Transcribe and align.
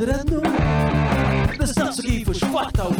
Nistaqsu 0.00 2.02
kifu 2.08 2.32
x'fatta 2.40 2.84
u 2.88 2.90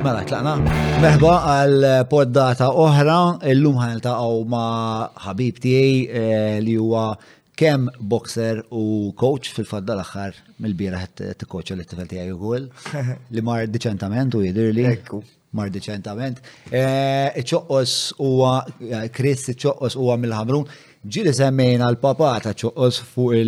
Mela, 0.00 0.22
tlaqna. 0.24 0.52
Meħba 1.02 1.34
għal 1.36 1.80
poddata 2.08 2.66
oħra, 2.72 3.18
illum 3.52 3.76
ħan 3.82 3.90
il 3.98 4.02
ma' 4.48 5.10
ħabib 5.26 5.54
tiegħi 5.66 6.24
li 6.64 6.76
huwa 6.80 7.04
kem 7.56 7.92
boxer 8.12 8.62
u 8.76 9.12
coach 9.12 9.52
fil-fadda 9.56 9.92
l-axħar 10.00 10.32
mill-bira 10.64 11.04
t-coach 11.12 11.76
li 11.76 11.84
t-tifel 11.84 12.08
tijaj 12.08 12.32
u 12.40 12.56
li 12.56 13.40
mar 13.44 13.60
deċentament 13.68 14.32
u 14.32 14.40
jidir 14.48 14.72
li. 14.72 14.88
Mardiċentament, 15.56 16.40
e, 16.70 16.82
Ċoqqos 17.42 17.94
huwa 18.22 18.54
Chris 19.14 19.48
e, 19.52 19.56
ċoqqos 19.58 19.96
huwa 19.98 20.18
mill-ħamrun. 20.20 20.68
Ġili 21.06 21.32
semmejna 21.36 21.88
l-papa 21.94 22.32
ta' 22.44 22.54
ċoqqos 22.58 23.00
fuq 23.12 23.36
e, 23.38 23.42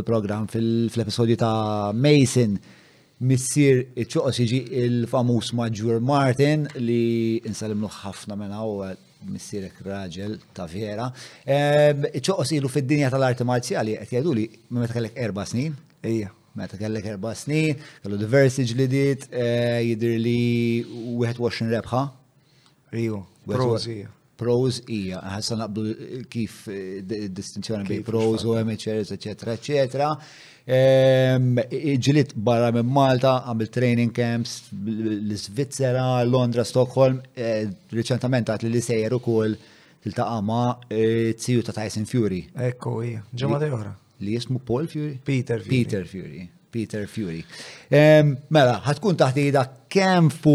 il-program 0.00 0.48
fil-episodju 0.52 1.38
ta' 1.42 1.54
Mason. 1.94 2.56
Missir 3.28 3.82
ċoqqos 4.00 4.38
jiġi 4.42 4.62
il-famus 4.86 5.50
Maġur 5.58 5.98
Martin 6.02 6.66
li 6.80 7.38
insalimlu 7.48 7.90
ħafna 8.00 8.38
minn 8.40 8.54
u 8.56 8.78
missirek 9.30 9.82
raġel 9.84 10.38
ta' 10.56 10.64
vera. 10.64 11.10
ċoqqos 11.52 12.54
ilu 12.56 12.72
fid-dinja 12.72 13.12
tal-arti 13.12 13.44
marzjali, 13.44 13.98
għet 14.00 14.16
jadu 14.18 14.32
li 14.38 14.48
meta 14.72 14.96
kellek 14.96 15.18
erba 15.20 15.44
snin. 15.44 15.76
ejja 16.00 16.30
meta 16.54 16.76
kellek 16.76 17.04
erba' 17.06 17.34
snin, 17.36 17.76
kellu 18.04 18.18
diversi 18.20 18.64
ġlidiet, 18.68 19.28
eh, 19.32 19.80
jidir 19.90 20.16
li 20.22 20.38
21 21.16 21.70
rebħa. 21.74 22.06
Riju, 22.94 23.22
pros 23.46 23.86
hija. 23.86 24.08
Pros 24.40 24.80
hija, 24.88 25.20
ħassa 25.36 25.56
naqblu 25.60 26.24
kif 26.32 26.62
eh, 26.72 27.26
distinzjoni 27.40 27.86
bej 27.88 28.04
pros 28.06 28.44
u 28.48 28.54
amateurs, 28.60 29.12
eccetera, 29.12 29.52
eccetera. 29.60 30.14
Ehm, 30.70 31.58
Ġiliet 31.70 32.32
barra 32.36 32.70
minn 32.72 32.88
Malta, 32.94 33.40
għamil 33.50 33.70
training 33.74 34.12
camps 34.16 34.70
l-Svizzera, 34.86 36.22
Londra, 36.28 36.64
Stockholm, 36.64 37.20
eh, 37.36 37.66
reċentament 37.92 38.48
għat 38.52 38.66
li 38.68 38.80
sejjer 38.84 39.14
u 39.16 39.24
kol 39.24 39.54
tiltaqa 40.02 40.40
ma' 40.40 40.78
tziju 41.36 41.62
ta' 41.66 41.72
Tyson 41.76 42.06
Fury. 42.08 42.46
Ekku, 42.70 43.02
hija, 43.04 43.22
ġemma 43.34 43.58
dejora 43.60 43.94
li 44.20 44.34
jismu 44.36 44.60
Paul 44.64 44.86
Fury? 44.88 45.18
Peter 45.24 45.60
Fury. 45.60 45.80
Peter 45.84 46.04
Fury. 46.06 46.48
Peter 46.70 47.06
Fury. 47.10 47.40
Mela, 48.54 48.76
ħatkun 48.84 49.16
taħt 49.18 49.40
ida 49.48 49.64
kem 49.90 50.28
fu 50.30 50.52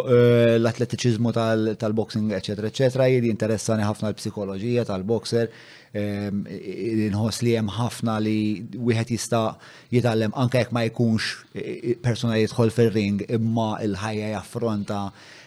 eh, 0.00 0.54
l-atletiċizmu 0.56 1.34
tal-boxing, 1.80 2.30
eccetera, 2.32 2.70
eccetera, 2.72 3.08
jidi 3.12 3.28
interessani 3.32 3.84
ħafna 3.84 4.08
l-psikologija 4.14 4.86
tal-boxer, 4.88 5.52
inħoss 5.98 7.40
li 7.44 7.54
hemm 7.58 7.72
ħafna 7.74 8.16
li 8.20 8.36
wieħed 8.76 9.12
jista' 9.14 9.42
jitallem 9.96 10.32
anke 10.36 10.60
jekk 10.60 10.74
ma 10.76 10.82
jkunx 10.90 11.46
persuna 12.04 12.36
jitħol 12.40 12.74
fil 12.76 12.90
ring 12.92 13.22
imma 13.32 13.70
il-ħajja 13.86 14.34
jaffronta 14.34 15.00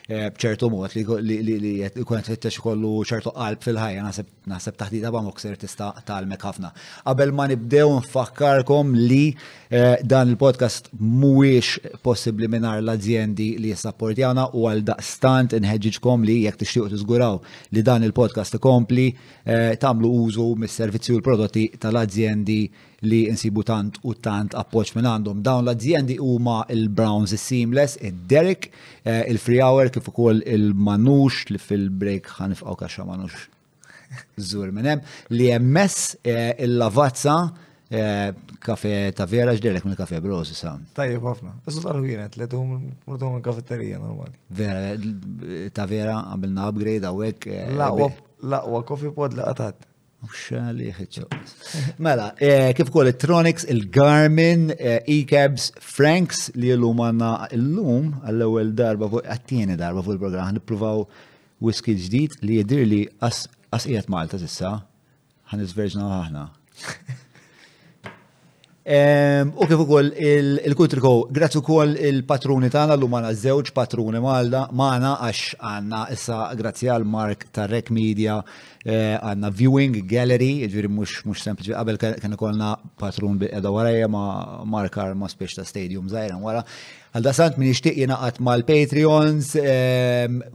bċertu 0.10 0.70
mod 0.72 0.96
li 0.96 1.74
jkun 1.86 2.24
tfittex 2.26 2.60
kollu 2.64 3.02
ċertu 3.08 3.32
qalb 3.36 3.62
fil-ħajja 3.64 4.06
naħseb 4.50 4.78
taħdita 4.80 5.12
ba' 5.14 5.22
mokser 5.26 5.58
tista' 5.60 5.92
talmek 6.06 6.42
ħafna. 6.46 6.72
Qabel 7.06 7.34
ma 7.36 7.46
nibdew 7.52 7.90
nfakkarkom 8.00 8.96
li 8.96 9.34
eh, 9.70 9.98
dan 10.04 10.34
il-podcast 10.34 10.92
mhuwiex 10.98 12.02
possibbli 12.04 12.50
mingħajr 12.54 12.84
l-azjendi 12.84 13.50
li 13.62 13.74
jissapportjana 13.74 14.50
u 14.58 14.66
għal 14.72 14.84
daqstant 14.92 15.58
inħeġġiġkom 15.60 16.26
li 16.28 16.40
jekk 16.46 16.62
tixtiequ 16.64 16.92
tiżguraw 16.96 17.40
li 17.76 17.84
dan 17.86 18.06
il-podcast 18.08 18.58
ikompli 18.60 19.10
eh, 19.12 19.76
tagħmlu 19.82 20.14
użu 20.26 20.52
mis-servizzi 20.64 21.16
u 21.16 21.20
l-prodotti 21.22 21.70
tal-azjendi 21.80 22.62
li 23.02 23.22
insibu 23.30 23.64
tant 23.66 23.98
u 24.06 24.14
tant 24.14 24.54
appoċ 24.58 24.94
minn 24.98 25.08
għandhom. 25.10 25.42
Dawn 25.46 25.66
l-azzjendi 25.66 26.20
huma 26.22 26.62
il-Browns, 26.74 27.34
il-Seamless, 27.36 27.98
il-Derek, 28.02 28.70
eh, 29.04 29.24
il-Free 29.32 29.62
Hour, 29.62 29.90
kif 29.94 30.10
ukoll 30.12 30.44
il-Manux 30.46 31.48
li 31.50 31.60
fil-break 31.62 32.30
ħanifqaw 32.40 32.78
kaxa 32.84 33.06
Manux. 33.10 33.48
Zur 34.52 34.70
minn 34.76 34.86
hemm 34.92 35.34
li 35.34 35.48
jemmess 35.50 36.14
eh, 36.22 36.54
il-Lavazza 36.68 37.36
eh, 37.92 38.32
kafe 38.64 38.94
ta' 39.18 39.26
vera 39.34 39.56
ġderek 39.58 39.88
minn 39.88 39.98
kafe 39.98 40.20
bros 40.24 40.52
sa. 40.56 40.76
Tajjeb 40.96 41.24
ħafna. 41.26 41.56
Iżda 41.68 41.86
tal 41.90 42.04
wienet 42.06 42.38
li 42.40 42.48
tum 42.52 42.76
murdum 43.10 43.40
il-kafetterija 43.40 44.02
normali. 44.04 44.36
Vera, 44.62 44.94
ta' 45.76 45.88
vera 45.90 46.20
għamilna 46.36 46.70
upgrade 46.70 47.02
għawek. 47.10 47.50
Laqwa, 47.82 48.12
laqwa 48.54 48.84
kofi 48.94 49.10
pod 49.16 49.34
laqatat. 49.40 49.88
Xali 50.30 50.92
ħiċċo. 50.94 51.26
Mela, 52.00 52.28
eh, 52.38 52.72
kif 52.78 52.92
kol 52.94 53.08
Electronics, 53.08 53.66
il-Garmin, 53.74 54.68
eh, 54.78 55.00
e-cabs, 55.16 55.72
Franks 55.82 56.52
li 56.62 56.70
l-lum 56.76 57.02
għanna 57.08 57.30
l-lum 57.58 58.12
għall-ewel 58.22 58.74
darba, 58.78 59.10
għattini 59.22 59.78
darba 59.80 60.04
fuq 60.06 60.20
il-programm, 60.20 60.54
nipruvaw 60.60 61.06
whisky 61.62 61.96
ġdid 62.04 62.38
li 62.46 62.60
jidir 62.62 62.86
li 62.86 63.02
as 63.22 63.48
qiegħed 63.74 64.12
Malta 64.14 64.38
sissa, 64.42 64.76
ħan 65.54 65.66
iżverġna 65.66 66.14
ħahna. 66.14 66.46
U 68.84 69.66
kif 69.70 69.78
ukoll 69.78 70.10
il 70.66 70.74
kutriko 70.74 71.28
grazzi 71.30 71.58
ukoll 71.62 71.94
il-patruni 72.02 72.66
tagħna 72.74 72.96
l 72.98 73.06
għandna 73.06 73.34
żewġ 73.38 73.68
patruni 73.78 74.18
Malda 74.18 74.64
magħna 74.74 75.12
għax 75.22 75.60
għandna 75.62 76.00
issa 76.18 76.40
grazzi 76.58 76.90
għal 76.90 77.06
Mark 77.06 77.46
ta' 77.54 77.68
Rec 77.70 77.92
Media 77.94 78.40
eh, 78.84 79.14
għandna 79.22 79.52
viewing 79.54 80.02
gallery, 80.10 80.66
ġifieri 80.66 80.90
mhux 80.90 81.22
mhux 81.30 81.44
sempliċi 81.46 81.76
qabel 81.78 82.02
kien 82.02 82.34
ikollna 82.34 82.74
patrun 82.98 83.38
bi 83.38 83.52
qeda 83.54 83.70
warajja 83.70 84.10
ma' 84.10 84.66
Markar 84.66 85.14
ma' 85.14 85.30
speċ 85.30 85.60
ta' 85.62 85.68
stadium 85.70 86.10
żgħira 86.10 86.42
wara. 86.42 86.66
Għal-dasant 87.12 87.58
minn 87.60 87.68
ixtiq 87.74 87.98
jenaqat 88.00 88.38
mal-Patreons, 88.40 89.48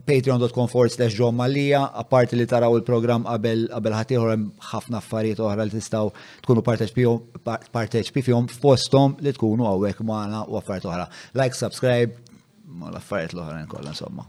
patreon.com 0.08 0.68
forward 0.72 0.88
slash 0.94 1.12
John 1.12 1.34
Malija, 1.36 1.82
apparti 2.00 2.38
li 2.38 2.46
taraw 2.48 2.78
il-program 2.78 3.26
qabel 3.28 3.66
ħatiħor 3.92 4.32
ħafna 4.70 4.96
affarijiet 5.02 5.42
oħra 5.44 5.66
li 5.68 5.74
tistaw 5.74 6.08
tkunu 6.46 6.64
parteċpi 6.64 8.22
fjom 8.30 8.48
fostom 8.54 9.18
li 9.20 9.34
tkunu 9.36 9.66
għawek 9.68 10.00
maħna 10.08 10.46
u 10.48 10.56
affarijiet 10.62 10.86
oħra. 10.88 11.04
Like, 11.36 11.58
subscribe, 11.60 12.16
ma 12.64 12.88
l-affarijiet 12.94 13.36
l 13.36 13.44
oħrajn 13.44 13.68
kollha 13.74 13.92
insomma. 13.92 14.24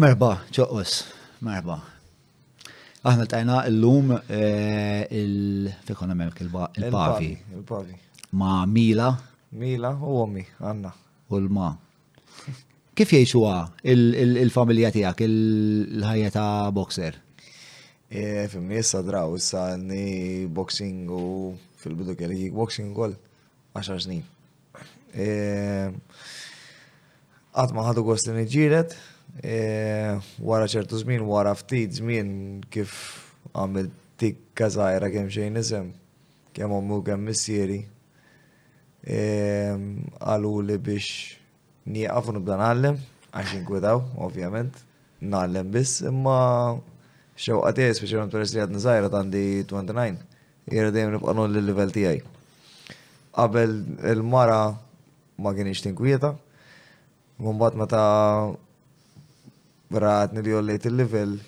Merba, 0.00 0.32
ċoqqos, 0.56 0.96
merba. 1.44 1.76
Aħna 3.04 3.26
l-tajna 3.28 3.58
l-lum 3.74 4.16
eh, 4.22 5.04
il-fekona 5.20 6.16
il-pavi. 6.32 7.30
Il-pavi. 7.58 8.00
Ma 8.40 8.64
Mila, 8.64 9.12
Mila 9.60 9.92
u 10.00 10.16
ommi, 10.24 10.48
Anna 10.64 10.96
u 11.30 11.36
l-ma. 11.46 11.68
Kif 12.98 13.12
jiexuwa 13.14 13.54
il-familja 13.86 14.90
tijak, 14.94 15.22
il-ħajja 15.24 16.32
ta' 16.34 16.70
boxer? 16.74 17.16
E, 18.10 18.48
Fimni 18.50 18.78
jessa 18.80 19.00
draw, 19.06 19.36
jessa 19.38 19.76
ni 19.78 20.44
boxing 20.50 21.06
u 21.08 21.22
fil-bidu 21.80 22.16
kelli 22.18 22.50
boxing 22.52 22.90
għol 22.96 23.14
10 23.78 24.04
snin. 24.06 24.24
E, 25.14 25.28
Għatma 27.50 27.82
ħadu 27.88 28.04
għost 28.06 28.28
ġiret, 28.50 28.92
e, 29.42 30.18
wara 30.38 30.68
ċertu 30.70 31.00
zmin, 31.02 31.24
wara 31.26 31.50
ftit 31.58 31.96
zmin 31.98 32.60
kif 32.70 32.92
għamil 33.58 33.88
tik 34.20 34.42
kazajra 34.58 35.08
kem 35.14 35.26
xejn 35.32 35.58
isem, 35.58 35.88
kem 36.54 36.70
ommu 36.74 37.00
kem 37.06 37.24
missieri, 37.26 37.80
Ehm, 39.00 39.96
għalu 40.20 40.50
li 40.68 40.76
biex 40.76 41.06
nieqaf 41.88 42.28
nibda 42.36 42.56
nallem, 42.60 42.98
għax 43.32 43.54
inkwidaw, 43.60 44.02
ovvjament, 44.20 44.74
nallem 45.24 45.70
biss, 45.72 46.02
imma 46.04 46.76
xewqa 47.34 47.72
tiegħi 47.72 47.96
speċjalment 47.96 48.32
peress 48.34 48.52
li 48.52 48.60
għadni 48.60 48.82
żgħira 48.82 49.08
t'andi 49.14 49.44
29, 49.64 50.18
jera 50.68 50.90
dejjem 50.92 51.14
nibqa' 51.16 51.46
l-livell 51.48 51.94
tiegħi. 51.96 52.20
Qabel 53.40 53.74
il-mara 54.12 54.62
ma 55.40 55.54
kienx 55.56 55.82
tinkwieta, 55.86 56.34
Mumbat 57.40 57.72
meta 57.80 58.00
ratni 59.96 60.42
li 60.44 60.50
jollejt 60.52 60.84
il-level, 60.90 61.38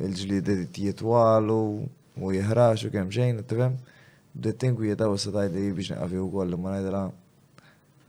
il-ġlidi 0.00 0.54
jitwalu, 0.72 1.60
u 2.16 2.30
jihraċu 2.32 2.88
u 2.88 2.94
kemm 2.94 3.10
xejn, 3.12 3.42
dittin 4.42 4.74
kwi 4.76 4.88
jeta 4.88 5.08
u 5.08 5.16
tajt 5.16 5.52
li 5.54 5.72
biex 5.72 5.90
naqafi 5.94 6.18
u 6.18 6.28
koll, 6.32 6.56
ma 6.58 6.70
najdela 6.74 7.02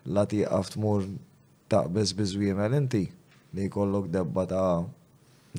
lati 0.08 0.42
għaft 0.46 0.78
mur 0.82 1.04
ta' 1.70 1.86
bez 1.96 2.14
bizwiem 2.18 2.60
inti 2.80 3.04
li 3.54 3.70
kollok 3.70 4.08
debba 4.12 4.46
ta' 4.50 4.86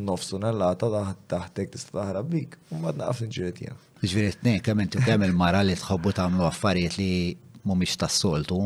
nofs 0.09 0.29
tunnellata 0.31 0.89
taħtek 1.31 1.71
tista' 1.73 1.97
taħrab 2.01 2.27
bik, 2.33 2.59
u 2.71 2.79
ma 2.83 2.93
naqaf 2.93 3.23
nġiret 3.25 3.63
jena. 3.63 3.77
Ġviri 4.03 4.35
t-nej, 4.43 4.59
tu 4.65 4.75
inti 5.01 5.33
mara 5.33 5.63
li 5.63 5.75
tħobbu 5.79 6.11
ta' 6.13 6.25
tagħmlu 6.27 6.45
għaffariet 6.49 6.99
li 7.01 7.11
mumiċ 7.67 7.97
ta' 8.03 8.11
soltu 8.13 8.59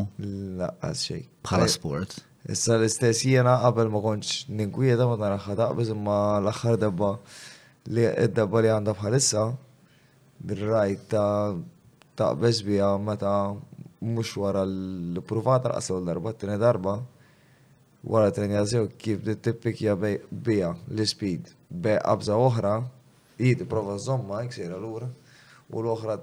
La, 0.59 0.73
xejn. 1.05 1.25
Bħala 1.47 1.69
sport. 1.71 2.17
Issa 2.49 2.75
l-istess 2.79 3.21
jena 3.29 3.55
qabel 3.61 3.89
ma 3.93 4.01
kontx 4.03 4.47
ninkwieta 4.49 5.05
ma 5.07 5.15
ta' 5.21 5.55
taqbiż 5.55 5.93
ma 5.95 6.17
l 6.41 6.49
axħar 6.51 6.79
debba 6.81 7.13
li 7.93 8.03
id-debba 8.09 8.57
eh, 8.59 8.63
li 8.65 8.73
għandha 8.75 8.97
bħalissa 8.97 9.45
bir-rajt 10.49 11.05
ta' 11.13 11.35
uh, 11.53 11.61
taqbeż 12.21 12.57
biha 12.67 12.89
meta 13.07 13.33
mux 14.13 14.27
wara 14.41 14.63
l-pruvat 14.65 15.65
raqsa 15.71 15.93
l-darba, 15.99 16.31
t-tini 16.33 16.57
darba, 16.65 16.93
wara 18.11 18.31
t-tini 18.31 18.61
sew 18.71 18.83
kif 19.01 19.17
tippikja 19.45 19.93
biha 20.45 20.71
l-speed 20.97 21.43
be 21.83 21.93
beqabza 21.97 22.37
oħra, 22.47 22.73
jid 23.47 23.63
prova 23.73 23.95
zomma 24.05 24.43
jksira 24.47 24.77
l-ura, 24.83 25.07
u 25.73 25.77
l-oħra 25.83 26.17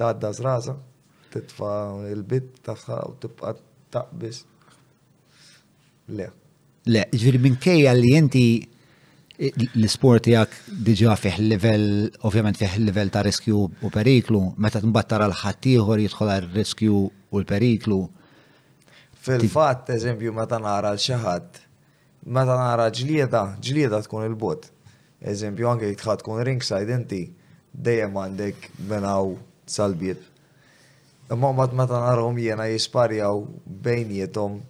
tadda 0.00 0.30
zraza, 0.38 0.76
t-tfa 1.32 1.72
l 2.12 2.22
bit 2.30 2.50
taħħa 2.66 2.98
u 3.10 3.16
t 3.16 3.26
tibqa 3.26 3.54
taqbis. 3.94 4.38
Le. 6.16 6.26
Le, 6.92 7.02
ġviri 7.16 7.40
minn 7.40 7.56
kej 7.64 7.86
għalli 7.88 8.10
jenti 8.14 8.42
l-sport 9.78 10.28
jgħak 10.30 10.70
diġa 10.86 11.14
fiħ 11.18 11.38
level, 11.42 11.84
ovvjament 12.28 12.56
fiħ 12.60 12.76
level 12.86 13.08
ta' 13.10 13.22
riskju 13.26 13.56
u 13.82 13.90
periklu, 13.90 14.42
meta 14.62 14.78
tmbattara 14.80 15.26
l-ħattijħor 15.28 15.98
jidħol 16.00 16.30
riskju 16.54 16.90
u 17.30 17.40
l-periklu. 17.40 17.96
Fil-fat, 19.24 19.90
eżempju, 19.96 20.32
meta 20.36 20.58
nara 20.62 20.92
l-xaħat, 20.94 21.60
meta 22.30 22.58
nara 22.60 22.86
ġlieda, 22.94 23.42
ġlieda 23.60 24.02
tkun 24.06 24.28
il-bot. 24.28 24.70
Eżempju, 25.24 25.66
anke 25.72 25.90
jitħat 25.90 26.22
tkun 26.22 26.44
ringside 26.46 26.94
inti, 26.94 27.24
dejjem 27.72 28.14
għandek 28.26 28.68
benaw 28.86 29.34
salbiet. 29.66 30.22
Imma 31.32 31.50
mbagħad 31.50 31.74
meta 31.82 31.98
narom 32.06 32.38
jiena 32.38 32.68
jisparjaw 32.70 33.40
bejnietom 33.82 34.60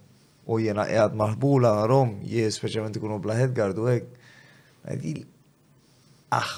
u 0.47 0.57
jiena 0.57 0.87
qiegħed 0.89 1.17
maħbula 1.21 1.73
narom 1.83 2.17
jien 2.25 2.49
speċjalment 2.49 2.95
ikunu 2.97 3.19
bla 3.21 3.35
headguard 3.43 3.77
u 3.85 3.91
hekk 3.93 4.23
Għadil, 4.89 5.23
ah, 6.29 6.51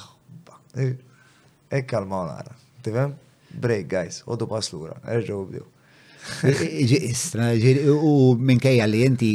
Ekkal 1.74 2.06
maħnara. 2.08 2.52
tifem? 2.86 3.14
Break, 3.52 3.88
guys, 3.92 4.22
għoddu 4.30 4.48
paslura, 4.48 4.94
erġu 5.12 5.40
bdew. 5.50 5.64
E, 6.46 6.50
e, 6.50 6.84
e, 6.86 6.98
istra, 7.12 7.50
u 7.88 8.36
minkejja 8.38 8.86
li 8.88 9.02
jenti 9.04 9.32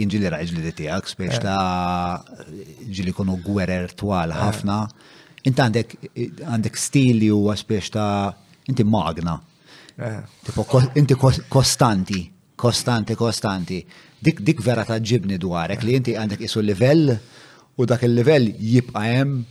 jinġili 0.00 0.30
raġli 0.30 0.62
li 0.78 0.86
għak, 0.90 1.06
spiex 1.10 1.34
eh. 1.34 1.38
ta' 1.38 2.24
ġili 2.96 3.12
konu 3.14 3.36
gwerer 3.44 3.92
twal 3.98 4.30
eh. 4.30 4.34
ħafna, 4.40 4.78
inti 5.46 5.62
għandek 5.62 5.96
għandek 6.46 6.76
stili 6.84 7.28
u 7.34 7.44
spiex 7.54 7.90
ta' 7.90 8.34
inti 8.70 8.84
magna. 8.84 9.36
Eh. 9.98 10.22
Inti 11.02 11.14
kostanti, 11.48 12.24
kostanti, 12.56 13.14
kostanti. 13.16 13.80
Dik 14.20 14.40
dik 14.42 14.62
vera 14.64 14.84
ta' 14.84 14.98
ġibni 14.98 15.36
dwarek 15.38 15.82
li 15.86 15.96
inti 16.00 16.14
għandek 16.18 16.42
isu 16.48 16.60
level 16.66 17.18
u 17.76 17.84
dak 17.84 18.02
il-livell 18.02 18.54
jibqa' 18.56 19.02
hemm 19.04 19.44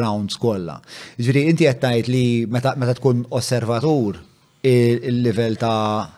rounds 0.00 0.36
kollha. 0.42 0.80
Ġifieri 1.16 1.44
inti 1.52 1.68
qed 1.68 1.78
tgħid 1.82 2.08
li 2.10 2.22
meta 2.50 2.74
tkun 2.98 3.22
osservatur 3.38 4.18
il 4.66 5.20
level 5.22 5.56
ta' 5.62 6.08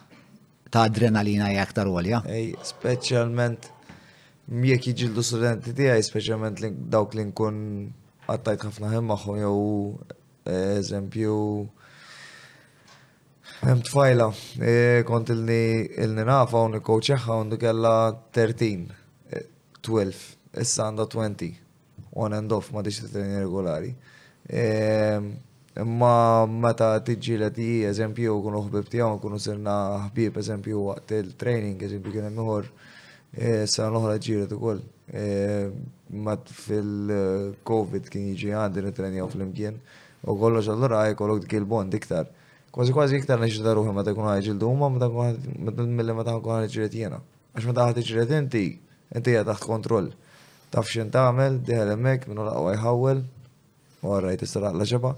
ta' 0.73 0.85
adrenalina 0.89 1.51
hija 1.53 1.63
aktar 1.67 1.87
għolja. 1.91 2.23
Ej, 2.33 2.55
speċjalment 2.73 3.69
jekk 4.71 4.89
jiġildu 4.91 5.23
studenti 5.25 5.73
tiegħi, 5.77 6.03
speċjalment 6.09 6.65
dawk 6.91 7.15
li 7.17 7.25
nkun 7.29 7.61
għattajt 8.25 8.67
ħafna 8.67 8.91
ħin 8.95 9.09
magħhom 9.13 9.41
jew 9.43 10.75
eżempju 10.81 11.39
Hemm 13.55 13.81
tfajla, 13.87 14.25
e, 14.61 14.73
kont 15.07 15.31
il-ni 15.31 16.25
nafa 16.27 16.59
un 16.67 16.75
ikkoċeħħa 16.81 17.37
un 17.39 17.55
kella 17.57 17.93
13, 18.35 18.83
12 19.79 20.34
issa 20.61 20.87
għanda 20.89 21.05
20, 21.05 21.57
on 22.15 22.33
and 22.33 22.51
off, 22.55 22.71
ma 22.71 22.81
diċ 22.83 23.05
t-treni 23.07 23.41
regolari. 23.41 23.89
Ehm, 24.47 25.29
imma 25.81 26.45
meta 26.47 26.93
tiġi 27.03 27.37
l 27.39 27.49
di, 27.53 27.69
eżempju, 27.89 28.37
kunu 28.43 28.61
ħbib 28.67 28.91
tijaw, 28.93 29.17
kunu 29.21 29.39
sirna 29.41 29.75
ħbib, 30.07 30.39
eżempju, 30.39 30.85
waqt 30.91 31.15
il-training, 31.19 31.81
eżempju, 31.89 32.13
kien 32.15 32.29
miħor, 32.37 32.69
e, 33.35 33.51
sa' 33.67 33.89
l-ohra 33.91 34.15
ġiret 34.21 34.55
u 34.55 34.61
koll. 34.63 34.81
E, 35.11 35.25
Mat 36.05 36.51
fil-Covid 36.53 38.05
kien 38.13 38.27
jiġi 38.29 38.51
għandi 38.53 38.81
nitrenjaw 38.85 39.25
fl-imkien, 39.33 39.79
u 40.29 40.35
kollox 40.37 40.67
allura 40.69 41.07
jkollok 41.09 41.41
dik 41.43 41.55
il-bond 41.57 41.95
iktar. 41.97 42.27
Kważi 42.75 42.93
kważi 42.93 43.17
iktar 43.19 43.41
neġda 43.41 43.73
ruħi 43.73 43.93
meta 43.95 44.13
kun 44.13 44.27
ħajġildu 44.29 44.69
huma 44.69 44.91
meta 44.93 45.07
kun 45.09 45.95
mill 45.97 46.13
ma 46.13 46.19
meta 46.21 46.35
kun 46.43 46.59
ħajġiret 46.59 46.93
jena. 47.01 47.17
Għax 47.55 47.67
meta 47.71 47.87
ħad 47.89 47.99
iġiret 48.03 48.35
inti, 48.37 48.63
inti 49.17 49.33
għad 49.35 49.49
taħt 49.49 49.65
kontroll 49.65 50.11
taf 50.73 50.87
xin 50.89 51.11
tamel, 51.11 51.59
diħel 51.61 51.93
emmek, 51.95 52.27
minnu 52.29 52.43
laqwa 52.45 52.73
jħawel, 52.75 53.19
u 54.05 54.13
għarrajt 54.15 54.45
istaraq 54.47 54.77
la 54.79 54.87
ġeba, 54.89 55.11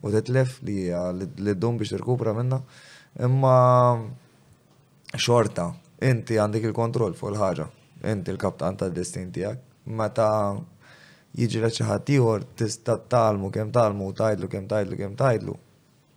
u 0.00 0.12
t-tlef 0.14 0.58
li 0.66 0.76
l-dum 0.88 1.76
biex 1.80 1.94
t-rkupra 1.94 2.34
minna. 2.36 2.60
Imma 3.20 3.54
xorta, 5.18 5.66
inti 6.06 6.36
għandik 6.40 6.68
il-kontroll 6.70 7.16
fuq 7.18 7.32
il-ħagġa, 7.32 7.66
inti 8.14 8.30
l-kaptan 8.32 8.76
ta' 8.80 8.88
destin 8.94 9.30
tijak, 9.34 9.58
meta 9.86 10.30
jiġi 11.36 11.58
l 11.60 11.70
ħadd 11.88 12.12
ieħor 12.14 12.46
tista' 12.60 12.96
talmu 13.10 13.50
kemm 13.54 13.70
talmu 13.72 14.12
tajdlu 14.14 14.48
kemm 14.50 14.68
tajdlu 14.70 14.98
kemm 14.98 15.16
tajdlu. 15.18 15.56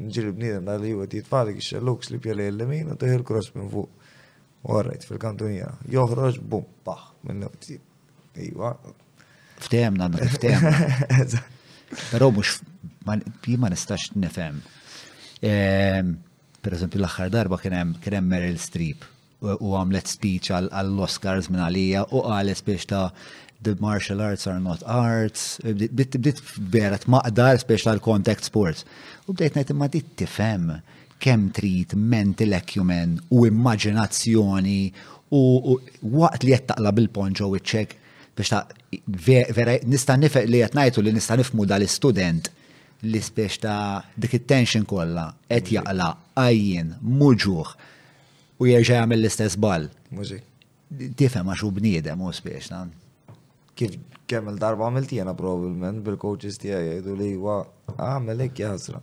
Nġiri 0.04 0.32
bniedem 0.36 0.66
tal 0.68 0.80
li 0.82 0.90
jwet 0.94 1.14
jitfalik 1.14 1.60
xelluk 1.64 2.02
li 2.12 2.18
jeli 2.20 2.48
l-lemin 2.52 2.92
u 2.92 2.96
teħil 2.96 3.24
kross 3.26 3.54
minn 3.58 3.70
fuq. 3.70 3.92
għarrajt 4.64 5.04
fil-kantunija. 5.04 5.74
Joħroġ 5.92 6.38
bum, 6.48 6.64
pa' 6.88 6.96
minn 7.28 7.44
l 7.44 7.52
Iwa. 8.42 8.78
Ftem, 9.60 9.94
nanna, 9.96 10.18
ftem. 10.18 10.62
Pero 12.12 12.32
mux, 12.32 12.62
ma 13.06 13.68
nistax 13.70 14.10
nifem. 14.16 14.62
Ehm, 15.44 16.18
per 16.62 16.74
eżempju, 16.78 17.00
l-axħar 17.02 17.30
darba 17.34 17.58
kienem 17.60 17.90
Meryl 18.28 18.58
Streep 18.60 19.04
u 19.44 19.74
għamlet 19.76 20.08
speech 20.08 20.52
għall-Oscars 20.56 21.50
minn 21.52 21.60
għalija 21.62 22.06
u 22.16 22.22
għalet 22.32 22.62
biex 22.66 22.88
ta' 22.88 23.12
the 23.64 23.74
martial 23.80 24.20
arts 24.24 24.46
are 24.48 24.60
not 24.64 24.84
arts, 24.88 25.60
bdiet 25.64 26.42
vera 26.72 26.98
tmaqdar 27.00 27.60
biex 27.68 27.88
l 27.92 28.00
contact 28.04 28.48
sports. 28.48 28.84
U 29.28 29.36
bdejt 29.36 29.60
ngħid 29.60 29.76
imma 29.76 29.88
dit 29.92 30.08
tifhem 30.20 30.72
kemm 31.24 31.50
trid 31.56 31.94
mental 31.96 32.56
acumen 32.62 33.18
u 33.32 33.46
immaġinazzjoni 33.50 34.80
u 35.36 35.44
waqt 36.16 36.44
li 36.48 36.56
qed 36.56 36.68
taqla 36.72 36.92
bil-ponġo 36.96 37.52
u 37.56 37.60
ċek 37.60 37.98
biex 38.36 38.50
ta' 38.50 38.68
vera 39.56 39.78
nista' 39.92 40.18
nifeq 40.18 40.46
li 40.50 40.62
qed 40.64 40.74
ngħidu 40.78 41.02
li 41.06 41.14
nista' 41.14 41.38
nifmu 41.38 41.66
dal-istudent 41.70 42.50
li 43.12 43.20
spiex 43.22 43.60
ta' 43.62 44.02
dik 44.18 44.38
it-tension 44.40 44.86
kollha 44.90 45.28
qed 45.50 45.70
jaqla 45.78 46.10
għajjin 46.40 46.94
muġuħ 47.22 47.74
u 48.64 48.70
jerġa' 48.72 49.00
jagħmel 49.02 49.22
l-istess 49.22 49.60
ball. 49.64 49.86
Tifhem 51.18 51.50
għax 51.52 51.64
hu 51.66 51.72
bniedem 51.78 52.22
u 52.22 52.32
spiex 52.34 52.72
ta' 52.74 52.84
kif 53.78 53.98
kemm 54.30 54.50
il-darba 54.54 54.88
għamilt 54.88 55.14
jena 55.18 55.34
probablement 55.38 56.02
bil-coaches 56.06 56.58
tiegħi 56.62 56.94
jgħidu 56.94 57.18
li 57.20 57.32
huwa 57.36 57.60
ah, 58.00 58.16
għamel 58.16 58.46
hekk 58.48 58.64
jaħsra. 58.66 59.02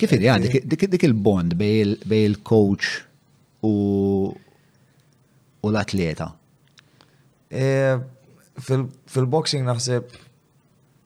Kif 0.00 0.12
il 0.16 0.46
dik 0.72 1.04
il-bond 1.04 1.52
bej 1.60 2.22
il-coach 2.30 3.00
u 3.68 3.74
l-atleta? 5.68 6.30
Eh, 7.50 7.98
fil-boxing 8.58 9.64
naħseb 9.66 10.10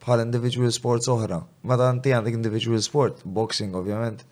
bħal 0.05 0.21
individual 0.25 0.71
sports 0.73 1.09
oħra. 1.09 1.43
Ma 1.65 1.77
ta' 1.77 1.91
inti 1.93 2.13
għandek 2.15 2.35
individual 2.39 2.81
sport, 2.83 3.23
boxing 3.25 3.75
ovvjament. 3.77 4.25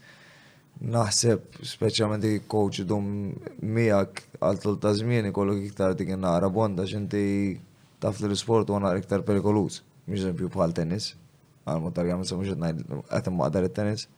Naħseb 0.83 1.61
speċjalment 1.63 2.23
dik 2.25 2.47
coach 2.51 2.83
dum 2.89 3.33
miegħek 3.61 4.41
għal 4.43 4.59
tul 4.63 4.79
ta' 4.83 4.95
żmien 4.97 5.29
ikollok 5.31 5.63
iktar 5.67 5.95
dik 5.97 6.15
nara 6.19 6.49
bonda 6.51 6.85
x'inti 6.89 7.59
taf 8.03 8.21
li 8.23 8.27
l 8.27 8.33
isport 8.37 8.69
u 8.73 8.77
għana 8.79 8.95
iktar 9.01 9.23
perikolus. 9.29 9.83
Miżempju 10.09 10.49
bħal 10.53 10.75
tennis, 10.75 11.13
għal 11.65 11.79
mod 11.81 11.93
mutarja 11.93 12.17
minn 12.19 12.29
samux 12.29 12.53
qed 12.53 13.33
maqdar 13.37 13.65
it 13.69 13.75
tennis 13.77 14.09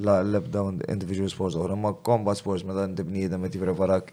La 0.00 0.22
l-ebda 0.24 0.62
individual 0.88 1.28
sports 1.28 1.54
oħra, 1.60 1.74
ma 1.76 1.90
combat 1.92 2.38
sports 2.40 2.64
meta 2.64 2.86
inti 2.88 3.04
bniedem 3.04 3.42
qed 3.44 3.56
jippreparak 3.58 4.12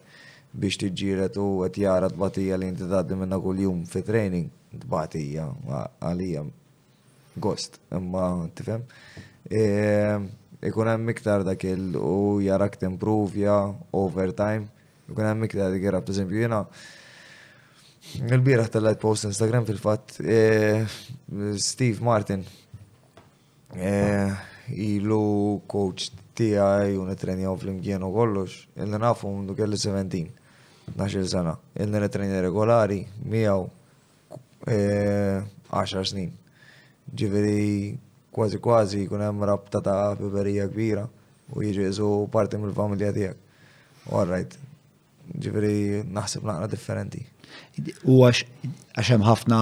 biex 0.52 0.76
tiġġiret 0.78 1.38
u 1.40 1.64
għet 1.64 1.78
jara 1.80 2.10
t-batija 2.12 2.58
li 2.60 2.68
inti 2.72 2.88
taddi 2.90 3.16
minna 3.16 3.38
kull-jum 3.42 3.86
fi 3.88 4.02
training, 4.04 4.50
t-batija 4.82 5.46
għalija 6.02 6.44
gost, 7.42 7.80
imma 7.96 8.26
tifem. 8.56 8.84
Ehm, 9.52 10.26
ikun 10.64 10.90
hemm 10.92 11.08
miktar 11.08 11.46
dakil 11.48 11.96
u 12.02 12.40
jarak 12.44 12.76
timprovja 12.80 13.56
overtime, 13.94 14.68
ikun 15.08 15.38
Miktar 15.40 15.68
dakil 15.70 15.78
dik 15.80 15.86
jara, 15.88 16.02
per 16.02 16.26
jena 16.32 16.66
il 18.32 18.42
bira 18.42 18.68
t 18.68 18.80
lajt 18.80 19.00
post 19.00 19.26
Instagram 19.28 19.66
fil-fat 19.68 20.18
eh, 20.24 20.86
Steve 21.60 22.02
Martin 22.04 22.42
eh, 23.76 24.32
ilu 24.74 25.62
coach 25.70 26.10
tijaj 26.34 26.98
u 26.98 27.06
netrenjaw 27.06 27.56
fl-imkien 27.60 28.04
u 28.08 28.12
kollox, 28.14 28.64
il-nafu 28.76 29.30
mdu 29.42 29.56
kelli 29.56 29.78
17. 29.78 30.41
12 30.96 31.28
sena. 31.28 31.58
Il-niretreni 31.74 32.28
nere 32.32 32.42
regolari 32.48 33.06
miaw, 33.24 33.66
10 34.66 35.44
e, 35.76 36.06
snin. 36.06 36.32
Ġiviri 37.16 37.98
kważi 38.32 38.60
kważi 38.64 39.06
kun 39.10 39.22
hemm 39.24 39.44
rabta 39.44 39.82
ta' 39.84 40.16
biberija 40.20 40.68
kbira 40.70 41.08
u 41.52 41.60
jiġi 41.64 41.84
jiġu 41.90 42.12
parti 42.32 42.56
mill-familja 42.60 43.10
tiegħek. 43.16 43.38
All 44.12 44.30
right. 44.32 44.56
Ġiviri 45.36 46.04
naħseb 46.10 46.46
naqra 46.48 46.70
differenti. 46.72 47.24
U 48.08 48.22
għax 48.24 49.10
hemm 49.12 49.26
ħafna 49.28 49.60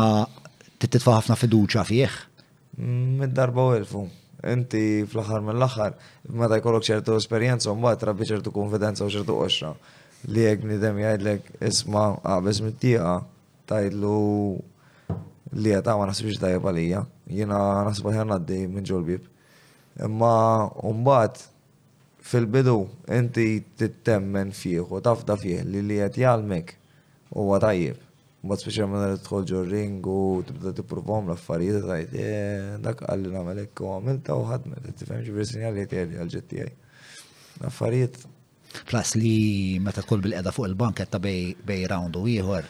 titfa' 0.80 1.18
ħafna 1.20 1.38
fiduċa 1.42 1.86
fih. 1.90 2.18
Mid-darba 2.80 3.66
u 3.66 3.74
elfu 3.80 4.04
inti 4.50 5.02
fl-axar 5.10 5.42
mill-axar, 5.44 5.98
meta 6.40 6.56
jkollok 6.62 6.86
ċertu 6.88 7.18
esperjenza, 7.20 7.74
mbagħad 7.76 8.02
trabbi 8.06 8.28
ċertu 8.30 8.54
konfidenza 8.56 9.04
u 9.04 9.10
ċertu 9.12 9.36
qoxra 9.42 9.74
li 10.28 10.44
jek 10.44 10.64
nidem 10.68 10.98
jgħidlek 11.00 11.46
isma 11.64 12.04
għabes 12.28 12.60
mittija 12.66 13.14
tajdlu 13.70 14.16
li 15.60 15.72
għata 15.74 15.96
ma 15.98 16.08
nasibx 16.10 16.40
tajab 16.42 16.66
għalija, 16.70 17.04
jina 17.32 17.60
nasibba 17.88 18.12
ħan 18.18 18.36
għaddi 18.36 18.58
minn 18.70 18.86
ġolbib. 18.86 19.24
Imma 20.06 20.34
umbat 20.86 21.40
fil-bidu 22.30 22.76
inti 23.10 23.64
t-temmen 23.80 24.52
u 24.84 25.00
tafda 25.02 25.38
fieħ 25.40 25.64
li 25.66 25.82
li 25.88 26.00
għat 26.04 26.20
jgħalmek 26.20 26.76
u 27.40 27.48
għatajib. 27.56 28.06
Bat 28.40 28.62
speċa 28.64 28.86
minna 28.88 29.08
li 29.16 29.20
tħol 29.26 29.46
ġorring 29.50 30.06
u 30.08 30.20
tibda 30.48 30.72
tipprovom 30.78 31.28
l-affarijiet 31.32 31.86
tajt, 31.88 32.14
eh, 32.14 32.78
dak 32.80 33.04
għalli 33.10 33.34
namelek 33.34 33.82
u 33.84 33.92
għamilta 33.98 34.36
u 34.38 34.46
għadmet, 34.48 34.80
ħadmet, 34.80 34.96
tifhem 35.02 35.24
ġibir 35.28 35.46
sinjali 35.48 35.84
għet 35.84 35.98
jgħalli 36.16 36.44
tijaj. 36.48 36.70
għaj. 36.70 37.00
L-affarijiet 37.60 38.20
Plus 38.90 39.12
li 39.20 39.78
meta 39.82 40.04
kull 40.06 40.22
bil-qeda 40.24 40.52
fuq 40.54 40.68
il 40.70 40.76
banket 40.78 41.10
ta' 41.14 41.20
bej 41.22 41.82
round 41.90 42.16
u 42.20 42.24
ieħor, 42.30 42.68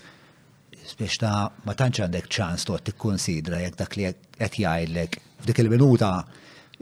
biex 0.99 1.19
ta' 1.21 1.49
ma 1.65 1.75
tantx 1.77 2.05
għandek 2.05 2.29
ċans 2.37 2.65
toqgħod 2.67 2.85
tikkunsidra 2.89 3.59
jekk 3.65 3.79
dak 3.81 3.97
li 3.99 4.07
qed 4.39 4.59
jgħidlek 4.63 5.17
f'dik 5.43 5.61
il-minuta 5.63 6.09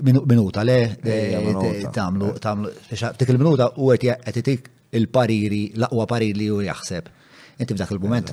minuta 0.08 0.64
le 0.64 0.78
tagħmlu 1.02 2.30
tagħmlu 2.46 2.72
f'dik 2.94 3.34
il-minuta 3.34 3.72
u 3.84 3.90
qed 3.98 4.40
itik 4.44 4.70
il-pariri 5.02 5.64
l-aqwa 5.80 6.06
pariri 6.14 6.38
li 6.40 6.48
hu 6.54 6.62
jaħseb. 6.68 7.10
Inti 7.58 7.74
f'dak 7.74 7.96
il-moment 7.98 8.32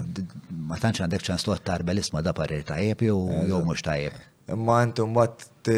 ma 0.68 0.76
tantx 0.78 1.02
għandek 1.06 1.24
ċans 1.32 1.48
toqgħod 1.48 1.66
tarbel 1.72 2.02
isma' 2.04 2.22
da 2.22 2.36
parir 2.36 2.62
tajjeb 2.68 3.08
jew 3.08 3.18
jew 3.48 3.64
mhux 3.64 3.82
tajjeb. 3.88 4.14
Imma 4.52 4.82
intu 4.84 5.08
mbagħad 5.08 5.74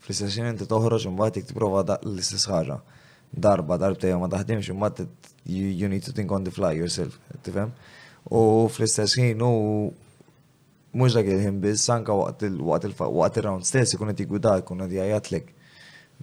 fl-istessin 0.00 0.52
inti 0.52 0.68
toħroġ 0.70 1.08
imbagħad 1.10 1.40
jekk 1.40 1.50
tipprova 1.54 1.86
l-istess 2.04 2.48
ħaġa 2.52 2.78
darba, 3.32 3.76
darbtejja 3.78 4.18
ma 4.18 4.28
taħdimx, 4.28 4.70
imma 4.72 4.90
you 5.46 5.88
need 5.88 6.02
to 6.04 6.12
think 6.12 6.30
on 6.32 6.44
the 6.44 6.50
fly 6.52 6.72
yourself, 6.76 7.18
tifem? 7.42 7.70
U 8.30 8.66
fl-istess 8.68 9.14
ħin 9.18 9.40
u 9.40 9.90
mhux 10.92 11.14
dak 11.14 11.26
il-ħin 11.30 11.60
biz, 11.62 11.80
sanka 11.86 12.14
waqt 12.16 12.44
il-waqt 12.50 12.86
il-waqt 12.90 13.38
il 13.38 13.42
round 13.46 13.66
stess 13.66 13.94
ikun 13.94 14.10
qed 14.10 14.24
jigwidak, 14.24 14.64
ikun 14.64 14.82
qed 14.84 14.96
għajatlek 15.04 15.52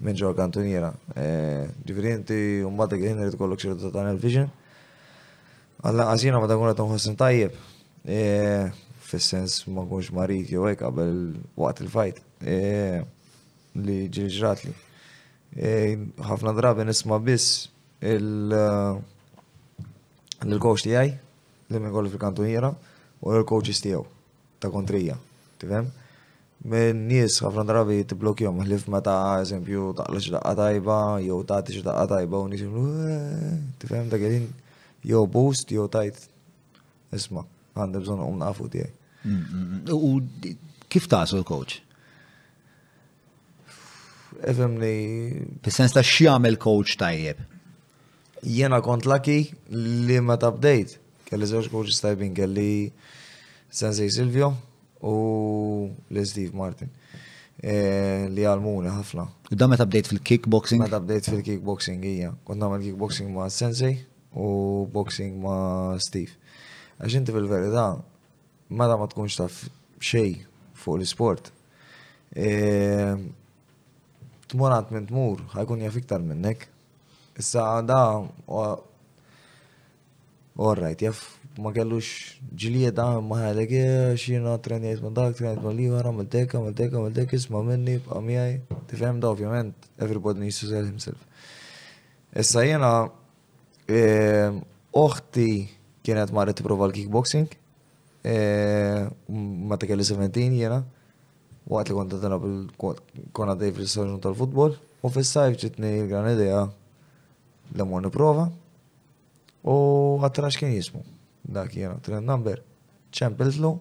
minn 0.03 0.19
ġor 0.19 0.35
kantoniera. 0.37 0.91
E, 1.15 1.67
ġifieri 1.87 2.11
inti 2.19 2.39
mbagħad 2.67 2.93
dak 2.97 3.05
il-ħin 3.07 3.21
kollok 3.39 3.63
ikollok 3.65 3.81
ta' 3.85 3.93
tunnel 3.95 4.19
vision. 4.21 4.51
Għalla 5.87 6.09
għazina 6.11 6.41
ma 6.41 6.45
ta' 6.49 6.53
dakun 6.53 6.75
ta' 6.75 6.85
nħossin 6.85 7.17
tajjeb. 7.23 7.57
E, 8.05 8.67
fis-sens 9.07 9.61
ma 9.71 9.87
nkunx 9.87 10.11
marit 10.15 10.51
jowek 10.53 10.83
għabel 10.83 11.17
waqt 11.57 11.85
il-fajt 11.87 12.21
e, 12.43 12.59
li 13.87 13.99
ġirġrat 14.13 14.67
li 14.67 14.75
ħafna 15.55 16.53
drabi 16.57 16.83
nisma 16.85 17.19
biss 17.23 17.69
eh, 18.01 18.99
il-coach 20.43 20.83
tijaj, 20.85 21.07
li 21.69 21.79
minn 21.81 21.91
kollu 21.91 22.09
fil-kantuniera, 22.13 22.71
u 23.25 23.33
il 23.33 23.45
coaches 23.49 23.81
tijaw 23.81 24.03
ta' 24.59 24.69
kontrija, 24.73 25.15
tifem? 25.61 25.87
Minn 26.67 27.03
nis 27.09 27.39
ħafna 27.41 27.63
drabi 27.69 27.99
t-blokjom, 28.09 28.59
tiblokjom, 28.59 28.61
ħlif 28.65 28.87
meta, 28.93 29.15
eżempju, 29.41 29.91
ta' 29.97 30.05
taqla 30.05 30.21
xdaqqa 30.21 30.53
tajba, 30.57 30.97
jew 31.23 31.39
tagħti 31.47 31.83
ta' 31.85 31.95
għatajba, 32.03 32.37
u 32.37 32.47
nisimlu, 32.51 32.85
eh", 33.07 33.59
tifem, 33.81 34.09
ta' 34.11 34.17
għedin, 34.19 34.47
jow 35.05 35.25
boost, 35.27 35.71
jow 35.73 35.87
tajt, 35.93 36.27
isma, 37.13 37.45
għandibżon 37.77 38.21
bżon 38.21 38.25
u 38.29 38.37
nafu 38.41 38.69
tijaj. 38.73 38.93
Mm, 39.23 39.41
mm, 39.41 39.65
mm. 39.65 39.91
U 39.93 40.87
kif 40.91 41.07
ta' 41.09 41.23
l-coach? 41.29 41.81
efemni. 44.45 45.45
Fis-sens 45.63 45.91
ta' 45.93 46.47
il 46.47 46.57
coach 46.57 46.95
tajjeb. 46.97 47.37
Jena 48.43 48.79
kont 48.81 49.05
laki 49.05 49.49
li 49.69 50.19
ma 50.21 50.37
tabdejt. 50.37 50.97
Kelli 51.25 51.45
zewġ 51.45 51.69
coach 51.71 51.97
tajbin 52.01 52.33
kelli 52.33 52.91
Sensei 53.69 54.09
Silvio 54.09 54.53
u 55.03 55.91
li 56.09 56.25
Steve 56.25 56.55
Martin 56.55 56.89
e, 57.59 58.27
li 58.29 58.41
għalmuni 58.45 58.87
ħafna. 58.89 59.25
U 59.51 59.55
Da 59.55 59.67
ma 59.67 59.75
tabdejt 59.75 60.07
fil-kickboxing? 60.11 60.79
Ma 60.79 60.87
tabdejt 60.91 61.27
fil-kickboxing, 61.27 62.03
ija. 62.05 62.31
Kont 62.45 62.61
nagħmel 62.61 62.85
kickboxing 62.85 63.33
ma' 63.33 63.49
Sensei 63.49 63.99
u 64.37 64.85
boxing 64.93 65.41
ma' 65.43 65.97
Steve. 65.99 66.31
Għaxinti 67.01 67.25
inti 67.33 67.35
fil-verità, 67.35 67.89
da 68.71 68.95
ma 68.97 69.07
tkunx 69.09 69.35
taf 69.41 69.65
xej 69.99 70.39
fuq 70.77 71.01
l-sport, 71.01 71.51
e, 72.31 72.47
t-murat 74.51 74.91
minn 74.93 75.05
t-mur, 75.07 75.41
ħajkun 75.53 75.83
jaf 75.85 75.97
iktar 75.99 76.23
minnek. 76.23 76.67
Issa 77.39 77.65
da, 77.85 77.99
orrajt, 80.67 81.03
jaf 81.07 81.21
ma 81.61 81.71
kellux 81.73 82.09
ġilieda 82.61 83.05
ma 83.25 83.39
ħalek 83.43 83.71
eh, 83.73 84.15
xina 84.21 84.53
trenjajt 84.61 85.01
ma 85.05 85.09
dak, 85.17 85.35
trenjajt 85.39 85.63
ma 85.65 85.73
liwa, 85.73 86.03
ma 86.13 86.25
teka, 86.25 86.61
ma 86.61 86.73
teka, 86.77 87.01
ma 87.01 87.11
teka, 87.13 87.35
isma 87.37 87.61
minni, 87.65 87.97
bqa 88.05 88.21
miħaj, 88.23 88.55
t-fem 88.91 89.21
da 89.21 89.31
ovvjament, 89.33 89.89
everybody 89.97 90.41
needs 90.45 90.59
to 90.63 90.69
sell 90.71 90.85
himself. 90.85 91.21
Issa 92.37 92.63
jena, 92.69 92.91
uħti 95.05 95.49
eh, 95.55 95.71
kienet 96.07 96.31
marret 96.31 96.61
t-prova 96.61 96.87
l-kickboxing, 96.91 97.49
eh, 98.27 99.07
ma 99.27 99.77
ta' 99.81 99.89
kelli 99.89 100.05
17 100.05 100.61
jena, 100.61 100.83
waqt 101.67 101.89
li 101.89 101.95
konta 101.95 102.19
tara 102.21 102.37
kona 103.35 103.55
dej 103.59 103.73
fil-saġun 103.75 104.21
tal-futbol, 104.23 104.75
u 105.03 105.09
fil-sajf 105.11 105.57
ġitni 105.63 105.89
l-gran 106.05 106.29
idea 106.31 106.63
l 107.75 107.83
mor 107.89 108.07
prova 108.13 108.47
u 109.67 109.73
għattarax 110.23 110.55
xkien 110.59 110.75
jismu, 110.77 111.03
dak 111.43 111.75
jena 111.75 111.99
trend 112.03 112.25
number, 112.27 112.61
ċempiltlu, 113.11 113.73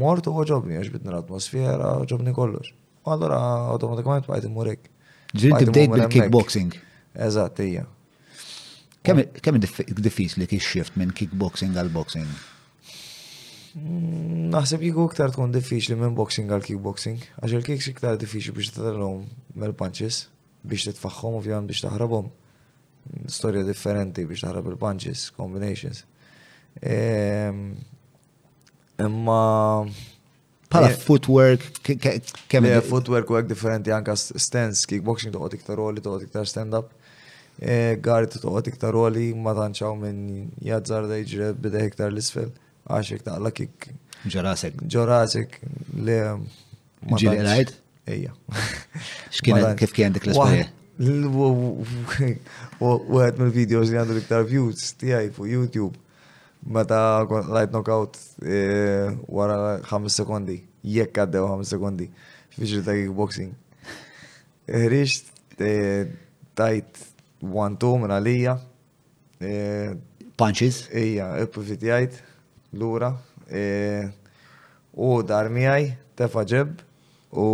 mort 0.00 0.26
u 0.26 0.34
ġobni, 0.42 0.78
għax 0.80 0.90
bidni 0.96 1.12
l-atmosfera, 1.14 1.92
ġobni 2.10 2.34
kollox. 2.34 2.74
U 3.06 3.12
għallora 3.14 3.38
automatikament 3.76 4.26
bajt 4.26 4.48
imurek. 4.50 4.90
Ġirti 5.38 5.68
bdejt 5.70 5.94
bil-kickboxing. 5.94 6.74
Eżat, 7.14 7.62
ija. 7.64 7.86
Kemm 9.06 9.62
li 9.62 10.48
kif 10.50 10.64
shift 10.66 10.98
minn 10.98 11.14
kickboxing 11.16 11.78
għal 11.78 11.94
boxing? 11.94 12.28
Naħseb 13.76 14.82
jiku 14.86 15.04
iktar 15.10 15.32
tkun 15.32 15.52
diffiċli 15.52 15.96
minn 16.00 16.14
boxing 16.16 16.50
għal 16.52 16.64
kickboxing, 16.64 17.24
għax 17.40 17.54
il-kicks 17.58 17.90
iktar 17.92 18.18
diffiċli 18.20 18.54
biex 18.56 18.70
t 18.72 18.80
tarlom 18.84 19.24
mel-punches, 19.58 20.22
biex 20.64 20.88
t-tfaxħom 20.92 21.36
u 21.36 21.40
fjan 21.44 21.66
biex 21.68 21.84
taħrabhom. 21.84 22.30
Storja 23.30 23.64
differenti 23.68 24.24
biex 24.28 24.46
taħrab 24.46 24.70
il-punches, 24.72 25.26
combinations. 25.36 26.04
Ehm, 26.80 27.74
imma. 29.04 29.84
Pala 30.68 30.88
footwork, 30.92 31.82
kemm. 31.84 32.68
Footwork 32.88 33.28
u 33.32 33.36
għek 33.40 33.50
differenti 33.52 33.92
anka 33.96 34.14
stance, 34.20 34.84
kickboxing 34.88 35.32
toqgħod 35.34 35.58
iktar 35.60 35.78
roli, 35.80 36.02
toqgħod 36.04 36.24
iktar 36.28 36.48
stand-up. 36.50 36.94
Eh, 37.58 37.98
Gart 38.00 38.36
toqgħod 38.38 38.70
iktar 38.70 38.92
roli, 38.96 39.28
ma 39.34 39.52
tantxaw 39.56 39.96
minn 39.98 40.52
jadżar 40.64 41.08
da 41.10 41.16
jġred 41.20 41.60
bideh 41.64 41.88
iktar 41.90 42.10
l-isfel 42.14 42.48
għaxek 42.88 43.24
ta' 43.26 43.36
l 43.40 43.50
kik. 43.52 43.90
Ġorasek. 44.28 44.80
Ġorasek 44.90 45.60
li. 46.06 46.16
Ġili 47.14 47.44
rajt? 47.46 47.74
Ejja. 48.10 48.32
Xkien 49.30 49.76
kif 49.78 49.92
kien 49.94 50.16
dik 50.16 50.24
l-esperienza? 50.28 50.74
U 52.82 53.18
għed 53.22 53.38
mill-videos 53.38 53.92
li 53.92 54.00
għandu 54.00 54.16
liktar 54.16 54.46
views 54.48 54.94
tijaj 54.98 55.28
fu 55.36 55.46
YouTube. 55.48 55.94
Meta 56.66 57.00
light 57.28 57.70
knockout 57.70 58.16
eh, 58.42 59.12
wara 59.30 59.76
5 59.86 60.10
sekondi. 60.16 60.58
Jekk 60.88 61.22
għaddew 61.26 61.46
5 61.60 61.70
sekondi. 61.76 62.08
Fiġri 62.56 62.82
ta' 62.88 62.96
kickboxing. 62.98 63.52
Rixt 64.68 65.30
tajt 66.58 67.04
1-2 67.44 68.02
minn 68.02 68.16
għalija. 68.18 68.56
Eh, 69.46 69.92
Punches? 70.38 70.86
Eja, 70.94 71.04
Ija, 71.04 71.28
e 71.38 71.46
ippufitjajt 71.46 72.22
lura. 72.72 73.12
E, 73.48 74.02
u 74.92 75.10
dar 75.26 75.48
miħaj, 75.52 75.84
tefa 76.18 76.42
ġeb, 76.48 76.76
u 77.38 77.46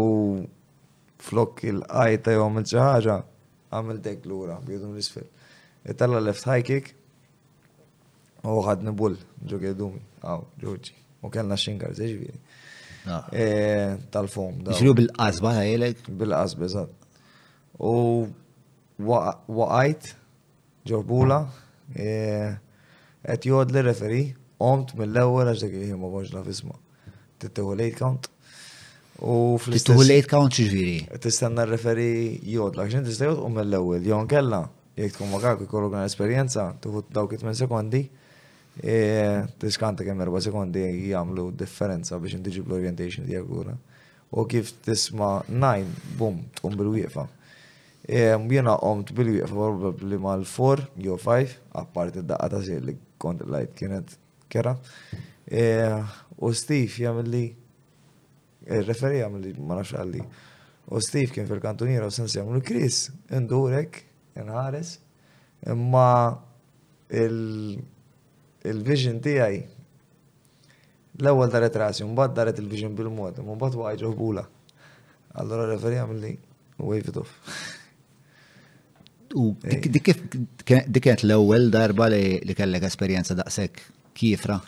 flok 1.25 1.63
il-għajta 1.71 2.35
jom 2.35 2.59
il-ċaħġa, 2.61 3.17
għamil 3.75 4.01
dek 4.03 4.27
lura, 4.29 4.57
bjedum 4.65 4.95
l-isfel. 4.95 5.27
Italla 5.85 6.21
e, 6.23 6.27
left 6.31 6.49
high 6.49 6.65
kick, 6.67 6.95
u 8.45 8.59
għad 8.65 8.85
nibull, 8.89 9.19
ġogi 9.49 9.75
dumi, 9.79 10.03
għaw, 10.25 10.47
ġoġi, 10.65 10.97
u 11.25 11.31
kellna 11.33 11.59
xinkar, 11.61 11.95
zeġviri. 11.97 12.39
Ah. 13.05 13.27
E, 13.31 14.03
tal-fom. 14.11 14.63
Ġru 14.71 14.95
bil-qasba, 14.99 15.59
għajelek? 15.61 16.07
Bil-qasba, 16.17 16.69
eżat. 16.71 17.11
U 17.85 17.95
waqajt, 19.05 20.15
ġorbula, 20.89 21.43
għet 21.99 23.47
jod 23.49 23.73
li 23.75 23.83
referi, 23.83 24.23
Omt 24.65 24.95
mill-ewwel 24.99 25.51
għax 25.53 25.63
dak 25.67 25.75
ma 26.01 26.09
konx 26.13 26.31
naf 26.33 26.47
isma. 26.49 26.77
Tittuħu 27.43 27.75
late 27.81 27.99
count. 27.99 28.29
U 29.23 29.57
fl 29.61 29.77
istess 29.77 29.93
Tittuħu 29.93 30.07
late 30.09 30.31
count 30.31 30.57
ġifieri. 30.57 30.95
Tistenna 31.23 31.67
referi 31.69 32.41
jodlak 32.51 32.89
x'inti 32.93 33.13
tista' 33.13 33.29
jodqu 33.31 33.51
mill-ewwel 33.59 34.07
jew 34.09 34.21
kella 34.31 34.63
jekk 34.97 35.17
tkun 35.19 35.33
makak 35.35 35.65
ikollok 35.67 35.99
esperjenza 36.07 36.65
tuħu 36.85 37.03
dawk 37.15 37.35
it-tmien 37.37 37.57
sekondi 37.59 38.01
e, 38.05 38.95
tiskanta 39.63 40.07
kemm 40.07 40.23
erba' 40.25 40.41
sekondi 40.45 40.85
jagħmlu 41.11 41.49
differenza 41.61 42.21
biex 42.23 42.39
intiġib 42.41 42.71
l-orientation 42.71 43.29
tiegħek 43.29 43.53
ura. 43.65 43.77
U 44.35 44.47
kif 44.51 44.73
tisma' 44.87 45.33
nine, 45.53 45.91
bum, 46.19 46.41
tkun 46.59 46.81
bil-wieqfa. 46.81 47.29
E, 48.07 48.31
Jena 48.57 48.79
qomt 48.81 49.13
bil-wieqfa 49.19 49.55
probabli 49.55 50.19
mal-4 50.27 50.89
jo 51.09 51.21
5, 51.21 51.57
apparti 51.85 52.23
d-daqqa 52.25 52.55
ta' 52.57 52.85
li 52.89 52.99
kont 53.25 53.45
lajt 53.49 53.73
kienet 53.79 54.19
nikkjara. 54.55 54.77
E, 55.47 55.83
u 56.39 56.53
Steve 56.57 57.05
jagħmel 57.05 57.29
li 57.31 57.43
e, 57.51 57.55
referi 58.87 59.19
jagħmel 59.21 59.43
li 59.43 59.53
ma 59.61 59.75
nafx 59.81 59.93
għalli. 60.01 60.23
U 60.91 60.93
Steve 61.01 61.31
kien 61.33 61.47
fil 61.49 61.61
kantoniera 61.65 62.07
u 62.07 62.13
sens 62.13 62.35
jagħmlu 62.37 62.61
Chris, 62.65 63.07
indurek, 63.33 63.95
inħares, 64.39 64.99
imma 65.73 66.11
il-vision 67.15 69.19
tiegħi 69.25 69.63
l-ewwel 71.23 71.51
daret 71.55 71.77
rasi, 71.79 72.03
mbagħad 72.11 72.33
daret 72.37 72.59
il-vision 72.59 72.93
bil-mod, 72.99 73.35
mbad 73.45 73.73
waqa 73.79 73.99
ġobula. 74.03 74.45
Allora 75.41 75.69
referi 75.73 75.97
jagħmel 75.99 76.21
li 76.25 76.35
wave 76.83 77.09
it 77.11 77.19
off. 77.21 77.33
U 79.35 79.43
dik 79.65 80.05
kienet 80.63 81.25
l-ewwel 81.27 81.65
darba 81.75 82.05
li 82.11 82.55
kellek 82.55 82.83
esperjenza 82.87 83.33
daqshekk 83.41 83.77
kifra. 84.15 84.61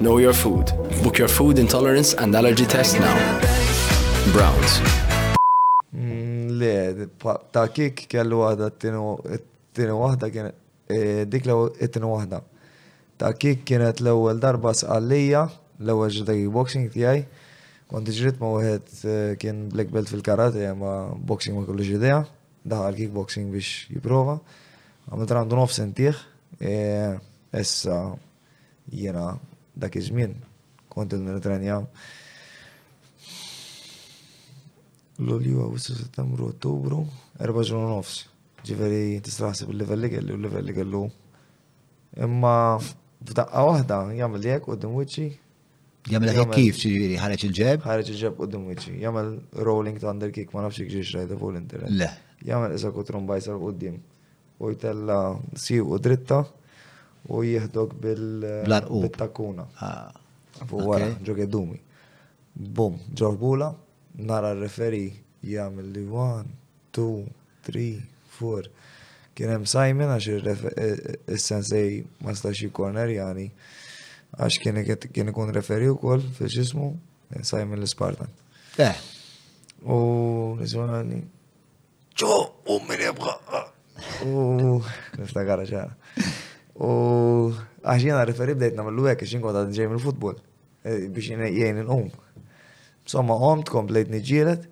Know 0.00 0.18
your 0.18 0.32
food. 0.32 0.66
Book 1.02 1.18
your 1.18 1.28
food 1.28 1.58
intolerance 1.58 2.14
and 2.14 2.34
allergy 2.34 2.66
test 2.66 2.98
now. 3.00 3.16
Browns. 4.34 4.74
Mm, 5.92 6.58
le, 6.60 7.08
ta' 7.52 7.66
kik 7.72 8.04
kellu 8.12 8.44
għada 8.50 8.68
t 8.78 8.92
tinu 9.78 9.98
wahda 10.02 10.28
kienet, 10.34 10.54
e, 10.92 11.00
dik 11.32 11.48
l 11.48 11.70
t 11.80 11.88
tinu 11.96 12.12
għahda. 12.14 12.42
Ta' 13.18 13.32
kik 13.34 13.64
kienet 13.66 14.02
l-ewel 14.04 14.38
darba 14.44 14.74
sqallija, 14.76 15.46
l-ewel 15.80 16.12
ġdegi 16.20 16.46
boxing 16.54 16.90
tijaj, 16.94 17.24
Kont 17.88 18.04
ġrit 18.04 18.36
ma 18.36 18.50
wieħed 18.52 18.90
eh, 19.08 19.34
kien 19.40 19.62
black 19.72 19.88
belt 19.88 20.10
fil-karate 20.12 20.66
ma 20.76 21.08
boxing 21.30 21.56
ma 21.56 21.62
kollu 21.64 21.86
ġidea, 21.88 22.18
daħal 22.68 22.98
kickboxing 22.98 23.48
biex 23.48 23.88
jiprofa. 23.94 24.34
Għamilt 25.08 25.32
randu 25.32 25.56
nof 25.56 25.72
sentiħ, 25.72 26.20
e 26.68 26.74
essa 27.56 27.96
jena 28.92 29.30
dak 29.74 29.96
iż-żmien 30.02 30.36
konti 30.92 31.20
L-olju 35.18 35.64
għawissu 35.64 35.96
settembru, 35.98 36.46
ottubru, 36.52 37.00
erba 37.42 37.64
ġurnu 37.66 37.88
nofs. 37.90 38.20
Ġiveri 38.68 39.16
tistraħsib 39.26 39.72
bil 39.72 39.80
level 39.80 39.98
li 40.04 40.10
kellu, 40.12 40.36
l 40.36 40.44
level 40.44 40.62
li 40.68 40.74
kellu. 40.76 41.00
Imma 42.22 42.52
f'daqqa 42.84 43.64
wahda 43.66 43.98
jgħamil 44.14 44.46
jek 44.46 44.68
u 44.70 44.76
d-dimwiċi 44.78 45.26
Jamel 46.08 46.30
hekk 46.32 46.54
kif 46.56 46.78
ċiviri, 46.80 47.16
ħareċ 47.20 47.44
il-ġeb? 47.48 47.82
ħareċ 47.84 48.10
il-ġeb 48.14 48.38
u 48.40 48.46
d-dumwiċi. 48.48 48.92
Jamel 49.02 49.32
rolling 49.68 49.98
thunder 50.00 50.30
kick 50.32 50.54
ma 50.56 50.62
nafxie 50.64 50.86
kġiġ 50.88 51.10
rajda 51.18 51.36
fuq 51.40 51.50
l-internet. 51.52 51.92
Le. 52.00 52.08
Jamel 52.48 52.76
isa 52.78 52.92
kutrum 52.96 53.26
bajsar 53.28 53.58
u 53.60 53.72
d-dim. 53.76 53.98
U 54.64 54.70
jtella 54.72 55.18
si 55.60 55.76
u 55.82 55.98
dritta 56.00 56.38
u 57.28 57.42
jihdok 57.44 57.96
bil-takuna. 58.02 59.66
Eh, 59.68 59.82
ah, 59.86 60.62
fuq 60.70 60.86
għara, 60.96 61.10
ġoke 61.28 61.44
d 61.46 61.50
dumi. 61.58 61.80
Bum, 62.78 62.96
ġorbula, 63.14 63.68
nara 64.32 64.54
referi 64.58 65.06
jamel 65.44 65.92
li 65.94 66.06
1, 66.08 66.56
2, 66.96 67.26
3, 67.68 67.84
4. 68.40 68.72
Kienem 69.38 69.68
sajmen 69.70 70.14
għax 70.14 70.30
il-sensej 70.38 71.92
eh, 71.98 72.00
eh, 72.00 72.24
ma 72.24 72.32
stax 72.34 72.64
jikorner 72.64 73.12
jani. 73.12 73.50
Yani 73.50 73.76
għax 74.36 75.08
kien 75.12 75.28
ikun 75.30 75.52
referi 75.54 75.88
wkoll 75.92 76.26
fil 76.36 76.50
xismu 76.52 76.88
Simon 77.44 77.80
l-Spartan. 77.80 78.28
Eh. 78.80 78.94
U 79.88 79.96
nizwani, 80.58 81.20
ċo, 82.18 82.34
u 82.74 82.78
minn 82.88 83.02
jibqa. 83.08 83.34
U 84.26 84.78
niftakara 85.18 85.64
ċara. 85.68 86.24
U 86.76 86.90
għax 87.84 88.04
jena 88.10 88.24
referi 88.28 88.54
bdejt 88.58 88.76
namlu 88.78 89.06
għek, 89.10 89.26
xin 89.28 89.44
kod 89.44 89.54
għadin 89.56 89.76
ġej 89.76 89.90
mill-futbol 89.92 90.36
eh, 90.38 91.06
biex 91.08 91.32
jena 91.34 91.48
jgħin 91.52 91.82
l-um. 91.86 92.08
Somma 93.08 93.36
għomt, 93.40 93.70
komplejt 93.72 94.12
nġilet. 94.12 94.66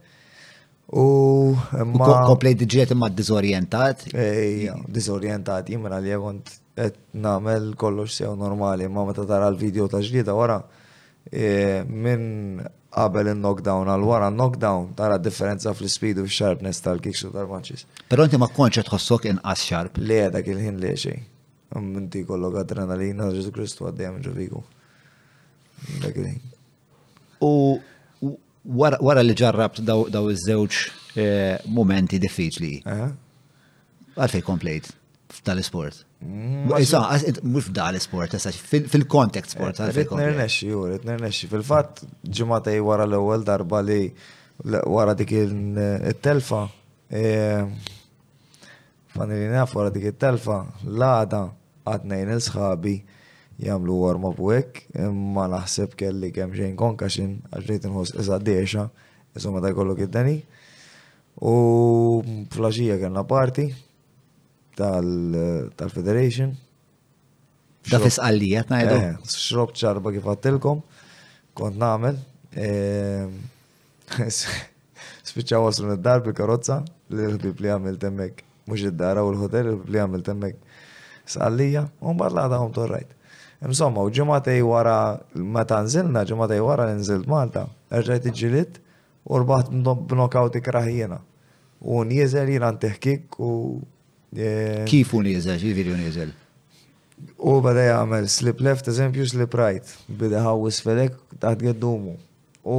U 0.94 1.52
ma. 1.96 2.06
Komplejt 2.28 2.60
nġilet 2.66 2.92
imma 2.94 3.08
dizorientat. 3.10 4.04
Ejja, 4.12 4.76
eh, 4.76 4.92
dizorientat, 5.00 5.70
jimra 5.72 5.98
li 6.02 6.12
għont 6.14 6.54
et 6.76 6.96
namel 7.14 7.70
kollox 7.74 8.16
sew 8.20 8.34
normali, 8.36 8.86
ma 8.88 9.04
meta 9.08 9.24
tara 9.28 9.48
l-video 9.54 9.86
ta' 9.88 10.00
ġlida 10.04 10.34
wara 10.36 10.58
e, 11.24 11.82
minn 11.88 12.60
qabel 12.96 13.30
il-knockdown 13.32 13.88
għal 13.90 14.04
wara 14.04 14.28
knockdown 14.34 14.90
tara 14.98 15.16
differenza 15.20 15.72
fl-speed 15.74 16.20
u 16.22 16.26
sharpness 16.28 16.84
tal-kicks 16.84 17.24
u 17.28 17.32
tal-matches. 17.32 17.86
Pero 18.10 18.26
inti 18.26 18.40
ma 18.40 18.48
konċa 18.58 18.84
tħossok 18.88 19.28
inqas 19.34 19.64
sharp. 19.70 20.00
Le, 20.00 20.20
dak 20.32 20.48
il-ħin 20.52 20.78
li 20.82 20.92
xej. 21.04 21.18
Inti 21.80 22.22
kollok 22.28 22.60
adrenalina, 22.62 23.30
Ġesu 23.34 23.50
Kristu 23.56 23.88
għaddejem 23.88 24.20
ġoviku. 24.28 24.62
Dak 26.04 26.16
il-ħin. 26.22 26.38
U 27.44 27.54
wara 28.80 29.22
li 29.24 29.36
ġarrabt 29.36 29.80
daw 29.84 30.28
iż-żewġ 30.32 30.80
e, 31.20 31.28
momenti 31.72 32.20
diffiċli. 32.22 32.72
Għalfej 34.16 34.44
komplejt 34.46 34.92
tal-sport. 35.44 36.05
Mm, 36.24 36.72
Isa, 36.80 37.02
mux 37.44 37.66
l-sport, 37.92 38.34
fil-kontekst 38.90 39.50
sport. 39.52 39.78
Eh, 39.84 39.90
ritnernex, 39.94 40.62
ju, 40.64 40.84
ritnernex. 40.90 41.42
Fil-fat, 41.50 42.00
ġimataj 42.38 42.78
wara 42.84 43.04
l-ewel 43.06 43.44
darba 43.44 43.82
li 43.84 44.08
wara 44.88 45.12
dik 45.14 45.30
il-telfa, 45.36 46.62
e, 47.12 47.26
fanni 49.12 49.42
li 49.42 49.50
naf 49.52 49.74
wara 49.76 49.92
dik 49.92 50.08
il-telfa, 50.08 50.56
l-għada 50.88 51.42
għadnejn 51.84 52.32
il-sħabi 52.38 52.94
jamlu 53.68 53.98
warma 54.00 54.32
buwek, 54.36 54.86
imma 54.96 55.44
naħseb 55.52 55.92
kelli 56.00 56.32
kem 56.32 56.56
xejn 56.56 56.76
konka 56.80 57.10
xin, 57.12 57.42
għaxrejt 57.50 57.90
nħos 57.90 58.14
iżad 58.22 58.48
deċa, 58.48 58.88
iżomma 59.36 59.60
ta' 59.60 59.74
kollok 59.76 60.06
id-dani. 60.08 60.38
U 61.44 61.54
flaġija 62.56 62.96
kena 63.04 63.20
parti, 63.28 63.68
tal-Federation. 64.76 66.54
Da 67.90 67.98
fisqallija 68.02 68.64
tnajdu. 68.66 68.94
Eh, 68.98 69.14
Xrob 69.30 69.72
ċarba 69.78 70.10
kif 70.14 70.24
għattilkom, 70.26 70.80
kont 71.56 71.78
namel. 71.78 72.18
Spicċa 75.26 75.60
waslu 75.62 75.92
n 75.94 76.00
dar 76.02 76.20
bil-karozza, 76.24 76.80
l-ħbib 77.12 77.62
li 77.62 77.70
għamil 77.74 77.98
temmek. 78.02 78.42
Mux 78.66 78.82
id-dara 78.90 79.22
u 79.22 79.30
l-hotel, 79.32 79.70
l-ħbib 79.70 79.94
li 79.94 80.02
għamil 80.02 80.24
temmek. 80.26 80.56
Sqallija, 81.26 81.86
un 82.02 82.16
barlada 82.18 82.58
għom 82.62 82.74
torrajt. 82.74 83.12
Insomma, 83.66 84.02
u 84.04 84.10
ġematej 84.12 84.60
wara, 84.66 84.96
meta 85.34 85.78
nżilna, 85.86 86.26
ġematej 86.28 86.60
wara 86.62 86.90
nżilt 86.98 87.26
Malta, 87.30 87.64
rġajt 87.94 88.28
iġilit 88.32 88.76
u 89.30 89.40
rbaħt 89.40 89.72
b-nokawti 90.10 90.60
kraħjena. 90.62 91.20
U 91.86 92.02
njizel 92.08 92.50
jina 92.50 92.72
n 92.72 93.28
u 93.38 93.52
Eh, 94.36 94.84
kif 94.88 95.12
u 95.16 95.22
nizel, 95.24 95.56
ġiviri 95.60 95.94
u 95.94 95.98
nizel? 95.98 96.30
U 97.40 97.54
bada 97.64 97.86
jgħamil 97.88 98.26
slip 98.28 98.58
left, 98.60 98.88
eżempju 98.92 99.24
slip 99.30 99.54
right, 99.56 99.92
bida 100.20 100.42
ħawis 100.44 100.82
fedek 100.84 101.14
taħt 101.40 101.64
għeddumu. 101.70 102.12
U 102.68 102.78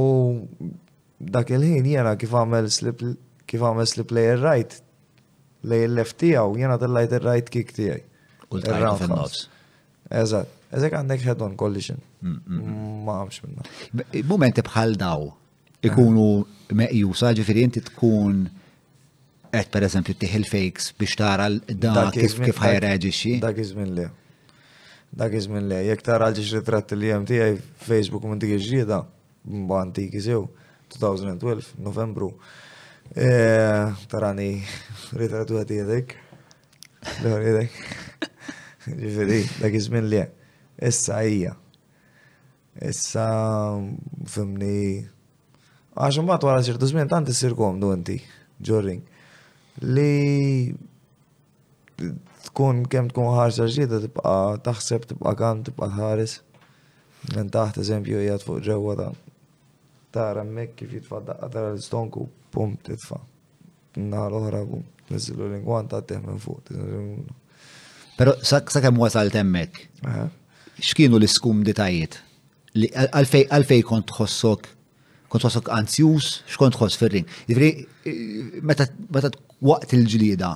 dak 1.34 1.50
il-ħin 1.56 1.88
jena 1.96 2.12
kif 2.20 2.34
għamil 2.38 2.68
slip 2.70 3.00
kif 3.48 3.64
għamil 3.64 3.88
slip 3.90 4.12
layer 4.14 4.38
right, 4.38 4.76
layer 5.66 5.90
left 5.90 6.18
tijaw, 6.22 6.54
jena 6.60 6.76
tillajt 6.78 7.16
il-right 7.18 7.50
kick 7.50 7.74
tijaj. 7.74 8.04
U 8.52 8.60
l-tajn 8.60 8.86
fil-nofs. 9.00 9.48
Eżat, 10.20 10.46
eżek 10.78 10.94
għandek 11.00 11.24
head-on 11.26 11.56
collision. 11.58 11.98
Ma 12.22 12.36
mm, 12.36 12.38
mm, 12.46 12.68
mm. 12.68 13.10
għamx 13.16 13.42
minna. 13.48 14.28
Momenti 14.30 14.62
bħal 14.68 14.94
daw, 15.00 15.26
ikunu 15.88 16.28
meqjusa 16.78 17.32
saġi 17.32 17.58
inti 17.64 17.82
tkun 17.90 18.46
għed 19.58 19.68
qed 19.68 19.74
pereżempju 19.74 20.14
tieħil 20.20 20.46
fakes 20.46 20.92
biex 20.98 21.18
tara 21.18 21.46
da 21.66 22.08
kif 22.14 22.36
kif 22.44 22.60
ħajreġixxi. 22.62 23.32
Dak 23.42 23.58
iż-żmien 23.62 23.92
le. 23.98 24.04
Dak 25.18 25.34
iż-żmien 25.38 25.68
le, 25.70 25.78
jekk 25.88 26.02
tara 26.06 26.28
l 26.30 26.38
ritratti 26.38 26.98
li 26.98 27.08
jem 27.10 27.24
tiegħi 27.26 27.58
Facebook 27.86 28.26
minn 28.28 28.38
dik 28.42 28.52
iġrieda 28.58 28.98
mba 29.64 29.78
antiki 29.82 30.20
sew 30.22 30.42
2012 30.94 31.78
Novembru. 31.82 32.32
E, 33.16 33.28
tarani 34.12 34.50
ritrattu 35.20 35.58
għati 35.62 35.78
jedek. 35.80 36.16
Dor 37.24 37.42
jedek. 37.42 37.74
Ġifiri, 38.88 39.42
dak 39.62 39.74
iż-żmien 39.78 40.10
le. 40.12 40.26
Issa 40.86 41.22
hija. 41.26 41.56
Issa 42.86 43.26
mm, 43.74 44.24
fimni. 44.30 44.78
Għaxan 45.98 46.26
bat 46.30 46.44
għara 46.46 46.66
ċertu 46.68 46.86
zmin, 46.92 47.08
tant 47.10 47.32
sirkom 47.34 47.80
du 47.82 47.94
inti 47.96 48.20
ġorring 48.62 49.07
li 49.84 50.74
tkun 52.48 52.82
kem 52.90 53.08
tkun 53.10 53.32
ħarsa 53.36 53.66
ġdida 53.68 54.00
tibqa 54.02 54.34
taħseb 54.66 55.06
tibqa 55.12 55.32
kan 55.38 55.62
tibqa 55.66 55.88
tħares. 55.92 56.38
Minn 57.34 57.50
taħt 57.52 57.80
eżempju 57.82 58.22
jgħat 58.24 58.46
fuq 58.46 58.62
ġewwa 58.68 58.96
ta' 58.98 59.08
tara 60.14 60.44
mek 60.46 60.74
kif 60.78 60.94
jitfadda 60.96 61.34
tara 61.48 61.72
l-stonku 61.74 62.26
pum 62.54 62.74
titfa. 62.86 63.18
Nar 63.98 64.34
oħra 64.38 64.62
pum 64.66 64.84
nizzilu 65.10 65.48
l-ingwan 65.50 65.90
ta' 65.90 66.02
temmen 66.06 66.38
fuq. 66.42 66.72
Pero 68.18 68.34
sa' 68.42 68.62
kem 68.66 68.98
wasal 69.02 69.30
temmek? 69.34 69.84
Xkienu 70.78 71.18
l-iskum 71.20 71.62
detajiet 71.66 72.20
Għalfej 72.78 73.82
kont 73.88 74.06
tħossok 74.12 74.68
kont 75.28 75.44
wasok 75.44 75.68
anzjus, 75.74 76.40
xkont 76.52 76.76
tħoss 76.76 76.98
fil 76.98 77.20
Jifri, 77.46 77.68
meta 78.64 78.86
waqt 79.60 79.94
il-ġlida, 79.96 80.52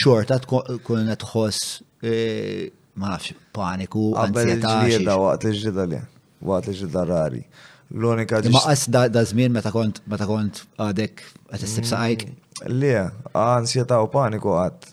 xorta 0.00 0.38
tkun 0.44 1.10
tħoss, 1.20 1.70
e, 2.02 2.70
ma 3.00 3.12
nafx, 3.14 3.36
paniku, 3.56 4.10
anzjetà. 4.20 4.74
Ġlida 4.88 5.16
waqt 5.24 5.48
il-ġlida 5.52 5.88
li, 5.92 6.00
waqt 6.48 6.70
il-ġlida 6.74 7.04
rari. 7.12 7.42
L-unika 7.88 8.42
Ma 8.52 8.60
qas 8.66 8.84
da 8.92 9.22
żmien 9.24 9.52
meta 9.54 9.70
kont 9.72 10.02
meta 10.12 10.26
kont 10.28 10.58
għadek 10.76 11.22
qed 11.48 11.62
issib 11.64 11.86
mm. 11.86 11.88
saqajk. 11.88 12.24
Le, 12.68 13.06
ansjetà 13.32 13.96
u 14.04 14.10
paniku 14.12 14.52
għad. 14.60 14.90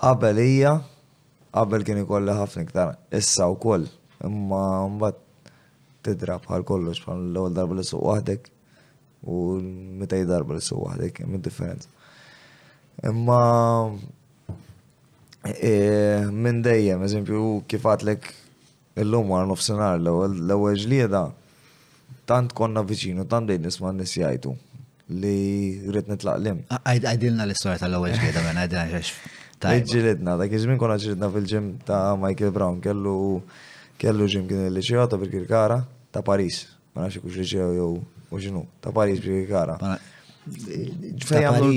Qabel 0.00 0.40
hija, 0.42 0.72
qabel 1.54 1.84
kien 1.86 2.02
ikolli 2.02 2.34
ħafna 2.36 2.64
iktar, 2.66 2.96
issa 3.16 3.46
wkoll. 3.54 3.86
Imma 4.26 4.64
mbagħad 4.96 5.22
tidra 6.08 6.36
bħal 6.44 6.64
kollox 6.68 7.02
bħal 7.04 7.22
l-ewwel 7.30 7.54
darba 7.56 7.76
li 7.80 7.86
suq 7.90 8.04
waħdek 8.06 8.50
u 9.32 9.40
meta 10.02 10.20
darba 10.28 10.56
li 10.58 10.62
suq 10.62 10.82
waħdek 10.88 11.22
hemm 11.24 11.40
differenza. 11.42 11.88
Imma 13.10 13.40
e, 14.52 15.72
minn 16.30 16.62
dejjem, 16.64 17.02
eżempju, 17.06 17.42
kif 17.70 17.84
għatlek 17.90 18.28
l-lum 19.04 19.32
għar 19.36 19.50
nofsenar 19.50 19.98
l-ewwel 20.00 20.78
ġlieda 20.84 21.24
tant 22.30 22.54
konna 22.58 22.82
viċinu, 22.86 23.26
tant 23.30 23.50
dejn 23.50 23.66
nisma' 23.66 23.92
nies 23.98 24.16
jgħidu 24.18 24.54
li 25.16 25.36
rrid 25.86 26.08
nitlaqlim. 26.10 26.64
Għajdilna 26.80 27.46
l 27.46 27.54
istoria 27.54 27.82
tal-ewwel 27.82 28.16
ġlieda 28.18 28.46
minn 28.46 28.62
għajdilna 28.64 28.92
xex. 28.94 29.16
Ġilidna, 29.66 30.34
dak 30.36 30.52
iżmin 30.52 30.76
konna 30.78 30.98
ġilidna 31.00 31.30
fil-ġim 31.32 31.68
ta' 31.88 32.14
Michael 32.20 32.52
Brown, 32.54 32.82
kellu 32.84 33.14
kellu 33.96 34.26
ġim 34.28 34.42
kien 34.44 34.66
li 34.74 34.82
ċijota 34.84 35.16
fil-Kirkara 35.16 35.78
ta' 36.16 36.22
Paris, 36.22 36.64
ma 36.96 37.02
nafx 37.04 37.20
kux 37.20 37.36
reġew 37.36 37.72
jew 37.76 37.88
u 38.32 38.38
xinu, 38.40 38.64
ta' 38.80 38.92
Paris 38.96 39.20
bi 39.20 39.42
kara. 39.48 39.76
Fejn 40.46 41.44
għamlu 41.44 41.76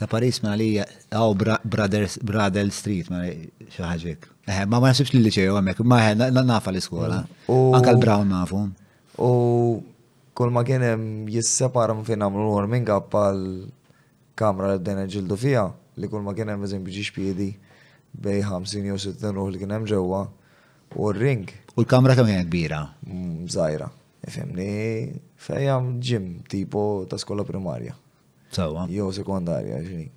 Ta' 0.00 0.08
Paris 0.08 0.38
ma 0.40 0.54
li 0.56 0.74
għaw 0.80 1.24
oh, 1.30 1.34
Bradel 1.36 2.70
Street 2.72 3.08
ma 3.12 3.18
li 3.26 3.50
xaħġek. 3.76 4.28
Eh, 4.48 4.60
ma 4.66 4.78
ma 4.82 4.90
nafx 4.94 5.10
li 5.14 5.20
liċew 5.26 5.56
għamek, 5.58 5.80
ma 5.84 5.98
eh, 6.06 6.12
na' 6.20 6.40
nafa 6.44 6.72
l-iskola. 6.74 7.18
Anka 7.52 7.92
l-Brown 7.94 8.28
nafu. 8.32 8.62
U 9.20 9.28
kol 10.36 10.52
ma 10.56 10.64
kienem 10.68 11.26
jissepar 11.32 11.92
fejn 12.04 12.24
għamlu 12.26 12.46
warming 12.52 12.88
up 12.96 13.12
għal 13.16 13.42
kamra 14.40 14.70
li 14.74 14.80
d-dena 14.82 15.04
ġildu 15.08 15.36
fija, 15.40 15.66
li 16.00 16.08
kol 16.12 16.24
ma 16.24 16.32
kienem 16.36 16.64
eżempju 16.68 16.96
ġiġ 16.98 17.12
piedi 17.18 17.50
bej 18.20 18.40
50 18.50 18.92
u 18.92 19.00
60 19.00 19.36
ruħ 19.38 19.52
li 19.54 19.60
kienem 19.66 19.84
ġewa 19.88 20.22
u 20.98 21.10
r-ring 21.12 21.44
U 21.78 21.84
l-kamra 21.86 22.16
kemm 22.18 22.26
hija 22.30 22.42
kbira? 22.46 22.78
Mm, 23.06 23.44
żgħira, 23.52 23.86
ifhimni 24.26 25.18
fejjam 25.40 25.94
ġim 26.06 26.24
tipo 26.50 26.82
ta' 27.10 27.18
skola 27.20 27.44
primarja. 27.46 27.94
Sawa. 28.50 28.88
Jew 28.90 29.10
sekondarja, 29.14 29.76
ġini. 29.86 30.08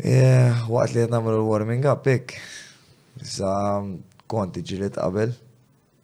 Eh, 0.00 0.62
waqt 0.70 0.94
li 0.94 1.02
qed 1.04 1.10
nagħmlu 1.12 1.40
l-warming 1.40 1.88
up 1.90 2.06
hekk. 2.06 2.36
Issa 3.20 3.50
kont 4.30 4.60
iġilet 4.60 4.94
qabel, 4.94 5.34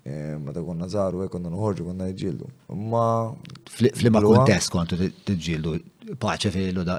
eh, 0.04 0.34
ta' 0.52 0.64
konna 0.66 0.88
zaru 0.90 1.22
e 1.24 1.28
konna 1.30 1.48
nħorġu 1.54 1.86
konna 1.86 2.10
iġildu. 2.10 2.50
Ma. 2.90 3.04
Flimma 3.70 4.20
kontest 4.24 4.70
kontu 4.74 4.98
t-ġildu, 4.98 5.78
paċe 6.18 6.50
filu 6.50 6.82
da 6.82 6.98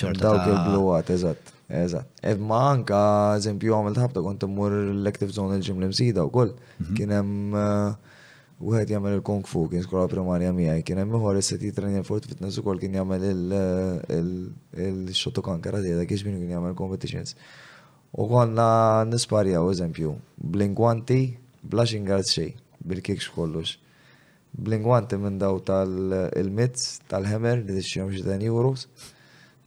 xorta. 0.00 0.30
Dawk 0.30 0.48
il-bluwat, 0.48 1.10
eżatt. 1.12 1.60
Eżat. 1.72 2.04
Edma 2.28 2.58
anka, 2.72 3.02
eżempju, 3.38 3.72
għamil 3.72 3.94
tħabta 3.96 4.22
kont 4.24 4.44
immur 4.44 4.74
l-active 4.76 5.32
zone 5.32 5.56
l 5.56 5.62
ġim 5.64 5.78
l-imsida 5.80 6.24
u 6.26 6.32
koll. 6.32 6.50
Mhm. 6.82 6.96
Kienem 6.98 7.30
u 7.56 7.58
eh, 7.58 8.76
għed 8.82 8.92
jgħamil 8.92 9.14
il-kung 9.18 9.46
fu, 9.48 9.62
kien 9.72 9.80
skola 9.86 10.04
primarja 10.12 10.50
miħaj, 10.52 10.82
kienem 10.88 11.12
miħor 11.14 11.38
s 11.40 11.54
seti 11.54 11.70
trenja 11.74 12.04
fort 12.06 12.28
fitness 12.28 12.60
u 12.60 12.64
koll 12.66 12.80
kien 12.82 12.92
jgħamil 12.98 13.28
il-xotokan 14.12 15.62
karate, 15.64 15.94
da 15.96 16.04
kiex 16.08 16.26
minn 16.28 16.42
kien 16.42 16.52
jgħamil 16.52 16.76
competitions. 16.78 17.36
U 18.12 18.28
għanna 18.42 18.68
nisparja 19.08 19.64
eżempju, 19.64 20.12
blingwanti, 20.54 21.22
blushing 21.62 22.04
guards 22.08 22.34
xej, 22.36 22.50
bil-kikx 22.84 23.32
kollox. 23.32 23.78
Blingwanti 24.52 25.16
minn 25.16 25.40
daw 25.40 25.56
tal-mitz, 25.64 26.98
tal-hemer, 27.08 27.64
li 27.64 27.78
t-xjom 27.80 28.12
xitani 28.12 28.50
euros 28.52 28.84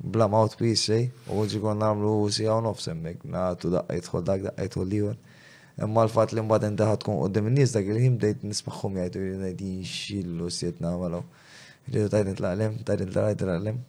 bla 0.04 0.28
mouthpiece 0.28 0.94
eh? 0.94 1.10
namlu 1.26 1.44
u 1.44 1.48
ġikon 1.48 1.78
namlu 1.78 2.10
sijaw 2.30 2.60
nofsemmek, 2.62 3.24
natu 3.24 3.70
daqqajt 3.72 4.08
xol 4.10 4.24
dak, 4.26 4.42
daqqajt 4.42 4.76
li 4.78 4.86
liwan. 4.90 5.18
Imma 5.82 6.04
l-fat 6.06 6.32
li 6.34 6.42
mbagħad 6.42 6.68
inti 6.72 6.84
kun 7.04 7.16
u 7.18 7.22
qudiem 7.28 7.48
in-nies 7.48 7.72
dak 7.76 7.84
il-ħin 7.88 8.16
bdejt 8.20 8.44
nismagħhom 8.48 8.96
jgħidu 8.98 9.20
li 9.22 9.40
ngħidin 9.40 9.82
xillu 9.84 10.50
siet 10.52 10.80
nagħmlu. 10.84 11.20
Rridu 11.88 12.10
tajt 12.12 12.28
nitlaqlem, 12.32 12.78
tajt 12.88 13.02
nitlaqlem, 13.06 13.40
tajt 13.40 13.50
nitlaqlem. 13.50 13.82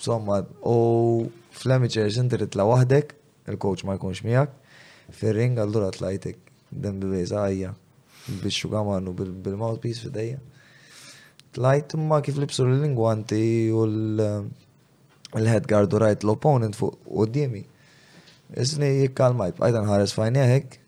Somma, 0.00 0.38
u 0.64 0.74
fl-amateurs 1.60 2.16
inti 2.22 2.38
titla' 2.40 2.64
waħdek, 2.68 3.12
il-coach 3.52 3.84
ma 3.84 3.96
jkunx 3.98 4.24
miegħek, 4.26 4.56
fir-ring 5.16 5.60
allura 5.60 5.90
tlajtek 5.96 6.38
dem 6.70 7.00
bibeza 7.02 7.44
għajja 7.46 7.74
biex 8.42 8.66
għamanu 8.70 9.14
bil-mouthpiece 9.16 10.04
fidejja. 10.06 10.38
Tlajt 11.56 11.96
ma 11.98 12.20
kif 12.22 12.36
libsu 12.38 12.64
l-lingwanti 12.66 13.42
u 13.74 13.84
l- 13.88 14.44
l 15.32 15.60
guard 15.66 15.92
u 15.92 15.98
rajt 15.98 16.24
l-opponent 16.24 16.74
fuq 16.74 16.94
u 17.06 17.26
d-dimi. 17.26 17.64
Isni 18.58 18.88
jikkalmajt, 19.02 19.60
għajdan 19.62 19.86
ħares 19.86 20.14
fajn 20.16 20.38
jahek, 20.40 20.78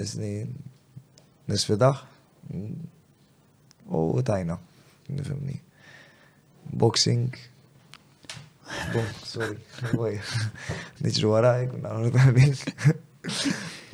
isni 0.00 0.46
nisfidax, 1.50 2.00
u 3.90 4.22
tajna, 4.24 4.56
nifimni. 5.12 5.58
Boxing, 6.70 7.34
sorry, 9.28 9.58
nġru 11.04 11.36
għarajk, 11.36 11.76
narrota 11.84 12.34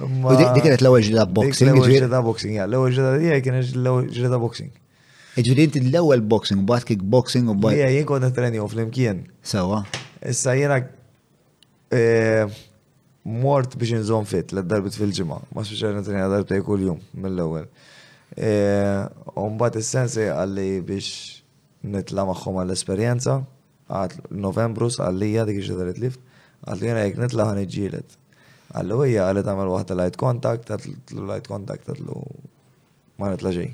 U 0.07 0.33
dik 0.39 0.51
kienet 0.63 0.83
l-ewwel 0.85 1.03
ġrida 1.09 1.25
boxing. 1.35 1.71
L-ewwel 1.73 1.95
ġrida 1.99 2.21
boxing, 2.23 2.55
ja, 2.61 2.69
l-ewwel 2.71 2.93
ġrida 2.95 3.17
dija 3.19 3.41
kienet 3.43 3.73
l-ewwel 3.75 4.07
ġrida 4.15 4.39
boxing. 4.39 4.71
Ġviri 5.37 5.65
inti 5.69 5.81
l-ewel 5.85 6.23
boxing, 6.25 6.63
bat 6.65 6.87
kickboxing, 6.89 7.51
u 7.53 7.57
bat. 7.61 7.75
Ja, 7.77 7.91
jien 7.93 8.07
konna 8.09 8.31
treni 8.33 8.57
u 8.63 8.69
flimkien. 8.73 9.19
Sawa. 9.45 9.83
Issa 10.25 10.55
jena 10.57 10.79
eh, 11.93 12.47
mort 13.43 13.75
biex 13.77 13.99
nżon 14.01 14.25
fit 14.31 14.55
l-darbit 14.57 14.97
fil-ġimma, 14.97 15.37
ma 15.53 15.61
speċjalna 15.65 16.01
treni 16.07 16.23
għadarbit 16.25 16.65
kull-jum 16.65 17.03
mill-ewel. 17.21 17.69
Eh, 18.33 19.05
Umbat 19.45 19.77
il-sensi 19.83 20.25
għalli 20.33 20.69
biex 20.89 21.11
nitla 21.85 22.25
maħħom 22.31 22.63
għall-esperienza, 22.63 23.37
għat 23.93 24.33
novembru 24.47 24.89
għallija 24.89 25.45
dik 25.51 25.61
iġġedaret 25.61 26.01
lift, 26.01 26.23
għalli 26.65 26.89
jena 26.95 27.05
jek 27.11 27.21
nitla 27.27 27.51
għan 27.51 27.67
iġġilet. 27.67 28.17
Għallu 28.73 29.05
hija 29.11 29.29
għalli 29.29 29.45
tamel 29.47 29.75
waħda 29.77 30.01
light 30.01 30.17
contact, 30.23 30.73
għatlu 30.79 31.29
light 31.29 31.45
contact, 31.53 31.93
għatlu 31.93 32.23
ma 33.21 33.35
nitla 33.37 33.53
ġej. 33.61 33.71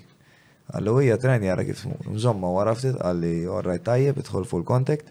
Għallu 0.72 0.92
hija 1.04 1.18
trajni 1.20 1.50
għara 1.52 1.64
kif 1.68 1.82
mu. 1.88 1.98
mżomma 2.14 2.48
għara 2.56 2.72
ftit 2.78 2.96
għalli 3.04 3.32
orraj 3.58 3.82
tajjeb, 3.88 4.20
idħol 4.22 4.46
full 4.48 4.64
contact. 4.68 5.10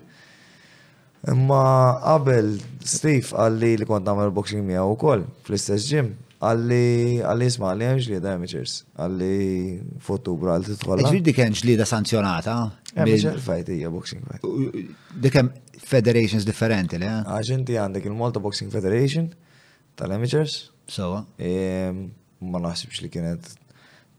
Imma 1.29 1.61
qabel 2.01 2.55
Steve 2.81 3.29
għalli 3.43 3.73
li 3.77 3.85
kont 3.89 4.07
nagħmel 4.09 4.31
boxing 4.33 4.63
mija 4.65 4.81
u 4.89 4.95
kol, 4.97 5.21
fl-istess 5.45 5.85
ġim, 5.91 6.07
għalli 6.41 7.21
għalli 7.27 7.49
jisma 7.49 7.69
għalli 7.69 7.89
għemx 7.91 8.09
li 8.09 8.17
għedha 8.17 8.33
meċers. 8.41 8.75
għalli 8.97 10.01
fotu 10.07 10.37
bra 10.41 10.57
għalli 10.57 10.71
t-tħol. 10.71 11.21
dik 11.29 11.43
għemx 11.45 11.61
li 11.67 11.67
ġlida 11.75 11.87
sanzjonata? 11.91 12.57
Amateur 12.95 13.37
fight 13.39 13.69
hija 13.71 13.93
boxing 13.93 14.25
Dik 15.21 15.37
għem 15.39 15.53
federations 15.79 16.43
differenti 16.45 16.97
li 16.99 17.05
Aġenti 17.07 17.77
għandek 17.79 18.09
il-Malta 18.09 18.41
Boxing 18.43 18.71
Federation 18.73 19.29
tal-amateurs. 19.95 20.71
Sawa. 20.91 21.21
Ma 22.41 22.57
naħsibx 22.59 23.05
li 23.05 23.11
kienet 23.13 23.47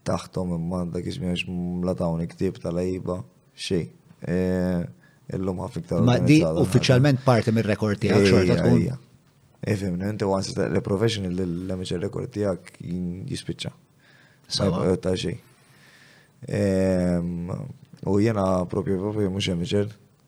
taħtom 0.07 0.53
imman 0.57 0.89
dak 0.93 1.09
miex 1.23 1.43
mlatawn 1.49 2.21
iktib 2.25 2.57
tal 2.63 2.77
ejba 2.83 3.15
xie. 3.55 3.81
Illum 5.33 5.57
ħaf 5.63 5.73
iktar. 5.79 5.99
Ma 6.05 6.15
di 6.19 6.39
uffiċjalment 6.43 7.19
parti 7.25 7.51
mir 7.55 7.65
rekord 7.69 7.97
tiegħek 8.03 8.25
xorta 8.27 8.55
tkun. 8.59 8.77
Ifim, 9.73 9.93
e, 9.95 9.97
inti 10.11 10.23
għans 10.27 10.49
l-professional 10.67 11.33
l-amateur 11.45 11.99
rekord 12.03 12.29
tiegħek 12.35 12.63
jispiċċa. 13.31 13.71
Sa. 14.53 14.63
Ta' 15.01 15.15
e, 15.23 15.25
U 18.03 18.17
jena 18.19 18.47
propju 18.67 18.97
propju 18.99 19.29
mhux 19.31 19.47
amateur 19.55 19.87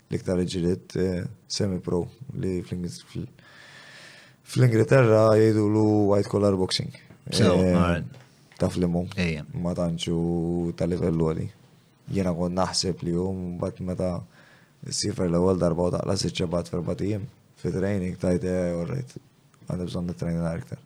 l-iktar 0.10 0.40
ġilit 0.48 0.88
e, 1.02 1.08
semi-pro 1.52 2.06
li 2.40 2.62
fl-Ingilterra 2.66 5.26
jgħidu 5.36 5.64
l-white 5.76 6.30
collar 6.32 6.56
boxing. 6.60 6.92
So, 7.34 7.50
ta' 8.60 8.70
flimu. 8.72 9.06
Ma 9.64 9.74
tanċu 9.78 10.72
ta' 10.78 10.88
livellu 10.90 11.30
għali. 11.32 11.46
Jena 12.16 12.34
kon 12.38 12.54
naħseb 12.56 13.02
li 13.06 13.14
jum, 13.16 13.56
bat 13.62 13.80
meta 13.84 14.16
sifer 14.94 15.26
l-ewel 15.30 15.58
darba 15.62 15.88
u 15.88 15.94
ta' 15.96 16.04
taqla 16.04 16.14
s-ċebat 16.20 16.70
ferbatijem, 16.72 17.24
fi 17.62 17.72
training 17.74 18.14
ta' 18.22 18.36
e, 18.36 18.42
eh, 18.52 18.74
orrejt, 18.78 19.16
għad 19.68 19.86
bżon 19.88 20.06
da' 20.12 20.14
nitraining 20.14 20.50
aktar. 20.54 20.82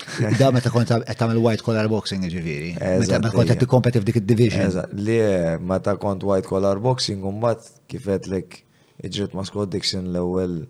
Da 0.40 0.48
meta 0.48 0.70
kont 0.72 0.88
għetam 0.96 1.34
il 1.34 1.42
white 1.44 1.60
collar 1.64 1.84
boxing 1.92 2.24
ġifieri. 2.24 2.70
Meta 3.02 3.28
kont 3.34 3.50
qed 3.52 3.58
tikkompeti 3.60 4.00
f'dik 4.00 4.16
id-division. 4.22 4.86
Le, 4.96 5.16
eh, 5.20 5.54
meta 5.60 5.92
kont 6.00 6.24
white 6.24 6.48
collar 6.48 6.80
boxing 6.80 7.20
bat 7.40 7.66
kifet 7.88 8.24
lek 8.32 8.62
iġġiet 9.04 9.36
ma' 9.36 9.44
skod 9.48 9.72
diksin 9.74 10.08
l-ewwel 10.12 10.62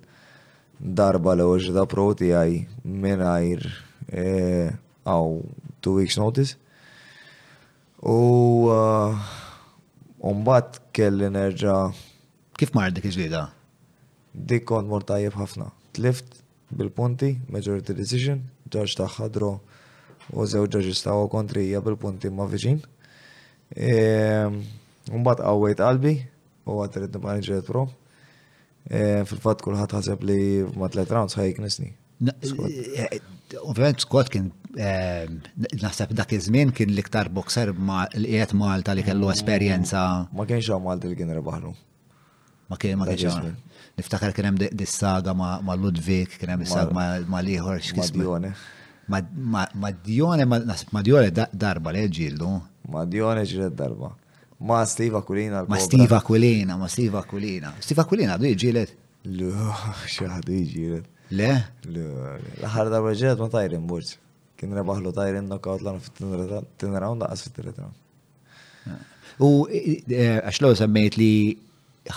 darba 0.83 1.35
l-ewwel 1.39 1.63
ġda 1.67 1.87
pro 1.91 2.09
tiegħi 2.19 2.59
għajr, 2.83 3.71
għaw 4.19 5.31
eh, 5.39 5.59
two 5.83 5.95
weeks 5.97 6.17
notice. 6.17 6.53
U 8.01 8.17
uh, 8.69 9.13
umbat 10.33 10.81
kelli 10.97 11.29
nerġa. 11.33 11.77
Kif 12.59 12.73
mar 12.77 12.93
dik 12.93 13.09
iġlida? 13.09 13.47
Dik 14.33 14.67
kont 14.69 14.89
mor 14.89 15.05
tajjeb 15.05 15.37
ħafna. 15.37 15.71
Tlift 15.97 16.41
bil-punti, 16.71 17.31
majority 17.51 17.97
decision, 17.97 18.43
ġaġ 18.71 18.93
taħħadro 19.01 19.55
u 20.39 20.45
zew 20.47 20.69
ġaġ 20.71 20.91
istawa 20.93 21.25
kontrija 21.33 21.81
bil-punti 21.83 22.29
ma 22.31 22.47
viġin. 22.51 22.79
Ehm, 23.89 24.61
umbat 25.11 25.41
għawajt 25.45 25.81
qalbi 25.83 26.15
u 26.71 26.77
għatrid 26.85 27.17
nibqa' 27.17 27.39
nġiet 27.41 27.69
pro. 27.73 27.87
Ehm, 28.93 29.27
fil-fatt 29.31 29.65
kulħadd 29.67 29.97
ħaseb 29.99 30.23
li 30.29 30.39
ma 30.77 30.93
tlet 30.95 31.11
rounds 31.17 31.37
ħajk 31.41 31.65
nisni. 31.65 31.93
Eh, 32.21 33.05
eh, 33.09 33.21
Ovvijament 33.65 34.05
Scott 34.05 34.29
kien 34.31 34.53
Eh, 34.79 35.25
naħseb 35.83 36.13
dak 36.15 36.31
iż-żmien 36.37 36.71
kien 36.71 36.91
l-iktar 36.95 37.27
bokser 37.35 37.73
l-qiegħed 37.73 38.53
Malta 38.55 38.93
li 38.95 39.03
kellu 39.03 39.31
esperjenza. 39.33 40.03
Ma 40.31 40.45
kienx 40.47 40.69
hawn 40.71 40.85
Malta 40.85 41.09
li 41.11 41.17
kien 41.19 41.33
rebaħlu. 41.35 41.73
Ma 42.71 42.79
kien 42.79 43.01
ma 43.01 43.09
kienx 43.09 43.33
hawn. 43.41 43.57
Niftakar 43.99 44.31
kien 44.37 44.47
hemm 44.53 44.61
dis-saga 44.79 45.35
ma' 45.35 45.75
Ludwig, 45.77 46.37
kien 46.39 46.53
hemm 46.55 46.63
is-saga 46.67 46.95
ma' 46.95 47.43
Lieħor 47.49 47.83
x'kien. 47.83 48.55
Ma' 49.11 49.93
Dione, 50.07 50.47
ma' 50.47 51.03
Dione 51.09 51.33
darba 51.51 51.91
li 51.97 52.07
ġildu. 52.21 52.53
Ma' 52.95 53.05
Dione 53.11 53.43
ġilet 53.43 53.75
darba. 53.75 54.13
Ma' 54.71 54.85
Stiva 54.87 55.23
Kulina. 55.27 55.65
Ma' 55.67 55.83
Stiva 55.83 56.21
Kulina, 56.23 56.77
ma' 56.79 56.87
Stiva 56.87 57.25
Kulina. 57.27 57.75
Stiva 57.83 58.05
Kulina 58.07 58.37
du 58.39 58.47
jġilet. 58.55 58.95
Lo, 59.35 59.51
xaħdu 60.15 60.57
jġilet. 60.63 61.11
Le? 61.35 61.55
Le, 61.91 62.07
l-ħarda 62.63 63.03
bħġilet 63.05 63.41
ma' 63.45 63.51
tajrim 63.59 63.85
burċ 63.91 64.19
kien 64.61 64.77
rebaħlu 64.77 65.11
tajrin 65.17 65.47
knockout 65.49 65.81
l-għan 65.81 66.03
fit-tin 66.05 66.99
round, 67.05 67.25
għas 67.25 67.45
fit-tin 67.47 67.73
round. 67.79 69.07
U 69.41 69.49
eh, 69.73 70.37
għaxlo 70.41 70.75
semmejt 70.77 71.17
li 71.17 71.31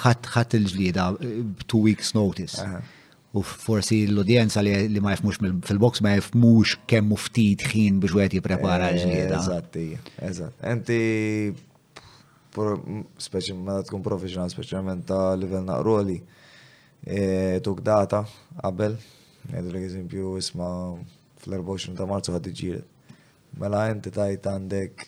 ħat 0.04 0.56
il-ġlida 0.60 1.06
eh, 1.24 1.40
two 1.72 1.80
weeks 1.86 2.12
notice. 2.18 2.60
U 3.34 3.42
forsi 3.48 4.02
l-udjenza 4.12 4.62
li 4.66 5.00
ma 5.02 5.16
jifmux 5.16 5.40
fil-box 5.70 6.04
ma 6.06 6.18
jifmux 6.18 6.76
kemm 6.92 7.14
muftit 7.14 7.64
ħin 7.72 8.02
biex 8.04 8.20
għet 8.26 8.38
jiprepara 8.42 8.92
eh, 8.92 9.00
ġlida 9.00 9.40
Eżatti, 9.40 9.88
eżatt. 10.30 10.60
Enti, 10.74 11.00
speċi 13.24 13.56
ma 13.58 13.80
tkun 13.88 14.04
professional, 14.06 14.52
speċjalment 14.54 15.08
ta' 15.10 15.32
level 15.40 15.64
naqroli, 15.72 16.20
tuk 17.66 17.82
data 17.88 18.26
qabel, 18.60 19.00
għedu 19.54 19.78
eżempju 19.88 20.38
isma' 20.44 20.74
fl-24 21.44 21.96
ta' 22.00 22.06
marzu 22.08 22.34
ħad 22.36 22.50
iġiel. 22.54 22.82
Mela 23.62 23.84
inti 23.92 24.12
tajt 24.16 24.48
għandek 24.50 25.04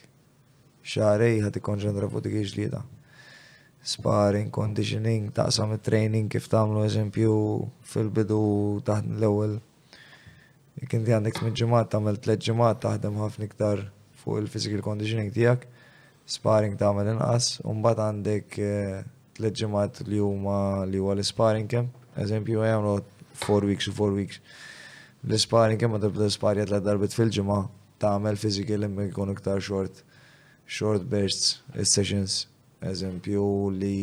xarej 0.85 1.39
ħad 1.45 1.61
ikonġendra 1.61 2.09
fuq 2.11 2.25
dik 2.27 2.35
iġlieda. 2.43 2.81
Sparring, 3.85 4.49
conditioning, 4.53 5.27
taqsam 5.35 5.73
it-training 5.75 6.29
kif 6.33 6.47
tagħmlu 6.49 6.83
eżempju 6.87 7.33
fil-bidu 7.89 8.39
taħt 8.91 9.11
l 9.19 9.29
ewel 9.31 9.55
Jek 10.75 10.91
inti 10.97 11.13
għandek 11.15 11.37
minn 11.39 11.53
ġimgħat 11.55 11.87
tagħmel 11.93 12.17
tliet 12.19 12.41
ġimgħat 12.43 12.79
taħdem 12.83 13.21
ħafna 13.21 13.45
iktar 13.47 13.79
fuq 14.19 14.41
il-physical 14.41 14.81
conditioning 14.83 15.29
tijak. 15.31 15.61
sparring 16.27 16.75
tagħmel 16.75 17.07
inqas, 17.13 17.59
u 17.63 17.69
mbagħad 17.77 17.99
għandek 18.09 18.57
eh, 18.59 19.05
tlet 19.37 19.55
ġimgħat 19.61 20.01
li 20.09 20.19
huma 20.19 20.57
li 20.89 20.97
huwa 20.99 21.13
l-sparring 21.15 21.69
camp, 21.71 21.93
eżempju 22.19 22.59
jagħmlu 22.65 22.95
4 23.45 23.69
weeks 23.71 23.87
u 23.87 23.93
4 23.95 24.17
weeks 24.17 24.41
l-isparing 25.29 25.79
kemm 25.81 25.95
tibda 25.97 26.21
l-isparja 26.25 26.65
tlet 26.69 26.83
darbit 26.85 27.13
fil-ġimgħa 27.17 27.57
tagħmel 28.03 28.35
physical 28.37 28.85
imma 28.85 29.05
jkun 29.07 29.31
iktar 29.33 29.61
short 29.67 30.03
short 30.77 31.05
bursts 31.09 31.63
sessions 31.91 32.35
eżempju 32.89 33.45
li 33.79 33.95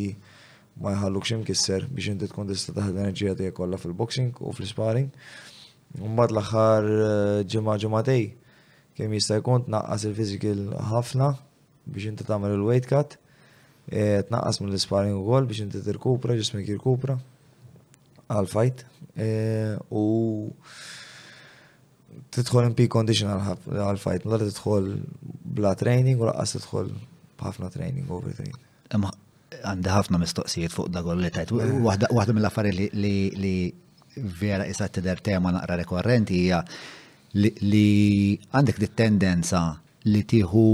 ma 0.83 0.95
jħallukx 0.97 1.37
imkisser 1.37 1.87
biex 1.91 2.11
inti 2.15 2.29
tkun 2.33 2.51
tista' 2.51 2.75
taħdem 2.75 2.97
l-enerġija 2.99 3.37
tiegħek 3.39 3.55
kollha 3.57 3.79
fil-boxing 3.79 4.41
u 4.41 4.51
fl-isparing. 4.57 5.11
Mbagħad 6.01 6.33
l-aħħar 6.35 6.89
eh, 6.91 7.37
ġimgħa 7.55 7.77
ġimgħatej 7.85 8.23
kemm 8.99 9.15
jista' 9.19 9.39
jkun 9.39 9.67
tnaqqas 9.69 10.09
il-physical 10.09 10.65
ħafna 10.91 11.29
biex 11.93 12.11
inti 12.15 12.27
tagħmel 12.27 12.57
il-weight 12.57 12.89
cut, 12.91 13.15
eh, 13.93 14.25
tnaqqas 14.27 14.59
mill-isparing 14.65 15.15
ukoll 15.21 15.47
biex 15.53 15.67
inti 15.69 15.85
tirkupra, 15.87 16.35
ġismek 16.41 16.67
jirkupra 16.73 17.15
għal-fajt 18.33 18.85
eh, 19.15 19.79
u 19.95 20.05
titħol 22.35 22.67
in 22.71 22.75
peak 22.77 22.93
condition 22.95 23.31
għal-fight, 23.33 24.27
mla 24.27 24.39
titħol 24.43 24.91
bla 25.59 25.75
training 25.81 26.21
u 26.23 26.29
laqqas 26.29 26.57
titħol 26.59 26.91
b'ħafna 27.41 27.71
training 27.75 28.11
overtraining. 28.15 28.57
Imma 28.97 29.11
għandi 29.63 29.93
ħafna 29.93 30.19
mistoqsijiet 30.23 30.73
fuq 30.77 30.89
dagol 30.97 31.21
li 31.25 31.31
tajt. 31.37 31.53
Eh. 31.53 31.77
Waħda 31.85 32.33
mill-affarijiet 32.37 32.97
li 32.97 33.55
vera 34.43 34.65
isa 34.69 34.89
tider 34.93 35.21
tema 35.25 35.53
naqra 35.57 35.77
rekorrenti 35.83 36.41
hija 36.47 36.59
li 37.43 37.87
għandek 38.53 38.81
dit 38.85 38.93
tendenza 38.99 39.65
li 40.11 40.21
tiħu 40.29 40.67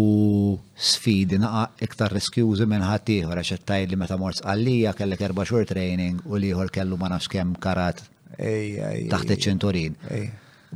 sfidi 0.74 1.37
naqa 1.38 1.66
iktar 1.87 2.14
riskjużi 2.16 2.66
minn 2.70 2.87
ħaddieħor 2.87 3.42
għax 3.42 3.62
tajt 3.68 3.92
li 3.92 3.98
meta 4.01 4.16
mors 4.18 4.42
għalija 4.48 4.94
kellek 4.98 5.24
erba' 5.29 5.44
xhur 5.46 5.66
training 5.70 6.22
u 6.27 6.40
liħor 6.42 6.72
kellu 6.74 6.98
ma 6.98 7.11
nafx 7.12 7.31
kemm 7.35 7.59
karat 7.62 8.03
taħt 8.38 9.35
iċ-ċinturin 9.37 9.98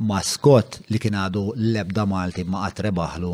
ma' 0.01 0.21
Scott 0.25 0.81
li 0.89 0.97
kien 0.97 1.13
għadu 1.17 1.51
l-ebda 1.53 2.05
Malti 2.09 2.43
ma' 2.49 2.65
qatre 2.65 2.89
rebaħlu 2.89 3.33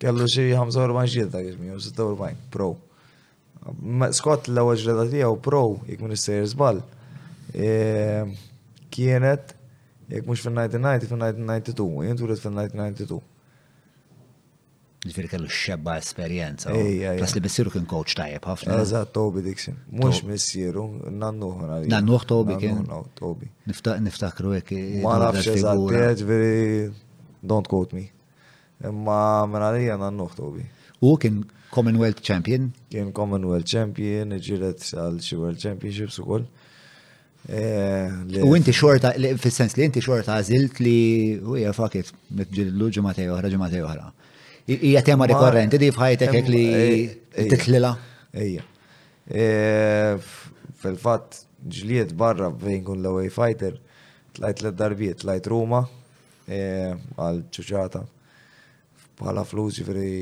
Kellu 0.00 0.24
xi 0.32 0.46
45 0.54 1.14
ġiet 1.14 1.28
dak 1.34 1.44
iż 1.44 1.58
46 1.60 2.30
pro. 2.52 2.70
Scott 4.16 4.48
l-ewwel 4.48 4.78
ġreda 4.80 5.04
tiegħu 5.12 5.34
pro 5.44 5.60
jekk 5.84 6.00
minn 6.00 6.14
is 6.16 6.24
żball. 6.54 6.78
E, 7.52 7.68
kienet 8.88 9.52
jekk 10.08 10.24
mhux 10.24 10.46
fin 10.46 10.56
1990 10.56 11.10
fin-1992, 11.10 12.06
jien 12.08 12.16
turet 12.22 12.40
fin-1992. 12.40 13.20
Ġifiri 15.00 15.28
kellu 15.32 15.48
xebba 15.48 15.94
esperienza. 15.96 16.74
Plus 17.16 17.32
li 17.32 17.40
missieru 17.40 17.70
kien 17.72 17.86
coach 17.88 18.12
tajab, 18.18 18.44
ħafna. 18.50 18.74
Eżat, 18.82 19.12
Tobi 19.16 19.40
Dixon. 19.46 19.78
Mux 19.96 20.18
missieru, 20.28 20.82
nannuħna. 21.08 21.78
Nannuħ 21.88 22.26
Tobi 22.28 22.58
kien. 22.60 22.82
Tobi. 23.16 23.48
Niftakru 24.04 24.52
ek. 24.58 24.74
Ma 25.04 25.14
nafx 25.22 25.48
eżat, 25.54 26.20
ġifiri, 26.20 26.60
don't 27.48 27.70
quote 27.72 27.96
me. 27.96 28.04
Imma 28.90 29.22
minna 29.48 29.72
li 29.78 29.88
nannuħ 29.88 30.36
Tobi. 30.36 30.66
U 31.00 31.14
kien 31.22 31.40
Commonwealth 31.72 32.20
Champion? 32.20 32.68
Kien 32.92 33.08
Commonwealth 33.16 33.72
Champion, 33.72 34.36
ġiret 34.36 34.84
għal 35.00 35.16
xi 35.24 35.40
World 35.40 35.64
Championships 35.64 36.20
u 36.20 36.28
koll. 36.28 36.44
E, 37.48 37.62
u 38.44 38.52
inti 38.52 38.74
xorta, 38.76 39.14
fil-sens 39.40 39.78
li 39.80 39.86
inti 39.88 40.04
xorta 40.04 40.36
għazilt 40.42 40.82
li, 40.84 40.96
u 41.40 41.54
ja, 41.56 41.72
fuck 41.72 41.96
l 41.96 42.90
ġumatej 42.98 43.32
uħra, 43.32 43.48
ġumatej 43.56 43.86
uħra 43.88 44.10
hija 44.66 45.02
tema 45.04 45.26
rikorrenti 45.28 45.78
di 45.80 45.90
fħajtek 45.92 46.48
li 46.50 46.64
titlila. 47.50 47.94
Ejja. 48.32 48.64
E, 49.30 49.46
fil-fatt 50.80 51.44
ġliet 51.60 52.12
barra 52.18 52.50
bejn 52.50 52.84
kun 52.86 53.00
l-away 53.02 53.30
fighter, 53.30 53.76
tlajt 54.38 54.64
l 54.64 54.72
darbiet 54.74 55.20
tlajt 55.24 55.48
Ruma 55.50 55.84
e, 56.48 56.94
għal 57.18 57.42
ċuċata. 57.52 58.04
Bħala 59.20 59.42
flus 59.44 59.78
ġifri 59.80 60.14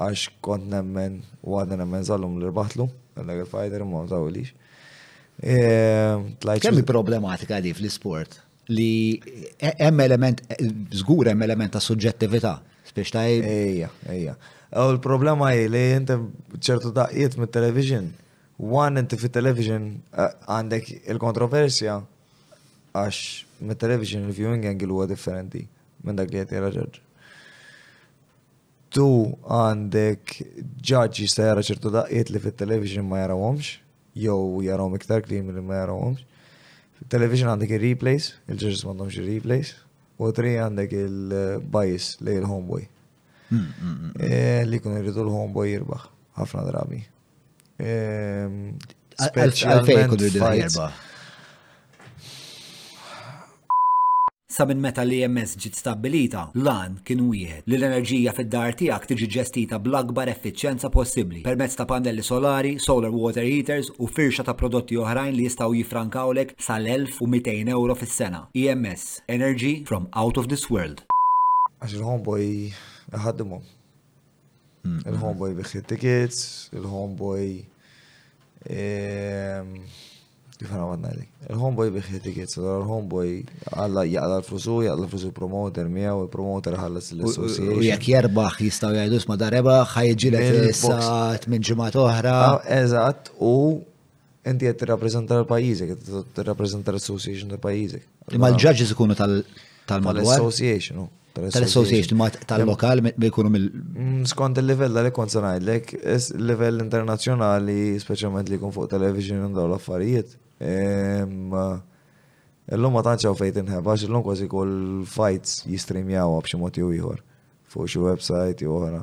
għax 0.00 0.28
kont 0.44 0.68
nemmen 0.70 1.18
u 1.42 1.56
għadna 1.58 1.80
nemmen 1.82 2.04
zallum 2.06 2.36
l-irbaħtlu, 2.38 2.84
l 3.18 3.26
legal 3.28 3.48
fighter 3.50 3.84
ma' 3.84 4.04
zawilix. 4.10 4.52
E, 5.40 5.58
Kemmi 6.38 6.86
problematika 6.86 7.60
di 7.64 7.74
fl-sport? 7.76 8.46
li 8.70 9.18
hemm 9.58 9.98
element, 10.04 10.44
żgur 10.94 11.26
hemm 11.26 11.42
element 11.42 11.72
ta' 11.74 11.80
suġġettività. 11.82 12.52
Spiex 12.90 13.10
tajb. 13.14 13.44
Ejja, 13.46 13.88
ejja. 14.10 14.34
U 14.74 14.82
l-problema 14.96 15.52
jie 15.54 15.68
li 15.70 15.80
jente 15.92 16.16
ċertu 16.62 16.90
daqqiet 16.94 17.36
mit-television. 17.38 18.08
One 18.58 19.00
inti 19.02 19.18
fit-television 19.18 19.86
eh, 20.12 20.32
għandek 20.52 20.88
il-kontroversja 21.14 21.96
għax 22.92 23.20
mit-television 23.70 24.26
il-viewing 24.28 24.66
angle 24.70 24.90
huwa 24.94 25.06
differenti 25.10 25.62
minn 26.04 26.18
dak 26.18 26.32
li 26.32 26.42
qed 26.42 26.56
jara 26.56 26.86
Tu 28.90 29.06
għandek 29.54 30.34
ġaġġ 30.82 31.20
jista' 31.24 31.46
jara 31.48 31.62
ċertu 31.62 31.92
daqqiet 31.94 32.32
li 32.34 32.40
fit-television 32.42 33.06
ma 33.06 33.20
jarawhomx, 33.22 33.68
jew 34.18 34.64
jarawhom 34.66 34.96
iktar 34.98 35.22
klim 35.22 35.52
li 35.54 35.62
ma 35.62 35.78
jarawhomx. 35.84 36.24
Fit-television 36.98 37.52
għandek 37.54 37.76
il 37.78 37.84
replays 37.84 38.32
il-ġaġġ 38.50 38.82
m'għandhomx 38.82 39.20
il 39.22 39.28
replays 39.30 39.76
u 40.20 40.30
tri 40.36 40.50
għandek 40.60 40.92
il-bajis 41.02 42.08
li 42.26 42.34
il 42.36 42.44
homeboy 42.48 42.84
mm, 42.86 43.58
mm, 43.58 43.92
mm, 43.92 44.14
eh, 44.20 44.62
Li 44.68 44.80
kun 44.84 44.96
irridu 44.98 45.24
l-homeboy 45.24 45.70
jirbaħ 45.72 46.06
ħafna 46.40 46.64
drabi. 46.68 47.00
Ehm, 47.80 48.58
Għalfej 49.20 49.70
kun 49.76 50.20
irridu 50.20 50.36
l-homeboy 50.38 50.62
jirbaħ. 50.66 51.00
sa 54.60 54.66
minn 54.68 54.82
meta 54.84 55.00
li 55.08 55.22
ems 55.24 55.54
ġiet 55.56 55.78
stabbilita, 55.78 56.40
lan 56.60 56.98
kien 57.08 57.22
wieħed 57.24 57.64
li 57.72 57.78
l-enerġija 57.78 58.34
fid-dar 58.36 58.74
tiegħek 58.76 59.06
tiġi 59.08 59.28
ġestita 59.34 59.78
bl-akbar 59.80 60.28
effiċjenza 60.34 60.90
possibbli 60.92 61.40
permezz 61.46 61.78
ta' 61.80 61.86
pannelli 61.88 62.20
solari, 62.20 62.74
solar 62.76 63.08
water 63.14 63.40
heaters 63.46 63.88
u 63.96 64.10
firxa 64.12 64.44
ta' 64.44 64.52
prodotti 64.60 64.98
oħrajn 65.00 65.32
li 65.38 65.46
jistgħu 65.48 65.78
jifrankawlek 65.78 66.52
sal-1200 66.60 67.72
euro 67.72 67.96
fis-sena. 67.96 68.42
EMS, 68.52 69.04
Energy 69.32 69.72
from 69.88 70.10
Out 70.12 70.36
of 70.36 70.52
this 70.52 70.66
World. 70.68 71.06
Għax 71.80 71.96
il-homeboy 71.96 72.50
għaddimu. 73.16 73.62
Hmm. 74.84 75.00
Il-homeboy 75.08 75.56
biħi 75.62 75.84
tickets, 75.88 76.44
il-homeboy 76.76 77.48
ehm, 78.68 79.72
Kif 80.60 80.68
għana 80.76 80.92
għadna 80.92 81.10
dik? 81.16 81.28
Il-homeboy 81.54 81.90
biħi 81.94 82.18
tickets, 82.20 82.58
il-homeboy 82.60 83.30
għalla 83.80 84.02
jgħalla 84.10 84.38
l-frusu, 84.42 84.74
jgħalla 84.84 85.06
l-frusu 85.06 85.30
promoter 85.36 85.86
miegħu, 85.88 86.26
il-promoter 86.26 86.74
għalla 86.76 87.00
s 87.00 87.14
l-association. 87.16 87.70
U 87.78 87.78
jgħak 87.86 88.08
jerbaħ 88.12 88.58
jistaw 88.66 88.90
jgħidu 88.98 89.20
sma 89.24 89.36
da 89.40 89.48
rebaħ, 89.54 89.84
ħajġilek 89.94 90.58
l-sat 90.64 91.46
minn 91.48 91.64
ġumat 91.64 91.96
uħra. 92.02 92.34
Eżat, 92.76 93.30
u 93.40 93.54
inti 94.52 94.68
jgħet 94.68 94.82
t-rapprezentar 94.82 95.40
l-pajjiżek, 95.46 95.94
t-rapprezentar 96.36 96.96
l-association 96.98 97.56
l-pajizek. 97.56 98.04
Ma 98.36 98.52
l-ġaġġis 98.52 98.92
ikunu 98.96 99.16
tal-madwar. 99.22 100.28
Tal-association, 100.28 101.08
Tal-association 101.40 102.18
ma 102.20 102.28
tal-lokal 102.52 103.00
jkunu 103.22 103.52
mill. 103.54 103.70
Mm, 103.94 104.24
skont 104.28 104.58
il-level 104.60 104.92
li 105.06 105.14
kont 105.14 105.32
sanajdlek, 105.32 105.94
level 106.42 106.84
internazjonali, 106.84 107.94
specialment 108.02 108.50
li 108.50 108.58
kun 108.60 108.74
fuq 108.76 108.90
television 108.92 109.46
u 109.48 109.52
l-affarijiet. 109.64 110.36
Illum 110.60 112.92
ma 112.92 113.00
tantxaw 113.02 113.32
fejt 113.34 113.56
inħeb, 113.64 113.80
għax 113.88 114.02
l-lum 114.08 114.20
kważi 114.26 114.46
kol 114.52 114.72
fights 115.08 115.52
jistrimjaw 115.64 116.36
b'xi 116.44 116.56
mod 116.60 116.74
jew 116.76 116.90
ieħor 116.94 117.20
fuq 117.70 117.86
xi 117.88 117.98
website 118.04 118.62
jew 118.66 118.70
oħra. 118.76 119.00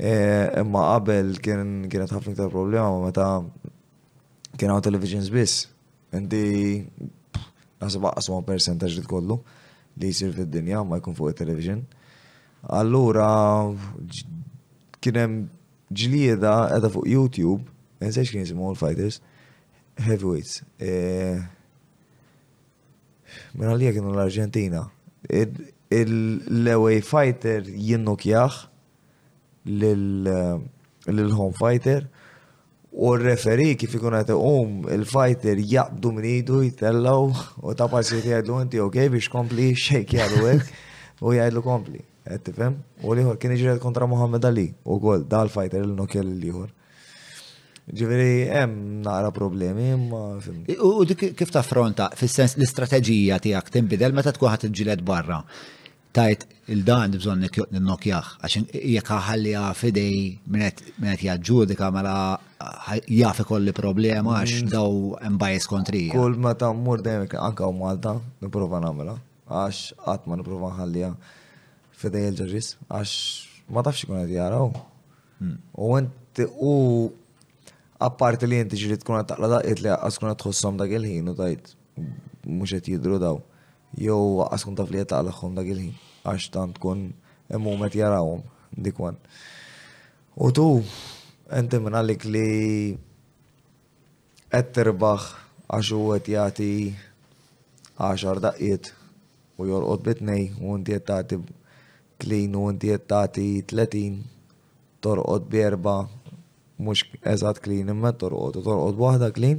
Imma 0.00 0.80
e, 0.80 0.92
qabel 0.94 1.26
kien 1.44 1.64
kienet 1.92 2.14
ħafna 2.14 2.32
ktar 2.34 2.48
problema 2.54 2.88
meta 3.04 3.26
kien 4.56 4.70
hawn 4.72 4.84
televisions 4.86 5.28
biss. 5.34 5.68
Inti 6.16 6.40
naħseb 7.80 8.04
aqsma 8.14 8.40
percentaġ 8.48 8.90
li 8.96 9.04
tkollu 9.04 9.36
li 10.00 10.06
jisir 10.14 10.30
fid-dinja 10.38 10.78
ma 10.84 10.98
jkun 11.02 11.18
fuq 11.18 11.28
il-television. 11.34 11.80
Allura 12.80 13.28
kienem 15.00 15.32
ġlieda 15.90 16.56
edha 16.78 16.88
fuq 16.92 17.06
YouTube, 17.10 17.62
nsejx 18.00 18.30
kien 18.34 18.44
jisimu 18.46 18.72
l-fighters, 18.72 19.20
Heavyweights. 20.00 20.60
Mela 23.54 23.74
li 23.76 23.90
kienu 23.92 24.12
l-Arġentina. 24.14 24.84
Il-away 26.00 27.00
fighter 27.04 27.64
jinnukjaħ 27.68 28.56
lil-home 29.70 31.56
fighter 31.58 32.06
u 32.90 33.12
r-referi 33.14 33.74
kif 33.78 33.94
ikun 33.98 34.16
għate 34.18 34.34
um 34.34 34.86
il-fighter 34.90 35.60
jaqbdu 35.72 36.12
minn 36.16 36.28
idu 36.32 36.62
jitellaw 36.64 37.28
u 37.62 37.74
ta' 37.78 37.86
passi 37.92 38.16
jgħidlu 38.18 38.60
inti 38.64 38.80
ok 38.82 39.04
biex 39.14 39.28
kompli 39.30 39.68
xejk 39.78 40.16
jgħidu 40.16 40.48
għek 40.54 40.72
u 41.20 41.36
jgħidlu 41.36 41.64
kompli. 41.66 42.00
Għettifem? 42.30 42.76
U 43.04 43.14
liħor 43.18 43.38
kien 43.42 43.54
iġred 43.58 43.80
kontra 43.82 44.08
Muhammad 44.10 44.44
Ali 44.48 44.68
u 44.86 44.98
gol 45.02 45.24
dal-fighter 45.26 45.84
il-nokjell 45.86 46.34
liħor. 46.42 46.76
Ġiviri, 47.92 48.46
hemm 48.52 49.00
naqra 49.04 49.32
problemi, 49.34 49.88
ma 49.98 50.36
U 50.84 51.04
dik 51.08 51.30
kif 51.36 51.50
fronta, 51.66 52.08
fis-sens 52.16 52.54
l-istrateġija 52.58 53.38
tiegħek 53.42 53.70
tinbidel 53.72 54.12
meta 54.14 54.30
ta' 54.30 54.38
tkuħat 54.38 54.64
il 54.68 54.72
ġilet 54.76 55.02
barra. 55.02 55.40
Tajt 56.12 56.44
il-dan 56.68 57.12
bżonn 57.18 57.44
n 57.46 57.90
għax 57.90 58.30
għaxin 58.42 58.66
ħalli 59.04 59.54
fidej 59.74 60.38
minn 60.50 60.70
qed 60.70 61.22
jaġġudika 61.24 61.90
mela 61.94 62.38
jaf 63.08 63.42
kolli 63.46 63.72
problema 63.72 64.40
għax 64.40 64.54
mm. 64.64 64.70
daw 64.70 65.32
mbajes 65.34 65.68
kontri. 65.70 66.08
Kull 66.10 66.34
meta 66.36 66.70
mmur 66.74 67.02
dejjem 67.02 67.38
anke 67.38 67.62
u 67.62 67.72
Malta 67.74 68.16
nipprova 68.42 68.80
namela, 68.82 69.14
għax 69.46 69.94
qatt 70.04 70.26
ma 70.28 70.38
nipprova 70.38 70.74
għalli 70.78 71.12
fidej 72.00 72.28
il-ġarris 72.32 72.72
għax 72.88 73.70
ma 73.70 73.82
tafx 73.86 74.04
ikun 74.06 74.22
qed 74.26 74.34
jaraw. 74.34 74.70
Mm. 75.38 75.58
U 75.78 75.94
u 76.60 76.76
apparti 78.00 78.46
li 78.48 78.56
jinti 78.56 78.78
ġiri 78.80 78.96
tkun 79.02 79.18
għattaqla 79.20 79.48
da' 79.52 79.60
li 79.84 79.90
għaskun 79.92 80.30
għatħossom 80.32 80.78
dak 80.80 80.92
il-ħin 80.96 81.26
u 81.28 81.34
tajt 81.36 81.74
muxet 82.48 82.88
jidru 82.88 83.18
daw. 83.20 83.40
Jow 84.00 84.44
għaskun 84.46 84.78
taf 84.78 84.88
li 84.90 85.02
għattaqlaħom 85.02 85.50
xom 85.50 85.58
da' 85.58 85.66
għilħin 85.66 85.92
għax 86.24 86.48
tant 86.54 86.78
kun 86.80 87.02
immumet 87.52 87.94
jarawum 88.00 88.40
dikwan. 88.72 89.18
U 90.40 90.48
tu, 90.56 90.64
enti 91.52 91.76
minn 91.84 91.98
għalik 92.00 92.24
li 92.24 92.48
għetterbaħ 94.48 95.28
għax 95.76 95.92
u 95.98 96.00
għet 96.16 96.32
jati 96.38 96.72
għaxar 98.00 98.40
daqqiet 98.48 98.94
u 99.60 99.68
jorqot 99.68 100.06
bitnej 100.08 100.48
u 100.56 100.78
inti 100.80 100.96
għed 100.96 101.36
klin 102.22 102.56
u 102.56 102.64
inti 102.72 102.94
għed 102.96 103.08
tati 103.12 103.50
tletin 103.68 104.22
torqot 105.04 105.50
bjerba 105.52 105.98
mux 106.80 107.04
eżat 107.34 107.56
klin 107.64 107.86
imma 107.94 108.10
torqod, 108.12 108.54
torqod 108.64 108.96
wahda 108.96 109.28
klin, 109.36 109.58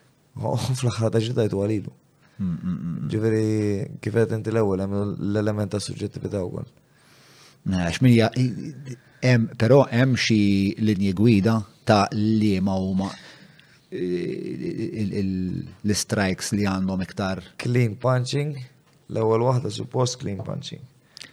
fl-axħar 0.80 1.10
ta' 1.12 1.20
ġidda 1.24 1.42
jtwalilu. 1.48 1.90
Mm, 2.40 2.48
mm, 2.48 2.58
mm, 2.90 3.08
ġifiri, 3.12 3.48
kifet 4.04 4.30
inti 4.36 4.50
l-ewel, 4.54 4.80
l-element 4.80 5.74
ta' 5.74 5.80
suġġettivita 5.84 6.40
u 6.46 6.48
għol. 6.60 6.68
Għax 7.80 7.98
minja, 8.06 8.26
pero 9.60 9.78
hemm 9.90 10.12
xi 10.16 10.38
linji 10.80 11.12
gwida 11.18 11.54
ta' 11.84 12.06
li 12.14 12.54
ma' 12.64 12.78
huma 12.80 13.08
l-strikes 13.90 16.54
li 16.56 16.64
għandhom 16.70 17.00
iktar. 17.04 17.36
Clean 17.60 17.92
punching, 18.00 18.52
l-ewwel 19.10 19.42
waħda 19.50 19.68
suppost 19.74 20.12
clean 20.22 20.40
punching. 20.46 20.80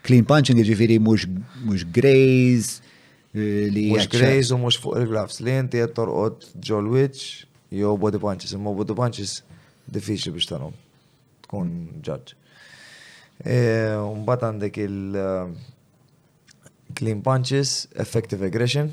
Clean 0.08 0.26
punching 0.28 0.58
ġifiri 0.68 0.98
mux 1.04 1.22
mhux 1.62 1.82
graze, 1.96 2.70
Eh, 3.38 3.68
li 3.74 3.90
mux 3.92 4.08
grejs 4.08 4.52
mux 4.56 4.76
fuq 4.82 4.94
il 4.98 5.08
grafs 5.14 5.38
li 5.46 5.52
jinti 5.54 5.78
jettor 5.82 6.10
għot 6.10 6.46
ġol 6.68 6.86
witch 6.94 7.26
jew 7.78 7.92
body 8.02 8.18
punches 8.24 8.54
imma 8.58 8.72
body 8.74 8.96
punches 8.98 9.34
diffiċli 9.94 10.32
biex 10.38 10.48
tanom. 10.50 10.74
tkun 11.46 11.68
ġadġ. 12.08 12.32
Eh, 13.46 13.94
mbagħad 14.24 14.46
għandek 14.48 14.80
il 14.86 15.18
eh, 15.22 15.50
clean 16.98 17.20
punches, 17.24 17.74
effective 18.06 18.48
aggression, 18.50 18.90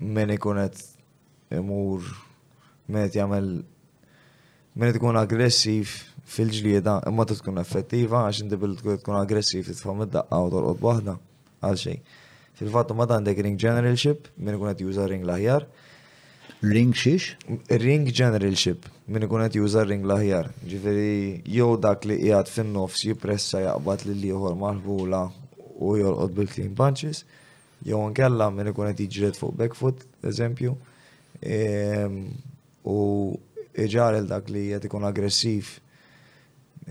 men 0.00 0.34
ikunet 0.36 0.74
qed 0.84 1.60
imur 1.62 2.04
min 2.92 3.06
qed 3.08 3.24
men 3.32 3.48
min 4.76 4.92
tkun 4.98 5.20
aggressiv 5.22 5.94
fil-ġlieda 6.36 6.98
imma 7.08 7.24
tkun 7.32 7.62
effettiva 7.64 8.26
għax 8.26 8.42
inti 8.44 8.58
bil 8.60 8.76
tkun 8.82 9.22
aggressiv 9.22 9.70
titfa' 9.70 9.96
mid-daqqa 10.02 10.42
u 10.44 10.52
torqod 10.58 10.84
waħda 10.90 11.16
għal 11.64 11.80
xejn. 11.86 12.04
Fil-fattu 12.58 12.94
ma 12.94 13.06
għandek 13.10 13.40
ring 13.42 13.58
generalship, 13.58 14.28
minn 14.38 14.54
ikun 14.54 14.70
juża 14.78 15.08
ring 15.10 15.24
laħjar. 15.26 15.64
Ring 16.64 16.92
xiex? 16.94 17.32
Ring 17.82 18.06
generalship, 18.14 18.86
minn 19.10 19.26
ikun 19.26 19.42
juża 19.58 19.82
ring 19.88 20.04
laħjar. 20.06 20.52
Ġifiri, 20.70 21.14
jow 21.50 21.72
jew 21.72 21.80
dak 21.86 22.06
li 22.06 22.20
qiegħed 22.20 22.52
fin-nofs 22.54 23.04
jippressa 23.08 23.64
li 23.72 24.14
lil 24.14 24.26
ieħor 24.30 24.54
marħbula 24.60 25.24
u 25.82 25.96
jolqot 25.98 26.34
bil-clean 26.36 26.74
punches, 26.78 27.24
jew 27.82 27.98
nkella 28.12 28.46
minn 28.54 28.70
ikun 28.70 28.92
qed 28.92 29.02
jiġred 29.16 29.40
fuq 29.42 29.58
backfoot, 29.64 30.06
eżempju, 30.30 30.76
ehm, 31.42 32.20
u 32.86 32.98
iġar 33.74 34.20
dak 34.30 34.48
li 34.54 34.68
qed 34.76 34.84
ikun 34.86 35.10
aggressiv 35.10 35.80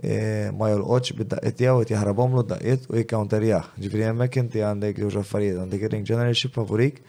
E, 0.01 0.49
ma 0.57 0.71
jolqoċ 0.73 1.13
bid-daqqiet 1.19 1.59
jgħu 1.61 1.81
u 1.83 1.83
jtjaħrabom 1.85 2.33
lu 2.35 2.41
d-daqqiet 2.47 2.87
u 2.89 2.97
jikkaunter 2.97 3.43
jgħu. 3.45 3.81
Ġifri 3.85 4.01
jemmek 4.07 4.37
inti 4.41 4.61
għandek 4.65 4.97
li 4.97 5.05
uġaffarijiet, 5.05 5.59
għandek 5.61 5.83
ring 5.93 6.07
generalship 6.07 6.55
favorik 6.57 7.01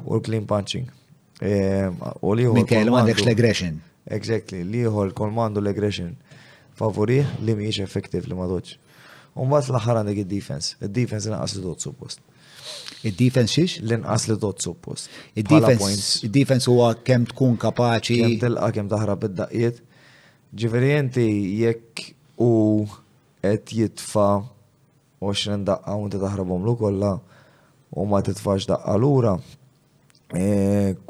u 0.00 0.16
l-clean 0.16 0.46
punching. 0.48 0.88
E, 1.44 1.90
u 1.92 2.32
li 2.32 2.46
jħu. 2.46 2.54
Mikel, 2.56 2.88
għandek 2.88 3.20
l-aggression. 3.26 3.82
Exactly, 4.16 4.64
li 4.64 4.80
jħu 4.86 5.04
l-kolmandu 5.10 5.60
l-aggression 5.60 6.14
favorih 6.78 7.34
li 7.44 7.56
miex 7.60 7.82
effektiv 7.84 8.30
li 8.32 8.38
madoċ. 8.40 8.72
Unbat 9.44 9.68
l-ħar 9.74 10.00
għandek 10.00 10.22
il-defense. 10.24 10.78
Il-defense 10.80 11.28
naqas 11.36 11.58
li 11.58 11.66
dot 11.68 11.84
suppost. 11.84 12.24
Il-defense 13.04 13.52
xiex? 13.58 13.76
L-inqas 13.84 14.26
li 14.32 14.38
dot 14.40 14.64
suppost. 14.64 15.12
Il-defense 15.36 16.72
huwa 16.72 16.94
kemm 17.04 17.28
tkun 17.28 17.60
kapaċi. 17.60 18.18
Kemm 18.24 18.40
tilqa' 18.48 18.72
kemm 18.80 18.88
taħrab 18.92 19.28
id-daqqiet. 19.30 19.84
Ġifieri 20.56 21.30
jekk 21.64 22.10
u 22.44 22.50
qed 23.42 23.74
jitfa 23.78 24.28
20 25.20 25.64
daqqa 25.68 25.94
u 26.02 26.08
taħrabhom 26.12 26.64
lu 26.66 26.76
kollha 26.80 27.14
u 27.94 28.06
ma 28.10 28.22
titfax 28.26 28.66
daqqa 28.70 28.94
lura 29.02 29.34
e, 30.34 30.48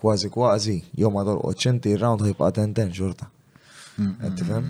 kważi 0.01 0.31
kważi 0.37 0.77
jew 1.01 1.13
ma 1.15 1.25
torqod 1.29 1.61
xinti 1.65 1.95
round 2.03 2.25
ħibqa' 2.29 2.53
tenten 2.59 2.93
xorta. 2.99 3.29
Qed 3.97 4.37
tifhem 4.39 4.69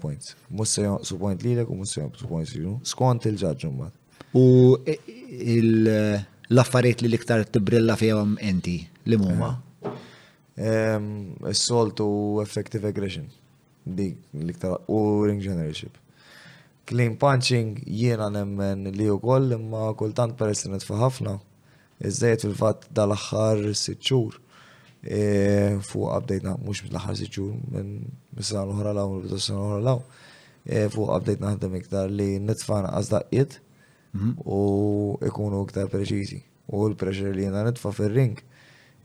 points. 0.00 0.34
Mhux 0.50 0.68
se 0.74 0.84
su 1.08 1.18
point 1.22 1.42
lilek 1.46 1.70
u 1.72 1.78
mhux 1.78 1.94
se 1.94 2.00
jonqsu 2.02 2.28
points 2.32 2.54
lilu. 2.56 2.76
Skont 2.92 3.26
il-ġaġġ 3.30 3.66
imbagħad. 3.70 3.94
U 4.38 4.42
e, 4.84 4.96
l-affarijiet 6.52 7.02
li 7.02 7.08
l-iktar 7.10 7.44
tibrilla 7.52 7.96
fihom 8.00 8.36
inti 8.44 8.76
li 9.08 9.16
huma? 9.16 9.54
Eh, 9.82 9.92
ehm, 10.68 11.12
is-soltu 11.48 12.06
effective 12.44 12.88
aggression 12.92 13.24
dik 13.96 14.16
l-iktar 14.32 14.78
u 14.88 15.24
ring 15.24 15.40
generalship. 15.42 15.94
Clean 16.86 17.16
punching 17.16 17.82
jiena 17.86 18.28
nemmen 18.30 18.86
li 18.96 19.10
u 19.10 19.18
koll 19.20 19.52
imma 19.52 19.92
kultant 19.96 20.36
peress 20.38 20.64
li 20.64 20.72
nitfa' 20.74 20.98
ħafna. 21.02 21.34
Iżdejt 22.08 22.44
fil-fatt 22.46 22.86
dal-aħħar 22.94 23.62
sitt 23.76 24.04
xhur 24.06 24.36
e, 25.02 25.20
fuq 25.84 26.12
update 26.16 26.48
mhux 26.62 26.84
mill-aħħar 26.86 27.16
sitt 27.18 27.34
xhur 27.34 27.56
minn 27.74 27.92
mis-sena 28.38 28.74
l 28.84 28.94
law 28.98 29.12
u 29.18 29.22
l-sena 29.28 29.70
l 29.78 29.82
law. 29.88 29.98
E, 30.68 30.86
fuq 30.94 31.10
update 31.18 31.42
naħdem 31.44 31.76
iktar 31.82 32.10
li 32.12 32.36
nitfa' 32.44 32.80
naqas 32.86 33.12
mhm. 34.12 34.36
u 34.46 34.60
ikunu 35.26 35.64
iktar 35.68 35.90
preċiżi. 35.92 36.40
U 36.72 36.86
l-pressure 36.88 37.34
li 37.36 37.44
jiena 37.48 37.66
nitfa' 37.68 37.92
fir-ring 38.00 38.40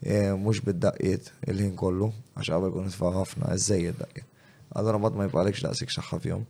e, 0.04 0.32
mhux 0.40 0.64
bid-daqqiet 0.70 1.34
il-ħin 1.52 1.76
kollu 1.76 2.14
għax 2.38 2.48
qabel 2.54 2.72
kun 2.78 2.88
nitfa' 2.92 3.12
ħafna 3.20 3.52
iżejjed 3.60 4.00
daqqiet. 4.06 4.30
Allora 4.74 4.98
mat 4.98 5.14
ma 5.14 5.28
jibqalekx 5.28 5.62
daqsik 5.68 5.92
xaħħa 5.94 6.18
fjom. 6.24 6.44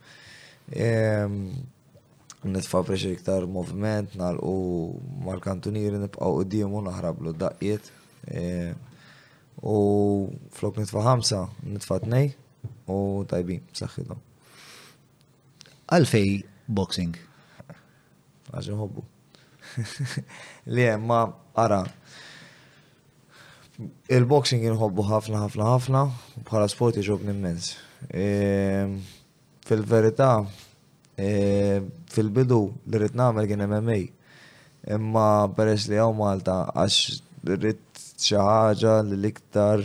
Nitfa 2.53 2.81
preċi 2.87 3.13
iktar 3.17 3.45
movement, 3.51 4.13
nalqu 4.19 4.53
mal-kantunieri 5.25 5.99
nibqaw 6.03 6.39
u 6.39 6.45
dimu 6.47 6.79
naħrablu 6.87 7.33
daqqiet. 7.39 7.89
U 9.67 9.75
flok 10.55 10.79
nitfa 10.85 11.03
ħamsa, 11.03 11.41
nitfa 11.75 11.99
tnej 12.05 12.31
u 12.87 13.01
tajbin, 13.31 13.63
saħħidhom. 13.75 14.19
Għalfej 15.97 16.31
boxing? 16.79 17.19
Għaxin 18.53 18.79
hobbu. 18.79 19.03
Li 20.71 20.85
ma 21.09 21.25
ara, 21.59 21.83
il-boxing 24.07 24.61
jinħobbu 24.63 25.07
ħafna 25.11 25.43
ħafna 25.47 25.73
ħafna 25.75 26.03
bħala 26.47 26.69
sport 26.71 26.99
iġobni 27.03 27.31
immens. 27.33 27.73
Ehm, 28.09 28.99
fil-verità, 29.65 30.45
ehm, 31.15 31.89
fil-bidu 32.07 32.73
li 32.85 32.97
rrit 32.97 33.13
namel 33.15 33.47
kien 33.47 33.61
MMA. 33.63 33.99
Imma 34.95 35.47
peress 35.55 35.87
li 35.87 35.95
għaw 35.97 36.11
Malta, 36.15 36.57
għax 36.75 36.99
rrit 37.47 38.03
xaħġa 38.23 38.95
li 39.07 39.17
liktar 39.23 39.79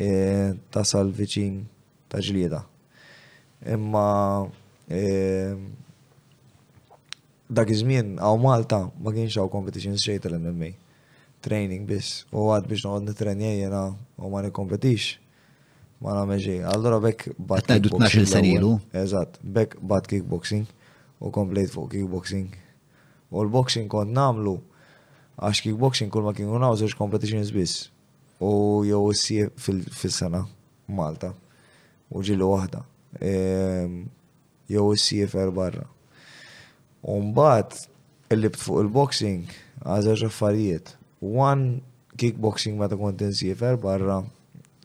ehm, 0.00 0.56
tasal 0.72 1.12
viċin 1.16 1.60
ta' 2.08 2.20
ġlieda. 2.22 2.62
Imma 3.74 4.08
dak 7.52 7.70
iż-żmien 7.72 8.16
għaw 8.20 8.36
Malta 8.42 8.80
ma 9.00 9.12
kienx 9.14 9.36
hawn 9.38 9.48
competition 9.52 9.96
straight 9.98 10.24
l-MMA. 10.28 10.72
Training 11.42 11.86
biss. 11.88 12.22
U 12.32 12.48
għad 12.52 12.68
biex 12.70 12.84
noqgħod 12.86 13.08
nitrenja 13.10 13.50
jena 13.60 13.86
u 14.20 14.28
ma 14.30 14.40
nikompetix 14.44 15.16
ma 16.02 16.16
nagħmel 16.16 16.40
xejn. 16.42 16.66
Allura 16.68 16.98
bekk 17.04 17.34
bat 17.38 17.68
kickboxing. 17.68 18.26
Ngħidu 18.26 18.70
12 18.90 19.02
Eżatt, 19.02 19.38
bekk 19.42 19.78
bat 19.86 20.08
kickboxing 20.10 20.66
u 21.22 21.30
komplejt 21.34 21.70
fuq 21.74 21.88
kickboxing. 21.94 22.56
U 23.30 23.42
l-boxing 23.46 23.86
kont 23.90 24.12
namlu 24.14 24.56
għax 25.40 25.62
kickboxing 25.66 26.10
kull 26.12 26.26
ma 26.26 26.34
kienu 26.36 26.58
naw 26.60 26.74
żewġ 26.80 26.96
competitions 26.98 27.54
biss. 27.54 27.86
U 28.42 28.82
jew 28.86 29.02
issi 29.14 29.44
fil-sena 29.58 30.42
Malta. 30.90 31.30
U 32.10 32.20
ġilu 32.26 32.50
waħda. 32.50 32.82
Ehm, 33.22 34.02
jew 34.70 34.88
issi 34.96 35.22
fer 35.30 35.54
barra. 35.54 35.86
U 37.06 37.18
mbagħad 37.30 37.78
illibt 38.34 38.58
fuq 38.60 38.82
il-boxing 38.88 39.46
għażewġ 39.86 40.26
affarijiet. 40.28 40.96
One 41.22 41.80
kickboxing 42.18 42.76
meta 42.78 42.98
kont 42.98 43.22
insiefer 43.22 43.78
barra 43.80 44.22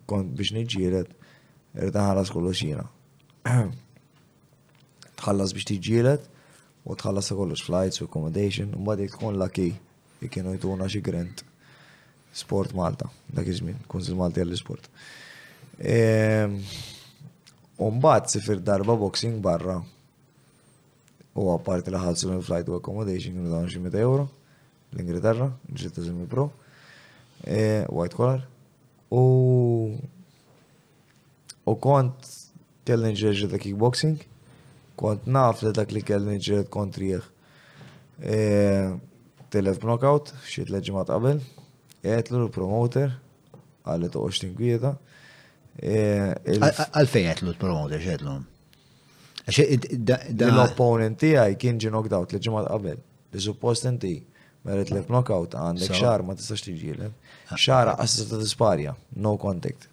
kont 0.07 0.31
biex 0.37 0.51
nġiret, 0.55 1.09
irrid 1.77 1.97
nħallas 1.99 2.31
kollu 2.33 2.53
xina. 2.55 2.85
Tħallas 5.19 5.53
biex 5.55 5.67
tġiret, 5.71 6.27
u 6.87 6.95
tħallas 6.95 7.33
kollox 7.35 7.65
flights 7.67 8.01
u 8.01 8.07
accommodation, 8.07 8.71
u 8.77 8.83
mbagħad 8.83 9.09
tkun 9.13 9.37
laki 9.41 9.67
kienu 10.31 10.55
jtuna 10.55 10.87
xi 10.89 11.01
grant 11.03 11.43
sport 12.37 12.73
Malta, 12.77 13.09
dak 13.33 13.47
iżmin, 13.49 13.75
żmien 13.75 13.87
Kunsil 13.91 14.15
Malta 14.17 14.41
għall 14.41 14.57
sport. 14.59 14.87
Ehm, 15.79 16.59
u 17.83 17.91
mbagħad 17.97 18.31
sifir 18.37 18.63
darba 18.65 18.95
boxing 18.97 19.41
barra 19.43 19.77
u 21.37 21.51
għaparti 21.53 21.91
li 21.93 21.99
ħalsu 22.01 22.31
l-flight 22.37 22.71
u 22.71 22.79
accommodation 22.79 23.35
kienu 23.35 23.51
dawn 23.51 23.67
xi 23.69 23.83
100 23.83 23.99
euro 24.01 24.27
l-Ingilterra, 24.95 25.49
ġiet 25.67 25.99
pro, 26.31 26.47
ehm, 27.43 27.89
white 27.91 28.15
collar, 28.15 28.45
U 29.11 29.95
u 31.67 31.75
kont 31.83 32.15
kelli 32.87 33.11
nġerġi 33.13 33.47
ta' 33.51 33.59
kickboxing, 33.61 34.19
kont 34.99 35.27
naf 35.27 35.61
li 35.63 35.71
dak 35.75 35.91
li 35.95 36.01
kelli 36.05 36.37
nġerġi 36.37 36.67
kontriħ. 36.71 37.21
E, 38.23 38.37
telef 39.53 39.79
knockout, 39.83 40.31
xiet 40.47 40.71
leġimat 40.73 41.11
qabel, 41.11 41.41
jgħetlu 42.03 42.39
l-promoter, 42.45 43.13
għalli 43.87 44.11
toqoċ 44.15 44.41
tinkwieta. 44.43 44.93
E, 45.79 45.99
Għalfej 46.57 47.27
jgħetlu 47.27 47.51
l-promoter, 47.53 48.03
xedlu? 48.07 48.37
E, 49.47 49.67
L-opponent 50.49 51.19
tijaj 51.21 51.53
kien 51.59 51.77
ġi 51.79 51.91
knocked 51.93 52.15
out 52.15 52.33
leġimat 52.35 52.67
qabel, 52.71 52.99
li 53.35 53.43
suppost 53.43 53.87
inti. 53.91 54.17
Merit 54.65 54.89
lef 54.91 55.07
knockout 55.07 55.55
għandek 55.57 55.95
xar 55.99 56.23
ma 56.25 56.35
tistax 56.37 56.63
tiġilet. 56.65 57.13
Xara 57.53 57.95
assist 58.01 58.31
ta' 58.31 58.39
disparja, 58.41 58.95
no 59.15 59.35
contact. 59.39 59.87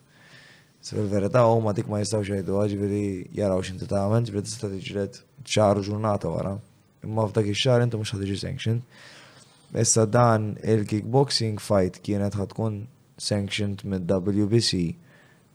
So 0.85 0.99
il 1.01 1.09
u 1.09 1.61
ma 1.65 1.73
dik 1.73 1.89
ma 1.89 2.01
jistawx 2.03 2.29
jgħidu 2.29 2.81
veri 2.81 3.03
jaraw 3.37 3.63
x'inti 3.65 3.87
tagħmel, 3.89 4.25
ġifieri 4.29 4.45
tista' 4.49 4.69
tiġilet 4.73 5.23
xar 5.45 5.81
ġurnata 5.87 6.29
wara. 6.33 6.57
Imma 7.05 7.27
f'dak 7.29 7.49
ix-xar 7.53 7.85
inti 7.85 7.99
mux 8.01 8.13
ħadġi 8.15 8.39
sanction. 8.41 8.83
Issa 9.75 10.05
dan 10.07 10.55
il-kickboxing 10.63 11.61
fight 11.61 11.99
kienet 12.05 12.35
ħatkun 12.39 12.83
sanctioned 13.21 13.85
mid 13.85 14.09
WBC 14.11 14.83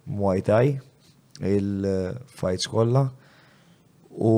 Muay 0.10 0.42
Thai 0.44 0.76
il-fights 1.40 2.68
kolla 2.68 3.04
u 4.20 4.34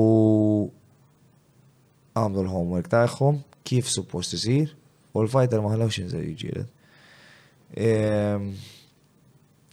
għamlu 2.14 2.44
l-homework 2.46 2.88
tagħhom 2.92 3.40
kif 3.64 3.88
suppost 3.88 4.34
isir 4.36 4.74
u 5.14 5.22
l 5.24 5.28
fighter 5.30 5.60
ma 5.62 5.72
ħlawx 5.74 6.00
jinżel 6.00 6.26
jġiret. 6.30 6.68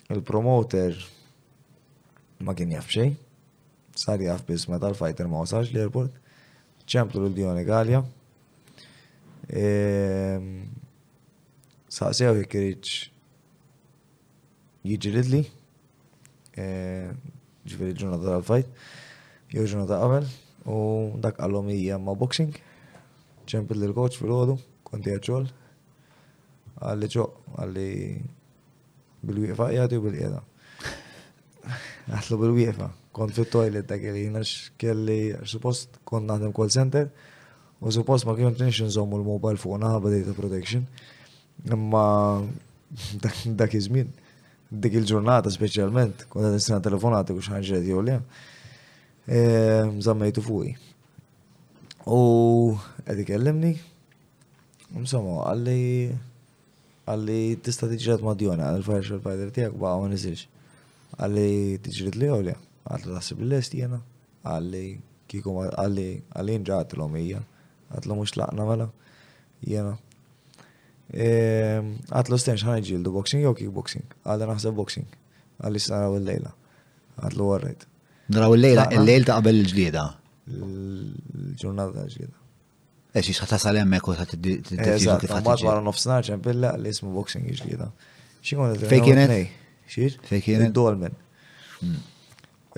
Il-promoter 0.09 0.95
ma 2.43 2.55
kien 2.57 2.73
jaf 2.75 2.89
xej, 2.91 3.11
sar 3.99 4.21
jaf 4.23 4.45
biss 4.47 4.69
meta 4.71 4.89
l-fighter 4.91 5.27
ma 5.29 5.41
wasalx 5.43 5.71
l-airport, 5.73 6.11
ċemplu 6.89 7.25
l-Dione 7.27 7.65
Galja. 7.67 8.01
Saqsew 11.89 12.37
jek 12.41 12.53
irriċ 12.53 12.95
jiġi 14.89 15.13
li, 15.29 15.43
ġveri 17.69 17.95
ġurnata 17.99 18.25
tal 18.33 18.45
fight 18.45 18.69
jew 19.49 19.63
ġurnata 19.67 19.97
qabel, 20.01 20.25
u 20.69 20.77
dak 21.23 21.39
għallom 21.41 21.71
hija 21.71 21.97
ma 22.01 22.13
boxing 22.17 22.53
ċempil 23.53 23.81
l-koċ 23.89 24.19
fil-ħodu, 24.21 24.55
konti 24.85 25.15
għacħol, 25.15 25.49
għalli 26.85 27.09
ċo, 27.13 27.25
għalli 27.63 27.87
bil 29.29 29.41
wiefa 29.43 29.69
jgħati 29.73 29.97
u 29.99 30.03
bil 30.05 30.15
jeda 30.21 30.39
Għatlu 32.13 32.39
bil 32.43 32.53
wiefa 32.55 32.87
kont 33.17 33.35
fil-toilet 33.35 33.87
ta' 33.89 33.97
kelli, 33.99 34.27
nax 34.31 34.69
kelli, 34.79 35.33
suppost 35.49 35.97
kont 36.07 36.29
naħdem 36.29 36.53
call 36.55 36.71
center, 36.71 37.09
u 37.81 37.91
suppost 37.91 38.27
ma 38.29 38.35
kien 38.37 38.53
tinix 38.55 38.79
nżommu 38.85 39.17
l-mobile 39.19 39.59
phone 39.59 39.87
għabba 39.89 40.13
data 40.13 40.35
protection, 40.37 40.85
imma 41.67 42.05
dak 43.59 43.75
iż 43.77 43.89
dik 44.69 44.95
il-ġurnata 45.01 45.49
speċjalment, 45.51 46.27
kont 46.29 46.45
s-sena 46.59 46.79
telefonati 46.85 47.33
u 47.33 47.41
xħanġet 47.41 47.89
jew 47.89 48.03
le, 48.05 48.19
mżammejtu 49.89 50.43
fuqi. 50.45 50.75
U 52.09 52.73
għed 53.05 53.23
ikellimni, 53.25 53.75
Insomma, 54.97 55.43
għalli 55.51 56.13
għalli 57.09 57.35
tista 57.61 57.85
t 57.85 57.93
tiġret 57.93 58.23
madjona, 58.25 58.71
għal-financial 58.73 59.19
fighter 59.21 59.51
tijak 59.53 59.75
baqa 59.77 59.99
ma 60.01 60.07
nizilx. 60.09 60.47
Għalli 61.19 61.45
t-ġirat 61.85 62.17
li 62.17 62.29
għolja, 62.33 62.55
għalli 62.89 63.11
taħsib 63.13 63.43
l-lest 63.45 63.77
jena, 63.77 63.99
għalli 64.49 64.83
kikum 65.29 65.61
għalli 65.67 66.07
għalli 66.33 66.57
nġat 66.63 66.97
l-om 66.97 67.19
ija, 67.21 67.43
għatlu 67.99 68.17
mux 68.17 68.33
laqna 68.41 68.65
mela, 68.71 68.89
jena. 69.73 69.93
Ehm, 71.13 71.93
għatlu 72.09 72.39
stenx 72.41 72.65
ħana 72.65 72.81
ġildu 72.89 73.13
boxing 73.13 73.45
jew 73.45 73.53
kickboxing, 73.61 74.05
għalli 74.25 74.49
naħseb 74.55 74.79
boxing, 74.81 75.19
għalli 75.61 75.83
s 75.85 75.93
naraw 75.93 76.17
il 76.17 76.25
lejla 76.31 76.55
għatlu 77.27 77.53
għarrejt. 77.53 77.85
Naraw 78.33 78.57
il 78.57 78.65
lejla 78.65 78.89
il 78.97 79.05
lejl 79.05 79.29
ta' 79.29 79.37
qabel 79.37 79.61
l-ġlieda 79.67 80.09
l-ġurnata 80.57 82.05
ġgħida. 82.09 82.33
Eċ, 83.19 83.31
xa 83.39 83.47
ta' 83.49 83.57
salem 83.61 83.89
meko 83.89 84.13
ta' 84.17 84.25
t-dizzju 84.29 85.15
kif 85.23 85.31
għattu. 85.33 85.45
Maġ 85.47 85.63
wara 85.65 85.81
nofsnar 85.85 86.25
ċempilla 86.27 86.75
li 86.81 86.91
ismu 86.93 87.13
boxing 87.15 87.47
ġgħida. 87.49 87.87
Xikun 88.45 88.75
Fejkienet? 88.91 89.33
Xir? 89.89 90.17
Fejkienet? 90.29 90.73
Dolmen. 90.77 91.15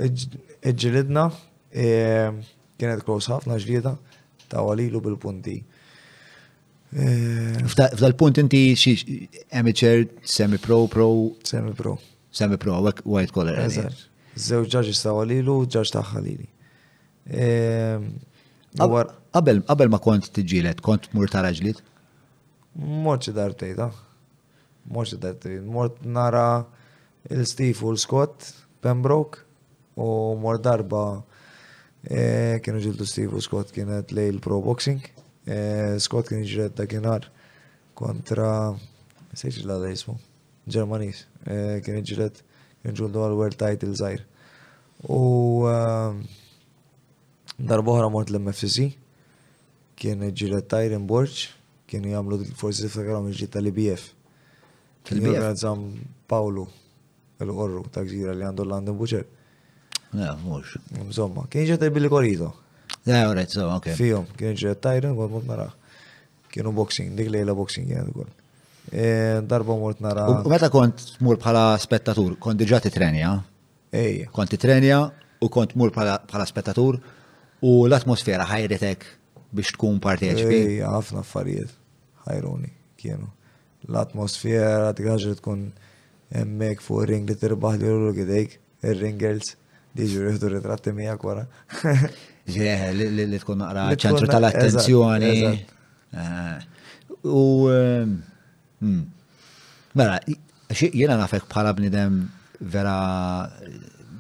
Iġġilidna, 0.02 1.26
ehm, 1.84 2.40
kienet 2.80 3.04
close 3.08 3.32
ħafna 3.34 3.58
ġgħida, 3.60 3.96
ta' 4.52 4.64
għalilu 4.64 5.04
bil-punti. 5.10 5.58
Ehm, 6.96 7.68
f'dal 7.72 8.16
punt 8.20 8.40
inti 8.42 8.64
xi 8.80 8.96
amateur, 9.60 10.08
semi-pro, 10.24 10.86
pro. 10.92 11.12
Semi-pro. 11.48 11.98
Semi-pro, 12.32 12.80
white 13.04 13.32
collar. 13.36 13.68
Zew 14.40 14.64
ġaġi 14.64 14.96
staw 14.96 15.20
għalilu, 15.26 15.60
ġaġ 15.74 15.92
taħħalili. 15.98 16.48
Ehm, 17.30 18.08
qabel 18.74 19.92
ma 19.92 20.00
kont 20.02 20.32
tiġilet, 20.34 20.82
kont 20.82 21.12
mur 21.14 21.30
ta' 21.30 21.42
raġlit? 21.44 21.82
Morċi 22.78 23.34
dartejta. 23.36 23.90
Ah. 23.90 24.88
Morċi 24.90 25.20
dartejda. 25.22 25.64
Mort 25.68 26.02
nara 26.06 26.66
il-Stifu 27.30 27.92
l-Scott, 27.94 28.54
Pembroke, 28.82 29.44
u 30.00 30.34
mor 30.42 30.58
darba 30.58 31.04
eh, 32.10 32.58
kienu 32.64 32.82
ġildu 32.82 33.06
Stifu 33.06 33.42
Scott 33.44 33.74
kienet 33.76 34.12
lej 34.16 34.32
il-Pro 34.36 34.62
Boxing. 34.66 35.04
Eh, 35.46 35.98
Scott 36.02 36.32
kien 36.32 36.42
ġiret 36.46 36.80
kienar 36.90 37.28
kontra, 37.98 38.72
sejċi 39.38 39.66
l-għada 39.66 39.92
jismu, 39.92 40.18
Ġermanis, 40.72 41.26
eh, 41.46 41.78
kien 41.86 42.02
ġiret 42.06 42.42
kien 42.82 42.96
ġiltu 42.98 43.22
għal-World 43.22 43.58
Title 43.62 43.94
Zair. 43.98 44.24
U 45.06 45.22
ehm, 45.70 46.22
Darbohra 47.66 48.08
mort 48.12 48.30
l-MFCC, 48.32 48.88
kien 50.00 50.22
ġilet 50.38 50.68
tajrin 50.72 51.06
borċ, 51.10 51.50
kien 51.90 52.06
jgħamlu 52.08 52.40
forsi 52.58 52.88
t-fakarom 52.88 53.30
ġit 53.32 53.52
tal-IBF. 53.56 54.06
Kien 55.06 56.02
Paolo, 56.32 56.68
l-orru 57.44 57.82
ta' 57.92 58.04
gżira 58.06 58.32
li 58.38 58.46
għandu 58.46 58.64
l-għandu 58.64 58.94
buċer. 59.00 59.24
Ja, 60.18 60.34
mux. 60.44 60.76
Insomma, 61.00 61.46
kien 61.52 61.66
ġiet 61.68 61.86
billi 61.94 62.10
korito. 62.12 62.52
Ja, 63.08 63.24
għoret, 63.26 63.52
so, 63.52 63.68
ok. 63.76 63.90
Fijom, 63.98 64.30
kien 64.40 64.56
ġiet 64.58 64.82
tajrin, 64.86 65.16
għod 65.16 65.34
mort 65.36 65.48
nara. 65.50 65.68
Kienu 66.52 66.74
boxing, 66.76 67.14
dik 67.18 67.30
lejla 67.34 67.54
boxing 67.56 67.88
kien 67.90 68.06
għol. 68.08 68.30
E, 68.92 69.08
darba 69.50 69.76
mort 69.80 70.02
nara. 70.04 70.30
U 70.44 70.52
meta 70.52 70.70
kont 70.74 71.18
mur 71.24 71.38
bħala 71.42 71.74
spettatur, 71.84 72.38
kont 72.44 72.60
diġa 72.62 72.82
t-trenja? 72.88 73.36
Ej. 73.98 74.28
Kont 74.36 74.52
t-trenja 74.56 75.02
u 75.44 75.50
kont 75.52 75.76
mur 75.80 75.92
bħala 75.98 76.48
spettatur? 76.48 77.00
U 77.62 77.86
l-atmosfera 77.86 78.46
ħajretek 78.50 79.06
biex 79.54 79.76
tkun 79.76 80.00
parteċipi? 80.02 80.62
ħafna 80.82 81.22
affarijiet 81.22 81.74
ħajruni 82.26 82.72
kienu. 83.02 83.28
L-atmosfera 83.90 84.92
tkun 84.98 85.68
emmek 86.42 86.82
fuq 86.82 87.06
ring 87.10 87.28
li 87.30 87.36
tirbaħ 87.38 87.78
li 87.78 87.90
rru 87.94 88.14
gidejk, 88.18 88.56
il-ringels, 88.90 89.54
diġu 89.98 90.24
rriħdu 90.26 90.52
ritratti 90.56 90.94
mija 90.96 91.14
kwara. 91.22 91.46
li 92.52 93.44
tkun 93.44 93.62
naqra 93.62 93.86
ċentru 93.94 94.30
tal-attenzjoni. 94.32 95.34
Ah. 96.18 96.60
U. 97.22 97.42
Ehm, 97.70 98.16
hmm. 98.82 99.02
Mela, 99.94 100.18
jena 100.72 101.20
nafek 101.20 101.44
bħala 101.52 101.76
bnidem 101.78 102.24
vera 102.74 102.98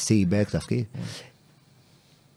sibek 0.00 0.54
taf 0.54 0.68
kif. 0.70 1.20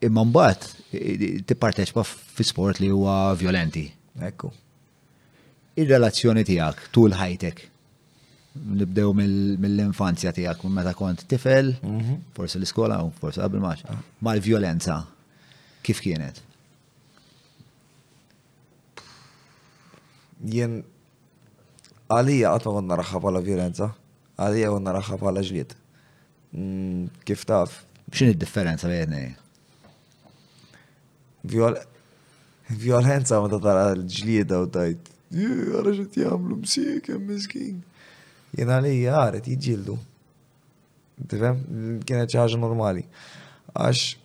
Imma 0.06 0.26
mbagħad 0.30 0.68
eh, 0.92 1.26
tipparteċpa 1.50 2.04
fi 2.06 2.46
sport 2.48 2.82
li 2.84 2.92
huwa 2.94 3.20
violenti. 3.40 3.86
Ekku. 4.28 4.52
Ir-relazzjoni 5.78 6.44
tiegħek 6.46 6.88
tul 6.94 7.14
ħajtek 7.18 7.66
nibdew 8.58 9.12
mill-infanzja 9.14 10.32
tiegħek 10.34 10.64
meta 10.74 10.96
kont 10.98 11.28
tifel, 11.30 11.76
mhm. 11.86 12.20
forsi 12.34 12.58
l-iskola, 12.58 13.02
forsi 13.22 13.44
qabel 13.44 13.62
maċ, 13.62 13.84
ah. 13.94 14.00
mal-violenza, 14.26 15.04
kif 15.86 16.02
kienet? 16.02 16.42
jien 20.44 20.82
għalija 22.12 22.54
għatma 22.58 22.74
għonna 22.82 22.96
raħħa 23.02 23.20
pala 23.24 23.42
violenza, 23.44 23.90
għalija 24.38 24.72
għonna 24.74 24.94
raħħa 24.98 25.18
pala 25.22 25.44
ġliet. 25.44 25.76
Mm, 26.54 27.08
kif 27.26 27.44
taf? 27.50 27.82
Bxin 28.12 28.32
id-differenza 28.36 28.88
bejni? 28.92 29.24
Violenza 32.78 33.42
ma 33.42 33.50
ta' 33.52 33.60
tara 33.64 33.90
l-ġlieda 33.96 34.62
u 34.66 34.70
tajt. 34.72 35.12
Għara 35.34 35.96
ġet 35.98 36.20
jamlu 36.24 36.62
msik, 36.62 37.10
jem 37.12 37.26
miskin. 37.32 37.82
Jien 38.56 38.72
għalija 38.72 39.18
għaret 39.26 39.50
jġildu. 39.52 39.98
Tifem? 41.28 41.60
Kienet 42.06 42.32
ċaġa 42.32 42.62
normali. 42.62 43.04
Għax 43.74 44.16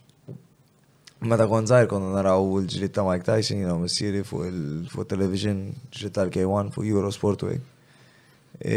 Meta 1.22 1.44
kon 1.46 1.66
zaħir 1.70 1.86
konna 1.86 2.16
naraw 2.16 2.46
il-ġrit 2.58 2.92
ta' 2.96 3.04
Mike 3.06 3.26
Tyson, 3.28 3.60
you 3.62 3.66
know, 3.68 3.76
missiri 3.78 4.24
fuq 4.26 4.48
il-television, 4.48 5.60
ġrit 5.94 6.16
tal-K1 6.16 6.72
fuq 6.74 6.88
Eurosport 6.90 7.44
Way. 7.46 7.60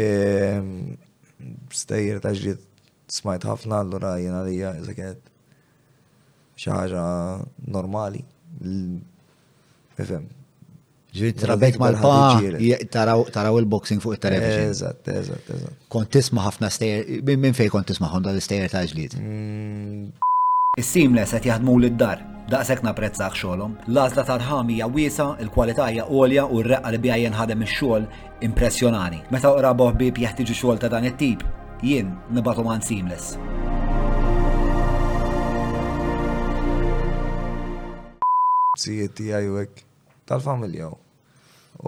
Ehm, 0.00 0.68
stejjer 1.74 2.20
ta' 2.22 2.30
ġrit 2.38 2.62
smajt 3.12 3.48
ħafna 3.50 3.80
allura 3.82 4.12
jena 4.22 4.44
li 4.46 4.60
jgħazza 4.60 4.94
kienet 4.94 5.32
xaħġa 6.62 7.02
normali. 7.76 8.22
Fifem. 9.98 10.28
Ġrit 11.16 11.42
rabek 11.50 11.80
mal-pa, 11.82 12.14
taraw 12.94 13.58
il-boxing 13.58 14.04
fuq 14.04 14.20
il-television. 14.20 14.70
Eżat, 14.70 15.10
eżat, 15.18 15.50
eżat. 15.56 15.82
Kont 15.96 16.20
ħafna 16.30 16.70
stejjer, 16.70 17.24
minn 17.32 17.58
fej 17.58 17.72
kont 17.74 17.90
tisma 17.90 18.12
ħonda 18.14 18.30
l-stejjer 18.36 18.70
ta' 18.76 18.86
ġlit? 18.92 19.18
Mm, 19.18 20.12
Is-seamless 20.76 21.30
qed 21.32 21.46
jaħdmu 21.48 21.74
lid-dar, 21.82 22.18
daqshekk 22.52 22.84
napprezzax 22.84 23.38
xogħolhom. 23.40 23.76
L-għażla 23.88 24.24
tal 24.28 24.42
hija 24.74 24.88
wiesa, 24.92 25.24
il-kwalità 25.40 25.86
hija 25.88 26.04
għolja 26.04 26.42
u 26.52 26.58
r-reqqa 26.60 26.90
li 26.92 26.98
bija 27.00 27.14
jinħadem 27.22 27.62
ix-xogħol 27.64 28.04
impressjonani. 28.44 29.22
Meta 29.32 29.54
oqrabu 29.54 29.86
ħbieb 29.94 30.20
jeħtieġu 30.20 30.56
xogħol 30.58 30.82
ta' 30.82 30.90
dan 30.92 31.08
it-tip, 31.08 31.46
jien 31.80 32.12
nibatu 32.28 32.66
man 32.68 32.84
seamless. 32.84 33.38
Sijiet 38.76 39.16
tiegħi 39.16 39.86
tal-familja. 40.28 40.92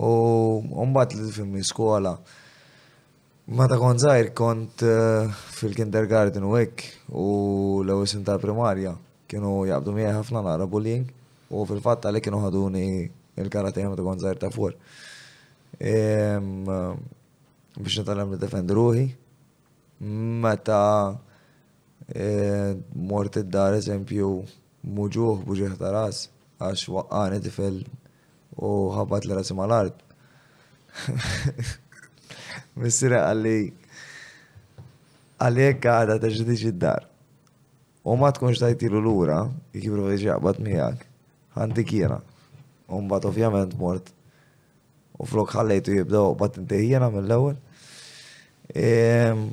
U 0.01 0.65
mbagħad 0.89 1.19
li 1.27 1.35
fimmi 1.37 1.61
skola 1.75 2.17
Mata 3.49 3.79
kon 3.81 3.97
zaħir 3.97 4.27
kont 4.37 4.83
eh, 4.85 5.25
fil-kindergarten 5.57 6.45
u 6.45 6.51
hekk 6.53 6.89
u 7.17 7.23
l-ewwel 7.81 8.21
ta' 8.25 8.35
primarja 8.43 8.91
kienu 9.25 9.63
jabdu 9.71 9.95
mija 9.97 10.11
ħafna 10.19 10.43
nara 10.45 10.67
bullying 10.69 11.07
u 11.49 11.63
fil-fatt 11.71 12.05
għalhekk 12.11 12.27
kienu 12.29 12.43
ħaduni 12.43 12.83
il-karate 13.41 13.81
meta 13.89 14.05
kon 14.05 14.21
zaħir 14.21 14.37
ta' 14.43 14.53
fuq. 14.53 14.77
Biex 15.81 17.97
nitalem 18.03 18.37
defend 18.37 18.69
ruħi. 18.77 19.07
Meta 20.45 20.83
eh, 22.13 22.77
mort 22.93 23.33
id-dar 23.41 23.73
eżempju 23.81 24.29
muġuħ 25.01 25.33
buġieħ 25.49 25.81
ta' 25.81 25.89
ras 25.97 26.27
għax 26.61 26.85
waqqani 26.99 27.41
tifel 27.49 27.81
u 28.61 28.77
ħabbat 29.01 29.25
l-rasim 29.33 29.57
għal 29.65 29.75
art 29.81 29.97
Missira 32.79 33.25
għalli 33.31 33.57
għalek 35.43 35.87
għada 35.93 36.17
taġġi 36.23 36.45
tiġi 36.49 36.73
d-dar. 36.77 37.07
U 38.09 38.15
ma 38.17 38.31
tkunx 38.35 38.63
tajtilu 38.63 39.01
l-ura, 39.03 39.41
jikibru 39.75 40.07
ġaqbat 40.23 40.61
miegħek, 40.65 41.03
għandik 41.59 41.93
jena. 41.99 42.21
Umbat 42.89 43.27
ovvjament 43.29 43.75
mort. 43.79 44.13
U 45.19 45.27
flok 45.27 45.53
ħallejtu 45.59 45.97
jibdaw 45.99 46.33
bat 46.39 46.59
intejjena 46.63 47.11
mill-ewel. 47.15 47.59
Ehm, 48.79 49.49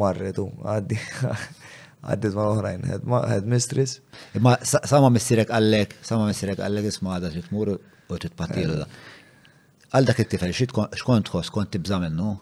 Marretu, 0.00 0.44
għaddi. 0.70 0.96
għaddit 2.02 2.36
ma' 2.36 2.46
oħrajn, 2.54 2.84
head 3.28 3.46
mistress. 3.50 3.98
Ma 4.40 4.54
sama 4.64 5.10
missirek 5.12 5.50
għallek, 5.52 5.96
sama 6.04 6.28
missirek 6.30 6.62
għallek 6.64 6.88
isma' 6.92 7.16
għadha 7.18 7.32
xitmur 7.34 7.72
u 7.76 8.18
titpattilu 8.20 8.74
eh. 8.74 8.82
da. 8.82 9.50
Għal 9.90 10.06
dak 10.08 10.22
it-tifel, 10.24 10.52
xkont 10.54 11.28
tħoss, 11.30 11.50
kont 11.52 11.72
tibża 11.74 11.98
no? 12.08 12.38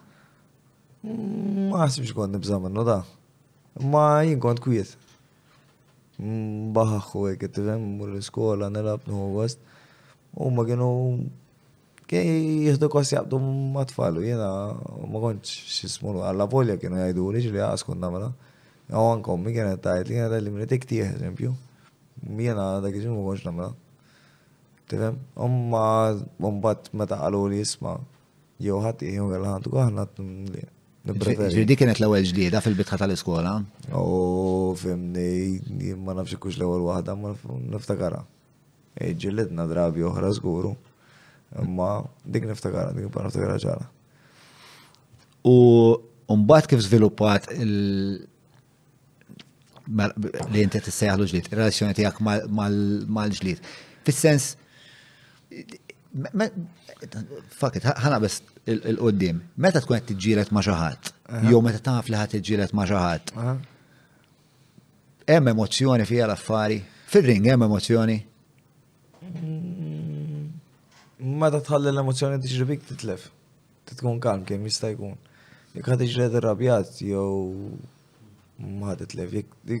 Ma 1.07 1.87
ħsibx 1.89 2.13
kont 2.17 2.35
nibża 2.37 2.59
no 2.69 2.85
da. 2.87 2.99
Ma 3.79 4.07
jien 4.25 4.39
kont 4.43 4.61
kujiet. 4.63 4.95
Baħħu 6.19 7.27
għek, 7.33 7.49
tifem, 7.55 7.83
mur 7.99 8.13
l-skola, 8.15 8.69
nilab, 8.69 9.03
nħu 9.07 9.43
għost. 9.43 9.65
U 10.39 10.49
ma 10.53 10.63
għinu 10.67 10.91
kej 12.09 12.69
jihdu 12.69 12.87
kos 12.89 13.11
jabdu 13.13 13.37
matfalu, 13.41 14.23
jena 14.25 14.49
ma 15.07 15.21
konċ 15.21 15.73
xismur, 15.75 16.21
għalla 16.29 16.47
volja 16.49 16.77
kienu 16.81 17.01
jajdu 17.03 17.27
li 17.33 17.43
ġli 17.47 17.65
għaskun 17.65 17.99
namela. 18.01 18.31
Għon 18.89 19.21
kommi 19.21 19.51
kienet 19.53 19.81
tajt 19.85 20.07
li 20.09 20.15
kienet 20.17 20.41
li 20.41 20.49
minnet 20.53 20.71
iktiħ, 20.73 21.11
eżempju. 21.17 21.51
Jena 22.41 22.65
dak 22.83 22.95
iġim 22.97 23.13
u 23.13 23.21
għonx 23.29 23.45
namla. 23.45 23.67
Tifem? 24.89 25.19
Umma, 25.37 25.83
umbat 26.49 26.89
meta 26.97 27.19
għalu 27.27 27.43
li 27.51 27.59
jisma. 27.61 27.99
Jow 28.59 28.79
ħat 28.83 29.03
iħu 29.05 29.27
għal 29.37 29.61
tu 29.67 29.75
għahna 29.77 30.05
t-nli. 30.15 30.65
Ġirdi 31.09 31.77
kienet 31.79 32.01
l-ewel 32.01 32.25
ġdida 32.27 32.59
fil-bitħa 32.61 32.97
tal-iskola? 33.03 33.53
U 33.97 34.73
fimni, 34.77 35.93
ma 35.95 36.17
nafx 36.17 36.41
kux 36.41 36.57
l-ewel 36.59 36.81
wahda, 36.89 37.13
ma 37.17 37.35
niftakara. 37.37 38.23
Ġillidna 38.99 39.67
drabi 39.69 40.03
uħra 40.09 40.33
zguru. 40.37 40.73
Ma 41.77 41.91
dik 42.25 42.49
niftakara, 42.49 42.91
dik 42.97 43.05
niftakara 43.05 43.61
ġara. 43.63 43.87
U 45.49 45.55
mbagħad 46.41 46.67
kif 46.73 46.83
żviluppat 46.89 47.47
li 49.89 50.61
jinti 50.63 50.79
t-sejħlu 50.85 51.25
ġlit, 51.31 51.47
il-relazzjoni 51.49 51.95
tijak 51.97 52.19
mal-ġlit. 52.23 53.61
Fis-sens, 54.07 54.51
fakit, 57.57 57.87
ħana 58.03 58.19
bes 58.23 58.39
il-qoddim, 58.69 59.39
meta 59.65 59.81
tkun 59.81 59.97
qed 59.99 60.11
tiġġieled 60.11 60.53
ma' 60.55 60.65
xaħat, 60.67 61.11
jew 61.49 61.61
meta 61.65 61.81
taħf 61.89 62.09
li 62.13 62.19
ħad 62.21 62.33
tiġġieled 62.35 62.77
ma' 62.77 62.87
xaħat, 62.93 63.33
hemm 65.29 65.51
emozzjoni 65.55 66.07
fija 66.09 66.27
l-affari, 66.27 66.81
fir-ring 67.09 67.49
hemm 67.49 67.65
emozzjoni. 67.65 68.17
Mm, 69.29 70.45
meta 71.41 71.63
tħalli 71.65 71.93
l-emozzjoni 71.95 72.41
tiġri 72.45 72.69
bik 72.75 72.85
titlef, 72.93 73.29
tkun 73.95 74.21
kalm 74.21 74.45
kemm 74.45 74.65
jista' 74.69 74.93
jkun. 74.93 75.17
Jekk 75.73 75.93
ħad 75.95 76.01
tiġri 76.05 76.27
irrabjat 76.33 76.99
jew 77.07 77.27
maħdet 78.59 79.13
lef, 79.15 79.35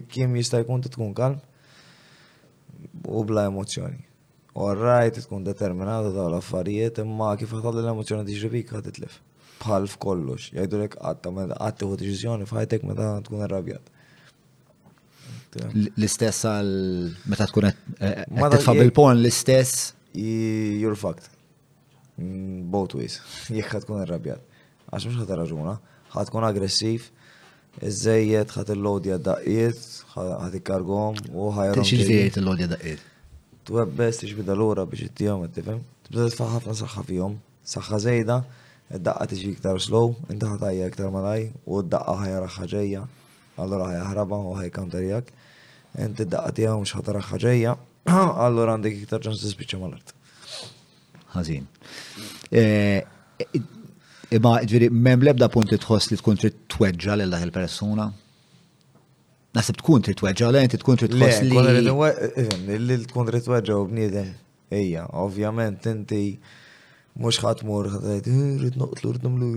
kim 0.07 0.35
jista' 0.39 0.61
jkun 0.63 0.81
tkun 0.87 1.13
kalm 1.13 1.39
u 3.11 3.23
bla 3.27 3.47
emozjoni. 3.49 3.99
U 4.55 4.63
Orrajt 4.71 5.19
tkun 5.25 5.43
determinata 5.45 6.13
ta' 6.15 6.25
l-affarijiet 6.31 7.01
imma 7.03 7.33
kif 7.39 7.51
għatad 7.53 7.81
l-emozjoni 7.83 8.27
tiġri 8.27 8.51
bik 8.55 8.73
ħad 8.75 8.87
titlef. 8.87 9.19
Bħal 9.59 9.89
f'kollox, 9.91 10.53
jgħidulek 10.55 10.97
għatta 11.03 11.31
me 11.35 11.47
għatta 11.51 11.87
u 11.89 11.97
deċiżjoni 11.99 12.47
f'ħajtek 12.47 12.85
me 12.87 12.95
ta' 12.97 13.11
tkun 13.27 13.43
irrabjat. 13.45 13.91
L-istess 15.97 16.45
għal 16.45 17.09
meta 17.33 17.43
eh, 17.43 17.47
eh, 17.47 17.51
tkun 17.51 17.67
qed 17.67 18.57
titfa' 18.57 18.77
bil-pon 18.79 19.15
l-istess. 19.17 19.89
Jur 20.13 20.95
fakt. 20.97 21.27
Mm, 22.19 22.67
both 22.71 22.95
ways. 22.95 23.19
Jekk 23.51 23.75
ħad 23.77 23.87
tkun 23.87 24.03
irrabjat. 24.05 24.45
Għax 24.89 25.05
mux 25.09 25.19
ħadd 25.23 25.37
raġuna, 25.43 25.75
ħad 26.15 26.31
tkun 26.31 26.47
aggressiv, 26.47 27.09
Iżejjed 27.87 28.51
ħat 28.51 28.71
il-lodja 28.73 29.15
daqqiet, 29.23 29.77
ħat 30.11 30.55
il-kargom 30.57 31.13
u 31.31 31.47
ħajrom. 31.55 31.85
Xil-fijiet 31.87 32.35
il-lodja 32.41 32.65
daqqiet? 32.73 32.99
Twebbes 33.69 34.19
biex 34.19 34.35
bida 34.39 34.51
l-ura 34.57 34.83
biex 34.89 35.05
it-tijom, 35.07 35.39
tifem? 35.55 35.79
Tibda 36.07 36.21
t 36.27 36.29
ħafna 36.43 36.73
saħħa 36.75 37.01
fihom, 37.07 37.33
saħħa 37.73 37.97
zejda, 38.03 38.37
id-daqqa 38.99 39.23
tiġi 39.31 39.47
iktar 39.53 39.79
slow, 39.83 40.07
inti 40.33 40.45
ħatajja 40.49 40.89
iktar 40.91 41.09
malaj 41.15 41.41
u 41.63 41.65
d-daqqa 41.85 42.13
ħajra 42.25 42.47
ħaġeja, 42.57 43.01
allura 43.63 43.83
ħajħraba 43.93 44.37
u 44.43 44.45
ħajkam 44.59 44.87
tarjak. 44.97 45.25
Inti 46.03 46.23
d-daqqa 46.27 46.49
tijaw 46.59 46.75
mux 46.83 46.91
ħatara 46.99 47.21
ħaġeja, 47.31 47.71
allura 48.49 48.69
għandek 48.75 48.93
iktar 49.05 49.19
ċans 49.23 49.39
tispiċċa 49.47 49.77
mal-art. 49.79 50.07
Imma 54.29 54.59
ġviri, 54.69 54.89
mem 54.93 55.23
lebda 55.25 55.47
punti 55.49 55.77
tħoss 55.81 56.11
li 56.11 56.17
tkun 56.19 56.37
trid 56.37 56.57
tweġġa 56.69 57.15
lil 57.17 57.31
dak 57.33 57.41
il-persuna? 57.47 58.03
Nasib 59.57 59.79
tkun 59.79 60.03
trid 60.05 60.19
tweġġa 60.19 60.51
l 60.53 60.59
inti 60.61 60.77
tkun 60.77 60.99
trid 61.01 61.15
tħoss 61.15 61.39
li. 61.47 61.49
Li 62.83 62.97
tkun 63.09 63.25
trid 63.25 63.45
tweġġa 63.47 63.77
u 63.81 63.87
bniedem, 63.89 64.29
ejja, 64.69 65.07
ovvjament 65.23 65.87
inti 65.89 66.19
mux 67.19 67.39
ħatmur, 67.41 67.89
ħatajt, 67.95 68.29
eh, 68.29 68.43
rrit 68.61 68.77
noqtlu, 68.79 69.15
rrit 69.15 69.25
nomlu, 69.25 69.49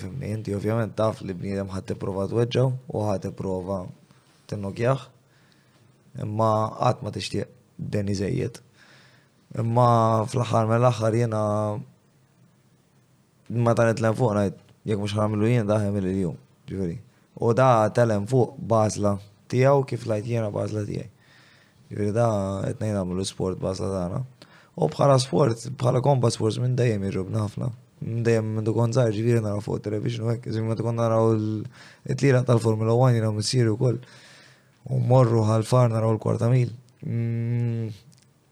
fimni, 0.00 0.32
inti 0.38 0.56
ovvjament 0.56 0.96
taf 0.98 1.20
li 1.28 1.36
bniedem 1.36 1.68
ħat 1.74 1.90
t-prova 1.92 2.24
u 2.32 3.06
ħat 3.10 3.26
t-prova 3.28 3.82
imma 6.22 6.48
qatt 6.76 6.98
ma 7.00 7.08
tixtieq 7.08 7.48
ixtieq 7.48 7.92
deni 7.92 8.16
Imma 9.62 9.88
fl 10.28 10.42
aħħar 10.44 10.66
mill 10.68 10.84
aħħar 10.88 11.14
jena 11.16 11.40
ma 13.54 13.72
dan 13.74 13.88
it 13.92 13.98
fuq, 14.00 14.32
għajt, 14.32 14.58
jek 14.88 14.98
mux 14.98 15.12
ħamlu 15.16 15.48
jien 15.48 15.68
daħem 15.68 15.96
il-jum, 16.00 16.36
ġifiri. 16.68 16.96
U 17.42 17.52
da 17.56 17.88
telem 17.94 18.26
fuq 18.28 18.54
bazla 18.58 19.16
tijaw 19.48 19.84
kif 19.84 20.06
lajt 20.08 20.26
jena 20.26 20.50
bazla 20.50 20.84
tijaj. 20.88 21.08
Ġifiri 21.92 22.12
da 22.16 22.28
etnejn 22.70 22.96
għamlu 23.02 23.24
sport 23.28 23.60
bazla 23.60 23.88
dana. 23.92 24.22
U 24.76 24.88
bħala 24.88 25.18
sport, 25.20 25.66
bħala 25.80 26.00
komba 26.04 26.30
sport 26.32 26.62
minn 26.64 26.76
dajem 26.78 27.04
jirrub 27.06 27.32
nafna. 27.34 27.68
Minn 28.02 28.22
dajem 28.26 28.54
minn 28.56 28.66
dukon 28.66 28.94
zaħi 28.96 29.12
ġifiri 29.18 29.42
nara 29.44 29.60
fuq 29.62 29.82
television 29.84 30.26
u 30.26 30.32
għek, 30.32 30.48
zimmi 30.52 30.72
ma 30.72 30.78
dukon 30.78 30.96
nara 30.98 31.20
u 31.22 31.34
l-tlira 31.36 32.42
tal-Formula 32.48 32.96
1 33.10 33.18
jena 33.18 33.32
missiru 33.36 33.76
kol. 33.78 34.00
U 34.90 34.98
morru 34.98 35.44
għal-far 35.46 35.92
nara 35.92 36.08
u 36.08 36.16
l-kwarta 36.16 36.48
mil 36.50 36.72
mm, 37.06 37.92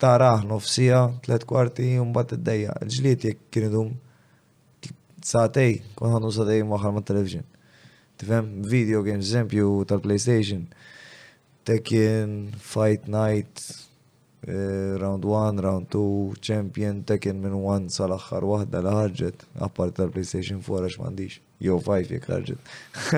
taraħ 0.01 0.45
nofsija, 0.47 1.01
tlet 1.27 1.43
kwarti, 1.51 1.97
un 2.01 2.13
bat 2.15 2.37
id-dajja. 2.37 2.77
Ġliet 2.89 3.27
jek 3.33 3.41
kienidum 3.53 3.91
satej, 5.27 5.81
kon 5.95 6.13
ħannu 6.15 6.31
satej 6.33 6.63
maħħal 6.67 6.93
ma' 6.97 7.05
television. 7.07 7.45
Tifem, 8.21 8.49
video 8.69 9.03
games, 9.05 9.25
eżempju 9.29 9.85
tal-PlayStation. 9.89 10.67
Tekken, 11.65 12.53
Fight 12.59 13.09
Night, 13.09 13.63
eh, 14.47 14.97
round 15.01 15.25
1, 15.25 15.59
round 15.65 15.89
2, 15.89 16.37
champion, 16.41 17.03
Tekken 17.05 17.41
minn 17.41 17.53
1 17.57 17.89
sal-axħar 17.95 18.45
wahda 18.49 18.83
la 18.85 18.95
ħarġet, 19.03 19.47
għappart 19.61 19.97
tal-PlayStation 20.01 20.63
4 20.65 20.87
għax 20.91 21.01
mandiġ. 21.05 21.39
Jo, 21.61 21.79
5 21.85 22.11
jek 22.17 22.25
ħarġet. 22.25 22.61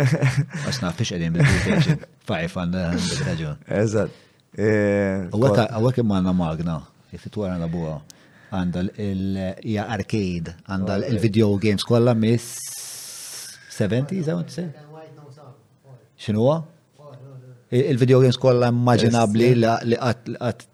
Għax 0.67 0.83
nafix 0.83 1.13
għedin 1.15 1.37
bil-PlayStation 1.37 2.03
5 2.27 2.57
għanna 2.65 2.87
bil-raġun. 2.99 3.69
Eżat. 3.83 4.17
Għawek 4.59 6.01
imma 6.03 6.19
għanna 6.19 6.35
magna, 6.35 6.81
jifitwar 7.15 7.55
għanna 7.55 7.69
buħa 7.71 8.01
għandha 8.53 8.85
il-hija 9.11 9.87
arcade, 9.97 10.55
għandha 10.69 10.97
il-video 11.11 11.49
games 11.63 11.87
kollha 11.89 12.15
miss 12.15 13.51
70s, 13.73 14.29
għaw 14.29 14.45
X'inhuwa? 16.23 16.59
Il-video 17.75 18.21
games 18.23 18.37
kollha 18.41 18.69
immaġinabbli 18.73 19.49
li 19.57 19.99
qatt 20.01 20.69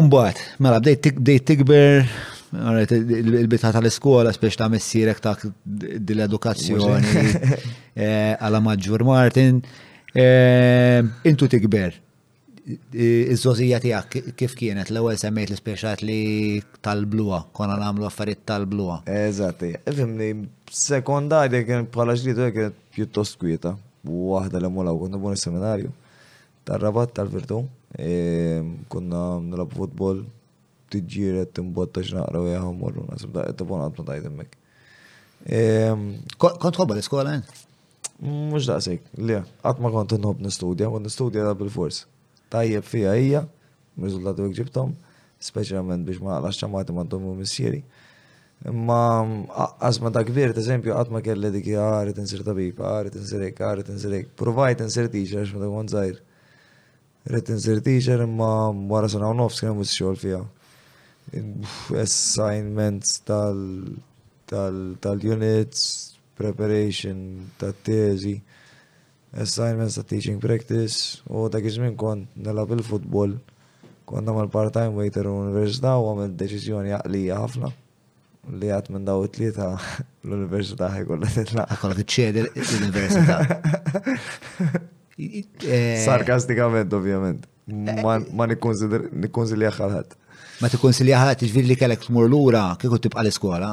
Umbat, 0.00 0.40
mela 0.62 0.78
bdejt 0.80 1.50
tikber, 1.50 2.06
il-bitħa 2.56 3.72
tal-iskola, 3.76 4.30
spiex 4.36 4.56
ta' 4.60 4.68
missirek 4.72 5.18
ta' 5.24 5.32
dil-edukazzjoni 6.10 7.26
eh, 7.92 8.36
għala 8.38 8.60
Maġġur 8.64 9.04
Martin. 9.08 9.58
Eh, 10.10 11.02
intu 11.28 11.46
tikber, 11.50 11.92
iż-żożija 13.30 13.80
tiegħek 13.82 14.32
kif 14.38 14.54
kienet 14.58 14.90
l-ewwel 14.92 15.18
semmejt 15.18 15.50
l 15.50 15.56
ispeċat 15.58 16.02
li 16.06 16.16
tal-bluwa, 16.84 17.42
konna 17.56 17.76
nagħmlu 17.80 18.06
affarijiet 18.08 18.42
tal-bluwa. 18.48 18.98
Eżatt, 19.10 19.64
ifimni 19.90 20.28
sekonda 20.30 20.80
sekondarja 21.46 21.62
kien 21.68 21.88
bħala 21.94 22.16
ġlied 22.18 22.42
kienet 22.56 22.78
pjuttost 22.94 23.38
kwieta. 23.40 23.74
Waħda 24.06 24.60
l 24.62 24.70
molaw 24.72 24.98
konna 25.04 25.34
is 25.34 25.44
seminarju 25.46 25.90
tar-rabat 26.68 27.12
tal-Virtu. 27.18 27.62
Ehm, 27.98 28.74
Kunna 28.88 29.24
nilab 29.42 29.72
futbol, 29.74 30.22
tiġġieret 30.92 31.52
timbotta 31.58 32.04
x'naqra 32.04 32.38
u 32.38 32.46
jaħu 32.52 32.74
morru, 32.78 33.06
nasib 33.10 33.34
da 33.34 33.48
tibon 33.52 33.82
għadma 33.88 34.04
tajt 34.12 34.28
hemmhekk. 34.28 34.54
Ehm, 35.58 36.06
kont 36.38 36.78
ħobba 36.78 36.94
l-iskola? 36.98 37.38
Eh? 37.40 37.66
Mhux 38.20 38.66
daqsik, 38.68 39.02
le, 39.24 39.40
qatt 39.64 39.80
ma 39.82 39.88
kont 39.94 40.12
inħobb 40.18 40.42
nistudja, 40.44 40.90
kont 40.92 41.08
nistudja 41.08 41.50
bil-fors 41.56 42.02
tajjeb 42.50 42.82
fija 42.84 43.14
hija, 43.14 43.44
riżultati 44.02 44.42
u 44.42 44.50
ġibtom, 44.58 44.90
speċjalment 45.40 46.04
biex 46.06 46.18
ma 46.22 46.30
għalax 46.36 46.54
ċamati 46.60 46.90
ma 46.96 47.02
ndommu 47.06 47.32
missieri. 47.38 47.80
Ma 48.66 49.02
għazma 49.56 50.10
ta' 50.12 50.24
kbir, 50.28 50.48
ta' 50.56 50.60
eżempju, 50.62 50.90
għatma 50.92 51.20
kelli 51.24 51.48
dik 51.54 51.66
għarri 51.70 52.10
ah, 52.10 52.10
t 52.10 52.12
tinsir 52.18 52.40
tabib, 52.44 52.74
għarri 52.84 53.08
ah, 53.08 53.12
t-insir 53.14 53.40
ek, 53.46 53.56
għarri 53.64 53.82
ah, 53.84 53.88
t-insir 53.92 54.12
ek, 54.18 54.26
provaj 54.40 54.72
t-insir 54.82 55.04
tinsir 55.08 55.14
teacher, 55.14 55.42
xma 55.48 55.60
ta' 55.62 55.72
għonżajr. 55.76 56.16
Rrit 57.30 57.48
t-iċer, 57.84 58.20
ma 58.24 58.28
imma 58.72 58.98
s 59.04 59.06
sena 59.14 59.26
u 59.28 59.30
nofs 59.36 59.60
kena 59.60 59.74
mus 59.76 59.92
xol 59.94 60.16
fija. 60.16 60.40
Assignments 62.02 63.18
tal-units, 63.28 65.80
preparation, 66.40 67.18
tal-tezi. 67.60 68.36
Tal 68.40 68.59
assignments 69.34 69.94
ta' 69.94 70.02
teaching 70.02 70.38
practice 70.40 71.22
u 71.28 71.48
dak 71.48 71.64
iż-żmien 71.66 71.94
kont 71.96 72.26
nilab 72.36 72.72
il-futbol 72.74 73.36
kont 74.04 74.26
mal-part-time 74.26 74.94
waiter 74.98 75.24
l-Università 75.26 75.94
u 75.98 76.08
għamil 76.10 76.34
deċizjoni 76.40 76.94
għaqlija 76.96 77.36
ħafna 77.38 77.70
li 78.58 78.70
għat 78.74 78.88
minn 78.90 79.06
daw 79.06 79.22
it-tlieta 79.28 79.68
l-Università 80.26 80.88
ħekolla 80.96 81.30
titlaq. 81.30 81.76
Kolla 81.82 81.94
t 81.94 82.04
ċedir 82.20 82.50
l-Università. 82.54 83.40
Eh, 85.20 85.98
Sarkastikament, 86.00 86.94
ovvjament. 86.96 87.42
Eh, 87.68 87.98
ma 88.00 88.46
nikkonsilja 88.48 89.68
ħalħat. 89.76 90.14
Ma 90.62 90.70
tikkonsilja 90.72 91.18
ħalħat, 91.20 91.42
ġviri 91.44 91.68
li 91.74 91.76
kellek 91.76 92.06
tmur 92.08 92.24
l-ura, 92.30 92.62
kieku 92.80 92.96
tibqa 93.04 93.20
l-iskola? 93.26 93.68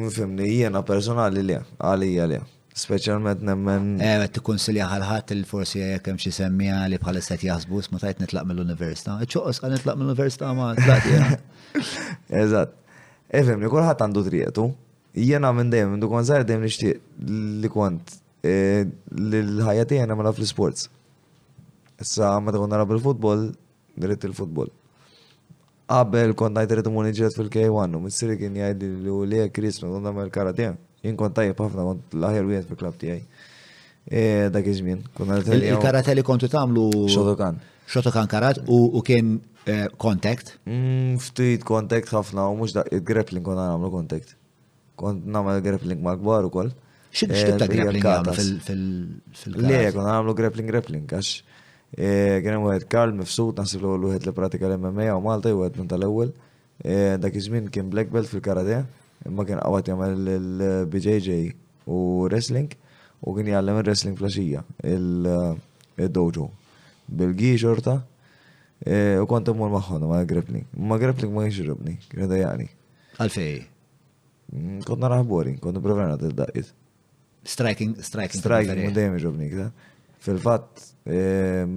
Mufimni, 0.00 0.48
jena 0.62 0.80
personali 0.88 1.44
li 1.50 1.58
għalija 1.76 2.30
li. 2.32 2.40
Specialment 2.76 3.40
nemmen. 3.40 3.84
Eh, 4.04 4.22
tikun 4.28 4.58
silja 4.60 4.84
ħalħat 4.90 5.32
il-forsi 5.32 5.80
għajek 5.80 6.10
hemm 6.10 6.20
xi 6.20 6.32
semmija 6.42 6.82
li 6.92 6.98
bħala 7.00 7.22
set 7.24 7.46
jaħsbu 7.48 7.78
ma 7.90 8.00
tajt 8.02 8.18
nitlaq 8.20 8.44
mill-università. 8.50 9.14
Eh, 9.24 9.28
ċoqos 9.32 9.62
għan 9.64 9.72
nitlaq 9.78 9.96
mill-università 10.02 10.50
ma 10.58 10.66
tlaqt 10.76 11.08
eh. 11.16 11.32
Eżat. 12.42 12.74
Efem 13.40 13.64
li 13.64 13.70
kulħadd 13.72 14.04
għandu 14.04 14.24
trietu. 14.28 14.66
jena 15.16 15.52
minn 15.56 15.70
dem, 15.72 15.94
minn 15.94 16.04
dukon 16.04 16.26
zaħir 16.28 16.44
dem 16.44 16.60
nixtieq 16.66 17.00
li 17.64 17.68
kont 17.72 18.18
eh, 18.44 18.84
l 19.40 19.62
ħajati 19.70 19.94
tiegħi 19.94 20.10
nagħmilha 20.10 20.48
sports. 20.52 20.90
Sa 22.02 22.02
Issa 22.04 22.38
meta 22.44 22.60
kont 22.60 22.74
narab 22.76 22.92
il-futbol, 22.92 23.46
dritt 23.96 24.28
il-futbol. 24.28 24.68
Għabel 25.96 26.36
kont 26.36 26.60
ngħid 26.60 26.76
irid 26.76 26.92
imur 26.92 27.08
fil-K1 27.38 27.96
u 27.96 28.02
mis-sirikin 28.04 28.60
jgħajdi 28.60 28.96
li 29.00 29.08
u 29.16 29.22
li 29.24 29.46
Chris 29.48 29.80
meta 29.80 29.94
kont 29.96 30.10
nagħmel 30.10 30.34
karatien 30.36 30.76
Inkont 31.10 31.34
tajjeb 31.38 31.60
ħafna 31.62 31.84
kont 31.88 32.16
l-aħjar 32.18 32.48
wieħed 32.50 32.70
fil-klab 32.70 32.98
tiegħi. 33.02 33.24
E, 34.06 34.24
dak 34.54 34.68
iż-żmien. 34.70 35.00
Il-karate 35.56 36.14
li 36.14 36.24
kontu 36.26 36.50
tagħmlu. 36.52 36.86
Xotokan. 37.12 37.60
Xotokan 37.90 38.28
karat 38.30 38.62
u 38.66 39.02
kien 39.06 39.34
kontakt? 40.02 40.54
E, 40.64 40.72
mm, 40.72 41.20
ftit 41.22 41.64
kontakt 41.66 42.10
ħafna 42.14 42.48
u 42.52 42.56
mhux 42.60 42.74
da 42.78 42.84
grappling 43.06 43.46
kont 43.46 43.60
nagħmlu 43.62 43.92
kontakt. 43.94 44.34
Kont 45.00 45.26
nagħmel 45.26 45.62
grappling 45.66 46.04
ma' 46.06 46.16
kbar 46.20 46.48
ukoll. 46.50 46.72
X'tib 47.10 47.58
ta' 47.60 47.66
e, 47.66 47.74
grappling 47.74 48.02
fil-karat? 48.02 48.72
Le, 49.54 49.82
kont 49.92 50.06
nagħmlu 50.06 50.38
grappling 50.42 50.70
grappling 50.72 51.06
għax. 51.12 51.34
Kien 51.96 52.50
hemm 52.50 52.64
wieħed 52.66 52.88
Karl 52.90 53.12
mifsud 53.16 53.58
naħseb 53.60 53.82
l-ewwel 53.86 54.10
wieħed 54.10 54.26
li 54.28 54.32
pratika 54.36 54.66
l-MMA 54.68 55.12
u 55.14 55.20
Malta 55.24 55.52
u 55.54 55.62
wieħed 55.62 55.78
minn 55.80 55.90
tal-ewwel. 55.92 56.34
Dak 57.22 57.34
iż-żmien 57.40 57.70
kien 57.74 57.90
black 57.94 58.10
belt 58.14 58.28
fil-karate. 58.30 58.82
Imma 59.24 59.46
kien 59.48 59.60
għawat 59.62 59.88
jagħmel 59.90 60.28
l 60.32 60.66
bjj 60.92 61.36
u 61.90 62.00
wrestling 62.28 62.74
u 63.24 63.32
kien 63.36 63.48
jgħallem 63.50 63.78
il-wrestling 63.80 64.18
flasġija 64.18 64.62
il-dojo. 64.92 66.50
Bil-gi 67.06 67.52
xorta 67.62 67.94
e, 68.82 68.98
u 69.22 69.26
kont 69.30 69.48
immur 69.52 69.70
maħħon 69.74 70.06
ma' 70.10 70.20
grappling. 70.28 70.66
Ma' 70.76 70.98
grappling 71.02 71.32
ma' 71.34 71.46
jxirribni, 71.48 71.96
kien 72.10 72.26
jgħani 72.26 72.68
Għalfej? 73.16 73.54
Mm, 74.52 74.80
kont 74.86 75.00
narraħ 75.02 75.22
boring, 75.30 75.58
kont 75.62 75.80
provenat 75.82 76.22
il 76.28 76.34
daqqit 76.36 76.74
Striking, 77.46 77.94
striking. 78.02 78.40
Striking, 78.42 78.80
ma' 78.88 78.94
dajem 78.94 79.12
jxirribni, 79.20 79.48
kda. 79.54 79.68
Fil-fat, 80.26 80.80
e, 81.06 81.22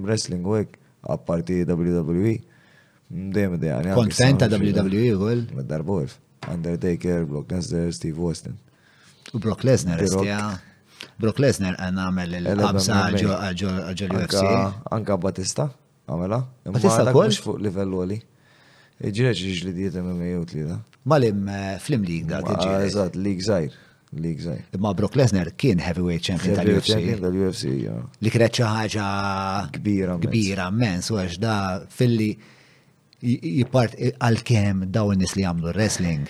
wrestling 0.02 0.42
u 0.50 0.56
għek, 0.58 0.72
apparti 1.14 1.60
WWE, 1.70 2.32
mm, 3.06 3.28
dajem 3.36 3.54
dajani. 3.62 3.92
Kont 3.94 4.16
fan 4.18 4.34
WWE 4.50 5.12
u 5.14 5.28
għol? 5.30 5.44
Mid-darbolf. 5.60 6.18
Undertaker, 6.48 7.24
Brock 7.26 7.48
Lesnar, 7.50 7.92
Steve 7.92 8.18
Austin. 8.20 8.54
U 9.32 9.38
Brock 9.38 9.62
Lesnar, 9.62 10.00
istja. 10.02 10.38
Ah. 10.42 10.58
Brock 11.16 11.38
Lesnar 11.40 11.76
għan 11.78 11.98
ah, 11.98 12.08
għamel 12.10 12.34
il-qabsa 12.40 12.98
għagġol 13.04 13.76
ah, 13.76 13.92
UFC. 13.92 14.40
Anka 14.92 15.16
Batista, 15.20 15.68
għamela. 16.08 16.42
Batista 16.74 17.12
kol? 17.14 17.32
fuq 17.36 17.60
livell 17.64 17.92
għoli. 17.94 18.18
Ġireċ 19.00 19.44
ġiġli 19.44 19.76
diet 19.76 20.00
MMA 20.00 20.30
u 20.40 20.46
tlida. 20.48 20.80
Malim 21.08 21.46
eh, 21.48 21.78
flim 21.80 22.04
league 22.04 22.26
da 22.28 22.42
ġiġi. 22.44 22.74
Eżat, 22.88 23.16
league 23.16 23.44
zaħir. 23.46 23.76
League 24.20 24.42
zaħir. 24.44 24.80
Ma 24.82 24.90
Brock 24.98 25.16
Lesnar 25.20 25.52
kien 25.60 25.80
heavyweight 25.80 26.24
champion 26.30 26.56
tal-UFC. 26.60 26.94
Champion 26.96 27.22
tal-UFC, 27.26 27.66
ja. 27.86 27.98
Li 28.26 28.32
kreċa 28.34 28.72
ħaġa 28.80 29.08
kbira. 29.76 30.16
Kbira, 30.24 30.66
mens, 30.74 31.12
u 31.14 31.20
għax 31.22 31.38
da 31.44 31.56
fil-li 31.96 32.32
jipart 33.28 33.94
għal-kem 34.18 34.86
dawn 34.88 35.20
nis 35.20 35.34
li 35.36 35.44
għamlu 35.44 35.74
wrestling. 35.74 36.28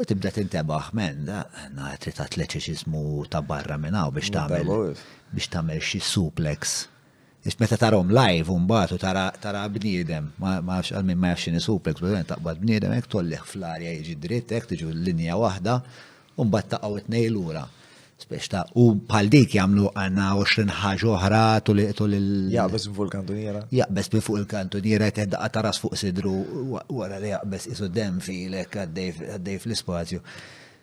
U 0.00 0.04
tibda 0.08 0.30
tinteba 0.32 0.78
men, 0.96 1.26
da, 1.26 1.42
na 1.76 1.90
t-leċi 2.00 2.62
xismu 2.70 3.26
ta' 3.28 3.42
barra 3.44 3.76
minn 3.76 3.92
hawn 3.98 4.14
biex 4.16 4.30
tagħmel 4.32 4.86
biex 5.36 5.50
tagħmel 5.52 5.82
xi 5.84 6.00
suplex. 6.00 6.76
Ix 7.44 7.56
meta 7.60 7.76
tarom 7.80 8.08
live 8.12 8.52
mbagħad 8.62 8.94
u 8.96 9.00
tara 9.42 9.66
bniedem, 9.72 10.30
ma 10.40 10.54
nafx 10.60 10.94
għal 10.94 11.06
minn 11.10 11.20
ma 11.20 11.34
jafx 11.34 11.48
xini 11.50 11.60
suplex, 11.64 12.00
bżonn 12.00 12.30
taqbad 12.30 12.62
bniedem 12.62 12.94
hekk 12.96 13.10
tollih 13.12 13.44
fl-arja 13.48 13.92
iġi 13.98 14.16
dritt 14.22 14.54
hekk 14.56 14.70
tiġu 14.72 14.88
l-linja 14.94 15.36
waħda 15.40 15.76
u 16.40 16.48
mbagħad 16.48 16.74
taqgħu 16.78 17.02
it-tnejn 17.02 17.30
lura. 17.36 17.66
Speċta, 18.20 18.66
u 18.76 18.82
bħal 19.08 19.30
dik 19.32 19.54
jamlu 19.56 19.88
għanna 19.96 20.24
20 20.36 20.74
ħaġa 20.82 21.12
oħra 21.16 21.40
tul 21.64 21.78
il- 21.82 22.56
bes 22.72 22.88
fuq 22.92 23.06
il-kantoniera. 23.06 23.62
Jaqbes 23.72 24.10
bi 24.12 24.20
fuq 24.20 24.40
il-kantoniera 24.42 25.08
jtedda 25.08 25.40
għataras 25.46 25.80
fuq 25.80 25.96
sidru 25.96 26.32
wara 26.92 27.18
li 27.22 27.30
jaqbes 27.32 27.68
isu 27.72 27.88
dem 27.88 28.18
filek 28.20 28.76
għaddej 28.82 29.56
fl-spazju. 29.64 30.20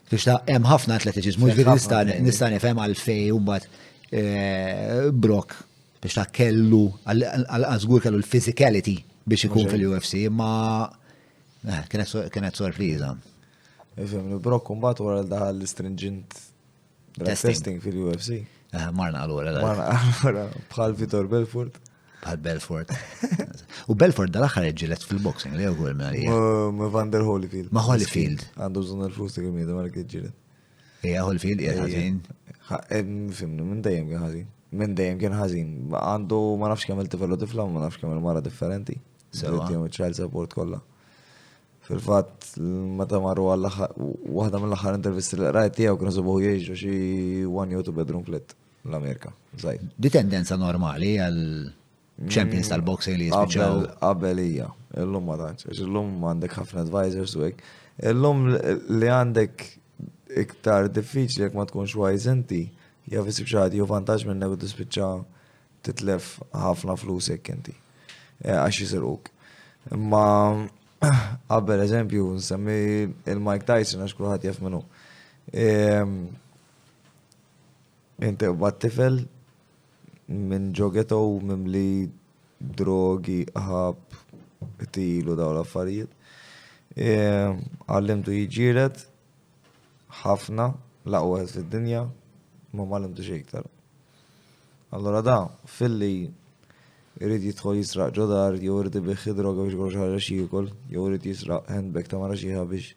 Speċta, 0.08 0.40
hemm 0.50 0.66
ħafna 0.72 0.98
atletiċizmu, 0.98 1.52
ġviri 1.54 1.78
nistan 2.26 2.54
nifhem 2.56 2.82
fej 3.06 3.28
u 3.36 3.40
mbagħad 3.44 3.86
eh, 4.12 5.10
Brock 5.14 5.54
biex 6.02 6.18
ta' 6.18 6.26
kellu, 6.34 6.88
għazgur 7.10 8.02
kellu 8.02 8.18
l 8.22 8.26
fizikality 8.26 8.98
biex 9.28 9.46
ikun 9.46 9.70
fil-UFC, 9.70 10.26
ma 10.32 10.88
eh, 11.68 11.86
kienet 11.92 12.58
sorpriza. 12.64 13.14
Ifem, 13.98 14.38
Brock 14.42 14.70
kumbat 14.72 15.00
wara 15.02 15.22
daħal 15.26 15.56
l-istringent 15.60 16.47
Testing 17.26 17.80
fil-UFC. 17.82 18.46
Marna 18.94 19.24
għal-għura. 19.26 19.54
Marna 19.64 19.86
għal-għura. 19.94 20.48
Bħal 20.74 20.98
Vitor 21.00 21.30
Belfort. 21.32 21.78
Bħal 22.24 22.40
Belfort. 22.46 22.92
U 23.90 23.96
Belfort 23.98 24.34
dal-axar 24.36 24.68
ġilet 24.78 25.06
fil-boxing, 25.08 25.56
li 25.58 25.66
għu 25.70 25.88
għal-għura. 25.92 26.76
Ma 26.78 26.90
Van 26.94 27.14
der 27.14 27.26
Holyfield. 27.26 27.72
Ma 27.78 27.84
Holyfield. 27.88 28.44
Għandu 28.58 28.84
zon 28.90 29.06
il-flus 29.08 29.38
ta' 29.38 29.46
kemmi, 29.46 29.66
da' 29.70 29.78
market 29.78 30.10
ġilet. 30.12 30.36
Ija 31.08 31.24
Holyfield, 31.28 31.64
ija 31.64 31.78
ħazin. 31.78 32.22
Fimni, 33.32 33.68
minn 33.72 33.82
dajem 33.86 34.10
kien 34.12 34.24
ħazin. 34.28 34.48
Minn 34.78 34.96
dajem 35.00 35.20
kien 35.22 35.36
ħazin. 35.38 35.74
Għandu 36.02 36.42
ma 36.62 36.74
nafx 36.74 36.90
kemm 36.90 37.06
il-tifel 37.06 37.34
u 37.34 37.40
tifla, 37.46 37.66
ma 37.72 37.86
nafx 37.86 38.02
kemm 38.04 38.18
il-mara 38.18 38.42
differenti. 38.46 38.98
Sewa. 39.34 39.66
Child 39.88 40.22
support 40.22 40.54
kolla. 40.54 40.84
Fil-fat, 41.88 42.58
meta 43.00 43.20
marru 43.24 43.46
għal 43.54 43.70
waħda 44.38 44.60
mill-axar 44.60 44.98
intervisti 44.98 45.38
li 45.40 45.52
rajt 45.56 45.78
tiegħu 45.78 46.00
kienu 46.02 46.12
subuħu 46.18 46.42
jgħixu 46.44 46.74
xi 46.82 46.96
one 47.48 47.76
youtube 47.78 47.94
to 47.94 48.00
bedroom 48.02 48.26
flat 48.28 48.52
l-Amerika. 48.88 49.32
Zaħid. 49.62 49.88
Di 49.96 50.12
tendenza 50.12 50.58
normali 50.60 51.14
għal 51.24 51.40
champions 52.34 52.66
mm, 52.68 52.72
tal-boxing 52.74 53.18
li 53.22 53.30
jisbiċaw. 53.30 53.80
Qabelija, 54.02 54.68
illum 55.04 55.30
ma 55.32 55.40
tantx, 55.40 55.80
illum 55.88 56.12
għandek 56.28 56.58
ħafna 56.60 56.84
advisors 56.84 57.38
u 57.40 57.46
hekk. 57.48 57.64
Illum 58.12 58.44
li 58.52 59.12
għandek 59.22 59.64
iktar 60.44 60.92
diffiċli 60.92 61.46
jekk 61.46 61.56
ma 61.56 61.64
tkunx 61.72 61.96
wajz 62.02 62.28
inti, 62.34 62.66
jaf 63.16 63.32
isibxad 63.32 63.78
jew 63.80 63.88
vantaġġ 63.88 64.28
minnek 64.34 64.58
u 64.58 64.60
tispiċċa 64.66 65.14
titlef 65.88 66.34
ħafna 66.52 67.00
flus 67.00 67.32
jekk 67.32 67.56
inti. 67.56 67.78
Eh, 68.44 68.58
għax 68.60 68.84
jisirquk. 68.84 69.32
Ma 69.96 70.26
Għabber 70.98 71.78
ah, 71.78 71.84
eżempju, 71.86 72.24
nsemmi 72.40 72.76
il-Mike 73.30 73.68
Tyson 73.68 74.02
għax 74.02 74.16
kruħat 74.18 74.46
jaf 74.48 74.64
minnu. 74.66 74.80
Ehm, 75.54 76.16
inti 78.26 78.50
u 78.50 78.72
tifel 78.82 79.20
minn 80.34 80.72
ġogeto 80.76 81.20
u 81.22 81.36
minn 81.46 81.68
li 81.70 82.08
drogi, 82.80 83.44
ħab, 83.54 84.00
tilu 84.98 85.38
daw 85.38 85.54
l-affarijiet. 85.54 86.10
Ehm, 86.98 87.62
għallimtu 87.86 88.34
jġiret, 88.34 89.06
ħafna, 90.24 90.72
laqwa 91.14 91.46
fid-dinja, 91.54 92.08
ma 92.74 92.90
għallimtu 92.98 93.28
xejktar. 93.30 93.70
Allora 94.98 95.22
da, 95.22 95.44
fil-li 95.78 96.16
irrid 97.24 97.44
jitħol 97.48 97.80
jisraq 97.80 98.14
ġodar, 98.18 98.56
jew 98.62 98.78
irrid 98.82 98.98
ibiħi 99.00 99.34
droga 99.38 99.64
biex 99.64 99.76
jkollu 99.78 99.96
xaħġa 99.96 100.20
xikol, 100.24 100.42
jikol, 100.42 100.68
jew 100.94 101.06
irrid 101.08 101.26
jisraq 101.30 101.70
handbag 101.74 102.10
ta' 102.12 102.20
mara 102.22 102.38
xiha 102.38 102.66
biex 102.66 102.94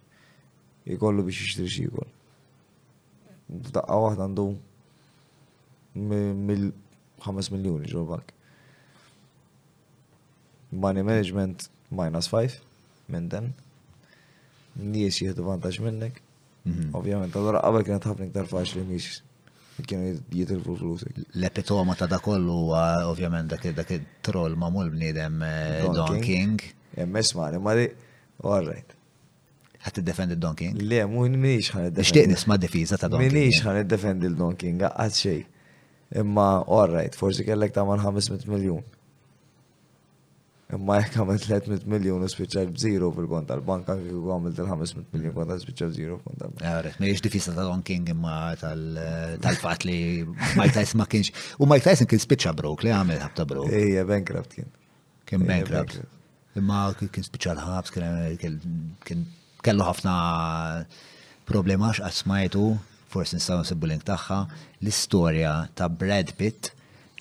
jikollu 0.91 1.25
biex 1.29 1.43
jishtri 1.45 1.69
xikol. 1.71 2.09
jikol. 2.09 3.73
Daqqa 3.79 4.01
waħda 4.05 4.27
għandu 4.27 4.49
mill-5 6.11 7.55
miljoni 7.57 7.91
ġol 7.93 8.09
bank. 8.11 8.35
Money 10.71 11.03
management 11.07 11.71
minus 11.91 12.29
5 12.31 12.61
minn 13.11 13.29
dan. 13.33 13.51
Nies 14.79 15.17
jihdu 15.21 15.43
vantax 15.49 15.81
minnek. 15.83 16.21
Mhm. 16.69 16.93
Ovvjament, 16.95 17.35
allora 17.37 17.61
qabel 17.65 17.85
kienet 17.89 18.07
ħafna 18.07 18.29
iktar 18.29 18.47
faċli 18.47 18.85
miex 18.93 19.23
kienu 19.87 20.15
jitilfu 20.33 20.75
flus. 20.79 21.05
L-epitoma 21.37 21.95
ta' 21.97 22.09
dakollu 22.11 22.53
huwa 22.65 22.83
ovvjament 23.09 23.51
dak 23.51 23.65
il-troll 23.95 24.57
ma' 24.57 24.71
mul 24.73 24.91
bniedem 24.93 25.43
eh, 25.47 25.85
Don 25.95 26.21
King. 26.25 26.61
Emmes 26.97 27.33
eh, 27.33 27.37
ma' 27.37 27.51
ma' 27.61 27.77
di, 27.79 27.89
all 28.45 28.67
right. 28.69 28.97
Għat 29.81 30.03
id-defend 30.03 30.35
il-Don 30.37 30.59
King? 30.59 30.77
Le, 30.85 31.03
mu 31.09 31.25
minix 31.33 31.71
għan 31.73 31.87
id-defend. 31.91 32.07
Ixtiq 32.11 32.27
nisma' 32.35 32.59
defiza 32.61 32.99
ta' 33.01 33.09
Don 33.09 33.23
King. 33.23 33.33
Minix 33.33 33.63
għan 33.65 33.83
id-defend 33.87 34.27
il-Don 34.29 34.59
King, 34.61 34.83
għat 34.89 35.17
xej. 35.23 35.41
Imma, 36.21 36.49
all 36.67 36.89
right, 36.93 37.15
forsi 37.17 37.47
kellek 37.47 37.73
ta' 37.77 37.85
man 37.89 38.03
500 38.05 38.49
miljon. 38.51 38.83
Imma 40.77 41.01
jek 41.03 41.17
għamil 41.19 41.41
300 41.43 41.79
miljon 41.91 42.23
u 42.23 42.29
spiċċa 42.31 42.63
b'zero 42.77 43.09
fil-kont 43.17 43.49
tal-banka, 43.51 43.97
kif 43.99 44.29
għamil 44.35 44.53
500 44.55 45.17
miljon 45.17 45.35
kont 45.35 45.55
spiċċa 45.65 45.89
b'zero 45.91 46.19
fil-kont 46.21 46.39
tal-banka. 46.43 46.65
Għarret, 46.71 46.99
miex 47.03 47.25
difisa 47.25 47.55
tal-onking 47.57 48.13
imma 48.15 48.37
tal-fat 48.61 49.87
li 49.89 49.97
Mike 50.29 50.75
Tyson 50.77 51.01
ma 51.03 51.09
kienx. 51.11 51.33
U 51.59 51.67
Mike 51.71 51.87
Tyson 51.89 52.11
kien 52.11 52.23
spiċċa 52.23 52.55
brok, 52.61 52.85
li 52.87 52.93
għamil 52.95 53.19
ħabta 53.25 53.47
brok. 53.51 53.75
Ija, 53.81 54.05
bankrupt 54.09 54.55
kien. 54.61 54.71
Kien 55.31 55.47
bankrupt. 55.49 55.99
Imma 56.61 56.85
kien 57.01 57.27
spiċċa 57.33 57.57
l-ħabs, 57.57 57.97
kien 59.09 59.27
kellu 59.67 59.91
ħafna 59.91 60.15
problema 61.51 61.91
għax 61.97 62.23
smajtu, 62.29 62.63
forsi 63.11 63.41
nistaw 63.41 63.65
nsibbu 63.65 63.91
link 63.91 64.07
taħħa, 64.07 64.43
l-istoria 64.85 65.57
ta' 65.77 65.91
Brad 65.91 66.31
Pitt 66.39 66.71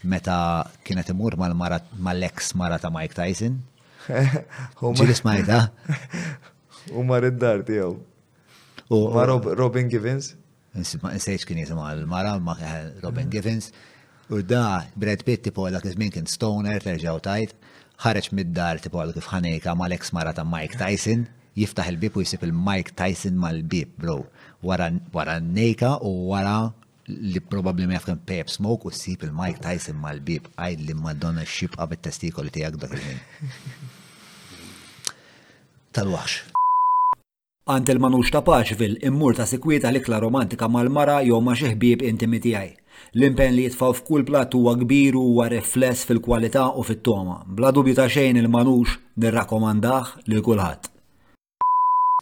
meta 0.03 0.69
kienet 0.83 1.09
imur 1.11 1.35
mal-ex 1.35 2.53
mara 2.55 2.79
ta' 2.79 2.89
Mike 2.89 3.13
Tyson. 3.13 3.59
Ġili 4.79 5.15
smajta. 5.19 5.69
U 6.97 7.03
mar 7.05 7.23
id-dar 7.27 7.61
tijaw. 7.67 7.95
U 8.89 8.99
Robin 9.59 9.89
Givens. 9.91 10.33
Nsejx 10.75 11.45
kien 11.47 11.59
jisim 11.59 11.77
mara 12.09 12.37
ma 12.39 12.55
Robin 13.03 13.25
mm. 13.27 13.31
Givens. 13.33 13.71
U 14.29 14.41
da 14.41 14.83
Brad 14.95 15.23
Pitt 15.25 15.43
tipo 15.43 15.67
dak 15.71 15.85
izmin 15.85 16.11
kien 16.11 16.27
stoner 16.27 16.81
terġa'w 16.83 17.21
tajt, 17.25 17.53
ħareċ 18.05 18.31
mid-dar 18.33 18.77
tipo 18.79 19.01
kif 19.11 19.17
ifħanejka 19.25 19.75
mal-ex 19.75 20.13
mara 20.15 20.33
ta' 20.33 20.45
Mike 20.47 20.77
Tyson 20.79 21.27
jiftaħ 21.59 21.89
il-bib 21.91 22.15
u 22.17 22.23
jisib 22.23 22.45
il-Mike 22.45 22.93
Tyson 22.95 23.35
mal-bib, 23.35 23.97
bro. 23.99 24.21
Wara 24.63 25.39
nejka 25.41 25.97
u 26.05 26.29
wara 26.31 26.69
li 27.31 27.39
probabli 27.49 27.87
ma 27.87 27.93
jafkan 27.93 28.19
Pep 28.25 28.47
Smoke 28.49 28.87
u 28.87 28.91
sip 28.91 29.23
il-Mike 29.25 29.61
Tyson 29.63 29.95
mal-bib 29.99 30.49
għajd 30.55 30.85
li 30.87 30.93
Madonna 30.97 31.41
il-testiko 31.43 32.43
li 32.45 32.49
tijak 32.53 32.75
dak 32.81 32.93
il-min. 32.93 33.19
Tal-wax. 35.91 36.43
Għant 37.69 37.89
il-manux 37.93 38.31
ta' 38.33 38.41
Paċvil 38.45 38.97
immur 39.09 39.35
ta' 39.37 39.45
sekwita 39.49 39.91
l-ikla 39.91 40.19
romantika 40.25 40.67
mal-mara 40.67 41.19
jew 41.25 41.39
ma' 41.41 41.55
xeħbib 41.57 42.03
intimi 42.11 42.39
tiegħi. 42.45 42.71
L-impen 43.17 43.53
li 43.55 43.63
jitfaw 43.65 43.93
f'kull 43.95 44.25
plat 44.27 44.53
huwa 44.53 44.73
kbir 44.81 45.15
u 45.17 45.21
huwa 45.31 45.47
rifless 45.49 46.05
fil-kwalità 46.05 46.67
u 46.77 46.83
fit-toma. 46.85 47.43
Bla 47.45 47.71
dubju 47.71 47.95
ta' 47.97 48.09
xejn 48.11 48.37
il-manux 48.41 48.97
nirrakkomandah 49.17 50.17
lil 50.27 50.41
kulħadd. 50.45 50.91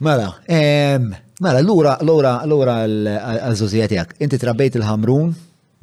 Mela, 0.05 0.35
ehm, 0.45 1.11
Mela, 1.39 1.59
l-ura, 1.61 1.91
l-ura, 2.01 2.31
l-ura 2.49 2.73
għal-żużija 2.81 3.85
jgħak. 3.91 4.15
Inti 4.25 4.39
trabbejt 4.41 4.77
il-ħamrun, 4.79 5.27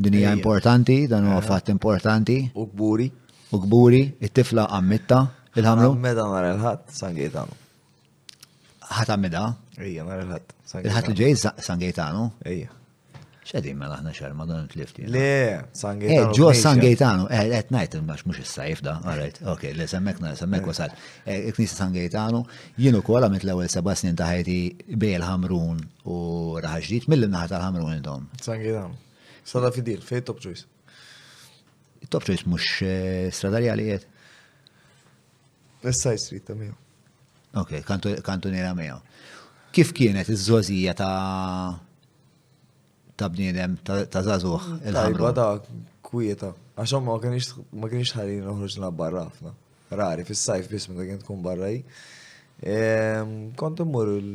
din 0.07 0.17
hija 0.19 0.33
importanti, 0.35 0.97
dan 1.11 1.29
huwa 1.31 1.39
fatt 1.47 1.71
importanti. 1.71 2.41
U 2.59 2.65
gburi. 2.73 3.07
U 3.55 3.61
gburi, 3.63 4.01
it-tifla 4.19 4.65
għammitta, 4.75 5.21
il-ħamrun. 5.55 5.95
Għammeda 5.95 6.25
nar 6.35 6.49
il-ħat, 6.49 6.91
San 6.99 7.15
ħat 8.97 9.13
għammeda? 9.15 9.45
Ija, 9.79 10.03
nar 10.11 10.25
il-ħat. 10.25 10.57
Il-ħat 10.83 11.13
l 11.13 11.19
ġej 11.23 11.39
San 11.47 11.87
Ija 11.87 12.75
ċedin 13.45 13.76
ma 13.76 13.84
mela 13.84 13.99
laħna 13.99 14.12
xar 14.16 14.32
ma 14.36 14.47
donu 14.49 14.66
t-lifti. 14.72 15.05
Le, 15.12 15.68
San 15.76 16.01
eh, 16.01 16.07
Gaetano. 16.14 16.32
Ġo 16.38 16.51
San 16.57 16.80
Gaetano, 16.80 17.26
et 17.28 17.53
eh, 17.57 17.72
najt 17.74 17.97
il 17.99 18.05
mux 18.09 18.40
il-sajf 18.40 18.80
da, 18.86 18.97
għarajt, 19.05 19.42
ok, 19.53 19.66
le 19.76 19.86
semmek 19.90 20.22
na, 20.24 20.32
semmek 20.38 20.66
wasal. 20.68 20.95
Eh, 21.28 21.51
Knisa 21.55 21.82
San 21.82 21.92
Gaetano, 21.97 22.45
jienu 22.80 23.03
kola 23.05 23.28
mit 23.32 23.45
l-ewel 23.45 23.68
seba 23.72 23.95
snin 23.97 24.16
taħajti 24.16 24.57
bejl 24.97 25.26
ħamrun 25.28 25.84
u 26.09 26.18
raħġdit, 26.64 27.11
mill 27.12 27.26
li 27.26 27.30
naħat 27.34 27.53
tal-ħamrun 27.55 27.99
intom. 27.99 28.26
San 28.40 28.64
Gaetano. 28.64 28.97
Sada 29.45 29.72
fidil, 29.76 30.01
fej 30.01 30.24
top 30.30 30.40
choice. 30.40 30.64
Top 32.09 32.24
choice 32.24 32.49
mux 32.49 32.80
stradali 33.36 33.68
għalijiet? 33.72 34.09
Essaj 35.84 36.16
street 36.20 36.49
ta' 36.49 36.57
Ok, 37.61 37.82
kantu 37.86 38.16
kantoniera 38.26 38.72
miegħu. 38.74 38.99
Kif 39.74 39.92
kienet 39.95 40.26
iż-żożija 40.32 40.95
ta' 40.99 41.84
ta' 43.19 43.31
bniedem 43.31 43.77
ta' 43.83 44.09
zazuħ. 44.27 44.71
Mm. 44.85 44.93
Tajba 44.97 45.33
ta' 45.37 45.51
kwieta. 46.05 46.53
Għaxom 46.79 47.05
ma' 47.11 47.19
kienix 47.23 48.15
ħalli 48.17 48.41
uħroġna 48.43 48.91
barra 48.97 49.27
ħafna. 49.29 49.53
Rari, 49.95 50.25
fis-sajf 50.27 50.71
bis 50.73 50.89
meta 50.91 51.07
kien 51.07 51.21
tkun 51.23 51.43
barraj. 51.45 51.77
Ehm, 52.65 53.55
mur 53.87 54.09
il 54.17 54.33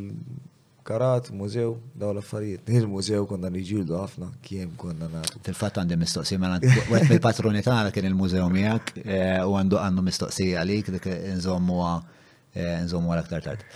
karat, 0.88 1.30
mużew, 1.36 1.74
daw 1.96 2.14
l-affarijiet. 2.16 2.68
Nil 2.72 2.88
mużew 2.90 3.26
konna 3.30 3.50
nġildu 3.52 3.96
ħafna, 4.00 4.32
kiem 4.46 4.72
konna 4.80 5.10
nagħtu. 5.18 5.40
Fil-fatt 5.46 5.78
għandi 5.84 5.98
mistoqsija, 6.02 6.40
mela 6.42 6.58
għet 6.62 7.10
mill-patroni 7.12 7.62
tagħna 7.66 7.92
kien 7.94 8.08
il-mużew 8.10 8.48
miegħek 8.56 8.96
eh, 9.04 9.44
u 9.46 9.54
għandu 9.60 9.78
għandu 9.82 10.06
mistoqsi 10.08 10.52
għalik 10.58 10.90
dik 10.96 11.06
eh, 11.12 11.36
nżommu 11.36 11.84
għal 11.90 13.20
aktar 13.24 13.46
tard. 13.46 13.68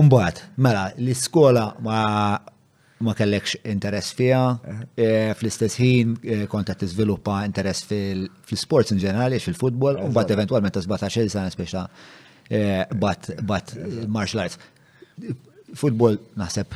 Umbat, 0.00 0.38
mela, 0.56 0.86
l-iskola 0.96 1.66
ma 1.84 2.00
ma 3.02 3.12
kellekx 3.18 3.54
interess 3.74 4.12
fija, 4.16 4.40
eh, 4.96 5.32
fl-istess 5.38 5.78
ħin 5.80 6.12
eh, 6.22 6.44
kont 6.50 6.68
qed 6.70 6.82
tiżviluppa 6.84 7.40
interess 7.48 7.86
fil-sports 7.88 8.94
in 8.94 9.00
ġenerali, 9.02 9.40
fil-futbol, 9.42 9.98
u 9.98 10.06
eh, 10.08 10.12
bat 10.16 10.30
eventualment 10.34 10.74
ta' 10.76 10.84
17 10.84 11.32
sena 11.34 11.52
speċa 11.52 11.84
bat 13.00 13.72
martial 14.12 14.42
arts. 14.44 14.58
Futbol 15.78 16.18
naħseb 16.36 16.74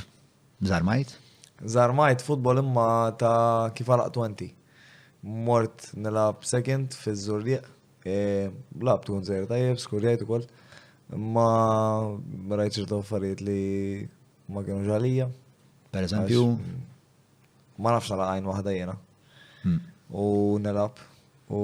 zarmajt? 0.70 1.10
Zarmajt 1.74 2.22
futbol 2.24 2.62
imma 2.62 2.86
ta' 3.20 3.72
kif 3.76 3.88
għalaq 3.92 4.14
20. 4.16 4.48
Mort 5.50 5.90
nilab 5.98 6.46
second 6.48 6.94
fiż-żurrieq, 6.96 7.68
blab 8.78 9.04
tkun 9.04 9.26
zejr 9.26 9.44
tajjeb, 9.50 9.82
skurjajt 9.82 10.24
ukoll. 10.24 10.46
Ma 11.12 12.00
rajt 12.56 12.78
ċertu 12.80 13.00
affarijiet 13.02 13.42
li 13.44 13.60
ma 14.54 14.62
kienu 14.64 14.86
ġalija, 14.88 15.28
Per 15.96 16.04
eżempju? 16.04 16.40
Ma 17.80 17.92
nafx 17.94 18.10
nara 18.12 18.26
għajn 18.34 18.48
wahda 18.50 18.72
jena. 18.76 18.94
Hmm. 19.62 19.78
U 20.12 20.26
nelab. 20.60 20.98
U 21.48 21.60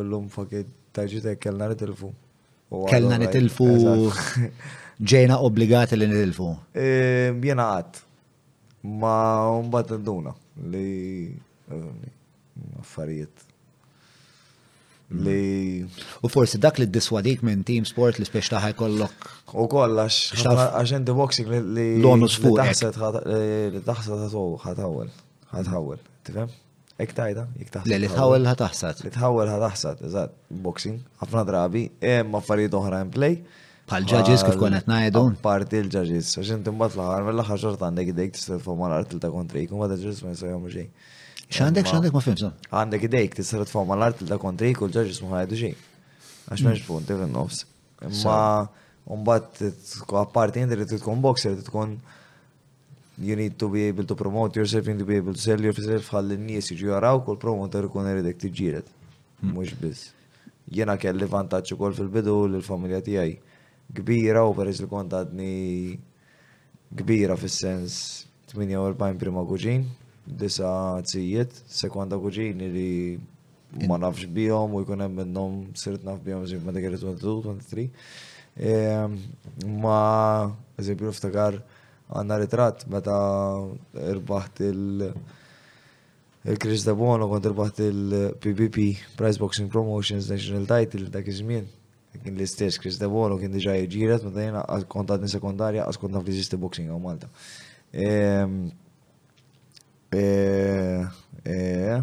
l-lum 0.00 0.30
fakit 0.32 0.70
taġġitek 0.96 1.42
kellna 1.44 1.68
nitilfu. 1.74 2.08
Kellna 2.88 3.18
nitilfu. 3.20 3.66
Ġejna 5.12 5.36
obbligati 5.48 5.98
li 6.00 6.08
nitilfu. 6.08 6.48
Ehm, 6.84 7.42
jena 7.50 7.66
għad. 7.74 8.00
Ma 9.02 9.16
un-bat 9.58 9.92
n-duna 9.98 10.32
li 10.72 10.88
ehm, 11.68 11.92
affarijiet 12.80 13.45
li. 15.10 15.82
Mm. 15.84 15.88
U 16.22 16.28
forsi 16.28 16.58
dak 16.58 16.78
li 16.78 16.86
diswadik 16.86 17.42
minn 17.46 17.62
team 17.68 17.86
sport 17.86 18.18
li 18.18 18.24
spiex 18.26 18.50
taħħa 18.52 18.72
jkollok. 18.74 19.26
U 19.62 19.66
koll 19.70 20.00
għax 20.00 20.44
għaxen 20.44 21.06
boxing 21.14 21.50
li. 21.76 21.88
L-onus 22.00 22.38
Li 22.42 22.54
taħsad 22.56 22.98
ħatawel, 23.86 24.56
ħatawel, 24.64 25.10
ħatawel, 25.52 26.00
tifem? 26.26 26.50
Ek 26.98 27.12
tajda, 27.12 27.42
ek 27.60 27.70
taħsad. 27.74 27.92
Li 27.92 28.08
tħawel 28.08 28.48
ħataħsad. 28.50 29.02
Li 29.04 29.12
tħawel 29.12 29.50
ħataħsad, 29.52 30.02
eżat, 30.08 30.34
boxing, 30.64 30.98
ħafna 31.22 31.42
drabi, 31.48 31.84
ma 32.26 32.40
farid 32.44 32.76
oħra 32.78 33.04
in 33.04 33.12
play. 33.14 33.38
Bħal 33.86 34.06
ġaġis 34.10 34.42
kif 34.48 34.56
konet 34.58 34.88
najdu. 34.90 35.22
Parti 35.44 35.78
l-ġaġis, 35.84 36.32
għaxen 36.40 36.64
timbat 36.66 36.96
l-ħar, 36.96 37.24
mill-ħar 37.28 37.60
xorta 37.62 37.86
għandek 37.90 38.14
id 38.14 38.24
t-istet 38.34 38.64
mal-art 38.80 39.12
ta 39.22 39.30
kontri, 39.30 39.66
kumma 39.70 39.86
ġaġis 39.92 40.24
ma 40.26 40.32
jisajom 40.34 40.66
xejn. 40.72 40.90
X'għandek 41.48 41.86
x'għandek 41.86 42.14
ma 42.16 42.22
fimsa? 42.24 42.48
Għandek 42.74 43.04
idejk 43.06 43.36
tista' 43.38 43.62
tfhom 43.68 43.86
mal-art 43.92 44.22
da 44.26 44.38
kontri 44.42 44.72
kull 44.74 44.90
ġorġ 44.90 45.12
ismu 45.12 45.30
ħajdu 45.30 45.58
xi. 45.60 45.68
Għax 45.70 46.60
mm. 46.60 46.66
m'hemmx 46.66 46.86
punt 46.88 47.12
fin-nofs. 47.12 47.60
Imma 48.06 49.20
mbagħad 49.20 50.16
apparti 50.18 50.64
inti 50.66 50.74
trid 50.80 50.96
tkun 50.98 51.20
boxer 51.22 51.54
trid 51.54 51.68
tkun 51.68 51.94
you 53.18 53.36
need 53.38 53.54
to 53.58 53.68
be 53.70 53.84
able 53.86 54.04
to 54.04 54.14
promote 54.18 54.56
yourself, 54.56 54.84
you 54.86 54.92
need 54.92 54.98
to 54.98 55.06
be 55.06 55.16
able 55.16 55.32
to 55.32 55.40
sell 55.40 55.62
yourself 55.64 56.10
ħalli 56.12 56.34
n-nies 56.36 56.72
jiġu 56.72 56.90
jaraw 56.90 57.22
kull 57.24 57.38
promoter 57.40 57.86
ikun 57.88 58.10
iridek 58.10 58.40
tiġġieled. 58.42 58.88
Mm. 59.44 59.52
Mhux 59.54 59.78
biss. 59.80 60.04
Jena 60.66 60.96
kelli 60.98 61.28
vantaġġ 61.30 61.76
ukoll 61.76 61.94
fil-bidu 61.94 62.34
l 62.50 62.62
familja 62.66 62.98
tiegħi 63.06 63.36
kbira 64.00 64.42
u 64.42 64.50
peress 64.58 64.82
li 64.82 64.90
kont 64.90 65.14
għadni 65.14 65.54
kbira 66.96 67.38
fis-sens 67.38 68.00
48 68.50 69.14
prima 69.20 69.42
kuġin, 69.46 69.84
disa 70.26 71.00
tzijiet, 71.06 71.54
sekwanda 71.70 72.18
kuġini 72.18 72.66
li 72.68 72.90
ma 73.88 73.96
nafx 74.00 74.26
bijom 74.34 74.74
u 74.74 74.80
jkun 74.82 75.00
hemm 75.04 75.14
minnhom 75.20 75.60
sirt 75.78 76.02
naf 76.06 76.18
bijom 76.24 76.44
ġim 76.50 76.64
ma 76.66 76.72
degħer 76.74 76.96
22-23. 77.00 77.86
Ehm, 78.68 79.14
ma 79.82 80.52
eżempju 80.80 81.10
niftakar 81.12 81.58
għandna 82.10 82.38
ritratt 82.42 82.86
meta 82.90 83.16
irbaħt 84.02 84.62
il- 84.70 85.04
il-Chris 86.44 86.84
Dabono 86.86 87.28
kont 87.30 87.46
irbaħt 87.50 87.82
il-PBP 87.88 88.86
Prize 89.18 89.38
Boxing 89.42 89.70
Promotions 89.70 90.30
National 90.32 90.66
Title 90.70 91.10
dak 91.12 91.28
iż-żmien. 91.30 91.68
Kien 92.22 92.32
l-istess 92.34 92.80
Chris 92.80 92.98
Dabono 93.02 93.36
kien 93.38 93.52
diġà 93.52 93.76
jġiret 93.84 94.24
meta 94.24 94.42
jiena 94.48 94.64
kontat 94.88 95.26
sekondarja 95.30 95.84
għas 95.86 96.00
kont 96.00 96.16
naf 96.16 96.26
li 96.26 96.44
boxing 96.56 96.90
għaw 96.90 96.98
Malta. 97.02 97.28
Ehm, 97.92 98.72
U 100.16 100.16
e, 100.16 101.06
e, 101.44 101.96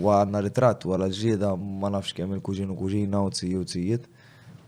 għanna 0.00 0.40
ritratt 0.46 0.84
għala 0.86 1.08
ġieda 1.14 1.52
ma 1.58 1.90
nafx 1.92 2.14
kemm 2.16 2.36
il-kuġin 2.38 2.70
u 2.72 2.76
kuġina 2.78 3.20
u 3.26 3.30
tziju 3.34 3.64
tzijiet. 3.68 4.06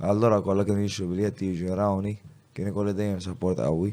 Allora 0.02 0.40
kolla 0.42 0.64
kien 0.66 0.80
jixxu 0.82 1.06
biljetti 1.10 1.52
jiġu 1.52 1.68
jarawni, 1.70 2.16
kien 2.56 2.70
ikolli 2.72 2.94
dejjem 2.98 3.20
support 3.22 3.60
għawi. 3.62 3.92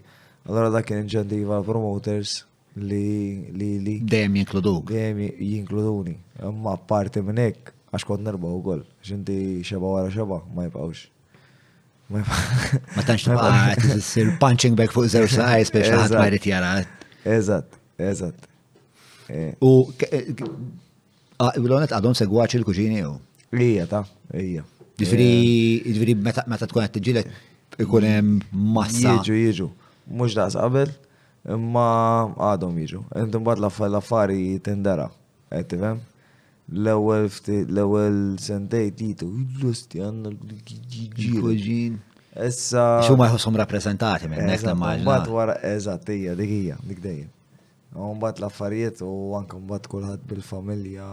Allora 0.49 0.71
da 0.73 0.81
kien 0.85 1.03
inċentiva 1.05 1.59
promoters 1.67 2.41
li 2.79 3.47
li 3.53 3.69
li. 3.85 3.95
Dejjem 4.09 4.39
jinkluduk. 4.41 4.89
Dejjem 4.91 5.23
jinkluduni. 5.39 6.17
Imma 6.47 6.73
apparti 6.79 7.21
minn 7.23 7.41
hekk 7.43 7.71
għax 7.91 8.05
kont 8.09 8.25
nerba' 8.25 8.51
u 8.53 8.59
koll. 8.65 8.83
x'inti 9.05 9.37
xeba 9.69 9.93
għara 9.95 10.11
xeba 10.17 10.41
ma 10.55 10.67
jibqgħux. 10.67 11.07
Ma 12.09 13.03
tantx 13.05 13.27
tibqa' 13.27 14.39
punching 14.41 14.73
back 14.79 14.89
fuq 14.97 15.05
żewġ 15.13 15.29
saqaj 15.35 15.67
speċi 15.69 15.91
ħadd 15.93 16.15
ma 16.17 16.23
jrid 16.31 16.47
jara. 16.49 16.71
Eżatt, 17.37 17.75
eżatt. 18.01 18.48
U 19.63 19.71
eh, 19.93 20.31
l-għonet 21.59 21.93
għadhom 21.95 22.15
segwaċi 22.19 22.59
l-kuġini 22.59 23.01
u. 23.07 23.13
Ija, 23.59 23.85
ta, 23.89 24.01
ija. 24.37 24.65
Ġifiri, 24.99 25.29
eh, 25.93 26.11
meta 26.19 26.43
tkun 26.67 26.83
għed 26.85 26.95
t-ġilet, 26.97 27.29
ikun 27.85 28.05
massa. 28.75 29.15
Jiġu, 29.21 29.37
jiġu. 29.43 29.67
Mux 30.19 30.35
da' 30.37 30.49
sabel, 30.53 30.91
ma 31.71 31.85
għadhom 32.49 32.75
jiġu. 32.83 33.03
Intum 33.21 33.45
bad 33.47 33.61
l-affari 33.61 34.57
tindara, 34.65 35.07
għed 35.53 35.69
tifem? 35.73 36.01
L-ewel 36.73 37.29
l-ewel 37.63 38.17
sentej 38.41 38.91
titu, 38.97 39.29
l-lusti 39.29 40.01
għanna 40.05 40.33
l-kuġin. 40.33 41.95
Issa. 42.39 43.01
Xumma 43.05 43.25
jħossum 43.31 43.55
rappresentati 43.59 44.29
minn 44.29 44.45
nek 44.49 44.61
l-maġna. 44.61 45.07
Bat 45.07 45.31
wara, 45.35 45.55
eżat, 45.75 46.11
ija, 46.17 46.35
dik 46.39 46.53
ija, 46.63 46.77
dik 46.87 47.01
dejjem. 47.05 47.27
Mbagħad 47.97 48.37
l-affarijiet 48.41 49.01
u 49.01 49.33
anke 49.37 49.57
mbagħad 49.57 49.87
kulħadd 49.89 50.25
bil-familja 50.29 51.05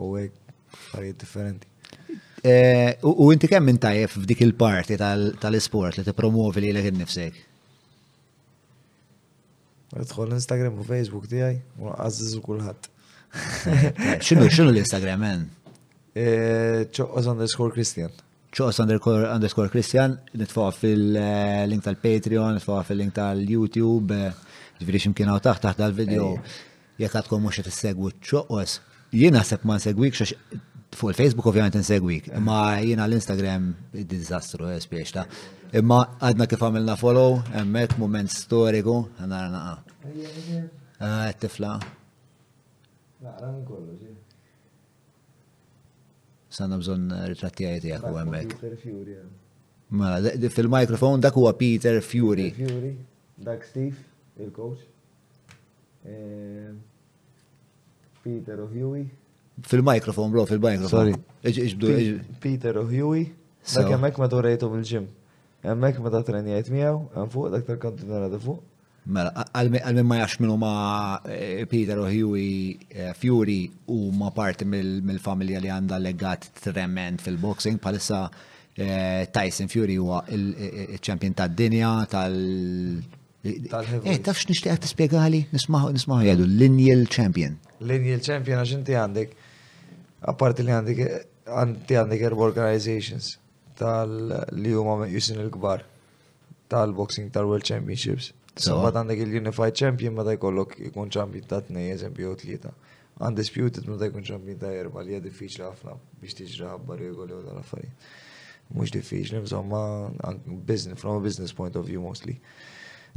u 0.00 0.06
hekk 0.14 0.54
affarijiet 0.80 1.22
differenti. 1.24 1.72
Eh, 2.46 2.94
u 3.02 3.32
inti 3.34 3.48
kemm 3.50 3.72
intajjef 3.72 4.12
f'dik 4.20 4.42
il-parti 4.44 4.94
tal-isport 5.00 5.96
li 5.98 6.04
tippromuvi 6.06 6.62
li 6.62 6.68
lek 6.76 6.84
innifsek? 6.92 7.40
Tħol 9.96 10.36
Instagram 10.36 10.76
u 10.78 10.84
Facebook 10.86 11.26
tiegħi 11.32 11.58
u 11.82 11.90
għażiżu 11.96 12.42
kulħadd. 12.44 12.86
Eh, 13.40 13.86
xinu 14.22 14.46
xinu 14.52 14.68
l-Instagram 14.70 15.24
hemm? 15.26 15.48
Eh, 16.14 16.84
Ċoqqos 16.86 17.32
underscore 17.32 17.74
Christian 17.74 18.14
ċoqs 18.56 18.78
underscore, 18.80 19.68
Christian, 19.68 20.14
nitfaqa 20.40 20.72
fil-link 20.78 21.82
tal-Patreon, 21.84 22.54
nitfaqa 22.56 22.86
fil-link 22.88 23.12
tal-YouTube 23.18 24.20
ġviri 24.84 25.00
ximkien 25.00 25.30
għaw 25.30 25.40
taħt 25.46 25.62
taħt 25.66 25.80
dal-video, 25.80 26.26
jek 27.00 27.14
għatkom 27.16 27.42
mux 27.46 27.60
t-segwu 27.64 28.10
ċoqqos, 28.20 28.76
jina 29.16 29.42
sepp 29.44 29.64
ma 29.68 29.78
segwik 29.80 30.16
xax 30.18 30.36
fuq 30.96 31.12
il-Facebook 31.12 31.48
ovvijament 31.50 31.76
n-segwik, 31.80 32.28
ma 32.40 32.76
jina 32.80 33.06
l-Instagram 33.08 33.68
disastru, 34.08 34.68
eh, 34.70 34.80
spiex 34.80 35.12
ta' 35.16 35.26
imma 35.80 36.00
għadna 36.24 36.46
kif 36.48 36.62
għamilna 36.62 36.94
follow, 37.00 37.40
emmet, 37.60 37.96
moment 38.00 38.32
storiku, 38.32 38.98
għanna 39.20 39.40
għanna 39.46 39.62
għanna. 39.70 40.60
Ah, 40.98 41.26
għattifla. 41.28 41.72
Eh. 43.26 44.12
Sanna 46.56 46.78
bżon 46.80 47.10
ritratti 47.34 47.66
għajti 47.68 47.92
għak 47.96 48.06
u 48.10 48.16
għemmek. 48.16 48.56
Eh. 48.56 49.18
Mela, 49.96 50.32
fil-mikrofon 50.50 51.20
dak 51.20 51.36
huwa 51.38 51.52
Peter 51.58 52.00
Fury. 52.02 52.50
Fury, 52.56 52.94
dak 53.36 53.64
Steve 53.66 54.15
il-coach. 54.38 54.78
Eh, 56.04 56.68
Peter 58.22 58.58
O'Huey. 58.60 59.08
Fil-mikrofon, 59.62 60.28
bro, 60.30 60.44
fil-mikrofon. 60.46 60.90
Sorry. 60.90 61.14
Iġbdu, 61.46 61.90
Peter 62.42 62.76
O'Huey. 62.80 63.30
Dak 63.66 63.90
jemmek 63.90 64.18
ma 64.22 64.28
dorejtu 64.30 64.68
bil 64.70 64.82
ġim 64.86 65.04
Jemmek 65.66 65.96
ma 65.98 66.10
ta' 66.14 66.20
trenjajt 66.22 66.68
miegħu, 66.70 66.98
hemm 67.16 67.30
fuq 67.32 67.48
dak 67.54 67.64
tal-kantu 67.66 68.06
narada 68.06 68.38
fuq. 68.42 68.60
Mela, 69.10 69.30
għal-min 69.58 70.02
ma 70.06 70.20
jax 70.20 70.38
minnu 70.42 70.54
ma 70.60 70.72
eh, 71.30 71.64
Peter 71.70 71.98
O'Huey 72.02 72.76
eh, 72.90 73.10
Fury 73.18 73.56
u 73.94 74.10
ma 74.14 74.30
parti 74.34 74.66
mill-familja 74.66 75.62
li 75.62 75.70
għanda 75.72 75.98
legat 76.02 76.48
trement 76.62 77.22
fil-boxing, 77.22 77.80
palissa 77.82 78.26
Tyson 78.76 79.70
Fury 79.72 79.94
huwa 79.96 80.18
il-ċempjon 80.36 81.34
tad-dinja 81.38 81.92
tal- 82.12 83.06
Eh, 83.46 84.20
tafx 84.26 84.46
nishtiq 84.50 84.72
għat 84.72 84.84
t-spiegali, 84.86 85.38
nismaħu, 85.54 85.90
nismaħu 85.96 86.24
jgħadu, 86.26 86.46
lineal 86.62 87.04
champion. 87.16 87.56
Lineal 87.90 88.22
champion 88.26 88.62
għax 88.62 88.72
inti 88.78 88.96
għandek, 89.00 89.34
apparti 90.32 90.64
li 90.66 90.74
għandek, 90.74 91.02
għanti 91.60 91.98
għandek 92.00 92.24
erba 92.30 92.46
organizations 92.48 93.30
tal-li 93.78 94.72
huma 94.80 95.06
jusin 95.12 95.38
il-kbar 95.44 95.84
tal-boxing 96.72 97.30
tal-world 97.34 97.66
championships. 97.70 98.32
Sabbat 98.56 98.96
għandek 98.96 99.20
il-Unified 99.26 99.76
Champion 99.76 100.14
meta 100.16 100.32
jkollok 100.32 100.78
ikun 100.88 101.10
ċampion 101.12 101.44
ta' 101.50 101.58
t-nej, 101.64 101.90
eżempju, 101.92 102.30
u 102.32 102.38
lieta 102.48 102.70
Undisputed 103.26 103.84
meta 103.90 104.06
jkun 104.08 104.24
ċampion 104.24 104.56
ta' 104.62 104.70
erba 104.72 105.02
li 105.04 105.12
għad 105.18 105.26
diffiċli 105.28 105.66
ħafna 105.66 105.92
biex 106.22 106.38
tiġri 106.40 106.64
ħabba 106.72 106.96
regoli 107.02 107.36
u 107.36 107.42
tal-affarijiet. 107.44 108.08
Mhux 108.74 108.90
diffiċli, 108.96 109.38
insomma, 109.42 109.80
business, 110.66 110.98
from 110.98 111.20
a 111.20 111.20
business 111.26 111.52
point 111.54 111.76
of 111.76 111.84
view 111.86 112.00
mostly 112.02 112.38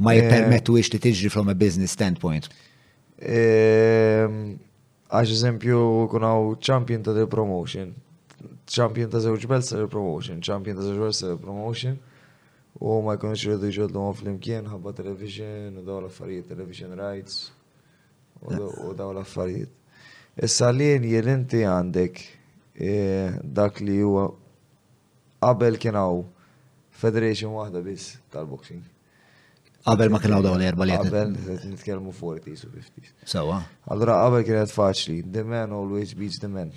ma 0.00 0.14
eh, 0.14 0.20
jipermettuix 0.22 0.88
li 0.94 1.00
tiġri 1.04 1.30
from 1.30 1.48
a 1.52 1.54
business 1.54 1.92
standpoint? 1.92 2.46
Ehm, 3.20 4.56
għax 5.12 5.34
eżempju, 5.36 5.80
kunaw 6.12 6.54
champion 6.64 7.02
ta' 7.04 7.12
promotion 7.28 7.92
champion 8.70 9.10
ta' 9.12 9.20
zewġ 9.20 9.44
belt 9.50 9.72
promotion, 9.92 10.40
champion 10.40 10.78
ta' 10.78 10.86
zewġ 10.86 11.02
belt 11.04 11.40
promotion, 11.42 11.98
u 12.80 13.00
ma 13.04 13.16
jkunx 13.18 13.42
rridu 13.48 13.68
jġodlu 13.74 13.98
għom 14.00 14.14
fl-imkien, 14.20 14.68
ħabba 14.70 14.94
television, 14.96 15.74
u 15.74 15.82
daw 15.84 15.98
l-affarijiet, 16.00 16.46
television 16.48 16.94
rights, 16.96 17.40
u 18.46 18.94
daw 18.96 19.10
l-affarijiet. 19.12 19.74
Issa 20.40 20.70
li 20.70 20.86
jen 21.12 21.28
inti 21.34 21.64
għandek 21.66 22.22
eh, 22.80 23.34
dak 23.42 23.82
li 23.84 23.98
huwa 24.00 24.28
qabel 25.42 25.76
kien 25.82 25.98
federation 27.02 27.52
waħda 27.58 27.82
biss 27.84 28.16
tal-boxing. 28.30 28.86
Għabel 29.88 30.10
ma 30.12 30.18
kien 30.20 30.34
daw 30.44 30.54
l-erba 30.58 30.84
li 30.84 30.92
Għabel, 30.92 31.30
nitkelmu 31.70 32.12
40s 32.12 32.66
u 32.66 32.70
50s. 32.74 33.14
Sawa. 33.24 33.62
Allura 33.92 34.18
qabel 34.26 34.44
kienet 34.44 34.68
faċli, 34.74 35.22
the 35.32 35.44
man 35.44 35.72
always 35.72 36.12
beats 36.14 36.38
the 36.40 36.48
man. 36.48 36.72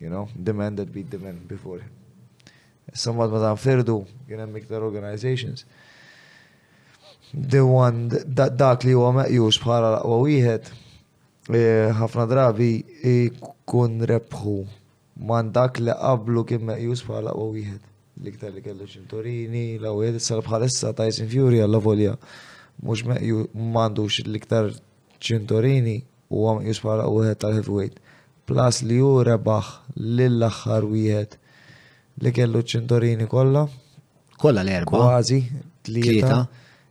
You 0.00 0.08
know, 0.08 0.28
the 0.34 0.54
man 0.54 0.76
that 0.78 0.92
beat 0.94 1.10
the 1.10 1.18
man 1.20 1.42
before 1.50 1.82
him. 1.82 1.92
Samad 2.96 3.34
ma 3.34 3.42
tanfirdu, 3.42 3.98
kien 4.28 4.40
hemm 4.40 4.56
iktar 4.62 4.80
organizations. 4.86 5.66
The 7.36 7.60
one, 7.60 8.08
dak 8.32 8.86
li 8.88 8.96
huwa 8.96 9.10
meqjux 9.18 9.60
bħala 9.66 9.90
laqwa 9.98 10.20
wieħed, 10.24 10.70
eh, 11.52 11.92
ħafna 12.00 12.24
drabi 12.30 12.70
ikun 13.12 14.00
eh, 14.00 14.08
rebħu 14.14 14.56
man 15.28 15.52
dak 15.52 15.82
li 15.84 15.92
qablu 15.92 16.46
kien 16.48 16.64
meqjus 16.70 17.04
bħala 17.10 17.28
laqwa 17.28 17.50
wieħed. 17.58 17.84
L-iktar 18.22 18.50
li 18.52 18.62
kellu 18.64 18.86
xinturini, 18.90 19.78
l-għu 19.78 20.18
salb 20.22 20.46
bħalissa 20.48 20.90
Tyson 20.98 21.28
Fury 21.30 21.60
għalla 21.62 21.78
volja. 21.84 22.14
Mux 22.82 23.04
mandux 23.74 24.18
l-iktar 24.24 24.72
ċinturini 25.22 25.98
u 26.34 26.42
għam 26.48 26.64
juspara 26.66 27.06
u 27.10 27.20
għed 27.22 27.40
tal-heavyweight. 27.44 28.00
Plus 28.50 28.82
li 28.88 28.98
ju 28.98 29.10
rebaħ 29.28 29.68
l-axħar 30.02 30.86
wieħed 30.92 31.36
li 32.24 32.32
kellu 32.34 32.62
ċinturini 32.72 33.28
kolla. 33.30 33.64
Kolla 34.42 34.64
l-erba. 34.66 35.04
Kważi, 35.04 35.38
tlieta. 35.86 36.40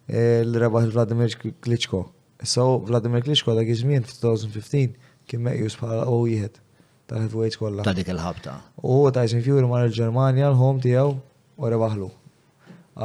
E, 0.08 0.46
l-rebaħ 0.48 0.92
Vladimir 0.94 1.36
Klitschko. 1.44 2.06
So, 2.46 2.70
Vladimir 2.88 3.26
Klitschko 3.26 3.56
da 3.58 3.66
għizmien 3.68 4.08
f-2015 4.08 4.96
kien 5.28 5.44
meqjus 5.44 5.76
bħala 5.82 6.08
u 6.14 6.24
jħed 6.30 6.64
tal-heavyweights 7.10 7.60
kollha. 7.64 7.86
Ta' 7.88 7.94
dik 7.98 8.10
il-ħabta. 8.14 8.54
U 8.84 9.08
Tyson 9.16 9.44
Fury 9.46 9.68
mar 9.72 9.86
il 9.88 9.94
germania 9.96 10.50
l-ħom 10.52 10.82
tijaw 10.84 11.14
u 11.16 11.72
rebaħlu. 11.74 12.10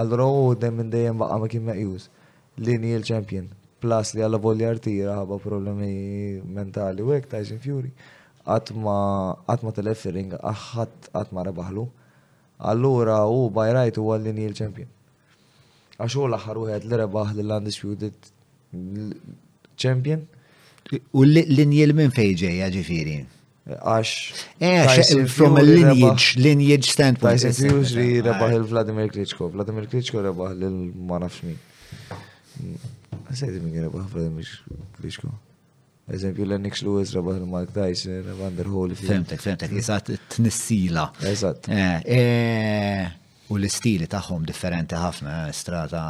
Allura 0.02 0.26
u 0.26 0.54
dem 0.58 0.76
minn 0.80 0.90
dejjem 0.92 1.18
baqa' 1.22 1.38
ma 1.42 1.48
kien 1.52 1.66
meqjuż. 1.68 2.08
Lini 2.66 2.92
il 2.96 3.04
champion 3.08 3.46
Plus 3.80 4.12
li 4.14 4.22
għalla 4.22 4.38
volja 4.38 4.68
artira 4.70 5.14
ħabba 5.16 5.38
problemi 5.42 6.36
mentali 6.58 7.02
u 7.02 7.10
hekk 7.12 7.30
Tyson 7.32 7.58
Fury. 7.62 7.90
Għatma 8.46 8.94
għatma 9.50 9.72
telefering 9.78 10.36
aħħat 10.38 11.10
għatma 11.16 11.44
rebaħlu. 11.48 11.84
Allura 12.70 13.20
u 13.26 13.46
bajrajt 13.54 13.98
u 14.02 14.06
għallini 14.14 14.46
il 14.48 14.54
champion 14.58 14.90
Għaxu 16.00 16.24
l-axar 16.28 16.58
għed 16.76 16.88
li 16.90 17.00
rebaħ 17.02 17.34
l-undisputed 17.42 18.30
champion. 19.78 20.24
U 21.16 21.22
l 21.24 21.44
linjil 21.54 21.94
minn 21.94 22.10
fejġeja 22.14 22.66
għax. 23.62 24.42
Eh, 24.58 24.96
eh 24.98 25.26
from 25.26 25.56
a 25.56 25.62
lineage, 25.62 26.36
lineage 26.36 26.90
standpoint. 26.90 27.40
Tyson 27.40 27.82
Fury 27.82 27.84
li 27.94 28.20
rebaħ 28.26 28.56
il-Vladimir 28.58 29.12
Klitschko, 29.12 29.50
Vladimir 29.54 29.86
Klitschko 29.90 30.22
rebaħ 30.24 30.56
il-ma 30.58 31.20
nafx 31.22 31.46
min. 31.46 31.60
Għasajdi 33.30 33.62
min 33.62 33.84
rebaħ 33.86 34.08
Vladimir 34.14 34.50
Klitschko. 34.98 35.30
Eżempju, 36.12 36.42
l-Nix 36.48 36.82
Lewis 36.82 37.12
rebaħ 37.14 37.36
il-Mike 37.38 37.76
Tyson, 37.76 38.16
rebaħ 38.26 38.48
Under 38.48 38.72
Holyfield. 38.72 39.10
Femtek, 39.14 39.40
femtek, 39.44 39.76
jisat 39.78 40.10
t-nissila. 40.34 41.06
Eżat. 41.30 41.70
Eh, 41.70 42.16
eh, 42.16 43.46
u 43.52 43.56
l-istili 43.60 44.08
taħħom 44.10 44.44
differenti 44.48 44.98
ħafna, 44.98 45.36
strata 45.54 46.02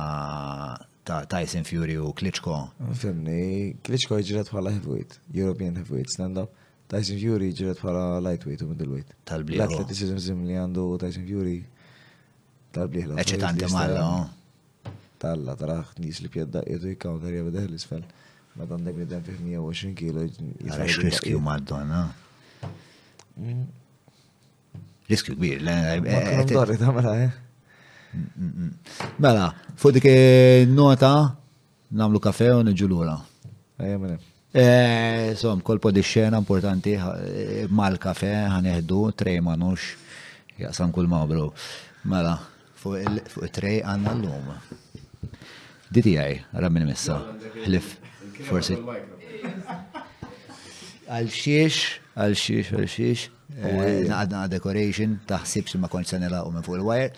ta' 1.05 1.20
Tyson 1.28 1.66
Fury 1.68 1.98
u 2.00 2.09
Klitschko. 2.16 2.57
Femni, 2.96 3.74
Klitschko 3.84 4.16
jġirat 4.22 4.48
bħala 4.55 4.72
heavyweight, 4.78 5.20
European 5.34 5.76
heavyweight 5.76 6.11
stand-up 6.14 6.55
Tyson 6.93 7.16
Fury 7.16 7.49
ġiret 7.57 7.78
bħala 7.80 8.01
lightweight 8.24 8.62
u 8.64 8.68
middleweight. 8.68 9.12
Tal-bliħ. 9.28 9.62
L-atleticizm 9.64 10.34
oh. 10.36 10.45
li 10.49 10.57
għandu 10.61 10.82
Tyson 11.01 11.24
Fury 11.24 11.55
tal-bliħ. 12.76 13.14
Eċitanti 13.22 13.68
malla. 13.72 14.03
Oh. 14.05 14.93
Talla, 15.22 15.55
taraħ 15.57 15.95
nis 16.03 16.18
li 16.20 16.28
pjedda 16.34 16.61
jidu 16.66 16.90
jikkawnter 16.93 17.32
jabdeħ 17.38 17.68
l-isfel. 17.70 18.03
Ma 18.59 18.66
dandek 18.68 18.99
li 19.01 19.07
dan 19.09 19.24
fih 19.24 19.38
120 19.38 19.95
kilo. 20.03 20.26
Għarax 20.66 20.99
riskju 21.07 21.40
maddonna. 21.47 22.03
Mm. 23.40 23.62
Riskju 25.09 25.38
kbir. 25.38 25.64
Dorri 26.53 26.76
ta' 26.82 26.93
mela, 26.99 27.16
Mela, 29.16 29.47
fuq 29.80 29.95
dik 29.97 30.09
eh, 30.12 30.66
nota 30.68 31.12
namlu 32.03 32.20
kafe 32.20 32.51
u 32.59 32.61
nġulura. 32.68 33.16
Ejja 33.80 34.03
Eh, 34.55 35.32
Som, 35.34 35.62
kolpo 35.64 35.90
di 35.90 36.03
xena 36.05 36.36
importanti 36.36 36.92
eh, 36.92 37.64
mal-kafe 37.72 38.28
ħaneħdu 38.53 38.98
trej 39.16 39.38
manux 39.40 39.94
jaqsam 40.61 40.92
kull 40.92 41.09
mawbru. 41.09 41.46
Mela, 42.05 42.34
fuq 42.76 43.48
trej 43.48 43.80
għanna 43.80 44.12
l-lum. 44.18 44.53
Diti 45.88 46.14
għaj, 46.20 46.36
rabmin 46.53 46.84
missa, 46.88 47.16
hlif, 47.64 47.94
forsi. 48.44 48.76
Għal 51.09 51.32
xiex, 51.32 51.80
għal 52.12 52.36
xiex, 52.36 52.72
għal 52.76 52.91
xiex, 52.96 53.26
Eh, 53.61 54.07
għadna 54.08 54.46
decoration, 54.49 55.18
taħsibx 55.29 55.76
ma 55.80 55.88
konċ 55.92 56.08
sanela 56.14 56.38
u 56.46 56.53
minn 56.54 56.64
fuq 56.64 56.79
il-wire. 56.79 57.12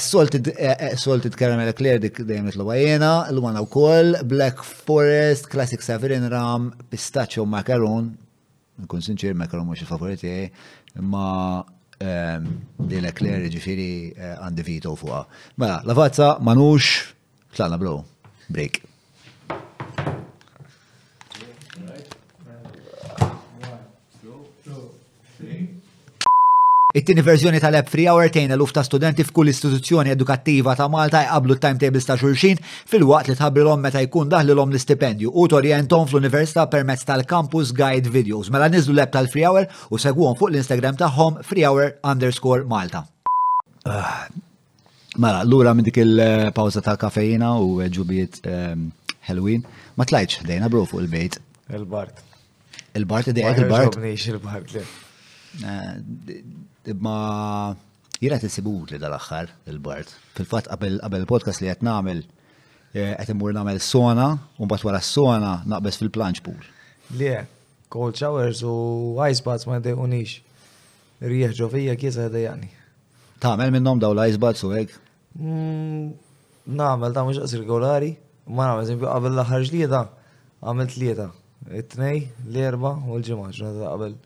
Salted 0.00 1.36
Caramel 1.36 1.72
Clear 1.76 2.00
dik 2.00 2.22
dajem 2.24 2.48
nitluba 2.48 2.78
l-wana 2.80 3.60
u 3.62 3.68
koll, 3.68 4.16
Black 4.24 4.62
Forest, 4.64 5.50
Classic 5.52 5.84
Saverin 5.84 6.24
Ram, 6.32 6.70
Pistachio 6.88 7.44
Macaron, 7.44 8.14
nkun 8.80 9.04
sinċir 9.04 9.36
Macaron 9.36 9.68
mux 9.68 9.84
il-favoriti, 9.84 10.32
ma 11.12 11.60
li 11.60 12.08
ehm, 12.08 12.50
l-Eclair 12.88 13.46
ġifiri 13.52 13.90
eh, 14.16 14.32
għandi 14.40 14.64
vito 14.66 14.96
fuqa. 14.96 15.24
Mela, 15.60 15.82
la 15.84 15.96
fazza 15.96 16.36
manux, 16.40 17.12
tlaqna 17.56 17.78
blow, 17.80 18.02
break. 18.48 18.80
It-tieni 26.96 27.20
verżjoni 27.22 27.58
tal-app 27.60 27.90
free 27.92 28.06
hour 28.08 28.24
tejn 28.32 28.54
eluf 28.54 28.70
ta' 28.72 28.80
studenti 28.86 29.20
f'kull 29.28 29.50
istituzzjoni 29.50 30.14
edukattiva 30.14 30.72
ta' 30.78 30.86
Malta 30.88 31.20
jqablu 31.26 31.58
timetables 31.60 32.06
ta' 32.08 32.14
xulxin 32.16 32.56
fil-waqt 32.88 33.26
li 33.28 33.34
tħabrilhom 33.36 33.82
meta 33.84 34.00
jkun 34.00 34.30
daħlilhom 34.32 34.72
l-istipendju 34.72 35.28
u 35.28 35.42
torjentom 35.52 36.06
fl-università 36.08 36.64
permezz 36.72 37.04
tal-campus 37.10 37.74
guide 37.76 38.08
videos. 38.14 38.48
Mela 38.54 38.70
niżlu 38.72 38.96
l-app 38.96 39.12
tal-free 39.12 39.44
hour 39.44 39.66
u 39.92 40.00
segwhom 40.00 40.38
fuq 40.40 40.48
l-Instagram 40.54 40.96
tagħhom 41.02 41.36
free 41.44 41.66
hour 41.68 41.90
underscore 42.12 42.64
Malta. 42.70 43.04
Ah, 43.84 44.24
mela, 45.18 45.44
l-ura 45.44 45.76
minn 45.76 45.84
dik 45.90 46.00
il-pawza 46.00 46.80
tal-kafejina 46.86 47.52
u 47.60 47.74
ġubiet 47.98 48.40
ehm, 48.48 48.88
Halloween, 49.28 49.60
ma 50.00 50.08
tlajċ 50.08 50.40
ħdejna 50.46 50.64
bro 50.72 50.86
fuq 50.88 51.04
il-bejt. 51.04 51.42
Il-Bart. 51.76 52.24
Il-Bart 52.96 53.28
id-dejt 53.34 53.60
il-Bart. 53.66 54.00
il-Bart 54.00 54.80
imma 56.86 57.74
jirat 58.20 58.42
t 58.46 58.62
li 58.62 58.98
dal-axħar 59.02 59.50
il-Bart. 59.70 60.10
Fil-fat 60.38 60.68
qabel 60.78 61.26
podcast 61.28 61.60
li 61.62 61.68
qed 61.68 61.82
nagħmel 61.86 62.20
qed 62.94 63.26
eh, 63.26 63.32
imur 63.34 63.52
nagħmel 63.56 63.80
sona 63.82 64.28
u 64.56 64.64
mbagħad 64.68 64.86
wara 64.88 65.00
sona 65.02 65.52
naqbess 65.66 66.00
fil-planċ 66.02 66.42
pool. 66.46 66.60
Le, 67.18 67.46
cold 67.90 68.16
showers 68.18 68.62
u 68.64 68.74
ice 69.26 69.42
baths 69.46 69.66
ma 69.68 69.80
unix. 69.80 70.40
Rieħ 71.20 71.54
ġovija 71.58 71.94
kiesa 71.98 72.28
dejjani. 72.30 72.68
Tagħmel 73.42 73.72
minnhom 73.74 74.00
daw 74.00 74.12
l-ice 74.14 74.38
baths 74.40 74.62
u 74.64 74.70
hekk? 74.76 74.94
Mm, 75.40 76.12
nagħmel 76.78 77.14
ta' 77.16 77.24
mhux 77.26 77.40
qas 77.42 77.56
regolari, 77.58 78.10
ma 78.48 78.70
nagħmel 78.70 78.84
eżempju 78.86 79.08
qabel 79.10 79.32
l-aħħar 79.34 79.66
ġlieda 79.68 80.02
għamel 80.66 80.96
lieta. 81.02 81.28
It-tnej, 81.66 82.20
l-erba' 82.50 82.94
u 83.08 83.16
l-ġimgħa 83.18 83.52
ġurnata 83.58 83.88
qabel 83.90 84.16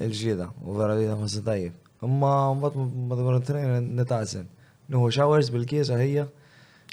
il 0.00 0.12
ġida 0.14 0.50
u 0.66 0.76
vera 0.78 0.94
li 0.96 1.08
ma 1.08 1.26
se 1.28 1.40
اما 2.04 2.54
مضمرتين 2.84 3.96
نتعزن 3.96 4.44
نو 4.90 5.10
شاورز 5.10 5.48
بالكيزا 5.48 5.96
هي 5.98 6.26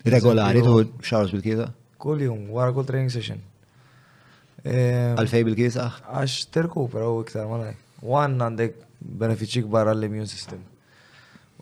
ريجولار 0.08 0.46
عليته 0.46 0.86
شاورز 1.02 1.32
بالكيزا 1.32 1.72
كل 2.00 2.22
يوم 2.22 2.50
ورا 2.50 2.72
كل 2.72 2.86
تريننج 2.86 3.10
سيشن 3.12 3.38
بالكيزا 4.66 5.92
اش 6.08 6.46
تركو 6.46 6.86
برو 6.86 7.22
اكثر 7.22 7.48
ما 7.48 7.74
وان 8.04 8.42
عندك 8.42 8.76
بنفيتشي 9.02 9.62
كبار 9.62 9.88
على 9.90 10.00
الاميون 10.00 10.26
سيستم 10.26 10.58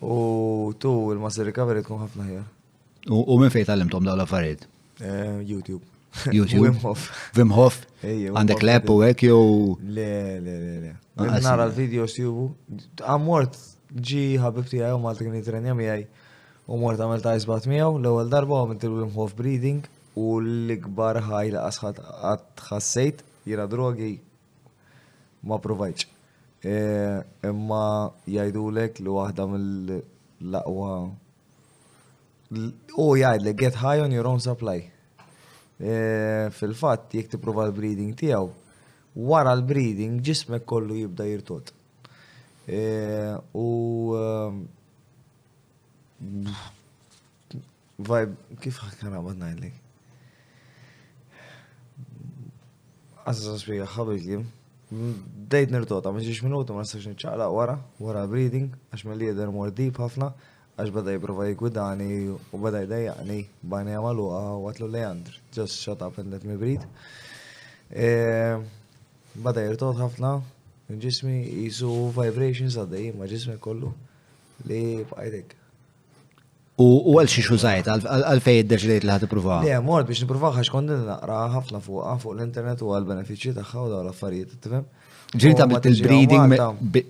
و 0.02 0.72
تو 0.72 1.12
الماسر 1.14 1.44
ريكفري 1.46 1.82
تكون 1.82 2.04
خفنا 2.08 2.28
هي 2.30 2.42
ومن 3.10 3.50
فين 3.50 3.66
تعلمتهم 3.66 4.04
دولا 4.04 4.26
فريد 4.26 4.64
يوتيوب 5.42 5.82
آه، 5.82 5.95
YouTube. 6.38 6.62
Wim 6.66 6.78
Hof. 6.84 7.02
Wim 7.36 7.52
Hof. 7.56 7.78
Għandek 8.06 8.64
lep 8.66 8.90
u 8.94 9.00
għek 9.04 9.24
jow. 9.26 9.48
Le, 9.82 10.12
le, 10.44 10.54
le, 10.54 10.76
le. 10.84 10.92
Ah, 11.18 11.40
nara 11.44 11.66
l-videos 11.70 12.16
jubu. 12.20 12.48
Għamort 13.02 13.56
ġi 13.96 14.24
ħabib 14.42 14.68
tijaj 14.72 14.94
u 14.96 15.02
malta 15.04 15.26
kien 15.26 15.36
jitrenja 15.40 15.76
miħaj. 15.78 16.06
U 16.66 16.80
mort 16.82 17.02
għamil 17.02 17.24
ta' 17.26 17.36
jizbat 17.38 17.68
miħaw. 17.72 18.00
L-ewel 18.00 18.32
darba 18.32 18.62
għamilt 18.64 18.86
il-Wim 18.88 19.12
Hof 19.18 19.36
breathing 19.38 19.90
u 20.16 20.40
l-ikbar 20.42 21.20
ħaj 21.28 21.54
la' 21.58 21.66
asħat 21.70 22.02
għatħassajt 22.10 23.26
jira 23.50 23.68
drogi 23.72 24.14
ma 25.46 25.60
provajċ. 25.62 26.10
E, 26.66 26.78
imma 27.52 27.84
jajdulek 28.38 29.04
li 29.06 29.18
waħda 29.20 29.50
mill-laqwa. 29.52 30.96
U 33.02 33.10
jgħid 33.20 33.50
li 33.50 33.56
get 33.64 33.82
high 33.84 34.00
on 34.06 34.14
your 34.16 34.30
own 34.30 34.40
supply. 34.40 34.84
E, 35.78 36.48
fil-fatt 36.56 37.12
jek 37.18 37.28
tiprova 37.34 37.66
l-breeding 37.68 38.14
tiegħu 38.16 38.48
wara 39.28 39.52
l-breeding 39.58 40.22
ġismek 40.24 40.64
kollu 40.68 40.96
jibda 41.02 41.26
jirtot. 41.28 41.74
E, 42.68 42.84
u 43.60 43.66
um, 44.16 44.62
vibe, 47.96 48.38
kif 48.64 48.80
ħakkan 48.86 49.20
għabad 49.20 49.42
najlik? 49.44 49.76
Għazza 53.26 53.58
spiega 53.60 53.88
ħabit 53.98 54.26
li, 54.30 54.40
dejt 55.52 55.74
nirtota, 55.76 56.14
ma 56.16 56.24
ġiġ 56.24 56.44
ma 56.46 56.64
nistax 56.80 57.10
nċaqla 57.18 57.52
wara, 57.52 57.76
wara 58.00 58.24
breeding, 58.30 58.72
għax 58.94 59.04
mill-lieder 59.10 59.52
mor 59.52 59.72
deep 59.76 60.00
ħafna, 60.00 60.32
għax 60.76 60.92
bada 60.92 61.14
jibruva 61.14 61.46
jgudani 61.48 62.16
u 62.52 62.60
bada 62.60 62.82
jdajjaqni 62.84 63.40
bani 63.72 63.94
għamalu 63.96 64.26
għatlu 64.68 64.90
Leandr, 64.92 65.38
just 65.56 65.80
shut 65.82 66.02
up 66.04 66.18
and 66.20 66.34
let 66.36 66.44
me 66.44 66.58
breathe. 66.60 66.88
E, 67.90 68.58
bada 69.40 69.64
jirtot 69.64 69.96
ħafna, 70.02 70.34
ġismi 71.02 71.38
jisu 71.68 71.92
vibrations 72.18 72.76
għaddej 72.82 73.14
ma 73.16 73.28
ġismi 73.32 73.56
kollu 73.64 73.94
li 74.68 74.82
bħajdek. 75.14 75.62
U 76.84 77.16
għal 77.16 77.30
xie 77.32 77.46
xużajt, 77.48 77.88
fej 78.44 78.58
id-deċidejt 78.66 79.06
li 79.08 79.14
ħat 79.14 79.30
pruva? 79.32 79.62
Ja, 79.64 79.78
mort 79.82 80.10
biex 80.10 80.26
niprofa 80.26 80.50
għax 80.60 80.74
kondin 80.74 81.06
naqra 81.08 81.38
ħafna 81.56 81.80
fuq 81.86 82.34
l-internet 82.36 82.84
u 82.84 82.92
għal-benefiċi 82.92 83.54
taħħa 83.62 83.86
u 83.88 83.92
daw 83.94 84.04
l-affarijiet, 84.04 84.58
tifem? 84.66 84.84
Ġiri 85.34 85.56
ta' 85.58 85.66
il-breeding 85.90 86.54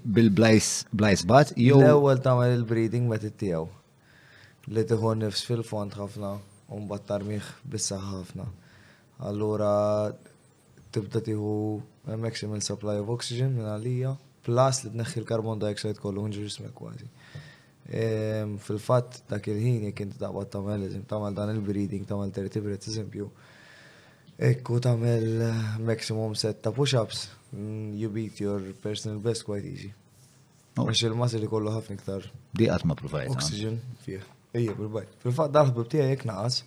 bil-blajsbat? 0.06 1.54
L-ewel 1.58 2.22
ta' 2.24 2.36
il-breeding 2.48 3.08
ma' 3.10 3.20
t-tijaw. 3.22 3.66
Li 4.74 4.84
tiħu 4.90 5.12
nifs 5.20 5.44
fil-font 5.46 5.98
ħafna, 6.00 6.32
un 6.78 6.86
battar 6.90 7.26
miħ 7.28 7.50
bissa 7.72 8.00
ħafna. 8.02 8.48
Allura 9.30 10.10
tibda 10.96 11.22
tiħu 11.26 11.58
maximal 12.22 12.64
supply 12.66 12.98
of 13.04 13.12
oxygen 13.14 13.54
minn 13.60 13.70
għalija, 13.76 14.16
plus 14.48 14.86
li 14.88 14.94
tneħħi 14.96 15.22
l-carbon 15.22 15.62
dioxide 15.62 16.02
kollu 16.02 16.26
nġu 16.32 16.48
jismek 16.48 16.74
kważi. 16.78 17.12
Ehm, 17.94 18.56
Fil-fat 18.64 19.22
dak 19.30 19.46
il-ħin 19.54 19.92
jek 19.92 20.02
inti 20.08 20.18
taqbad 20.22 20.50
tamel, 20.56 20.88
tamel 21.08 21.36
dan 21.38 21.54
il-breeding, 21.54 22.08
tamel 22.10 22.34
tertibret, 22.34 22.88
eżempju. 22.90 23.30
Ekku 24.48 24.82
tamel 24.84 25.46
maximum 25.86 26.34
set 26.36 26.64
ta' 26.66 26.74
push-ups, 26.76 27.28
Mm, 27.58 27.98
you 27.98 28.10
beat 28.10 28.40
your 28.40 28.60
personal 28.84 29.20
best 29.20 29.46
quite 29.46 29.64
easy. 29.66 29.92
Oh. 30.78 30.84
Għax 30.90 31.04
il-masa 31.08 31.40
li 31.40 31.48
kollu 31.48 31.72
ħafna 31.72 31.96
iktar. 31.96 32.26
Di 32.52 32.66
għatma 32.72 32.98
provajt. 33.00 33.30
Oxygen, 33.32 33.78
fija. 34.04 34.24
Ija, 34.60 34.74
provajt. 34.76 35.14
Fil-fat 35.24 35.54
darħbib 35.56 35.88
tija 35.92 36.08
jek 36.10 36.26
naqas, 36.28 36.58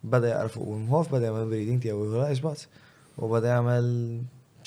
bada 0.00 0.30
jgħarfu 0.30 0.64
u 0.72 0.78
mħof, 0.86 1.10
bada 1.12 1.28
jgħamil 1.28 1.50
breathing 1.52 1.82
tija 1.84 1.96
u 1.96 2.06
jgħu 2.06 2.22
lajsbat, 2.22 2.64
u 3.20 3.28
bada 3.28 3.52
jgħamil 3.52 3.90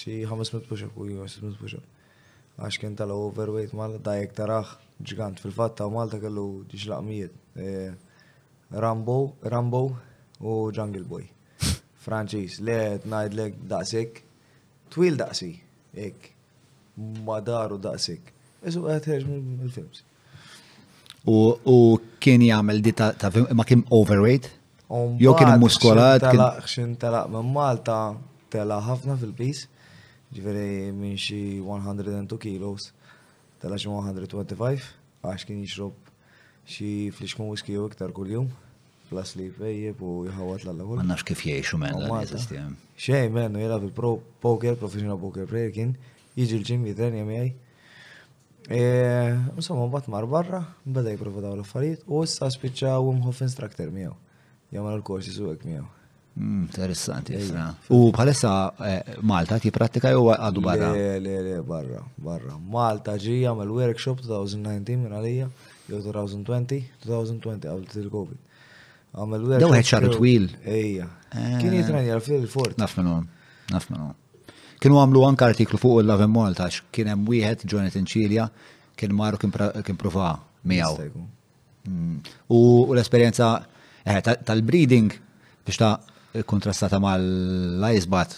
xie 0.02 0.20
500 0.30 0.70
push-up 0.70 1.00
u 1.02 1.08
500 1.10 1.58
push-up. 1.64 1.90
Għax 2.62 2.80
kien 2.84 2.98
tal 3.00 3.16
overweight 3.16 3.74
mal 3.78 3.98
da 4.06 4.18
jek 4.20 4.38
taraħ 4.38 4.76
ġgant. 5.02 5.42
Fil-fat 5.42 5.80
ta' 5.80 5.90
Malta 5.90 6.22
kellu 6.22 6.46
ġiġlaqmijiet. 6.74 7.42
Eh, 7.64 8.22
Rambo, 8.86 9.18
Rambo 9.56 9.84
u 10.46 10.56
Jungle 10.74 11.06
Boy. 11.10 11.26
Franċis, 12.06 12.62
le, 12.62 12.80
najdlek 13.10 13.58
daqsik, 13.70 14.25
twil 14.96 15.18
daqsi, 15.20 15.50
ek, 16.00 16.30
madaru 17.28 17.78
daqsik. 17.84 18.32
Iżu 18.66 18.86
għatħerġ 18.94 19.28
mill-films. 19.36 20.06
U 21.28 21.78
kien 22.22 22.46
jgħamil 22.46 22.80
di 22.86 22.94
ta' 22.96 23.32
film, 23.34 23.50
ma 23.58 23.66
kien 23.68 23.84
overweight? 23.94 24.48
Jo 25.20 25.34
kien 25.38 25.60
muskolat? 25.60 26.24
Telaq, 26.32 26.64
xin 26.72 26.96
telaq 27.02 27.28
minn 27.34 27.52
Malta, 27.54 27.98
telaq 28.54 28.88
ħafna 28.88 29.18
fil-pis, 29.20 29.66
ġveri 30.36 30.94
minn 30.96 31.18
xi 31.20 31.42
102 31.60 32.40
kilos, 32.46 32.92
telaq 33.64 33.82
xi 33.84 33.92
125, 33.92 34.88
għax 35.26 35.48
kien 35.50 35.64
jixrob 35.66 36.14
xi 36.70 36.94
fliexkun 37.18 37.52
whisky 37.52 37.76
u 37.78 37.90
iktar 37.92 38.16
kull-jum 38.16 38.48
flas 39.10 39.34
li 39.38 39.50
fejjeb 39.58 40.02
u 40.06 40.12
jħawat 40.28 40.66
l 40.66 40.74
għol 40.76 41.00
Għannax 41.02 41.26
kif 41.28 41.44
jiexu 41.50 41.78
men 41.82 41.98
l-sistem. 42.08 42.74
Xej 43.00 43.30
men, 43.34 43.58
jela 43.62 43.78
fil-pro 43.84 44.16
poker, 44.42 44.78
professional 44.80 45.20
poker 45.22 45.48
player 45.50 45.72
kien, 45.76 45.94
jiġi 46.38 46.60
l-ġim 46.62 46.86
jitrenja 46.90 47.26
miħaj. 47.28 47.52
Insomma, 49.56 49.86
bat 49.94 50.08
mar 50.10 50.26
barra, 50.30 50.64
bada 50.86 51.14
jiprofa 51.14 51.44
daw 51.46 51.58
l-affarijiet 51.60 52.08
u 52.10 52.24
issa 52.26 52.50
spiċċa 52.50 52.96
Wimhoff 53.06 53.44
instructor 53.46 53.92
miegħu. 53.94 54.16
Jamal 54.74 54.98
l-korsi 55.00 55.36
suwek 55.36 55.68
miegħu. 55.70 55.92
Interessanti, 56.36 57.38
U 57.96 58.10
bħalissa 58.12 58.50
Malta 59.24 59.56
ti 59.64 59.70
pratika 59.72 60.10
jew 60.12 60.26
għadu 60.34 60.64
barra? 60.66 60.90
Le, 60.98 61.06
le, 61.24 61.36
le, 61.46 61.62
barra, 61.64 62.02
barra. 62.20 62.58
Malta 62.74 63.14
ġi 63.22 63.38
għamel 63.48 63.72
workshop 63.78 64.26
2019 64.26 64.98
minn 65.06 65.16
għalija, 65.16 65.48
jew 65.88 66.02
2020, 66.10 66.82
2020 67.06 67.70
għal 67.72 67.86
il-Covid. 68.04 68.42
Għamel 69.16 69.46
u 69.48 69.52
Daw 69.64 69.74
ħedxaru 69.78 70.10
twil. 70.18 70.48
Ejja. 70.68 71.08
Eh. 71.32 71.58
Kien 71.62 71.76
jitranja 71.76 72.18
fil-fort. 72.24 72.80
Kienu 74.86 74.98
għamlu 75.00 75.22
anka 75.26 75.48
artiklu 75.50 75.80
fuq 75.82 76.02
il-Love 76.04 76.28
Malta, 76.30 76.68
kien 76.94 77.08
hemm 77.14 77.30
wieħed 77.32 77.64
Jonathan 77.72 78.06
Cilia, 78.10 78.50
kien 79.00 79.16
maru 79.18 79.40
kien 79.40 79.96
prova 80.00 80.34
miegħu. 80.68 81.24
Mm. 81.88 82.20
U 82.54 82.60
l-esperjenza 82.96 83.48
eh, 84.04 84.18
tal-breeding 84.26 85.08
biex 85.66 85.78
ta' 85.82 86.44
kontrastata 86.46 87.00
mal-lajzbat 87.02 88.34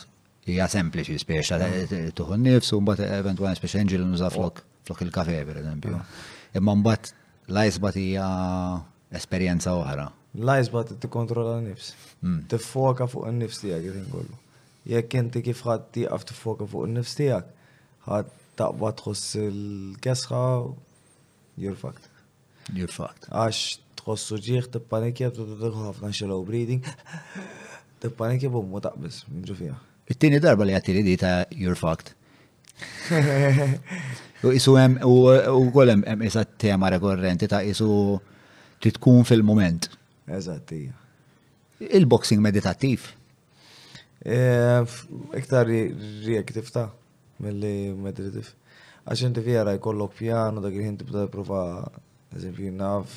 hija 0.51 0.67
sempliċi 0.71 1.15
spiex 1.21 1.51
ta' 1.53 2.01
tuħu 2.17 2.37
nifs 2.41 2.71
u 2.77 2.81
mbagħad 2.83 3.15
eventwali 3.21 3.55
spiex 3.57 3.79
angel 3.81 4.03
nuża 4.07 4.27
flok 4.35 4.59
flok 4.87 5.05
il-kafe 5.07 5.39
per 5.49 5.61
eżempju. 5.65 5.95
Ah. 5.95 6.59
Imma 6.59 6.75
mbagħad 6.79 7.11
lajzbat 7.57 7.99
hija 8.03 8.27
esperjenza 9.19 9.75
oħra. 9.81 10.07
L-ajzba 10.39 10.83
t-kontrolla 11.01 11.57
nifs. 11.63 11.93
Hmm. 12.21 12.43
T-foka 12.49 13.07
fuq 13.09 13.25
n-nifs 13.31 13.63
tijak, 13.63 13.81
jitin 13.87 14.05
kollu. 14.11 14.37
Jek 14.87 15.15
inti 15.19 15.41
kif 15.43 15.63
ħat 15.67 15.89
tiqaf 15.97 16.27
t-foka 16.29 16.67
fuq 16.69 16.85
n-nifs 16.91 17.15
tijak, 17.17 17.47
għad 18.07 18.29
taqba 18.59 18.91
tħoss 18.99 19.39
il-kesħa, 19.45 20.41
you're 21.59 21.77
fucked. 21.81 22.07
Għax 22.77 23.63
tħossu 24.01 24.39
ġieħ, 24.47 24.69
t-panikja, 24.77 25.31
t-tħu 25.35 26.11
xelaw 26.11 26.45
breeding, 26.47 26.85
t-panikja 28.05 28.53
bummu 28.53 28.81
taqbis, 28.85 29.23
mġufija. 29.41 29.75
It-tini 30.07 30.39
darba 30.43 30.67
li 30.69 30.77
għatiri 30.77 31.01
di 31.03 31.17
ta' 31.19 31.43
you're 31.57 31.75
U 34.45 34.51
isu 34.53 34.75
hemm 34.77 34.99
u 35.01 35.63
kolem 35.73 36.03
isa 36.21 36.43
tema 36.61 36.91
rekorrenti 36.93 37.47
ta' 37.49 37.63
isu 37.65 37.87
titkun 38.83 39.23
fil-moment. 39.25 39.89
Eżattija. 40.27 40.91
Il-boxing 41.79 42.41
meditattiv? 42.43 43.03
E, 44.19 44.83
iktar 45.39 45.67
reaktiv 46.25 46.71
ta' 46.73 46.89
mill-li 47.43 47.93
meditativ. 47.95 48.49
Għax 49.07 49.23
inti 49.23 49.43
fjera 49.45 49.77
jkollok 49.77 50.17
pjano 50.17 50.59
dak 50.63 50.75
il-ħin 50.75 50.97
tibda 50.99 51.27
prova, 51.31 51.61
eżempju, 52.35 52.73
naf 52.75 53.13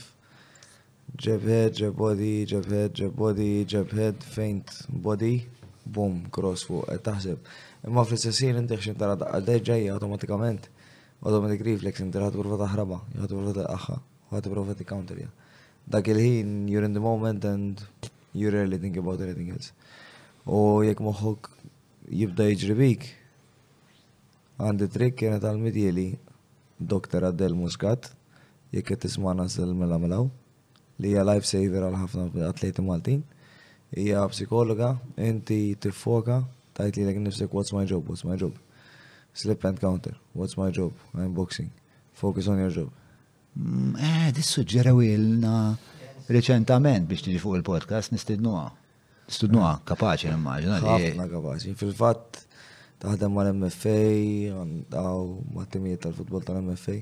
ġebħed, 1.10 1.48
head, 1.48 1.72
ġebħed, 1.80 1.96
body, 1.98 2.30
ġebħed, 2.52 2.76
head, 2.76 2.92
ġeb 3.00 3.16
body, 3.18 4.20
faint 4.36 4.76
body, 5.08 5.32
boom, 5.82 6.20
cross 6.30 6.68
fuq, 6.68 6.86
taħseb. 7.08 7.50
Imma 7.88 8.06
fl-istessin 8.06 8.62
inti 8.62 8.78
xinti 8.78 9.02
tara 9.02 9.18
għaddej 9.40 9.90
automatikament. 9.96 10.70
Automatic 11.26 11.66
reflex 11.66 12.00
inti 12.06 12.22
ħat 12.22 12.38
prova 12.38 12.60
taħraba, 12.62 13.02
ħat 13.24 13.34
prova 13.36 13.56
taħħa, 13.66 14.00
ħat 14.36 14.50
prova 14.54 14.78
tikkounterja 14.78 15.28
dak 15.88 16.06
il-ħin 16.08 16.68
you're 16.68 16.84
in 16.84 16.92
the 16.94 17.00
moment 17.02 17.44
and 17.44 17.82
you 18.32 18.50
rarely 18.50 18.78
think 18.78 18.96
about 18.96 19.20
anything 19.24 19.52
else. 19.54 19.72
U 20.46 20.82
jekk 20.84 21.00
moħħok 21.04 21.50
jibda 22.20 22.46
jiġri 22.50 22.76
bik, 22.78 23.08
għandi 24.60 24.88
trik 24.92 25.16
kiena 25.20 25.40
tal 25.42 25.60
midjeli 25.60 26.12
Dr. 26.80 27.28
Adel 27.28 27.56
Muscat, 27.56 28.10
jekk 28.72 28.92
qed 28.94 29.04
tismana 29.08 29.44
s-mela 29.50 29.98
melaw, 30.00 30.28
li 31.00 31.12
hija 31.14 31.26
life 31.28 31.48
saver 31.48 31.86
għal 31.86 31.98
ħafna 32.04 32.48
atleti 32.48 32.84
Maltin, 32.84 33.22
hija 33.96 34.24
psikologa, 34.32 34.94
inti 35.20 35.76
tiffoka, 35.76 36.42
tajt 36.76 36.96
li 37.02 37.12
nifsek 37.20 37.52
what's 37.52 37.74
my 37.76 37.84
job, 37.86 38.06
what's 38.08 38.24
my 38.24 38.36
job. 38.36 38.56
Slip 39.32 39.62
and 39.64 39.78
counter, 39.78 40.16
what's 40.34 40.56
my 40.58 40.70
job, 40.70 40.90
I'm 41.14 41.34
boxing, 41.34 41.70
focus 42.14 42.48
on 42.48 42.58
your 42.58 42.70
job. 42.70 42.90
Mm, 43.58 43.96
eh, 43.98 44.28
dissuġġeraw 44.34 45.00
ilna 45.10 45.54
reċentament 46.30 47.08
biex 47.10 47.24
tiġi 47.26 47.40
fuq 47.42 47.56
il-podcast 47.58 48.12
nistidnuha. 48.14 48.68
Nistidnuha 49.26 49.72
eh. 49.76 49.80
kapaċi 49.90 50.30
nimmaġina. 50.30 50.78
Ħafna 50.84 51.26
kapaxi. 51.32 51.74
Fil-fatt 51.80 52.44
taħdem 53.02 53.34
mal-MFA, 53.34 53.98
għandaw 54.54 55.24
ma' 55.56 55.66
timijiet 55.72 56.06
tal-futbol 56.06 56.44
tal-MFA. 56.46 56.98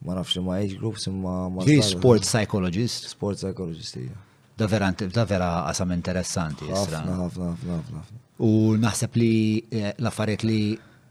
Ma 0.00 0.14
nafx 0.16 0.40
ma' 0.40 0.56
age 0.58 0.78
groups 0.80 1.06
imma 1.10 1.34
ma' 1.52 1.64
sport 1.86 2.24
psychologist. 2.24 3.06
Sport 3.12 3.38
psychologist, 3.38 3.98
hija. 4.00 4.16
Da 4.58 4.66
vera, 4.68 4.88
da 4.96 5.24
vera 5.28 5.52
qasam 5.68 5.92
interessanti. 5.96 6.66
Ħafna, 6.68 7.04
ħafna, 7.20 7.50
ħafna, 7.62 7.78
ħafna. 7.82 8.20
U 8.48 8.52
naħseb 8.80 9.16
li 9.20 9.32
eh, 9.70 9.92
l-affarijiet 10.00 10.44
li 10.48 10.60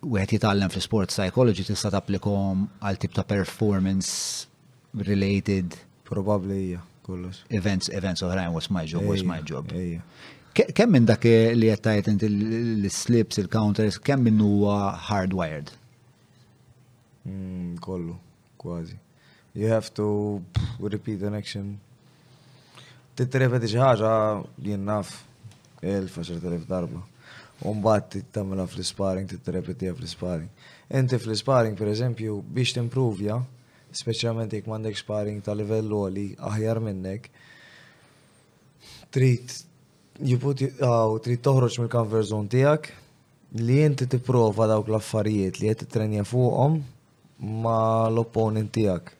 wieħed 0.09 0.35
jitgħallem 0.37 0.71
fl-sport 0.73 1.13
psychology 1.13 1.65
tista' 1.67 1.91
tapplikom 1.95 2.65
għal 2.79 2.99
tip 3.01 3.13
ta' 3.13 3.25
performance 3.27 4.48
related 4.93 5.77
probably 6.03 6.71
yeah, 6.75 6.81
kollox. 7.05 7.43
Events, 7.51 7.89
events 7.91 8.21
oħrajn 8.23 8.53
was 8.53 8.69
my 8.69 8.85
job, 8.87 9.03
was 9.05 9.23
my 9.23 9.39
job. 9.45 9.69
Kemm 10.53 10.91
minn 10.97 11.05
dak 11.07 11.23
li 11.55 11.69
qed 11.69 11.83
tajt 11.85 12.07
inti 12.11 12.29
l-slips, 12.83 13.37
il-counters, 13.41 13.99
kemm 14.01 14.25
minn 14.27 14.41
huwa 14.43 14.93
hardwired? 15.09 15.71
Mm, 17.27 17.77
kollu, 17.83 18.17
kważi. 18.59 18.97
You 19.53 19.67
have 19.69 19.93
to 19.97 20.41
repeat 20.79 21.19
the 21.21 21.31
action. 21.35 21.77
Titrepeti 23.17 23.69
xi 23.71 23.79
ħaġa 23.81 24.11
jien 24.65 24.83
naf 24.87 25.13
elfa 25.85 26.23
xertelef 26.25 26.65
darba. 26.69 27.03
Umbat 27.69 28.13
tittamela 28.15 28.63
fl-sparring, 28.71 29.27
titrepetija 29.29 29.93
fl-sparring. 29.97 30.47
Inti 30.95 31.19
fl-sparring, 31.19 31.75
per 31.77 31.91
eżempju, 31.91 32.37
biex 32.55 32.71
timprovja, 32.77 33.35
yeah? 33.41 33.47
specialment 33.91 34.51
jekk 34.51 34.65
mandek 34.69 34.97
sparing 34.97 35.41
ta' 35.43 35.53
livell 35.57 35.89
għoli 35.89 36.25
aħjar 36.37 36.79
minnek, 36.83 37.29
trit, 39.09 39.53
jiput 40.19 40.61
għaw 40.69 41.17
trit 41.25 41.41
toħroċ 41.45 41.79
mil 41.81 41.89
comfort 41.91 42.29
zone 42.29 42.49
tiegħek 42.49 42.89
li 43.63 43.79
t-prova 43.97 44.67
dawk 44.69 44.87
l-affarijiet 44.91 45.57
li 45.63 45.73
t-trenja 45.79 46.23
fuqom 46.27 46.75
ma 47.61 48.07
l-opponent 48.11 48.69
tijak. 48.75 49.13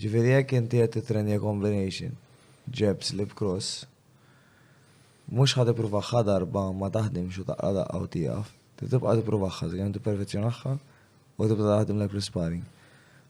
Ġifieri 0.00 0.32
jekk 0.34 0.52
inti 0.58 0.82
t-trenja 0.96 1.38
combination, 1.40 2.14
jabs, 2.72 3.12
lip 3.16 3.32
cross, 3.36 3.86
mhux 5.30 5.54
ħad 5.56 5.72
ippruvaħħa 5.72 6.22
darba 6.28 6.66
ma 6.74 6.88
taħdim 6.90 7.30
taħdimx 7.30 7.48
ta' 7.48 7.56
għada 7.56 7.86
għaw 7.94 8.10
tijaf, 8.12 8.52
t 8.80 8.90
Tibqa' 8.90 9.16
t-prova 9.20 9.50
għan 9.52 9.92
t 9.94 9.98
tipperfezzjonaħħa 9.98 10.74
u 10.76 11.40
t-tibqa 11.48 11.70
taħdim 11.72 11.98
lek 12.04 12.12
l-sparring. 12.16 12.64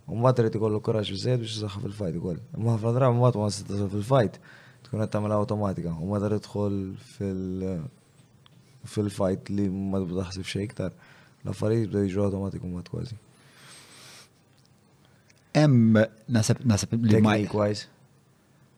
ومباتري 0.09 0.49
تقول 0.49 0.73
له 0.73 0.81
كراش 0.81 1.11
بزيد 1.11 1.41
وش 1.41 1.59
صح 1.59 1.79
في 1.79 1.87
الفايت 1.87 2.15
يقول 2.15 2.41
ما 2.59 2.77
في 2.77 2.83
الاضراب 2.85 3.15
ما 3.15 3.31
تنصت 3.31 3.73
في 3.73 3.95
الفايت 3.95 4.37
تكون 4.85 5.01
انت 5.03 5.17
عملها 5.17 5.37
اوتوماتيكا 5.37 5.91
وما 5.91 6.19
تقدر 6.19 6.39
تدخل 6.39 6.95
في 7.05 7.25
في 8.85 8.99
الفايت 8.99 9.51
اللي 9.51 9.69
ما 9.69 10.01
بتحسب 10.05 10.43
شيء 10.43 10.63
اكثر 10.65 10.93
الفريق 11.47 11.89
بده 11.89 12.03
يجوا 12.03 12.25
اوتوماتيك 12.25 12.65
وما 12.65 12.83
كويس 12.83 13.11
ام 15.57 16.05
نسب 16.29 16.57
نسب 16.67 17.07
لماي 17.07 17.47
كويس 17.47 17.89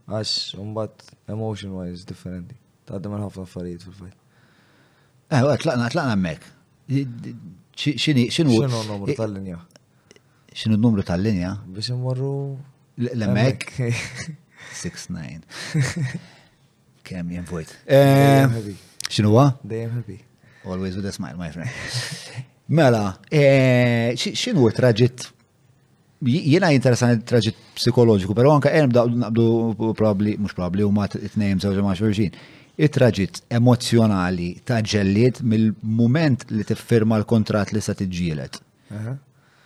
اش 0.08 0.56
ومبات 0.58 1.02
ايموشن 1.30 1.68
وايز 1.68 2.04
ديفرنت 2.04 2.52
تقدم 2.86 3.16
لها 3.16 3.28
في 3.28 3.38
الفريق 3.38 3.78
في 3.78 3.88
الفايت 3.88 4.12
اه 5.32 5.54
اطلقنا 5.54 5.86
اطلقنا 5.86 6.14
معك 6.14 6.40
شنو 7.76 7.96
شنو 8.28 8.28
شنو 8.28 8.64
النمر 8.82 9.08
إيه. 9.08 9.16
طلعني 9.16 9.48
اياه 9.48 9.58
xinu 10.54 10.76
numru 10.76 11.02
tal-linja? 11.02 11.58
Biex 11.72 11.86
imorru. 11.86 12.58
L-emek? 12.94 13.64
6-9. 13.76 15.40
Kem 17.02 17.30
jen 17.34 17.44
vojt. 17.48 17.72
Eh, 17.86 17.96
eh, 17.96 18.72
xinu 19.08 19.32
għa? 19.34 19.50
Dejjem 19.66 19.90
happy. 19.98 20.18
Always 20.64 20.94
with 20.96 21.08
a 21.08 21.12
smile, 21.12 21.36
my 21.38 21.50
friend. 21.50 21.70
Mela, 22.76 23.14
eh, 23.32 24.12
xinu 24.16 24.68
traġit 24.74 25.30
jena 26.22 26.68
interesan 26.70 27.18
traġit 27.26 27.56
psikologiku, 27.74 28.34
pero 28.38 28.52
anka 28.54 28.70
daqdu 28.70 29.18
naqbdu 29.18 29.46
probabli, 29.98 30.36
mux 30.38 30.54
probabli, 30.54 30.84
u 30.86 30.92
ma 30.94 31.08
t-nejm 31.10 31.58
zawġa 31.64 31.82
ma 31.82 31.96
it 32.78 32.94
traġit 32.94 33.42
emozjonali 33.50 34.60
ta' 34.64 34.78
ġelliet 34.80 35.42
mill-moment 35.42 36.46
li 36.50 36.64
tiffirma 36.64 37.18
l-kontrat 37.18 37.72
li 37.74 37.80
sa' 37.82 37.94
t-ġielet 37.98 38.60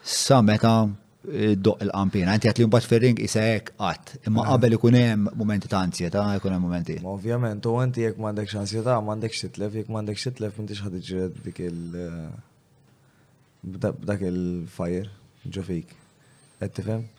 sa 0.07 0.39
meta 0.41 0.87
eh, 1.33 1.57
doq 1.59 1.81
il-qampina. 1.83 2.31
għanti 2.39 2.47
għat 2.49 2.61
li 2.63 2.67
mbatt 2.71 2.87
fil-ring 2.87 3.19
jisajek 3.19 3.73
għat. 3.83 4.13
Imma 4.31 4.45
qabel 4.47 4.77
ikun 4.77 4.95
hemm 4.95 5.31
momenti 5.35 5.67
ta' 5.73 5.81
ansjeta, 5.83 6.23
ikun 6.39 6.55
hemm 6.55 6.63
momenti. 6.63 6.97
Ovvijament, 7.03 7.67
u 7.67 7.75
għanti 7.83 8.05
jek 8.07 8.21
mandek 8.23 8.55
ansjeta, 8.61 9.01
mandek 9.03 9.35
xitlef, 9.35 9.75
jek 9.83 9.91
mandek 9.91 10.21
xitlef, 10.23 10.55
inti 10.63 10.79
xħadġed 10.79 11.43
dik 11.49 11.59
il- 11.67 11.99
eh, 12.05 12.31
dak 14.07 14.23
il-fajr 14.31 15.09
ġofik. 15.51 15.87
Għed 16.61 17.15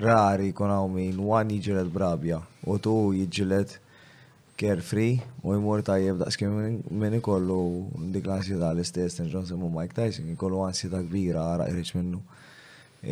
Rari 0.00 0.52
kun 0.52 0.70
għaw 0.70 0.88
min, 0.90 1.18
wan 1.20 1.48
jġilet 1.52 1.90
brabja, 1.92 2.40
u 2.66 2.78
tu 2.78 3.12
jġilet 3.12 3.76
carefree 4.60 5.18
u 5.46 5.54
jmur 5.54 5.80
ta' 5.86 5.94
jibda 6.02 6.26
skim 6.34 6.52
minn 7.02 7.14
ikollu 7.16 7.56
dik 8.12 8.26
l-ansjeta 8.28 8.72
l-istess, 8.76 9.16
n-ġonsi 9.24 9.56
mu 9.56 9.70
Mike 9.72 9.96
Tyson, 9.96 10.26
ikollu 10.34 10.60
ansjeta 10.66 11.00
kbira 11.06 11.46
għara 11.48 11.68
iħriċ 11.72 11.94
minnu. 12.00 12.20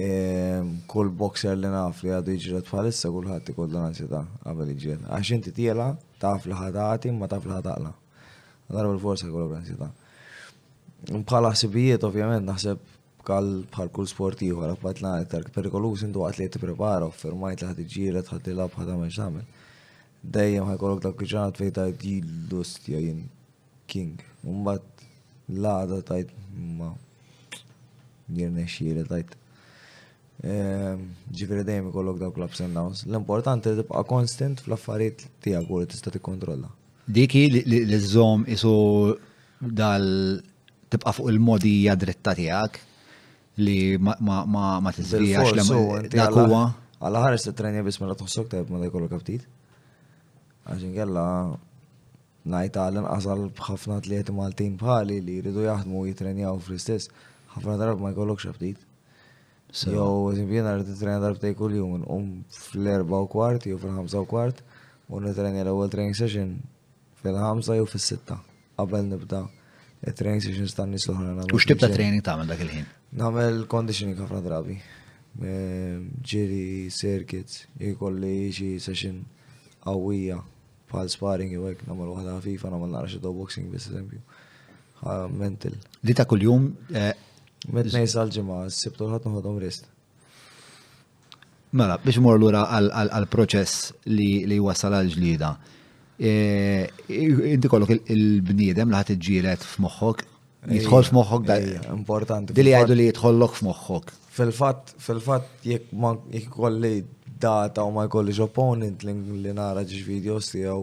Ehm, 0.05 0.73
kull 0.93 1.09
boxer 1.23 1.57
li 1.57 1.71
naf 1.73 2.03
li 2.05 2.11
għadu 2.13 2.35
iġirat 2.35 2.69
kull 2.69 2.93
kullħat 3.15 3.49
ikollu 3.55 3.79
l-ansjeta 3.81 4.21
għabel 4.45 4.75
iġirat. 4.75 5.07
Għax 5.09 5.31
inti 5.39 5.55
tiela 5.57 5.87
taf 6.21 6.45
li 6.51 6.59
ħataqati 6.59 7.15
ma 7.17 7.29
taf 7.33 7.49
li 7.49 7.57
ħataqla. 7.57 7.93
għadarab 8.69 8.93
il 8.93 9.01
forsa 9.01 9.33
kollu 9.33 9.49
l-ansjeta. 9.49 9.89
Bħala 11.25 11.55
sibijiet 11.57 12.05
ovvijament 12.05 12.45
naħseb 12.45 12.83
kal 13.25 13.49
bħal 13.73 13.89
kull 13.97 14.09
sport 14.11 14.45
ieħor, 14.45 14.75
għal 14.75 14.83
patlan 14.85 15.25
iktar 15.25 15.49
perikolus 15.57 16.05
intu 16.05 16.27
għat 16.29 16.41
li 16.43 16.49
jtiprepara 16.51 17.09
u 17.09 17.17
fermajt 17.23 17.63
l 17.65 17.71
ħat 17.73 17.83
iġirat, 17.87 18.33
ħat 18.35 18.45
tilab, 18.51 18.77
ħat 18.77 18.93
għamil 18.93 19.15
xamil 19.17 19.49
dejjem 20.31 20.67
ħajkollok 20.69 21.03
dak 21.07 21.21
ġurnat 21.29 21.59
fejn 21.61 21.75
tajt 21.79 22.03
jillust 22.05 22.89
jajin 22.93 23.21
king. 23.89 24.19
Umbat 24.45 24.85
l-għada 25.49 26.01
tajt 26.09 26.33
ma 26.79 26.93
jirne 28.29 28.67
xiela 28.69 29.07
tajt. 29.09 29.33
Ehm, 30.49 31.01
Ġifieri 31.35 31.65
dejjem 31.67 31.89
ikollok 31.91 32.19
dawk 32.21 32.37
l-ups 32.39 32.61
and 32.63 32.77
downs. 32.77 33.01
L-importanti 33.09 33.73
li 33.73 33.81
tibqa' 33.81 34.05
konstant 34.07 34.61
fl-affarijiet 34.63 35.25
tiegħek 35.45 35.73
u 35.75 35.81
li 35.81 35.89
tista' 35.91 36.13
tikkontrolla. 36.15 36.69
Diki 37.09 37.47
li 37.65 37.99
żomm 38.05 38.45
isu 38.53 38.75
dal 39.81 40.05
tibqa' 40.93 41.15
fuq 41.17 41.33
il-modija 41.33 41.97
dritta 41.99 42.37
tiegħek 42.39 42.81
li 43.65 43.79
ma 43.99 44.93
t 44.93 45.01
tiżvijax 45.01 45.55
l-għamma. 45.57 46.65
Għalla 46.99 47.19
ħares 47.25 47.45
t-trenja 47.49 47.83
bismela 47.87 48.15
tuħsok 48.19 48.53
tajb 48.55 48.71
ma 48.75 48.83
da 48.85 48.89
jkollok 48.93 49.19
aptit? 49.19 49.47
Għaxin 50.69 50.93
kella 50.93 51.25
najt 52.53 52.77
għallin 52.77 53.07
għazal 53.09 53.47
bħafna 53.57 54.01
mal 54.05 54.31
Maltin 54.39 54.75
bħali 54.81 55.17
li 55.25 55.39
jridu 55.41 55.63
jaħdmu 55.65 56.03
jitrenjaw 56.11 56.59
fl-istess, 56.61 57.09
ħafna 57.55 57.77
darb 57.81 58.03
ma 58.05 58.11
jkollok 58.13 58.43
xabtit. 58.45 58.85
Jow, 59.85 60.33
eżempju, 60.33 60.57
jena 60.59 60.75
rrit 60.79 60.93
trenja 61.01 61.21
darbtej 61.25 61.55
kull 61.61 61.77
jum, 61.77 62.05
um 62.09 62.29
fl-erba 62.53 63.21
u 63.25 63.29
kwart, 63.33 63.65
jew 63.69 63.77
fl 63.81 63.93
ħamsa 63.97 64.21
u 64.25 64.29
kwart, 64.29 64.63
u 65.13 65.21
nitrenja 65.25 65.65
l-ewel 65.67 65.91
training 65.93 66.17
session 66.17 66.55
fl 67.23 67.37
ħamsa 67.41 67.77
jew 67.79 67.85
fl 67.89 68.01
sitta 68.09 68.39
għabel 68.81 69.09
nibda 69.15 69.43
il 70.07 70.15
training 70.17 70.45
session 70.45 70.69
ta' 70.77 70.87
nis 70.89 71.09
l-ħra. 71.09 71.49
U 71.53 71.61
xtib 71.63 71.85
training 71.89 72.21
ta' 72.25 72.37
għamil 72.39 72.53
dakil 72.55 72.73
ħin 72.79 72.93
Namel 73.19 73.63
conditioning 73.73 74.19
ħafna 74.21 74.43
drabi. 74.45 74.75
Ehm, 75.41 76.09
ġiri, 76.29 76.89
circuits, 76.93 77.65
jikolli 77.81 78.51
xie 78.53 78.77
session 78.85 79.23
għawija 79.89 80.43
bħal 80.91 81.11
sparring 81.13 81.51
jew 81.55 81.65
hekk 81.71 81.87
nagħmel 81.91 82.13
waħda 82.15 82.35
ħafifa 82.39 82.71
nagħmel 82.73 82.93
nara 82.95 83.11
xi 83.13 83.21
boxing 83.25 83.71
biss 83.73 83.91
eżempju. 83.93 84.21
Mental. 85.39 85.77
Li 86.03 86.15
ta' 86.15 86.25
kuljum. 86.27 86.71
Eh, 86.93 87.15
Met 87.75 87.89
nejs 87.93 88.17
għal 88.17 88.33
s-sibt 88.71 88.99
ħadd 89.03 89.27
noħodhom 89.29 89.57
rest. 89.63 89.87
Mela, 91.77 91.97
biex 92.03 92.19
mor 92.23 92.39
lura 92.39 92.65
għal-proċess 92.77 93.97
li 94.11 94.59
wasal 94.63 94.95
għal-ġlida. 94.97 95.51
Eh, 96.19 96.87
inti 97.19 97.71
kollok 97.71 97.99
il-bniedem 98.15 98.91
li 98.91 98.99
ħat 98.99 99.13
iġġielet 99.17 99.67
f'moħħok, 99.73 100.25
jidħol 100.71 101.05
f'moħħok 101.09 101.45
da. 101.51 101.59
Importanti. 101.95 102.57
Dili 102.59 102.75
għajdu 102.79 102.99
li 102.99 103.09
jidħollok 103.13 103.61
f'moħħok. 103.61 104.17
Fil-fat, 104.39 104.95
fil-fat, 105.03 105.53
jek 105.67 106.51
kolli 106.55 106.97
data 107.41 107.85
u 107.85 107.91
ma 107.93 108.05
jkollix 108.07 108.39
opponent 108.43 109.03
li 109.05 109.55
nara 109.55 109.85
ġiġ 109.87 110.05
videos 110.07 110.51
tiegħu 110.53 110.81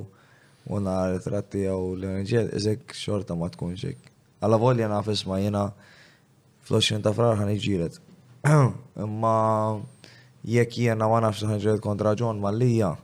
u 0.71 0.79
nara 0.79 1.11
ritrat 1.17 1.51
tiegħu 1.53 1.95
li 1.99 2.11
nġed, 2.23 2.51
iżek 2.57 2.93
xorta 2.95 3.35
ma 3.35 3.49
tkunx 3.51 3.85
hekk. 3.89 4.11
Alla 4.43 4.57
volja 4.61 4.87
naf 4.91 5.09
isma' 5.11 5.39
jena 5.43 5.65
fl 6.65 6.79
ta' 7.03 7.13
frar 7.13 7.35
ħan 7.39 7.51
iġiret. 7.57 7.99
Imma 9.03 9.37
jek 10.45 10.77
jena 10.85 11.07
ma 11.09 11.19
nafx 11.21 11.43
iġiret 11.45 11.81
kontra 11.83 12.15
John 12.17 12.39
Mallija, 12.41 12.95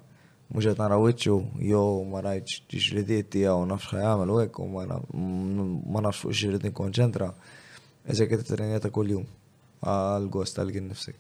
mhux 0.52 0.66
muġet 0.66 0.80
nara 0.80 0.98
wiċċu 1.00 1.36
jo 1.72 1.84
ma 2.12 2.22
li 2.26 2.40
ġixlidiet 2.46 3.30
tiegħu 3.36 3.66
nafx 3.68 3.94
ħajamel 3.96 4.32
u 4.36 4.40
hekk 4.42 4.60
u 4.60 4.68
ma 4.68 6.04
nafx 6.08 6.22
fuq 6.24 6.34
x'irid 6.36 6.68
nikkonċentra. 6.70 7.32
Eżek 8.10 8.30
qed 8.32 8.46
titrenja 8.48 8.80
ta' 8.82 8.90
kuljum 8.94 9.28
għal 9.86 10.30
gost 10.30 10.58
tal 10.58 10.70
għin 10.72 10.90
nifsek 10.94 11.20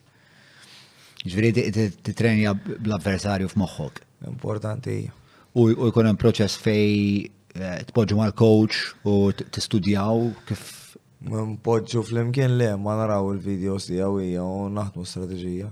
t-trenja 1.22 2.53
bl-avversarju 2.80 3.48
f'moħħok. 3.49 4.02
Importanti. 4.27 5.06
U 5.53 5.69
jkun 5.69 6.07
hemm 6.07 6.18
proċess 6.19 6.57
fej 6.57 7.30
t 7.52 7.60
eh, 7.60 7.84
tpoġġu 7.89 8.18
mal-coach 8.18 9.06
u 9.06 9.15
t-studjaw 9.34 10.31
kif. 10.48 10.95
Mpoġġu 11.22 12.02
fl-imkien 12.07 12.56
le, 12.57 12.72
ma 12.81 12.95
naraw 12.98 13.34
il-videos 13.35 13.89
li 13.91 13.99
għawija 14.02 14.43
u 14.45 14.61
naħdmu 14.73 15.03
strateġija. 15.06 15.69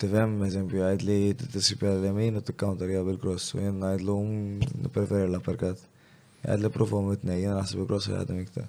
Tifem, 0.00 0.36
eżempju, 0.46 0.82
għajt 0.86 1.02
li 1.04 1.18
t-tisipja 1.38 1.92
l 1.98 2.10
emin 2.12 2.38
u 2.38 2.42
t-counter 2.46 2.90
jgħab 2.90 3.12
il-cross 3.16 3.52
u 3.56 3.62
jenna 3.62 3.92
għajt 3.92 4.04
l 4.06 4.14
um 4.14 4.64
n 4.64 4.92
preferi 4.94 5.26
l 5.30 5.38
apparkat 5.40 5.86
Għajt 6.40 6.62
li 6.62 6.68
um, 6.70 6.72
profom 6.72 7.10
it-nej, 7.12 7.42
jenna 7.42 7.58
għasib 7.60 7.82
il-cross 7.82 8.06
għadem 8.16 8.38
iktar. 8.40 8.68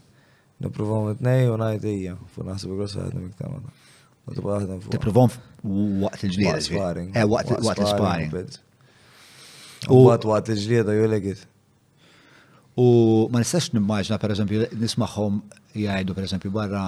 N-profom 0.61 1.05
it-nej 1.13 1.45
u 1.49 1.53
najt 1.61 1.85
ija, 1.87 2.17
fu 2.33 2.43
n-għasib 2.43 2.73
il-cross 2.75 2.97
għadem 2.99 3.29
iktar. 3.31 4.91
Tiprovom 4.91 5.31
Waqt 5.63 6.23
il-ġlieda. 6.25 7.13
Eh, 7.13 7.25
waqt 7.25 7.51
il-sparring. 7.85 8.35
U 9.91 10.01
waqt 10.07 10.49
il-ġlieda 10.55 10.93
ju 10.97 11.07
legit. 11.13 11.45
U 12.75 12.85
ma 13.31 13.39
nistax 13.41 13.69
nimmaġna, 13.75 14.17
per 14.19 14.31
eżempju, 14.33 14.71
nismaħom 14.81 15.39
jgħajdu, 15.75 16.15
per 16.17 16.23
eżempju, 16.29 16.51
barra 16.55 16.85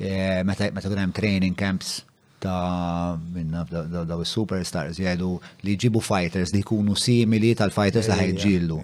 eh, 0.00 0.42
meta 0.46 0.70
kien 0.72 0.98
hemm 1.04 1.12
training 1.14 1.56
camps 1.58 1.98
ta' 2.40 3.18
minna 3.34 3.64
daw 3.68 4.20
superstars 4.24 4.98
jgħajdu 5.02 5.32
li 5.66 5.74
ġibu 5.76 5.98
fighters 6.00 6.52
li 6.54 6.62
kunu 6.62 6.94
simili 6.96 7.52
tal-fighters 7.58 8.08
li 8.08 8.18
ħajġillu. 8.22 8.80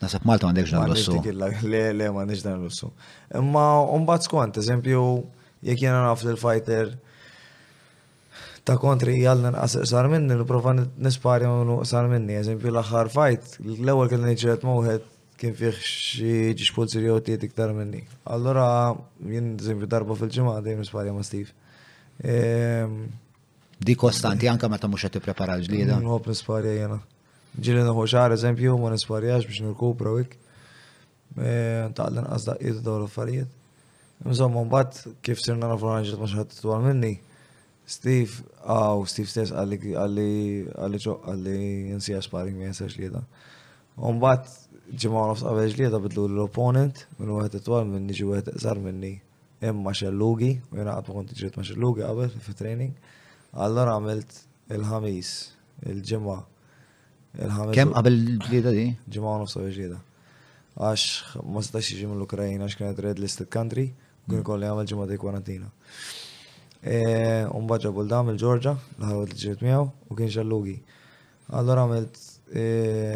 Nasab 0.00 0.24
Malta 0.28 0.48
għandek 0.48 0.66
ġdan 0.70 0.88
l-ussu. 0.88 1.20
Le, 1.68 1.86
le, 1.98 2.08
ma 2.12 2.24
għandek 2.24 2.40
ġdan 2.44 2.58
l-ussu. 2.62 2.90
Ma, 3.44 3.70
un-bat 3.92 4.22
skont, 4.24 4.56
eżempju, 4.62 5.02
jek 5.68 5.80
jena 5.84 6.02
naf 6.06 6.24
il-fighter, 6.24 6.94
ta' 8.64 8.76
kontri 8.80 9.12
jgħal 9.20 9.42
nqas 9.50 9.78
sar 9.88 10.06
minni, 10.08 10.32
l 10.32 10.40
niprofa 10.42 10.72
nisparja 10.80 11.50
minnu 11.52 11.78
sar 11.88 12.06
minni. 12.08 12.36
Eżempju, 12.40 12.70
l-axħar 12.72 13.10
fajt, 13.12 13.58
l-ewel 13.76 14.08
kien 14.10 14.22
nġiret 14.24 14.64
mowħed 14.64 15.10
kien 15.40 15.52
fiħ 15.58 15.80
xie 15.84 16.52
ġiġpulzi 16.56 16.96
sirjoti 16.96 17.34
jotiet 17.34 17.44
iktar 17.44 17.74
minni. 17.76 18.00
Allora, 18.32 18.66
jien 19.20 19.50
eżempju 19.60 19.88
darba 19.92 20.16
fil-ġimgħa 20.16 20.56
dejjem 20.64 20.80
nispari 20.86 21.12
ma' 21.12 21.24
Steve. 21.28 21.52
Ehm, 22.24 23.04
Di 23.84 23.94
kostanti 23.98 24.48
anka 24.48 24.68
meta 24.70 24.86
mhux 24.88 25.02
qed 25.08 25.18
tipprepara 25.18 25.58
l-ġlieda. 25.58 25.98
Nħobb 26.00 26.24
mm, 26.24 26.30
nisparja 26.32 26.72
jiena. 26.78 26.96
Ġieli 27.58 27.82
noħu 27.84 28.06
xahar 28.10 28.32
eżempju 28.34 28.78
ma 28.80 28.92
nisparjax 28.94 29.44
biex 29.50 29.60
nirkupra 29.66 30.12
wik. 30.14 30.38
Ehm, 31.36 31.92
Taqlan 31.98 32.30
qas 32.30 32.48
daqqiet 32.48 32.80
dawn 32.86 33.04
l 33.04 33.12
farijiet. 33.12 33.50
Insomma, 34.24 34.64
mbagħad 34.64 35.20
kif 35.26 35.42
sirna 35.42 35.68
nafu 35.74 35.90
ħanġet 35.90 36.22
ma 36.22 36.30
xi 36.32 36.40
ħadd 36.40 36.80
minni. 36.88 37.12
Steve, 37.86 38.40
għaw, 38.64 38.96
oh, 38.96 39.02
Steve 39.12 39.28
stess 39.28 39.52
għalli 39.52 39.90
għalli 39.92 40.70
għalli 40.72 41.00
għalli 41.12 41.56
nsija 41.98 42.22
sparring 42.24 42.56
minn 42.56 42.72
sa 42.72 42.86
xlieda. 42.88 43.20
Umbat 44.00 44.48
ġimaw 44.88 45.26
nofs 45.28 45.42
għavel 45.44 45.74
xlieda 45.74 46.00
bidlu 46.00 46.24
l-opponent 46.32 47.02
minn 47.20 47.34
u 47.34 47.42
għet 47.44 47.58
t-twal 47.60 47.84
minn 47.90 48.08
nġi 48.08 48.24
u 48.24 48.32
għet 48.38 48.48
t-zar 48.56 48.80
minni 48.80 49.10
imma 49.64 49.92
xellugi, 49.96 50.54
u 50.70 50.80
jena 50.80 50.96
għatma 50.96 51.18
konti 51.18 51.36
ġiet 51.36 51.60
ma 51.60 51.64
xellugi 51.66 52.06
għabel 52.08 52.32
fi 52.46 52.56
training. 52.56 52.96
Allora 53.66 53.98
għamilt 53.98 54.40
il-ħamis, 54.72 55.34
il-ġimma. 55.92 56.38
Kem 57.76 57.92
għabel 58.00 58.16
l-ġlieda 58.22 58.72
di? 58.80 58.88
Ġimaw 59.12 59.42
nofs 59.44 59.58
għavel 59.60 59.76
xlieda. 59.76 60.00
Għax 60.80 61.40
ma 61.52 61.60
stax 61.62 61.92
iġi 61.98 62.08
mill-Ukrajina 62.10 62.64
għax 62.64 62.80
kienet 62.80 63.04
red 63.10 63.20
listed 63.22 63.52
country, 63.52 63.90
kun 64.24 64.40
mm. 64.40 64.46
kolli 64.48 64.72
għamil 64.72 64.88
ġimma 64.90 65.10
di 65.12 65.20
kwarantina. 65.20 65.68
E, 66.84 66.98
Umbaġa 67.48 67.88
bol 67.96 68.04
dam 68.08 68.28
il-ġorġa, 68.28 68.74
l-ħarot 69.00 69.30
li 69.32 69.40
ġirt 69.40 69.62
miegħu 69.64 69.84
u 70.12 70.16
kien 70.18 70.32
ġallugi. 70.34 70.74
Allora 71.56 71.86
għamilt 71.88 72.18
e, 72.60 72.64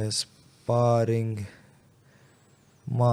sparring 0.08 1.42
ma 2.96 3.10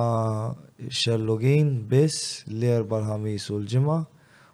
xellugin 0.88 1.74
biss 1.92 2.46
li 2.48 2.72
erba 2.72 3.02
l-ħamis 3.04 3.50
u 3.52 3.60
l-ġimgħa 3.60 3.98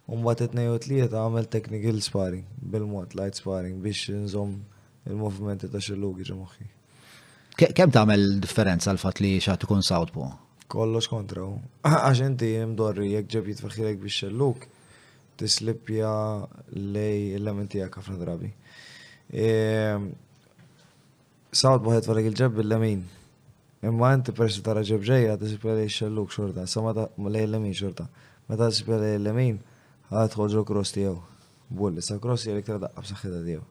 u 0.10 0.18
mbagħad 0.18 0.44
itnej 0.50 0.72
u 0.74 0.80
tlieta 0.82 1.22
għamel 1.22 1.50
technical 1.54 2.02
sparring 2.02 2.50
bil-mod 2.58 3.14
light 3.22 3.38
sparring 3.38 3.78
biex 3.86 4.10
nżomm 4.24 4.58
il-movimenti 5.06 5.70
ta' 5.70 5.82
xellugi 5.82 6.26
Kem 6.30 7.74
Kemm 7.78 7.94
tagħmel 7.94 8.26
differenza 8.42 8.90
għal 8.90 9.02
fatt 9.06 9.22
li 9.22 9.36
xa 9.38 9.54
tkun 9.62 9.86
sawtpo? 9.86 10.32
Kollox 10.66 11.08
kontra. 11.12 11.46
Għax 11.86 12.26
inti 12.26 12.54
mdorri 12.74 13.14
jekk 13.20 13.36
ġeb 13.38 13.52
jitfaħilek 13.54 14.00
biex 14.02 14.24
xelluk 14.26 14.66
tislipja 15.38 16.12
lej 16.74 17.34
il-lamentijak 17.38 17.96
ħafna 18.00 18.20
drabi. 18.20 18.52
E, 19.32 19.48
Sawt 21.52 21.84
boħet 21.84 22.08
għalek 22.08 22.30
il-ġeb 22.32 22.62
il-lamin. 22.64 23.02
Imma 23.88 24.12
inti 24.16 24.32
persi 24.38 24.62
tara 24.66 24.84
ġeb 24.86 25.04
ġeja 25.08 25.34
tislipja 25.42 25.74
lej 25.78 25.90
xelluk 25.98 26.32
xorta, 26.36 26.68
sama 26.70 26.94
lej 27.28 27.48
il-lamin 27.50 27.74
xorta. 27.76 28.06
Meta 28.50 28.70
tislipja 28.72 29.02
lej 29.04 29.18
il-lamin, 29.20 29.58
ħadħol 30.12 30.54
ġo 30.56 30.64
kross 30.70 30.96
tijaw. 30.96 31.18
Bulli, 31.72 32.02
sa 32.04 32.18
kross 32.20 32.48
jgħalik 32.50 32.68
tara 32.68 32.86
daqqa 32.88 33.04
b'saxħita 33.04 33.44
tijaw. 33.46 33.68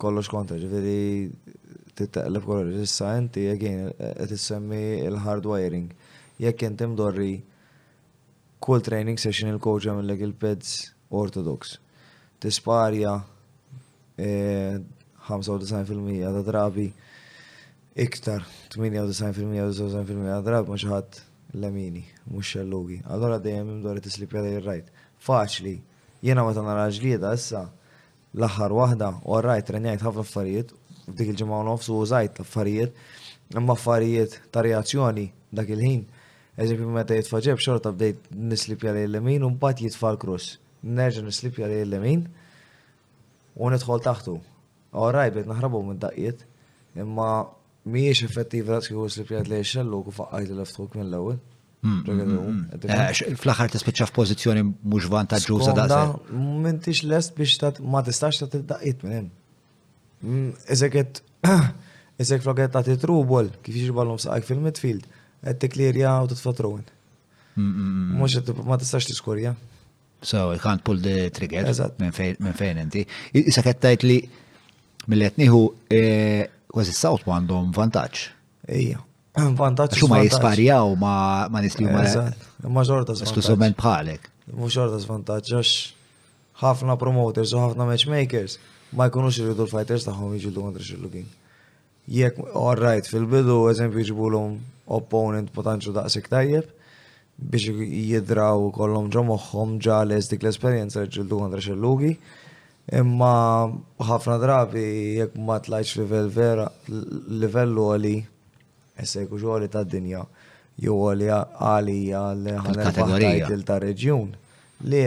Kollox 0.00 0.30
konta, 0.32 0.56
ġifiri 0.56 1.32
titaqleb 1.98 2.46
kollox. 2.48 2.78
Issa 2.86 3.10
inti, 3.20 3.46
again, 3.52 3.90
tissemmi 4.30 5.00
il-hardwiring. 5.04 5.88
Jekk 6.40 6.64
inti 6.70 6.86
mdorri, 6.88 7.34
kull 8.64 8.80
training 8.80 9.18
session 9.20 9.50
il-koċa 9.52 9.92
mill 9.98 10.10
il-peds 10.14 10.70
ortodox. 11.12 11.74
Tisparja 12.40 13.18
95% 14.16 16.14
e, 16.14 16.32
ta' 16.36 16.44
drabi 16.46 16.86
iktar 18.00 18.46
98% 18.72 20.24
ta' 20.24 20.40
drabi 20.46 20.70
ma 20.72 20.80
xaħat 20.80 21.20
l-amini, 21.58 22.06
mux 22.32 22.54
xallugi. 22.56 23.02
Allora 23.12 23.36
dejjem 23.38 23.74
imdori 23.76 24.00
tislipja 24.04 24.40
da 24.42 24.54
jirrajt. 24.56 24.88
rajt 24.88 25.12
Faċli, 25.24 25.74
jena 26.24 26.42
ma 26.44 26.52
tana 26.54 26.72
naraġ 26.72 27.02
issa 27.34 27.68
l-axar 28.34 28.72
wahda, 28.72 29.12
u 29.28 29.40
rajt 29.44 29.70
renjajt 29.76 30.02
ħafna 30.08 30.24
affarijiet, 30.24 30.72
dik 31.06 31.28
il 31.36 31.46
nofs 31.46 31.88
u 31.88 32.00
użajt 32.00 32.40
affarijiet 32.40 32.96
imma 33.54 33.72
affarijiet 33.76 34.40
ta' 34.50 34.62
reazzjoni 34.64 35.28
dak 35.52 35.68
il-ħin 35.68 36.04
Eżempju, 36.54 36.94
ta' 37.06 37.16
jitfaġeb 37.18 37.58
xorta 37.58 37.90
bdejt 37.92 38.28
nislipja 38.30 38.92
li 38.94 39.02
l-lemin 39.08 39.42
un 39.42 39.56
bat 39.58 39.80
jitfa 39.82 40.12
l-krus. 40.14 40.52
Nerġa 40.86 41.24
nislipja 41.26 41.66
li 41.66 41.80
l-lemin 41.82 42.20
u 43.58 43.70
nidħol 43.72 44.02
taħtu. 44.04 44.36
Oraj, 45.04 45.32
bdejt 45.34 45.48
naħrabu 45.50 45.80
minn 45.88 45.98
daqjiet, 46.04 46.44
imma 47.00 47.30
miex 47.90 48.22
effettiv 48.28 48.68
dak 48.70 48.86
kieku 48.86 49.08
slipja 49.10 49.40
li 49.48 49.58
xellu 49.66 50.02
u 50.06 50.14
faqqajt 50.20 50.52
l-left 50.54 50.78
minn 50.94 51.08
l-ewel. 51.08 51.40
Mm, 51.82 51.98
mm, 52.06 52.22
mm, 52.22 52.62
ehm, 52.86 52.86
eh, 52.86 53.34
Fl-axar 53.42 53.74
tispiċċa 53.74 54.06
f'pożizzjoni 54.08 54.62
mhux 54.62 55.10
vantaġġuża 55.10 55.74
da' 55.74 56.04
se. 56.06 56.94
l-est 57.08 57.34
biex 57.36 57.58
ta' 57.58 57.72
ma 57.82 58.02
tistax 58.06 58.38
ta' 58.38 58.46
t-daqjiet 58.54 59.02
minn 59.02 59.18
hemm. 60.22 60.54
Eżeket 60.70 61.18
eżek 62.18 62.42
floket 62.46 62.72
ta' 62.78 62.82
trubol 62.94 63.50
kif 63.66 63.74
sa' 63.74 64.18
saqajk 64.28 64.50
fil-midfield 64.52 65.04
qed 65.44 65.56
tikklirja 65.64 66.16
u 66.24 66.28
titfa' 66.32 66.52
truwin. 66.56 66.84
Mhux 67.54 67.56
mm, 67.56 67.86
mm, 67.86 68.44
mm. 68.48 68.66
ma 68.66 68.76
t-istax 68.80 69.06
t-skurja. 69.10 69.54
So, 70.24 70.52
you 70.52 70.58
can't 70.58 70.80
pull 70.82 70.98
the 71.00 71.28
trigger 71.36 71.66
Eżat. 71.68 71.98
minn 72.00 72.12
fejn 72.58 72.80
inti. 72.80 73.04
Issa 73.44 73.62
kettajt 73.62 74.02
li 74.08 74.16
mill-qed 75.12 75.36
nieħu 75.42 75.60
e, 75.94 76.00
kważi 76.72 76.94
s-sawt 76.96 77.26
għandhom 77.28 77.74
vantaċ. 77.76 78.22
Ija. 78.72 79.02
Vantaċ. 79.36 79.60
Vantaġġ. 79.60 80.06
ma 80.10 80.22
jisparjaw 80.24 80.94
ma 81.02 81.60
nis 81.60 81.76
li 81.78 81.86
huma. 81.90 82.32
Maġorta 82.64 83.14
żvantaġġ. 83.18 83.34
Sklusament 83.34 83.78
bħalek. 83.78 84.30
Maġorta 84.56 85.02
żvantaġġ 85.04 85.54
għax 85.60 85.76
ħafna 86.64 86.96
promoters 87.02 87.52
u 87.52 87.60
ħafna 87.60 87.88
matchmakers 87.92 88.56
ma 88.96 89.10
jkunux 89.10 89.42
il 89.42 89.52
l-fighters 89.52 90.08
taħħom 90.08 90.38
iġildu 90.40 90.64
għandri 90.66 90.88
xil-lugin 90.90 91.30
jekk 92.08 92.38
all 92.54 92.76
right 92.76 93.06
fil-bidu 93.06 93.58
eżempju 93.70 94.04
ġibulhom 94.10 94.58
opponent 94.98 95.52
potanċu 95.56 95.92
daqsik 95.96 96.26
tajjeb 96.32 96.66
biex 97.38 97.70
jidraw 98.10 98.68
kollom 98.76 99.08
ġo 99.14 99.22
moħħom 99.30 99.78
ġales 99.86 100.28
dik 100.30 100.44
l-esperienza 100.44 101.06
ġildu 101.06 101.38
għandra 101.44 101.62
xellugi. 101.64 102.12
Imma 102.94 103.30
ħafna 104.06 104.34
drabi 104.42 104.84
jekk 105.18 105.40
ma 105.40 105.56
tlajċ 105.64 105.96
level 106.02 106.28
vera 106.36 106.68
livellu 107.40 107.88
għali 107.94 108.14
essejku 109.04 109.40
għali 109.40 109.70
ta' 109.72 109.82
dinja 109.88 110.20
jew 110.84 110.98
għali 111.10 111.30
għali 111.38 111.98
għal 112.20 112.50
ħanerbaħtajt 112.68 113.56
il 113.56 113.64
ta' 113.66 113.80
reġjun. 113.82 114.28
Le, 114.84 115.02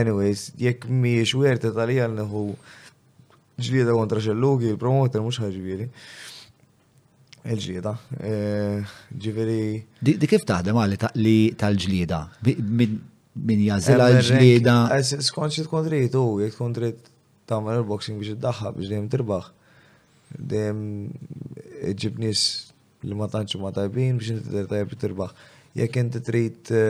anyways, 0.00 0.48
jekk 0.56 0.88
miex 0.88 1.36
werti 1.36 1.70
tal-għal 1.76 2.18
ġlieda 3.60 3.94
kontra 3.96 4.20
xellugi, 4.22 4.70
il-promoter 4.72 5.20
mux 5.24 5.38
ħagġbiri. 5.42 5.86
Il-ġlieda. 7.48 7.92
E, 8.22 8.32
Ġiviri. 9.24 9.60
Di 10.08 10.28
kif 10.30 10.44
taħdem 10.46 10.78
għalli 10.78 11.38
tal-ġlieda? 11.58 12.20
Min 12.68 13.62
jazila 13.66 14.08
l-ġlieda? 14.14 14.76
Eh, 14.98 15.14
skont 15.26 15.54
xie 15.54 15.64
tkun 15.66 15.86
trid, 15.88 16.16
u 16.18 16.38
jek 16.42 16.54
tkun 16.56 16.74
trid 16.76 17.12
il-boxing 17.58 18.20
biex 18.20 18.34
id-daħħa 18.36 18.72
biex 18.76 18.92
dejjem 18.92 19.08
tirbaħ. 19.14 19.50
Dejjem 20.52 20.82
e, 21.82 21.94
ġibnis 21.98 22.44
li 23.06 23.16
ma 23.16 23.28
tantx 23.30 23.58
ma 23.62 23.72
tajbin 23.74 24.18
biex 24.20 24.36
inti 24.36 24.66
tajb 24.70 24.94
tirbaħ. 25.06 25.34
Jekk 25.82 26.02
inti 26.04 26.22
trid 26.26 26.72
e, 26.74 26.88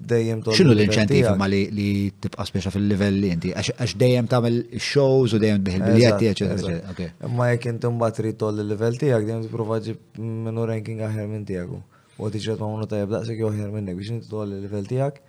dejjem 0.00 0.40
tollu. 0.44 0.56
X'inhu 0.56 0.74
l-inċentiv 0.74 1.28
ma 1.38 1.46
li 1.48 1.90
tibqa' 2.22 2.46
speċa 2.48 2.72
fil 2.74 2.86
level 2.90 3.18
li 3.22 3.30
inti? 3.34 3.52
Għax 3.52 3.94
dejjem 4.02 4.28
tamil 4.32 4.58
shows 4.80 5.34
u 5.36 5.40
dejjem 5.42 5.62
biħil 5.66 5.84
biljetti 5.86 6.30
eċetera. 6.32 7.10
Ma 7.36 7.50
jek 7.52 7.68
inti 7.74 7.90
mbagħad 7.92 8.16
trid 8.20 8.38
toll 8.40 8.62
il-livell 8.64 8.98
tiegħek 9.00 9.26
dejjem 9.28 9.44
t-provaġi 9.48 9.96
minnu 10.24 10.66
ranking 10.72 11.02
aħjar 11.06 11.30
minn 11.30 11.44
tiegħu. 11.48 11.80
U 12.20 12.30
tiġret 12.32 12.62
ma' 12.62 12.70
minnu 12.74 12.88
tajjeb 12.94 13.14
daqshekk 13.16 13.42
jew 13.44 13.52
aħjar 13.52 13.74
minnek 13.76 13.98
biex 14.00 14.14
inti 14.16 14.30
toll 14.32 14.56
il-livell 14.56 14.88
tiegħek 14.90 15.22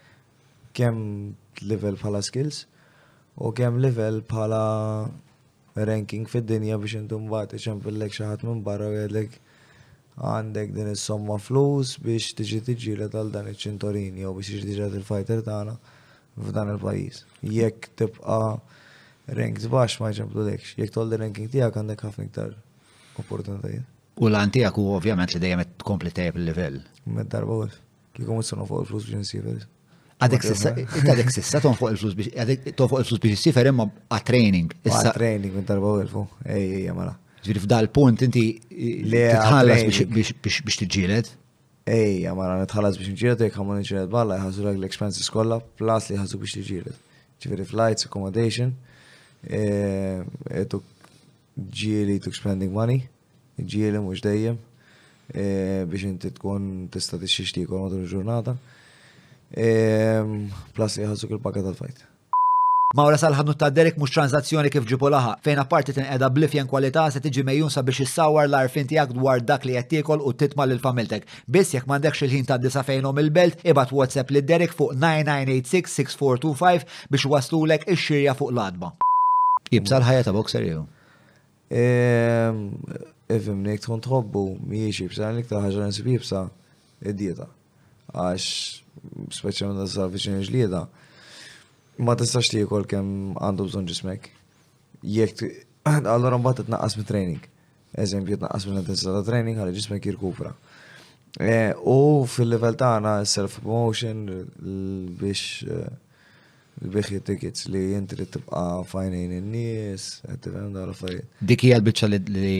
kem 0.79 1.03
level 1.67 1.99
pala 1.99 2.23
skills 2.25 2.61
u 3.41 3.51
kem 3.55 3.79
level 3.83 4.21
pala 4.27 4.63
ranking 5.75 6.25
fil 6.31 6.47
dinja 6.47 6.79
biex 6.81 7.01
inti 7.03 7.21
mbagħad 7.27 7.83
fil-lek 7.87 8.17
xaħat 8.19 8.47
minn 8.47 8.63
barra 8.65 8.91
u 8.91 8.95
jgħidlek 9.03 9.39
għandek 10.19 10.73
din 10.75 10.89
is-somma 10.91 11.37
flus 11.39 11.95
biex 12.03 12.33
tiġi 12.37 12.59
tiġilet 12.67 13.13
tal 13.15 13.29
dan 13.33 13.47
iċ-ċintorini 13.49 14.25
jew 14.25 14.33
biex 14.35 14.49
tiġi 14.51 14.67
tiġi 14.67 14.89
il-fajter 14.99 15.43
tagħna 15.45 15.75
f'dan 16.41 16.71
il-pajjiż. 16.75 17.21
Jekk 17.55 17.89
tibqa' 18.01 18.57
rank 19.37 19.63
baxx 19.71 20.01
ma 20.01 20.09
jġabdu 20.15 20.45
dekx, 20.49 20.73
jekk 20.79 20.95
tolli 20.95 21.19
ranking 21.21 21.49
tiegħek 21.51 21.79
għandek 21.81 22.03
ħafna 22.05 22.27
iktar 22.27 22.55
opportunitajiet. 23.23 23.85
U 24.21 24.27
l 24.27 24.39
tiegħek 24.55 24.79
u 24.81 24.89
ovvjament 24.97 25.33
li 25.37 25.41
dejjem 25.43 25.63
qed 25.65 25.75
tkompli 25.81 26.11
bil 26.35 26.49
livell 26.49 26.81
Med 27.11 27.29
darba 27.31 27.61
wis. 27.63 27.79
Kiekom 28.13 28.41
issonu 28.43 28.65
fuq 28.67 28.83
il-flus 28.83 29.07
biex 29.07 29.23
nsifers. 29.23 29.67
Għadek 30.21 30.43
sissa, 30.45 30.69
għadek 31.07 31.75
fuq 31.79 31.89
il-flus 31.95 32.15
biex, 32.19 32.33
għadek 32.35 32.77
fuq 32.77 32.99
il-flus 32.99 33.19
biex 33.23 33.41
sifer 33.47 33.71
imma 33.71 33.87
għat-training. 34.11 34.75
Għat-training 34.83 35.55
minn 35.57 35.65
darba 35.65 35.95
u 35.95 36.03
ej, 36.43 36.61
ej, 36.61 36.69
jamala. 36.91 37.15
Ġviri 37.41 37.61
f'dal 37.63 37.87
punt 37.89 38.21
inti 38.21 38.41
tħallas 38.69 40.01
biex 40.13 40.77
tġilet? 40.85 41.29
Ej, 41.89 42.19
għamara, 42.29 42.59
netħallas 42.61 42.99
biex 43.01 43.15
tġilet, 43.17 43.41
jek 43.47 43.55
għamon 43.57 43.79
nġielet 43.81 44.11
balla, 44.13 44.35
jħazur 44.43 44.67
għag 44.69 44.77
l 44.81 44.87
expenses 44.89 45.29
kolla, 45.33 45.57
plus 45.81 46.09
li 46.11 46.19
jħazur 46.19 46.41
biex 46.43 46.55
tġilet. 46.67 46.99
Ġviri 47.41 47.65
flights, 47.65 48.05
accommodation, 48.05 48.75
e, 49.41 50.21
e, 50.53 50.81
ġili 51.81 52.19
tuk 52.21 52.37
spending 52.37 52.69
money, 52.75 52.99
ġili 53.57 54.03
mux 54.05 54.21
dejjem, 54.21 54.59
e, 55.33 55.47
biex 55.89 56.11
inti 56.11 56.33
tkun 56.37 56.69
tista 56.93 57.17
t-xixti 57.23 57.65
kon 57.71 57.89
ġurnata, 58.05 58.53
plus 59.57 61.01
li 61.01 61.09
jħazur 61.09 61.37
il-pakka 61.39 61.65
tal-fajt. 61.71 62.07
Mawra 62.91 63.15
salħanu 63.17 63.53
ta' 63.55 63.69
Derek 63.71 63.95
mux 64.01 64.11
tranzazzjoni 64.11 64.67
kif 64.71 64.83
ġipu 64.89 65.07
laħa, 65.13 65.37
fejn 65.47 65.59
apparti 65.61 65.93
tinqeda 65.95 66.27
blifjen 66.35 66.67
kwalità 66.67 67.05
se 67.11 67.21
tiġi 67.23 67.39
mejjun 67.47 67.71
sabiex 67.71 68.01
issawar 68.03 68.43
l-arfin 68.49 68.83
tiegħek 68.89 69.15
dwar 69.15 69.39
dak 69.47 69.63
li 69.63 69.73
qed 69.79 69.87
tiekol 69.93 70.19
u 70.27 70.33
titma' 70.35 70.65
lil 70.67 70.81
familtek. 70.83 71.23
Biss 71.47 71.71
jekk 71.77 71.87
m'għandekx 71.87 72.23
il-ħin 72.27 72.45
ta' 72.49 72.57
disa 72.59 72.83
fejnhom 72.83 73.15
il-belt, 73.23 73.63
ibad 73.71 73.89
WhatsApp 73.95 74.27
lid 74.35 74.43
Derek 74.49 74.73
fuq 74.75 74.91
9986-6425 74.97 76.83
biex 77.15 77.23
waslulek 77.31 77.87
ix-xirja 77.95 78.35
fuq 78.41 78.51
l-adba. 78.57 78.91
Jibsa 79.71 79.95
l-ħajja 80.01 80.21
ta' 80.27 80.35
boxer 80.35 80.67
jew? 80.67 80.83
Ifim 81.71 82.75
ehm, 83.31 83.67
nek 83.69 83.79
tkun 83.85 84.03
tħobbu 84.03 84.43
miex 84.73 84.99
jibsa, 85.05 85.31
nek 85.37 85.47
ta' 85.47 85.63
ħaġa 85.63 85.87
nsib 85.93 86.11
jibsa 86.17 86.43
id-dieta. 87.07 87.47
Għax 88.11 88.51
speċjalment 89.39 89.87
sa' 89.87 90.09
viċin 90.11 90.43
ġlieda 90.43 90.89
ma 92.01 92.15
tistax 92.17 92.49
li 92.55 92.63
jkoll 92.65 92.87
kemm 92.89 93.35
għandu 93.39 93.67
bżonn 93.69 93.87
ġismek. 93.89 94.29
Jekk 95.05 95.43
allora 96.15 96.39
mbagħad 96.41 96.63
titnaqqas 96.63 96.97
mit-training. 96.99 97.41
Eżempju 98.01 98.37
tnaqqas 98.41 98.67
mill-intensità 98.69 99.13
ta' 99.19 99.25
training 99.27 99.59
għal 99.61 99.73
ġismek 99.77 100.05
jirkupra. 100.09 100.51
E, 101.39 101.75
u 101.87 101.97
fil-level 102.27 102.75
tagħna 102.79 103.15
self-promotion 103.29 104.23
biex 105.21 105.67
eh, 105.67 105.85
biħi 106.81 107.21
tickets 107.27 107.67
li 107.71 107.81
jintri 107.93 108.25
tibqa 108.33 108.63
fajnejn 108.89 109.37
il 109.37 109.45
nies 109.53 110.07
għattifem 110.25 110.73
da 110.73 110.87
l-affarijiet. 110.87 111.27
Dik 111.51 111.67
hija 111.67 111.77
l-bicċa 111.79 112.09
li 112.15 112.57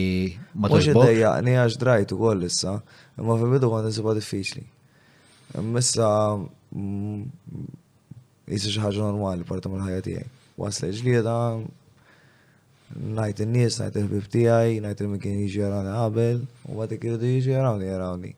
ma 0.54 0.70
tħoġ. 0.70 0.74
Mux 0.86 0.90
id-dajjaqni 0.94 1.56
għax 1.64 1.80
drajt 1.82 2.14
u 2.14 2.22
koll 2.22 2.46
issa, 2.46 2.78
imma 3.18 3.40
fil-bidu 3.42 3.72
għan 3.74 3.86
nisiba 3.90 4.14
diffiċli. 4.20 4.66
Missa 5.74 6.08
jisir 8.50 8.74
xaħġa 8.76 9.04
normali 9.08 9.46
parta 9.46 9.70
mill 9.70 9.84
ħajja 9.86 10.04
tiegħi. 10.06 10.28
Wasla 10.58 10.90
ġlieda, 10.98 11.34
najt 13.18 13.42
in-nies, 13.46 13.78
najt 13.80 13.98
il-ħbib 14.00 14.28
tiegħi, 14.34 14.80
najt 14.84 15.02
il 15.06 15.18
kien 15.22 15.38
jiġi 15.44 15.60
jarawni 15.62 15.92
qabel, 15.96 16.42
u 16.68 16.78
bad 16.80 16.92
irridu 16.96 17.34
jiġi 17.36 17.54
jarawni 17.56 17.88
jarawni. 17.90 18.34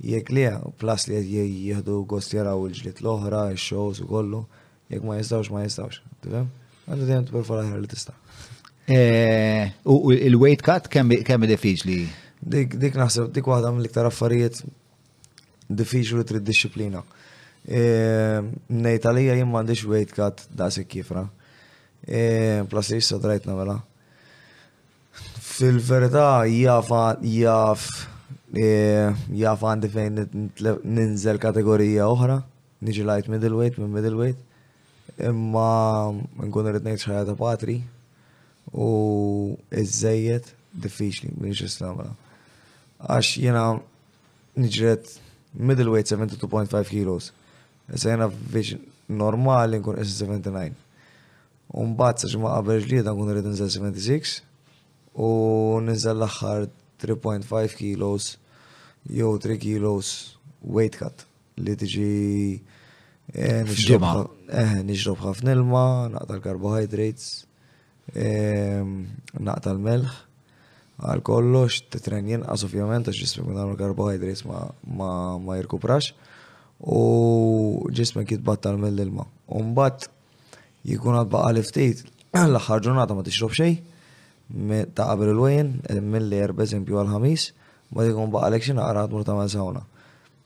Jekk 0.00 0.32
li 0.32 0.46
plas 0.80 1.06
li 1.10 1.20
jieħdu 1.20 2.02
gost 2.08 2.32
jaraw 2.32 2.62
il-ġlied 2.70 3.02
l-oħra, 3.04 3.44
ix-shows 3.54 4.00
u 4.04 4.08
kollu, 4.08 4.44
jekk 4.90 5.04
ma 5.06 5.18
jistawx 5.20 5.52
ma 5.52 5.64
jistawx, 5.66 6.00
tifhem? 6.24 6.48
Għandu 6.90 7.06
dejjem 7.08 7.28
perfora 7.30 7.62
l 7.68 7.80
li 7.84 7.88
tista'. 7.92 8.16
Eh, 8.90 9.70
u 9.86 10.10
il-weight 10.12 10.64
cut 10.66 10.88
kemm 10.90 11.46
diffiċli? 11.46 11.98
Dik 12.40 12.96
naħseb 12.96 13.28
dik 13.36 13.46
waħda 13.46 13.70
mill-iktar 13.76 14.08
affarijiet 14.08 14.62
diffiċli 15.70 16.24
trid 16.26 16.46
disciplina. 16.48 17.04
E, 17.60 18.40
nejt 18.72 19.04
għalija 19.04 19.34
jim 19.36 19.50
mandiġ 19.52 19.82
wejt 19.88 20.14
kat 20.16 20.46
da' 20.52 20.70
se 20.72 20.84
kifra. 20.88 21.26
E, 22.08 22.64
Plus 22.70 22.90
jissa 22.94 23.18
drajtna 23.20 23.54
vela. 23.56 23.80
fil 25.50 25.78
verita 25.78 26.44
jaf 26.48 26.88
jaf 28.54 29.62
għandi 29.64 29.86
e, 29.86 29.90
fejn 29.90 30.20
ninżel 30.86 31.38
kategorija 31.38 32.06
oħra, 32.08 32.38
niġi 32.80 33.04
lajt 33.04 33.28
middleweight 33.28 33.76
minn 33.78 33.92
middleweight. 33.92 34.38
Imma 35.20 36.08
nkun 36.40 36.70
rrit 36.70 36.84
nejt 36.84 37.02
xi 37.04 37.12
ta' 37.28 37.36
patri 37.36 37.82
u 38.72 39.56
iżejjed 39.70 40.48
diffiċli 40.80 41.34
biex 41.36 41.60
istamra. 41.66 42.08
Għax 43.04 43.36
jena 43.42 43.66
nġret 44.56 45.12
middleweight 45.60 46.08
72.5 46.14 46.88
kilos. 46.88 47.30
Sejna 47.94 48.28
biex 48.52 48.76
normali 49.08 49.78
nkun 49.82 49.98
S79. 49.98 50.72
Umbat 51.74 52.22
sa 52.22 52.28
ġma 52.30 52.50
qabel 52.58 52.82
ġlieda 52.84 53.14
nkun 53.14 53.30
rrid 53.34 53.46
nżel 53.50 53.70
76 53.70 54.42
u 55.18 55.26
ninżel 55.86 56.18
l-axħar 56.20 56.66
3.5 57.02 57.74
kilos 57.78 58.32
jew 59.10 59.30
3 59.42 59.58
kilos 59.62 60.12
weight 60.66 60.98
cut 60.98 61.22
li 61.62 61.74
tiġi 61.82 62.06
eh, 63.34 63.62
nixrob 63.66 65.18
eh, 65.18 65.26
ħafna 65.26 65.54
ilma, 65.56 65.84
naqta 66.14 66.36
l-carbohydrates, 66.38 67.28
eh, 68.18 68.78
naqta 69.38 69.74
l-melħ, 69.74 70.10
għal 71.06 71.22
kollox, 71.26 71.82
t-trenjen, 71.94 72.42
ovvjament, 72.50 73.08
għax 73.10 73.18
ġismi 73.22 73.44
kun 73.46 73.58
għamlu 73.62 73.78
carbohydrates 73.82 74.44
ma 74.48 75.54
jirkuprax. 75.58 76.12
Ma 76.18 76.28
u 76.80 77.84
ġismek 77.94 78.32
jitbattar 78.32 78.78
mill-ilma. 78.80 79.26
Umbat 79.52 80.06
jikun 80.88 81.16
għad 81.18 81.28
baqa 81.32 81.50
li 81.52 81.64
ftit 81.66 82.02
l-axħar 82.32 82.80
ġurnata 82.86 83.16
ma 83.16 83.24
tixrob 83.26 83.52
xej 83.56 83.74
ta' 84.96 85.04
qabel 85.10 85.34
il 85.34 85.42
wajn 85.44 85.70
mill-li 86.00 86.38
erbe 86.40 86.64
eżempju 86.64 86.96
għal-ħamis 87.02 87.44
ma 87.94 88.06
jikun 88.08 88.32
baqa 88.32 88.48
l-ekxin 88.50 88.80
għarat 88.80 89.12
mur 89.12 89.26
tamal 89.28 89.50
sawna. 89.52 89.84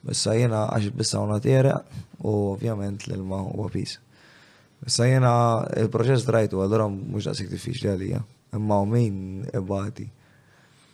Bissa 0.05 0.35
jena 0.37 0.65
għax 0.75 0.91
bis-sawna 0.99 1.39
tjera 1.41 1.77
u 2.21 2.35
ovvjament 2.55 3.07
l-ilma 3.07 3.39
u 3.53 3.63
għapis. 3.63 3.93
Bissa 4.85 5.07
jena 5.07 5.31
il-proċess 5.79 6.27
drajtu 6.27 6.59
għallura 6.61 6.91
mux 6.91 7.23
da' 7.23 7.31
daqsik 7.33 7.79
li 7.85 7.89
għalija. 7.93 8.19
Imma 8.59 8.81
u 8.83 8.91
min 8.91 9.23
ibati 9.55 10.05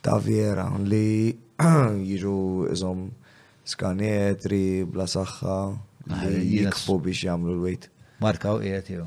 ta' 0.06 0.20
vjera 0.22 0.70
li 0.86 1.34
jiġu 2.12 2.38
iżom 2.78 3.08
skanetri, 3.72 4.84
bla 4.90 5.08
saħħa, 5.08 5.58
jikfu 6.40 6.98
biex 7.08 7.28
jamlu 7.28 7.56
l-wejt. 7.58 7.90
Marka 8.22 8.56
u 8.60 8.64
jiet 8.66 8.90
jew. 8.94 9.06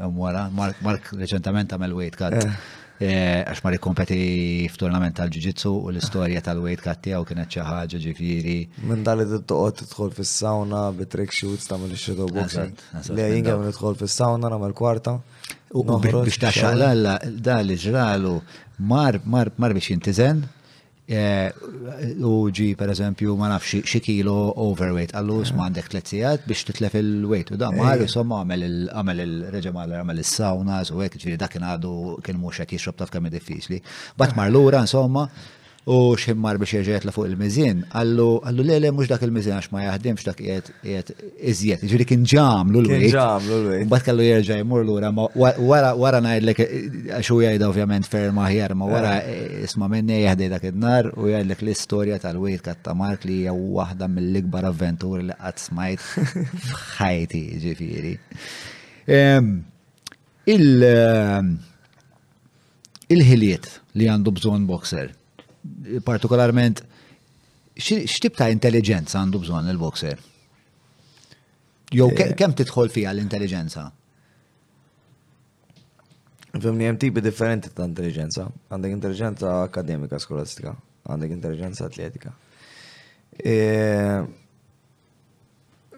Mwara, 0.00 0.46
Mark 0.56 1.10
reċentament 1.18 1.72
għamel 1.74 1.96
wejt 1.98 2.20
kat. 2.20 2.36
Għax 3.00 3.62
mar 3.64 3.72
kompeti 3.80 4.20
f'turnament 4.68 5.16
tal-ġuġitsu 5.16 5.70
u 5.72 5.88
l-istorja 5.88 6.42
tal 6.44 6.58
wejt 6.60 6.82
Kat 6.84 6.98
tiegħu 7.06 7.24
kienet 7.30 7.54
xi 7.56 7.62
ħaġa 7.64 8.80
Minn 8.90 9.00
dali 9.06 9.24
toqgħod 9.30 9.78
tidħol 9.78 10.10
fis-sawna 10.18 10.82
bi 10.98 11.06
trick 11.08 11.32
shoots 11.32 11.70
tagħmel 11.70 11.96
ix-shadow 11.96 12.28
boxing. 12.28 12.74
Le 13.16 13.30
jinga 13.32 13.56
minn 13.62 13.72
tidħol 13.72 13.96
fis 14.02 14.18
sauna 14.20 14.52
nagħmel 14.52 14.76
kwarta. 14.82 15.16
U 15.72 15.84
biex 15.96 16.42
taxxaqlalla 16.44 17.16
dali 17.40 17.80
ġralu 17.80 18.36
mar 18.92 19.20
biex 19.24 19.94
jintizen 19.94 20.44
uġi 21.10 22.68
eh, 22.70 22.74
per 22.78 22.92
eżempju 22.92 23.34
ma 23.36 23.48
nafx 23.50 23.82
xi 23.90 24.00
kilo 24.00 24.34
overweight, 24.62 25.14
għallu 25.16 25.40
sma 25.50 25.64
eh. 25.64 25.66
għandek 25.70 25.88
t-letzijat 25.90 26.44
biex 26.46 26.64
titlef 26.70 26.94
il-weight 27.00 27.50
u 27.54 27.58
da 27.58 27.72
maħar 27.74 28.04
insomma 28.06 28.44
eh. 28.46 28.66
għamel 28.94 29.22
il-reġemal 29.26 29.90
għamel 29.98 30.22
il-sauna 30.22 30.80
u 30.94 31.02
għek 31.02 31.18
ġiri 31.24 31.38
dakken 31.42 31.66
għadu 31.72 31.96
kien 32.22 32.38
mux 32.38 32.62
għet 32.62 32.76
jixrob 32.78 33.00
taf 33.02 33.10
kemm 33.10 33.26
diffiċli. 33.34 33.82
Bat 34.16 34.36
mar 34.38 34.50
lura 34.54 34.78
insomma 34.84 35.26
U 35.90 36.14
ximmar 36.18 36.58
biex 36.60 36.70
jirġiet 36.76 37.04
la 37.06 37.10
fuq 37.14 37.26
il-mizin, 37.26 37.80
għallu 37.90 38.26
għallu 38.46 38.64
lele 38.68 38.90
mux 38.94 39.08
dak 39.10 39.24
il-mizin 39.26 39.56
għax 39.56 39.70
ma 39.74 39.80
jahdimx 39.88 40.26
dak 40.28 40.38
jiet 40.44 40.68
iżjed, 40.84 41.80
ġiri 41.80 41.86
jiġifieri 41.86 42.06
kien 42.10 42.22
ġamlu 42.32 42.82
l-wejt. 42.84 43.08
Ġamlu 43.16 43.56
l-wejt. 43.64 43.88
Bat 43.90 44.04
kallu 44.06 44.22
jirġa 44.28 44.58
jmur 44.60 44.84
l-ura, 44.84 45.10
wara 45.98 46.22
najdlek, 46.22 46.60
xu 47.26 47.40
jajda 47.42 47.70
ovvjament 47.72 48.06
ferma 48.06 48.46
ħjar, 48.52 48.76
ma 48.78 48.88
wara 48.92 49.16
eh. 49.24 49.62
isma 49.66 49.88
minni 49.90 50.20
jahdej 50.22 50.52
dak 50.52 50.66
id-nar 50.70 51.10
u 51.16 51.26
jajdlek 51.32 51.64
l-istoria 51.66 52.20
tal-wejt 52.22 52.62
kattamark 52.68 53.26
li 53.26 53.40
hija 53.40 53.56
waħda 53.56 54.10
mill-ikbar 54.14 54.68
avventuri 54.70 55.26
li 55.26 55.38
għat 55.40 55.64
smajt 55.64 56.08
fħajti 56.70 57.46
ġifiri. 57.66 58.14
Il- 60.54 61.56
il-ħiliet 63.16 63.72
li 63.98 64.06
għandu 64.06 64.34
bżon 64.38 64.68
boxer 64.70 65.10
partikolarment 66.06 66.82
x'tib 67.80 68.36
ta' 68.36 68.50
intelligenza 68.52 69.18
għandu 69.22 69.40
bżonn 69.42 69.70
il-boxer? 69.72 70.20
Jew 71.94 72.12
kemm 72.14 72.52
eh. 72.54 72.58
tidħol 72.62 72.90
fiha 72.94 73.10
l-intelligenza? 73.12 73.88
Fimni 76.50 76.86
hemm 76.86 76.98
tipi 77.02 77.22
differenti 77.22 77.70
ta' 77.74 77.84
intelligenza. 77.88 78.46
Għandek 78.70 78.94
intelligenza 78.94 79.56
akademika 79.64 80.18
skolastika, 80.22 80.74
għandek 81.08 81.34
intelligenza 81.38 81.86
atletika. 81.88 82.34
Eh, 83.40 84.18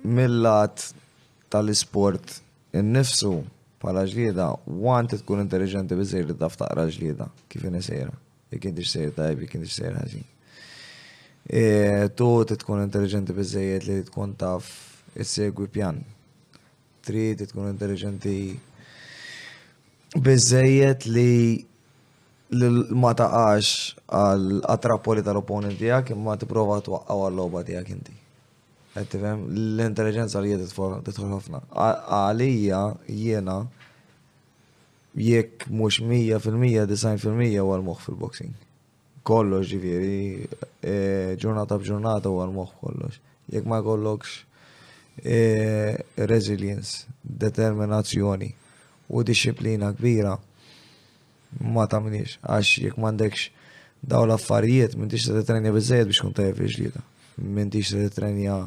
Millat 0.02 0.88
tal-isport 1.52 2.38
innifsu 2.76 3.34
bħala 3.82 4.02
ġlieda, 4.10 4.46
wanti 4.82 5.18
tkun 5.20 5.42
intelligenti 5.44 5.94
bizzejr 5.98 6.30
li 6.32 6.36
taf 6.38 6.54
taqra 6.60 6.86
ġlieda 6.90 7.26
kif 7.50 7.62
inisejra 7.68 8.10
jekk 8.52 8.84
sejr 8.86 9.12
tajb, 9.16 9.40
jekk 9.46 9.56
sejr 9.70 9.94
ħażin. 9.96 10.26
Tu 12.16 12.28
tkun 12.52 12.82
intelligenti 12.84 13.34
bizzejiet 13.36 13.86
li 13.88 13.96
tkun 14.06 14.36
taf 14.38 14.68
il 15.18 15.26
segwi 15.26 15.66
pjan. 15.74 16.00
Trid 17.02 17.42
tkun 17.50 17.72
intelligenti 17.72 18.36
bizzejiet 20.22 21.06
li 21.06 21.66
ma 22.92 23.12
taqax 23.16 23.72
għal 24.12 24.44
attrappoli 24.68 25.24
tal-opponent 25.24 25.78
tijak 25.80 26.10
imma 26.12 26.34
t-prova 26.42 26.82
t 26.84 26.92
waqqaw 26.92 27.22
għal-loba 27.26 27.62
tijak 27.64 27.88
inti. 27.94 28.12
Għettifem, 28.92 29.46
l-intelligenza 29.56 30.40
li 30.44 30.52
jedit 30.52 30.68
titħol 30.68 31.30
ħafna. 31.32 31.62
Għalija, 32.12 32.82
jena, 33.08 33.62
jekk 35.14 35.66
mux 35.70 35.98
100% 36.02 36.86
design 36.88 37.18
fil-mija 37.18 37.62
għal-moħ 37.62 37.98
fil-boxing. 38.00 38.54
Kollox 39.22 39.68
ġiviri, 39.70 40.48
e, 40.80 40.94
ġurnata 41.38 41.76
bġurnata 41.78 42.30
u 42.32 42.38
għal-moħ 42.40 42.72
kollox. 42.80 43.18
Jekk 43.52 43.68
ma 43.68 43.82
kollokx 43.82 44.42
e, 45.24 46.04
resilience, 46.16 47.04
determinazzjoni 47.22 48.48
u 49.12 49.22
disciplina 49.22 49.92
kbira, 49.92 50.38
ma 51.60 51.84
tamniex, 51.86 52.38
għax 52.40 52.78
jekk 52.86 52.96
mandekx 53.04 53.50
daw 54.02 54.24
l-affarijiet, 54.26 54.96
mintix 54.98 55.28
se 55.28 55.44
trenja 55.46 55.72
bizzajet 55.76 56.08
biex 56.08 56.22
kun 56.24 56.32
tajjeb 56.34 56.64
iġlida. 56.66 57.02
Mintix 57.38 57.92
se 57.92 58.08
trenja 58.10 58.62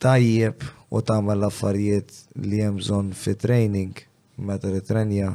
tajjeb 0.00 0.62
u 0.88 1.02
tamal 1.02 1.42
l-affarijiet 1.42 2.14
li 2.46 2.62
jemżon 2.62 3.10
fi 3.18 3.34
training 3.34 3.98
meta 4.38 4.68
li 4.70 4.80
trenja 4.80 5.32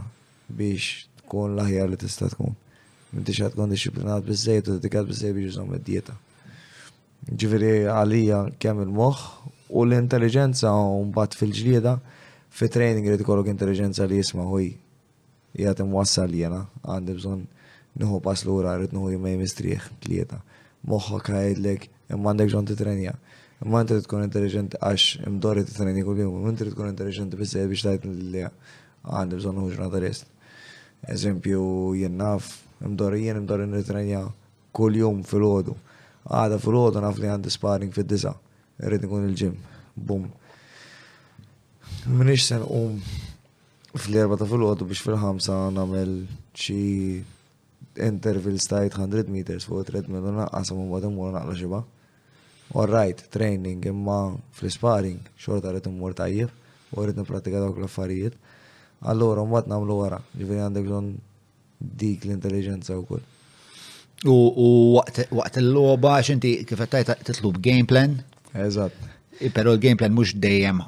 biex 0.48 1.08
tkun 1.24 1.56
laħjar 1.60 1.90
li 1.92 1.98
tista' 2.00 2.30
tkun. 2.32 2.54
Mintix 3.14 3.38
xa 3.42 3.50
tkun 3.54 3.70
disciplinat 3.74 4.24
bizzejt 4.28 4.68
u 4.72 4.78
dedikat 4.78 5.08
bizzejt 5.08 5.36
biex 5.36 5.52
jżomm 5.52 5.74
id-dieta. 5.78 6.16
Ġifieri 7.30 7.74
għalija 7.92 8.40
kemm 8.64 8.82
il-moħħ 8.86 9.26
u 9.76 9.84
l-intelligenza 9.86 10.72
mbagħad 11.08 11.38
fil-ġlieda 11.40 11.98
fi 12.54 12.68
training 12.72 13.08
li 13.12 13.20
tkollok 13.22 13.52
intelligenza 13.54 14.06
li 14.08 14.20
jisma' 14.22 14.48
ħuj 14.50 14.70
jgħat 15.58 15.84
imwassal 15.86 16.32
li 16.32 16.42
jena 16.46 16.64
għandi 16.84 17.16
bżon 17.20 17.44
nħu 18.02 18.22
pas 18.26 18.42
l-ura 18.48 18.76
rrit 18.80 18.96
nħu 18.96 19.12
jimma 19.14 19.32
jimistriħ 19.36 19.88
tlieta. 20.06 20.40
Moħħok 20.90 21.34
għajdlek 21.38 21.90
imma 22.16 22.32
għandek 22.34 22.52
ġon 22.56 22.68
titrenja. 22.72 23.16
Imma 23.64 23.80
inti 23.86 23.96
tkun 24.06 24.26
intelligent 24.26 24.74
għax 24.80 25.24
imdori 25.28 25.64
t-trenja 25.68 26.04
kull 26.04 26.20
jum, 26.24 26.48
inti 26.52 26.66
tkun 26.72 26.90
intelligent 26.92 27.36
bizzejt 27.40 27.70
biex 27.72 27.86
tajt 27.88 28.08
l-lija 28.10 28.50
għandi 29.04 29.38
bżon 29.40 29.58
uġra 29.64 29.86
naturist. 29.88 30.26
rest. 30.28 30.32
Eżempju, 31.10 31.94
jennaf, 32.00 32.60
imdor 32.86 33.16
jien 33.18 33.38
imdor 33.38 33.60
nitrenja 33.68 34.22
kull 34.72 34.96
jum 34.96 35.24
fil-ħodu. 35.28 35.76
Għada 36.24 36.58
fil-ħodu 36.60 37.02
naf 37.04 37.18
li 37.20 37.28
għandi 37.28 37.52
sparring 37.52 37.92
fil-disa. 37.94 38.34
Irrid 38.80 39.04
nkun 39.06 39.28
il-ġim. 39.28 39.58
Bum. 39.96 40.30
Mnix 42.08 42.48
sen 42.48 42.64
um 42.64 43.02
fil 43.94 44.16
erba 44.18 44.38
ta' 44.40 44.48
fil-ħodu 44.48 44.88
biex 44.88 45.04
fil-ħamsa 45.06 45.58
namel 45.76 46.16
ċi 46.56 47.24
interval 48.08 48.58
stajt 48.60 48.96
100 48.98 49.30
meters 49.30 49.68
fuq 49.68 49.84
treadmill 49.86 50.26
u 50.26 50.32
naqqasam 50.34 50.80
u 50.82 50.88
bad 50.94 51.04
immur 51.10 51.34
naqla 51.36 51.54
xiba. 51.60 51.84
All 52.74 52.88
right, 52.88 53.20
training 53.30 53.84
imma 53.86 54.34
fl-sparring 54.56 55.20
xorta 55.38 55.76
rrid 55.76 55.92
immur 55.92 56.16
tajjeb 56.18 56.96
u 56.96 57.04
rrid 57.04 57.18
nippratika 57.20 57.60
dawk 57.60 57.78
l-affarijiet. 57.78 58.40
Allora, 59.12 59.42
un 59.44 59.50
mbagħad 59.52 59.70
nagħmlu 59.72 59.96
għara, 60.06 60.20
ġifiri 60.38 60.62
għandek 60.64 60.90
zon 60.90 61.08
dik 62.04 62.28
l-intelligenza 62.28 62.96
u 62.96 63.04
kull. 63.08 63.24
U 64.30 64.36
waqt 64.96 65.58
l-loba, 65.62 66.18
xinti 66.24 66.56
kifettaj 66.68 67.04
kif 67.04 67.16
qed 67.20 67.32
titlub 67.34 67.58
game 67.66 67.88
plan? 67.90 68.18
Eżat. 68.56 68.96
Pero 69.56 69.74
l-game 69.76 70.00
plan 70.00 70.14
mhux 70.16 70.36
dejjem 70.40 70.80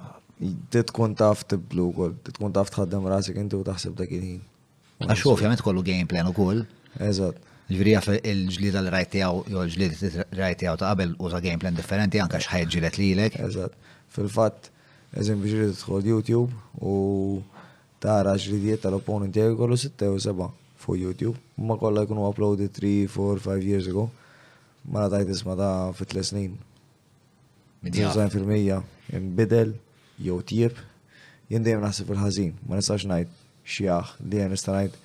titkun 0.71 1.15
taf 1.19 1.43
tiblu 1.49 1.89
wkoll, 1.91 2.13
titkun 2.23 2.53
taf 2.55 2.71
tħaddem 2.75 3.05
rasek 3.11 3.39
inti 3.41 3.57
u 3.59 3.65
taħseb 3.67 3.97
dak 3.99 4.11
il-ħin. 4.15 4.39
Għax 5.07 5.25
ovvjament 5.33 5.63
kollu 5.63 5.83
game 5.83 6.07
plan 6.07 6.29
u 6.29 6.31
kull. 6.37 6.61
Eżat. 7.03 7.41
Ġifiri 7.67 7.95
għaf 7.97 8.07
il-ġlida 8.21 8.83
l-rajti 8.85 9.23
għaw, 9.25 9.39
jo 9.51 9.63
l-ġlida 9.65 10.11
l-rajti 10.21 10.67
għaw 10.69 10.77
ta' 10.79 10.91
għabel 10.93 11.15
u 11.19 11.31
ta' 11.33 11.39
game 11.43 11.59
plan 11.59 11.75
differenti 11.75 12.21
anka 12.23 12.39
xħajġilet 12.45 12.99
li 13.01 13.09
l-ek. 13.17 13.35
Eżat. 13.49 13.75
Fil-fat, 14.15 14.71
eżem 15.19 15.41
biex 15.43 15.81
tħol 15.81 16.09
YouTube 16.13 16.55
u 16.79 16.95
tara 18.03 18.35
ġridiet 18.37 18.83
tal-opponent 18.83 19.35
jgħu 19.37 19.55
kollu 19.59 19.77
6 19.79 20.09
u 20.13 20.17
7 20.27 20.49
fuq 20.83 20.99
YouTube. 20.99 21.35
Ma 21.57 21.77
kolla 21.79 22.03
jkunu 22.05 22.25
uploaded 22.29 22.73
3, 22.75 23.07
4, 23.11 23.39
5 23.45 23.69
years 23.69 23.87
ago. 23.91 24.09
Ma 24.85 25.05
la 25.05 25.09
tajt 25.11 25.29
isma 25.35 25.55
ta' 25.57 25.91
fit 25.95 26.11
tles 26.11 26.33
snin. 26.33 26.57
90% 27.85 28.83
imbidel, 29.13 29.75
jow 30.17 30.39
tjib, 30.41 30.73
jien 31.51 31.61
naħseb 31.83 32.07
fil-ħazin, 32.09 32.55
ma 32.65 32.79
nistax 32.79 33.05
najt 33.05 33.33
xjaħ 33.69 34.15
li 34.25 34.39
jen 34.39 34.49
nista' 34.49 34.73
najt 34.73 34.95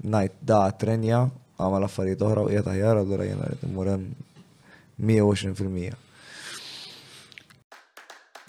najt 0.00 0.38
da 0.48 0.62
trenja 0.72 1.18
għamal 1.60 1.84
affarijiet 1.84 2.22
oħra 2.24 2.46
u 2.46 2.48
qiegħed 2.48 2.70
aħjar 2.72 3.00
allura 3.02 3.26
jien 3.28 3.42
qed 3.44 3.66
immur 3.68 3.90
hemm 3.92 4.06
120%. 4.96 6.06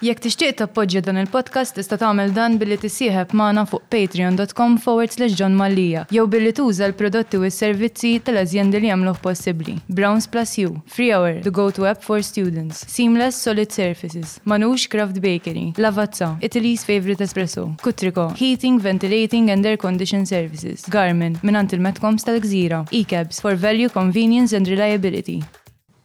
Jekk 0.02 0.18
tixtieq 0.23 0.56
tappoġġja 0.57 1.02
dan 1.06 1.19
il-podcast 1.22 1.76
tista' 1.78 1.94
tagħmel 2.02 2.32
dan 2.34 2.56
billi 2.57 2.73
tisieħeb 2.82 3.36
magħna 3.38 3.68
fuq 3.69 3.84
patreon.com 3.94 4.80
forward 4.82 5.14
slash 5.14 5.36
John 5.38 5.53
Mallia. 5.53 6.07
jew 6.10 6.23
billi 6.26 6.49
tuża 6.57 6.88
l-prodotti 6.88 7.38
u 7.38 7.44
s-servizzi 7.45 8.15
tal-azjendi 8.26 8.80
li 8.82 8.88
jagħmluh 8.90 9.19
possibbli. 9.22 9.76
Browns 9.99 10.26
Plus 10.34 10.56
U, 10.65 10.72
Free 10.90 11.11
Hour, 11.14 11.38
The 11.45 11.52
Go 11.53 11.68
To 11.78 11.86
App 11.86 12.02
for 12.02 12.23
Students, 12.26 12.82
Seamless 12.90 13.38
Solid 13.45 13.69
Surfaces, 13.76 14.40
Manux 14.49 14.88
Craft 14.90 15.19
Bakery, 15.22 15.68
Lavazza, 15.78 16.32
Italy's 16.41 16.82
Favorite 16.84 17.22
Espresso, 17.22 17.68
Kutriko, 17.84 18.32
Heating, 18.40 18.80
Ventilating 18.82 19.52
and 19.53 19.64
Air 19.69 19.78
Condition 19.78 20.26
Services, 20.26 20.82
Garmin, 20.90 21.36
minant 21.44 21.76
il-Metcoms 21.78 22.26
tal-Gżira, 22.26 22.88
E-Cabs 22.90 23.40
for 23.45 23.53
Value, 23.53 23.91
Convenience 23.94 24.57
and 24.57 24.65
Reliability. 24.65 25.44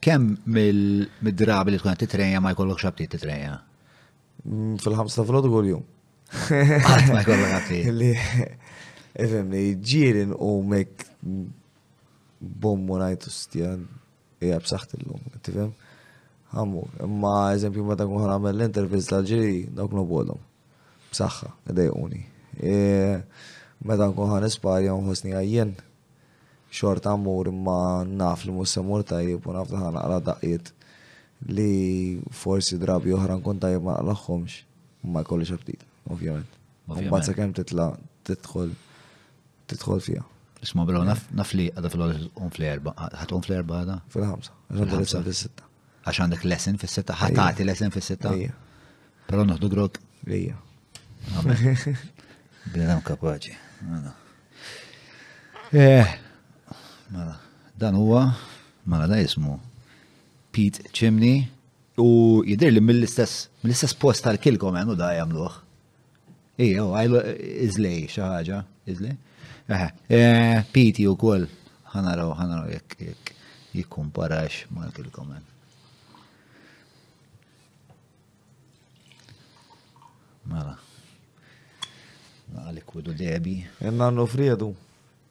Kemm 0.06 0.36
mill-drabi 0.52 1.72
li 1.72 1.80
tkun 1.80 1.96
titrejja 2.04 2.44
ma 2.44 2.52
jkollok 2.52 2.84
xabti 2.84 3.08
titrejja? 3.16 3.56
fil-ħamsa 4.82 5.24
fil-ħodu 5.26 5.50
għol-jum. 5.50 5.84
Għatma 6.50 7.18
ah, 7.18 7.22
jkollok 7.22 7.52
għatli. 7.56 7.80
Li, 7.96 8.10
efemni, 9.22 9.64
ġirin 9.82 10.34
u 10.36 10.50
mek 10.66 11.06
bombu 12.62 12.98
najtu 13.00 13.32
stjan, 13.32 13.84
hija 14.42 14.60
e 14.60 14.64
b'saħħt 14.64 14.96
illum, 15.00 15.24
tifhem? 15.46 15.72
Għammu, 16.56 16.84
imma 17.06 17.34
eżempju 17.56 17.86
meta 17.88 18.06
kun 18.08 18.26
għamel 18.26 18.54
l-intervist 18.54 19.12
tal-ġiri, 19.12 19.66
dawk 19.76 19.96
nobodhom. 19.98 20.40
B'saħħa, 21.12 21.50
dejquni. 21.80 22.22
E, 22.62 22.78
meta 23.86 24.10
nkun 24.10 24.46
isparja 24.46 24.94
nħosni 24.96 25.34
għajjen, 25.40 25.74
xort 26.76 27.06
għamur 27.10 27.50
imma 27.50 27.78
naf 28.06 28.46
li 28.46 28.54
mus 28.56 28.74
semur 28.76 29.04
tajjeb 29.06 29.44
naf 29.54 29.70
li 29.74 29.78
ħan 29.80 29.96
għara 30.00 30.22
daqqiet 30.30 30.72
li 31.44 32.20
forsi 32.34 32.78
drabi 32.80 33.12
oħra 33.14 33.36
nkun 33.40 33.58
tajjeb 33.60 33.84
ma 33.84 33.96
laħħomx 34.10 34.62
ma 35.06 35.20
jkollix 35.22 35.52
ftit, 35.60 35.84
ovvjament. 36.08 36.48
sa 36.88 37.22
sakemm 37.30 37.52
titla 37.54 37.90
tidħol 38.26 38.72
tidħol 39.68 40.00
fija. 40.02 40.24
Isma' 40.64 40.86
bro, 40.88 41.02
naf 41.04 41.52
li 41.54 41.66
għadha 41.70 41.90
fil-għom 41.92 42.50
fl-erba, 42.54 42.92
ħatqom 43.20 43.42
fl-erba 43.44 43.80
għadha? 43.82 43.98
Fil-ħamsa, 44.14 44.52
għax 44.68 44.78
għandek 44.78 44.98
lesson 44.98 45.24
fis-sitta. 45.26 45.66
Għax 46.06 46.20
għandek 46.24 46.44
lesson 46.50 46.78
fis-sitta, 46.80 47.14
ħatati 47.20 47.66
lesson 47.68 47.94
fis-sitta. 47.94 48.32
Però 49.26 49.44
noħdu 49.46 49.70
grok. 49.74 50.00
Lija. 50.30 50.56
Bnedam 52.72 53.02
kapaċi. 53.06 53.54
Mela. 53.86 54.12
Eh, 55.74 56.18
mela, 57.10 57.36
dan 57.78 57.98
huwa, 57.98 58.28
mela 58.86 59.06
da 59.10 59.18
jismu 59.20 59.58
Pete 60.56 60.82
Chimney 60.92 61.44
u 62.00 62.40
jidir 62.46 62.72
li 62.72 62.80
mill-istess 62.80 63.48
mill 63.62 63.76
post 64.00 64.24
tal-kilkom 64.24 64.78
għannu 64.80 64.94
da 64.96 65.10
jamluħ. 65.18 65.58
Ija, 66.64 66.86
għajlu 66.96 67.20
izlej 67.66 68.06
xaħġa, 68.08 68.62
izlej. 68.88 69.16
Pete 70.72 71.04
u 71.10 71.12
kol 71.20 71.44
ħanaraw 71.92 72.32
ħanaraw 72.40 72.72
jek 72.72 72.96
jek 73.10 73.34
jikkumparax 73.82 74.70
mal-kilkom 74.72 75.36
Mela. 80.46 80.76
Għalik 82.64 82.96
widu 82.96 83.12
debi. 83.12 83.58
Enna 83.84 84.08
nofriedu. 84.14 84.70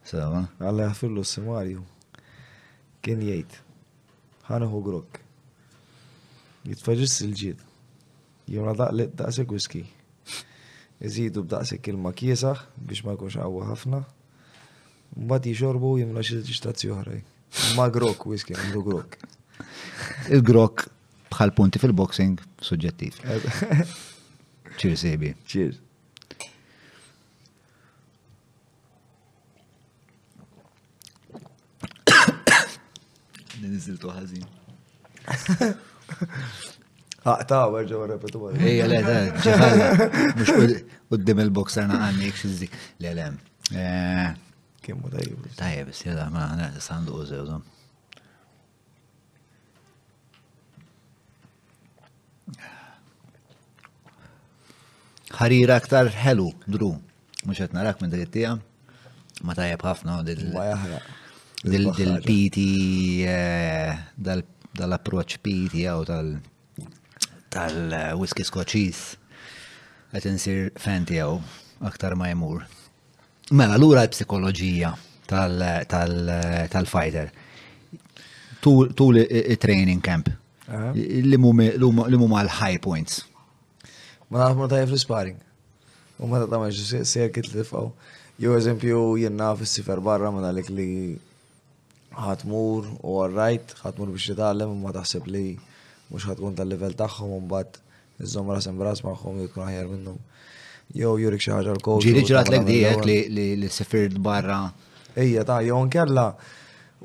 Sawa. 0.06 0.44
Għalla 0.60 0.92
għafillu 0.92 1.26
s-semarju. 1.26 1.82
Kien 3.02 3.22
jgħid 3.26 3.62
ħanuħu 4.48 4.80
grok. 4.86 5.20
Jitfaġis 6.66 7.16
il-ġid. 7.26 7.62
Jona 8.54 8.74
daqlet 8.78 9.14
daqsek 9.18 9.52
whisky. 9.54 9.84
Iżidu 11.06 11.42
b'daqsek 11.46 11.88
il 11.90 12.00
kiesaħ 12.20 12.62
biex 12.88 13.04
ma 13.06 13.16
jkunx 13.16 13.36
qawwa 13.40 13.66
ħafna. 13.72 14.02
Mbagħad 15.16 15.48
jixorbu 15.50 15.90
jimla 16.00 16.24
xi 16.24 16.40
ġistazzi 16.46 16.90
oħra. 16.94 17.18
Ma 17.78 17.88
grok 17.94 18.26
whisky 18.30 18.54
għandu 18.56 18.84
grok. 18.86 19.18
Il-grok 20.30 20.86
bħal 21.34 21.54
punti 21.58 21.82
fil-boxing 21.82 22.38
suġġettiv. 22.62 23.18
Cheers, 24.78 25.04
Ebi. 25.08 25.34
Cheers. 25.46 25.82
اللي 33.66 33.76
نزلته 33.76 34.20
حزين 34.20 34.44
هقطعه 37.26 37.68
وارجع 37.68 37.96
ورا 37.96 38.16
بطول 38.16 38.56
هي 38.56 38.88
لا 38.88 39.00
لا 39.00 40.36
مش 40.40 40.50
قدام 41.10 41.40
البوكس 41.40 41.78
انا 41.78 42.20
هيك 42.20 42.34
شو 42.34 42.48
زي 42.48 42.68
لا 43.00 43.14
لا 43.14 43.34
آه. 43.76 44.36
كم 44.82 45.00
طيب 45.00 45.36
طيب 45.58 45.88
بس 45.88 46.06
يلا 46.06 46.28
ما 46.28 46.54
انا 46.54 46.72
صندوق 46.78 47.24
زي 47.24 47.36
ده 47.36 47.60
حريرة 55.32 55.76
أكتر 55.76 56.10
حلو 56.10 56.52
درو 56.68 56.96
مش 57.46 57.62
هتنراك 57.62 58.02
من 58.02 58.10
دقيقتين 58.10 58.58
ما 59.44 59.54
طيب 59.54 59.86
هافنا 59.86 60.18
ودل... 60.18 60.54
ما 60.54 60.70
يحرق 60.70 61.02
Dil-piti, 61.66 63.24
eh, 63.26 63.90
dal-approċ 64.78 65.36
piti 65.42 65.80
għaw 65.86 66.04
tal-whisky 67.50 68.42
eh, 68.44 68.48
skoċis, 68.50 68.98
għet 70.14 70.26
nsir 70.36 70.58
fenti 70.78 71.16
għaw 71.18 71.34
aktar 71.90 72.12
ma 72.18 72.26
jmur. 72.30 72.58
Mela, 73.56 73.74
l-ura 73.78 74.00
l-psikologija 74.06 74.90
tal-fighter. 75.30 77.26
Tul 78.66 79.16
il-training 79.20 79.98
camp. 80.06 80.28
Li 80.94 81.36
mumma 81.38 81.64
l-high 82.46 82.78
points. 82.82 83.24
Ma 84.30 84.38
naf 84.46 84.54
ma 84.58 84.66
tajf 84.70 84.90
l-sparring. 84.94 85.38
U 86.18 86.20
ma 86.30 86.36
ta' 86.42 86.48
ta' 86.50 86.60
maġ, 86.62 86.74
sejr 87.06 87.28
kit 87.34 87.46
l-tifqaw. 87.50 87.86
Jo 88.42 88.50
eżempju, 88.58 88.98
jenna 89.20 89.50
fis-sifer 89.58 89.98
barra 90.04 90.28
ma 90.30 90.40
dalek 90.44 90.68
li 90.72 90.86
ħatmur 92.16 92.88
u 93.04 93.16
għarrajt, 93.24 93.74
ħatmur 93.84 94.12
biex 94.14 94.30
jitgħallem 94.32 94.72
ma 94.80 94.92
taħseb 94.96 95.26
li 95.32 95.42
mhux 96.08 96.26
ħatkun 96.30 96.56
tal-livell 96.56 96.94
tagħhom 96.96 97.32
u 97.36 97.40
mbagħad 97.44 97.78
iżżomm 98.24 98.52
ras 98.56 98.68
imbras 98.70 99.02
magħhom 99.04 99.40
li 99.42 99.48
tkun 99.50 99.64
aħjar 99.68 99.90
minnhom. 99.92 100.18
Jew 100.96 101.16
jurik 101.24 101.42
xi 101.42 101.52
ħaġa 101.52 101.74
l-kowl. 101.76 102.00
Ġiri 102.06 102.22
ġrat 102.30 102.52
lek 102.54 102.66
dijek 102.68 103.02
li 103.60 103.70
sifir 103.72 104.16
barra. 104.22 104.62
Ejja 105.16 105.44
ta' 105.48 105.60
jew 105.66 105.80
nkella 105.88 106.30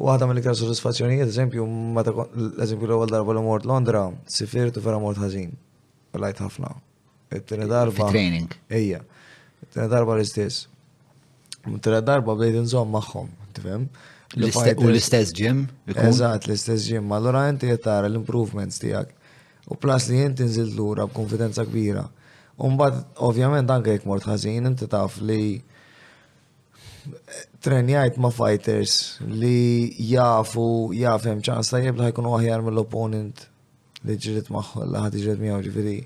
waħda 0.01 0.27
mill-iktar 0.31 0.55
soddisfazzjonijiet, 0.61 1.27
eżempju, 1.33 1.65
ma 1.67 2.03
ta' 2.07 2.13
eżempju 2.63 2.87
l-ewwel 2.87 3.11
darba 3.11 3.35
li 3.35 3.43
mort 3.43 3.67
Londra, 3.67 4.05
sifirtu 4.31 4.81
vera 4.85 4.99
mort 5.01 5.19
ħażin. 5.19 5.51
Lajt 6.21 6.39
ħafna. 6.45 6.71
It-tieni 7.35 7.67
darba. 7.71 8.07
Training. 8.13 8.49
Ejja. 8.71 8.99
It-tieni 9.65 9.87
darba 9.91 10.15
l-istess. 10.17 10.65
It-tieni 11.65 12.01
darba 12.07 12.33
bdejt 12.39 12.57
inżomm 12.63 12.91
magħhom, 12.97 13.29
tifhem? 13.57 13.85
U 14.31 14.39
l-istess 14.87 15.33
ġim? 15.35 15.65
Eżat, 15.91 16.45
l-istess 16.47 16.85
ġim. 16.87 17.09
Allora 17.11 17.49
inti 17.51 17.67
jettara 17.67 18.07
l-improvements 18.07 18.77
tijak. 18.79 19.09
U 19.67 19.75
plas 19.75 20.07
li 20.07 20.21
inti 20.23 20.43
l 20.45 20.69
lura 20.77 21.05
b'konfidenza 21.07 21.65
kbira. 21.67 22.05
Umbat, 22.59 22.93
ovvjament, 23.19 23.67
anke 23.71 23.89
jek 23.97 24.05
mort 24.07 24.23
ħażin, 24.27 24.67
inti 24.69 24.87
taf 24.87 25.17
li 25.21 25.59
eh, 25.59 27.41
trenjajt 27.65 28.17
ma' 28.21 28.31
fighters 28.31 29.17
li 29.27 29.91
jafu, 30.11 30.93
jafem 30.95 31.41
ċans 31.43 31.71
tajjeb 31.73 31.99
li 31.99 32.07
ħajkun 32.09 32.29
aħjar 32.31 32.63
mill-opponent 32.67 33.45
li 34.07 34.15
ġirit 34.17 34.47
maħħu, 34.53 34.85
li 34.91 35.01
ħad 35.03 35.19
ġirit 35.23 35.43
miħu 35.43 35.59
ġifiri. 35.67 35.97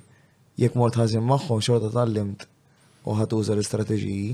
Jek 0.66 0.80
mort 0.80 0.98
ħażin 1.02 1.26
maħħu, 1.30 1.60
xorta 1.70 1.94
tal-limt 1.98 2.48
u 3.06 3.18
ħatuża 3.22 3.54
l-istrateġiji. 3.60 4.34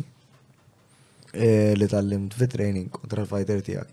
Eh, 1.32 1.74
li 1.80 1.88
tal-limt 1.88 2.34
fit 2.36 2.52
training 2.52 2.90
kontra 2.92 3.22
l-fighter 3.24 3.62
tijak 3.64 3.88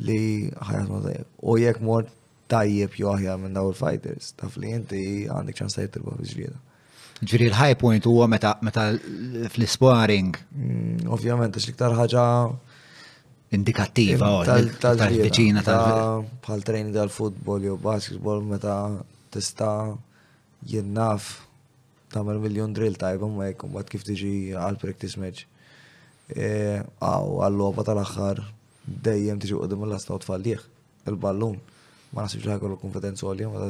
li 0.00 0.48
ħajat 0.48 0.88
ma 0.88 1.00
tajjeb. 1.04 1.26
U 1.44 1.56
jek 1.60 1.80
mor 1.84 2.06
tajjeb 2.50 2.94
jo 2.98 3.10
aħjar 3.12 3.36
minn 3.42 3.52
daw 3.56 3.68
il-fighters, 3.68 4.30
taf 4.40 4.56
li 4.56 4.70
jinti 4.72 5.02
għandek 5.30 5.60
sajt 5.60 5.84
il 5.84 5.90
tilba 5.98 6.14
fiġrieda. 6.22 6.56
Ġri 7.20 7.50
l-high 7.50 7.76
point 7.78 8.08
huwa 8.08 8.28
meta 8.32 8.54
meta 8.64 8.86
fl-sparring. 9.50 10.40
Mm, 10.56 11.04
ovvjament, 11.14 11.54
għax 11.60 11.68
liktar 11.74 11.94
ħaġa 12.00 12.24
indikattiva 13.60 14.30
tal-vicina 14.48 15.62
tal 15.68 16.24
bħal 16.48 16.64
training 16.66 16.96
tal-futbol 16.96 17.68
jew 17.68 17.76
basketball 17.78 18.40
meta 18.42 18.78
tista' 19.36 19.76
jinnaf 20.72 21.28
tagħmel 22.14 22.40
miljon 22.48 22.72
drill 22.72 22.96
tajba 22.96 23.28
ma 23.36 23.52
jekum 23.52 23.76
bat 23.76 23.86
kif 23.92 24.08
tiġi 24.08 24.34
għal 24.56 24.80
practice 24.80 25.20
match 25.20 25.44
għaw 26.32 26.80
eh, 26.80 27.38
għall-loba 27.44 27.84
tal-axħar 27.84 28.40
dejjem 29.04 29.40
tiġi 29.40 29.56
qudiem 29.58 29.84
l-asta 29.88 30.14
u 30.14 30.36
il-ballun. 31.04 31.58
Ma 32.14 32.22
nasibx 32.24 32.46
kollu 32.60 32.74
l-konfidenza 32.78 33.26
għolja 33.26 33.48
ma 33.52 33.66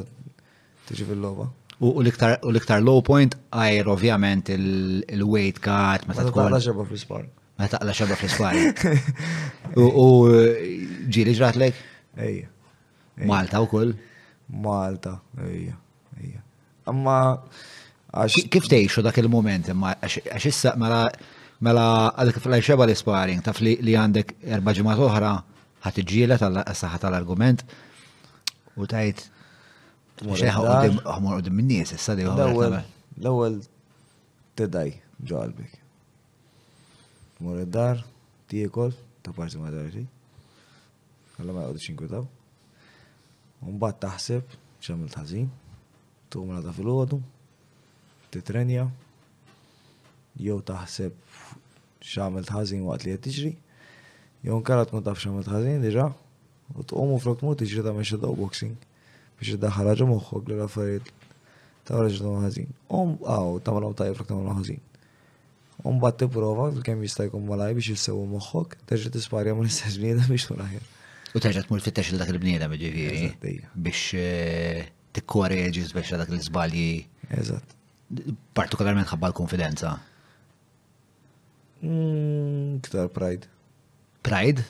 tiġi 0.87 1.07
fil-loba. 1.09 1.49
U 1.83 1.89
l-iktar 2.01 2.79
low 2.81 3.01
point 3.03 3.35
għajr 3.51 3.89
ovvjament 3.91 4.49
il-weight 4.53 5.59
cut 5.59 6.07
ma 6.07 6.15
ta' 6.15 6.23
tkun. 6.29 6.49
Ma 6.49 6.59
ta' 6.59 6.73
fl-ispar. 6.87 7.27
Ma 7.59 7.67
ta' 7.67 7.81
xaba 7.91 8.15
fl-ispar. 8.15 8.55
U 9.81 10.31
ġili 11.11 11.35
ġrat 11.35 11.59
lek? 11.59 11.75
Ejja. 12.15 12.47
Malta 13.27 13.59
u 13.63 13.67
koll? 13.71 13.91
Malta, 14.47 15.17
ejja, 15.43 15.75
ejja. 16.21 16.41
Amma. 16.87 17.15
Kif 18.31 18.69
teħxu 18.71 19.03
dak 19.03 19.17
il-moment? 19.19 19.67
Għax 19.75 20.47
issa 20.47 20.75
mela 20.79 21.07
Mela, 21.63 21.85
għadek 22.19 22.41
fl 22.43 22.57
xeba 22.63 22.83
l-isparing, 22.87 23.39
taf 23.43 23.61
li 23.63 23.77
għandek 23.95 24.35
erba 24.57 24.73
ġimat 24.75 24.99
oħra 24.99 25.29
ħat 25.85 26.01
iġiela 26.03 26.37
tal-saħħa 26.41 26.99
tal-argument 27.05 27.63
u 28.75 28.87
tajt. 28.89 29.21
Xeħa 30.15 30.75
għamur 31.03 31.35
għoddim 31.37 31.55
minnis, 31.55 31.91
issa 31.95 32.15
li 32.15 32.25
għamur. 32.27 32.75
L-ewel 33.19 33.57
t-daj, 34.59 34.91
ġalbik. 35.27 35.79
Mur 37.43 37.59
id-dar, 37.63 38.03
t-jekol, 38.51 38.91
ta' 39.23 39.31
parti 39.35 39.59
ma' 39.59 39.71
darri. 39.71 40.03
Għalla 41.39 41.55
ma' 41.55 41.65
għoddi 41.69 41.85
xinkutaw. 41.87 42.27
Umbat 43.67 43.99
taħseb, 44.03 44.55
ċamil 44.83 45.11
taħzin, 45.13 45.47
tuqum 46.31 46.55
la' 46.57 46.63
ta' 46.67 46.75
fil-għodu, 46.75 47.19
t-trenja, 48.35 48.87
jow 50.39 50.59
taħseb 50.67 51.23
xamil 52.05 52.45
tħazin 52.45 52.83
waqt 52.85 53.05
li 53.09 53.15
jtiġri, 53.17 53.51
Jon 54.45 54.59
nkara 54.61 54.85
tkun 54.89 55.01
taf 55.03 55.17
xamil 55.21 55.41
tħazin 55.45 55.81
diġa, 55.85 56.03
u 56.77 56.83
t'umu 56.89 57.15
flok 57.21 57.41
mu 57.43 57.55
tiġri 57.57 57.81
ta' 57.85 57.93
meċa 57.97 58.19
ta' 58.21 58.29
boxing, 58.39 58.73
biex 59.39 59.55
id 59.55 59.63
daħħala 59.65 59.93
ħagġa 59.95 60.09
moħħok 60.11 60.49
li 60.51 60.59
raffariet 60.59 61.09
ta' 61.87 61.97
raġa 62.01 62.19
ta' 62.21 62.35
ħazin. 62.45 62.67
Um, 62.93 63.15
għaw, 63.25 63.55
ta' 63.65 63.73
malom 63.75 63.95
ta' 63.97 64.05
jiflok 64.11 64.29
ta' 64.29 64.37
malom 64.37 64.59
ħazin. 64.61 64.81
bat 66.03 66.17
t-prova, 66.21 66.69
kem 66.85 67.01
jista' 67.07 67.25
jkun 67.29 67.47
malaj 67.49 67.73
biex 67.79 67.95
jissewu 67.95 68.21
moħħok, 68.35 68.77
terġa 68.89 69.13
t-isparja 69.15 69.55
ma' 69.55 69.65
l-istess 69.65 69.97
biex 69.99 70.49
t 70.49 70.83
U 71.35 71.39
terġa 71.43 71.65
t-mur 71.65 71.81
fit-tex 71.83 72.13
l-dak 72.13 72.29
il-bniedem 72.31 72.77
ġifiri. 72.79 73.57
Biex 73.75 74.03
eh, 74.15 74.85
t-korreġi 75.17 75.81
biex 75.91 76.13
dak 76.15 76.31
l-izbalji. 76.31 77.01
Eżat. 77.27 77.73
Partikolarment 78.55 79.09
ħabba 79.11 79.33
l-konfidenza. 79.33 79.91
Mm, 81.83 82.79
Ktar 82.81 83.07
Pride. 83.09 83.47
Pride? 84.21 84.63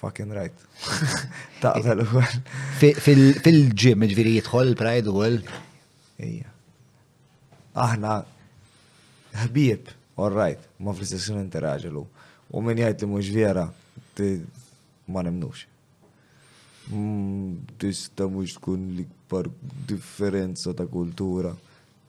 Fucking 0.00 0.32
right. 0.34 0.52
Taqbel 1.62 2.02
u 2.02 2.08
għal. 2.18 2.40
Fil-ġim, 2.80 4.06
ġviri 4.10 4.34
jitħol 4.40 4.74
Pride 4.78 5.12
u 5.14 5.22
għal. 5.24 5.38
Ija. 6.24 6.50
Aħna, 7.74 8.18
ħbib, 9.44 9.88
all 10.20 10.34
right, 10.36 10.66
ma 10.78 10.92
fl-istessin 10.94 11.40
interagġelu. 11.42 12.04
U 12.54 12.60
minn 12.62 12.78
jgħajt 12.78 13.02
li 13.02 13.10
mux 13.10 13.30
vera, 13.34 13.64
ma 15.10 15.24
nemnux. 15.26 15.64
Mm, 16.92 17.56
tista 17.80 18.28
mux 18.30 18.58
tkun 18.58 18.84
l-ikbar 18.92 19.48
differenza 19.88 20.74
ta' 20.76 20.84
kultura 20.86 21.50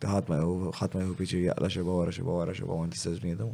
ħadd 0.03 0.29
ma 0.29 0.37
ħadd 0.75 0.95
ma 0.95 1.01
jħobbiġi 1.07 1.39
jaqla 1.45 1.69
xi 1.69 1.81
wara 1.87 2.11
xi 2.11 2.21
wara 2.27 2.53
xi 2.53 2.63
wara 2.67 2.85
inti 2.87 2.97
stess 2.99 3.19
bniedem. 3.23 3.51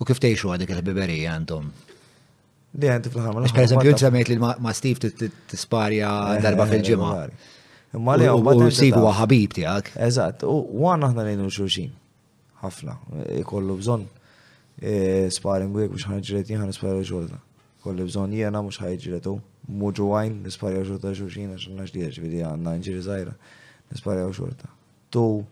U 0.00 0.04
kif 0.08 0.18
tgħixu 0.18 0.50
għadik 0.54 0.70
il-ħbiberija 0.72 1.32
għandhom? 1.36 1.68
Li 2.72 2.88
għanti 2.88 3.12
fl-ħamma. 3.12 3.44
Per 3.52 3.66
eżempju, 3.66 3.96
semmejt 4.00 4.32
li 4.32 4.38
ma 4.40 4.72
Steve 4.74 5.12
t-sparja 5.12 6.14
eh, 6.38 6.42
darba 6.42 6.66
fil-ġimgħa. 6.70 7.28
Imma 7.98 8.14
li 8.16 8.26
għu 8.26 8.40
u 8.64 8.70
Steve 8.72 8.96
huwa 9.02 9.12
ħabib 9.20 9.52
tiegħek. 9.58 9.92
Eżatt, 10.08 10.46
u 10.48 10.88
għandna 10.88 11.10
aħna 11.12 11.26
ngħidu 11.28 11.50
xulxin. 11.52 11.92
Ħafna, 12.62 12.96
ikollu 13.42 13.76
bżonn 13.80 14.06
e, 14.78 15.30
sparing 15.34 15.74
week 15.76 15.90
biex 15.92 16.08
ħanġiret 16.08 16.50
jien 16.50 16.62
ħanisparja 16.64 17.04
xorta. 17.04 17.38
Kollu 17.84 18.06
bżonn 18.08 18.34
jiena 18.38 18.62
mhux 18.64 18.80
ħajġiretu. 18.86 19.36
Muġu 19.62 20.08
għajn 20.16 20.38
nisparja 20.48 20.82
xorta 20.88 21.12
xulxin 21.18 21.52
għax 21.54 21.68
nax 21.76 21.92
diħeġ 21.94 22.22
vidi 22.24 22.40
għandna 22.46 22.78
nġiri 22.80 23.02
zaħira 23.06 23.34
u 24.00 24.32
xorta. 24.32 24.68
Tu 25.10 25.46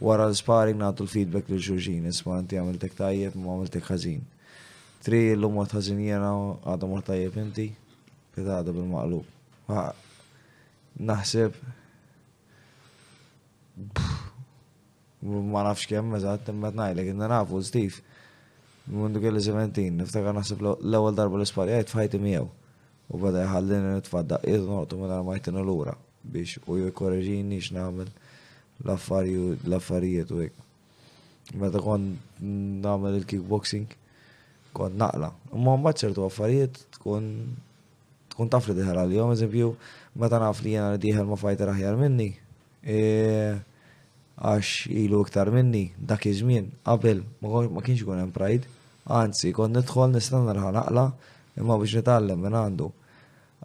wara 0.00 0.28
l-sparring 0.28 0.78
natu 0.78 1.04
l-feedback 1.04 1.48
lil 1.48 1.60
nisma 1.72 2.08
isma' 2.08 2.40
għamil 2.40 2.78
tek 2.80 2.94
tajjeb 2.96 3.34
ma 3.36 3.64
tek 3.68 3.84
ħażin. 3.84 4.20
Tri 5.02 5.32
l-lum 5.34 5.58
għat 5.60 5.74
ħażin 5.76 6.00
jena 6.00 6.30
għadu 6.64 6.86
mor 6.88 7.02
tajjeb 7.04 7.36
inti, 7.42 7.68
kif 8.34 8.46
għadu 8.48 8.72
bil-maqlub. 8.72 9.26
Naħseb 11.00 11.54
ma 15.20 15.64
nafx 15.68 15.86
kemm 15.88 16.14
eżatt 16.16 16.48
imma 16.52 16.72
ngħidlek 16.72 17.12
inna 17.14 17.28
nafu 17.28 17.60
Steve. 17.62 18.00
Mundu 18.90 19.20
kelli 19.20 19.38
17, 19.42 19.92
niftakar 20.00 20.34
naħseb 20.34 20.62
l-ewwel 20.64 21.14
darba 21.14 21.38
l 21.38 21.46
sparja 21.46 21.78
jgħid 21.82 21.94
fajti 21.94 22.22
miegħu. 22.24 22.48
U 23.10 23.18
bada 23.18 23.42
jħallin 23.44 23.94
nitfadda, 23.98 24.38
jgħid 24.46 24.68
noqtu 24.70 25.00
minn 25.00 25.16
armajtin 25.18 25.58
l-ura 25.60 25.96
biex 26.24 26.58
u 26.66 26.76
jikorreġini 26.80 27.58
x'namel 27.62 28.08
l-affarijiet 28.84 30.30
u 30.34 30.40
hekk. 30.44 30.54
Meta 31.60 31.80
kont 31.82 32.20
nagħmel 32.40 33.16
il-kickboxing 33.20 33.86
kont 34.76 34.96
naqla. 35.00 35.32
Imma 35.54 35.76
mbagħad 35.78 36.00
ċertu 36.04 36.26
affarijiet 36.28 36.82
tkun 36.98 37.24
tkun 38.30 38.48
taf 38.52 38.68
li 38.68 38.76
diħel 38.78 39.00
għal-jom, 39.02 39.32
eżempju, 39.36 39.72
meta 40.20 40.38
naf 40.42 40.62
li 40.64 40.76
jena 40.76 40.94
diħel 41.02 41.26
ma 41.28 41.36
fajta 41.40 41.66
aħjar 41.72 41.96
minni, 41.98 42.28
e, 42.84 43.56
għax 44.38 44.86
ilu 45.02 45.20
iktar 45.26 45.50
minni, 45.52 45.88
dak 45.98 46.28
iż-żmien, 46.30 46.70
qabel 46.86 47.24
ma 47.42 47.82
kienx 47.82 47.98
ikun 48.04 48.22
hemm 48.22 48.32
pride, 48.36 48.70
anzi, 49.18 49.50
kont 49.56 49.74
nidħol 49.76 50.14
nistenna 50.14 50.54
rħal 50.56 50.78
naqla 50.78 51.08
imma 51.58 51.76
biex 51.82 51.98
nitgħallem 51.98 52.40
minn 52.46 52.60
għandu. 52.62 52.92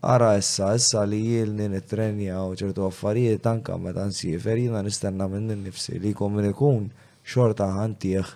Ara 0.02 0.36
essa, 0.36 0.74
essa 0.74 1.04
li 1.08 1.22
jilni 1.24 1.70
nitrenja 1.72 2.42
u 2.44 2.56
ċertu 2.60 2.84
affarijiet 2.90 3.46
anka 3.48 3.78
meta 3.80 4.04
nsifer 4.10 4.58
jiena 4.60 4.82
nistenna 4.84 5.24
minn 5.32 5.48
nifsi 5.64 5.96
li 6.00 6.12
jkun 6.12 6.44
ikun 6.50 6.90
xorta 7.24 7.70
ħantieħ 7.78 8.34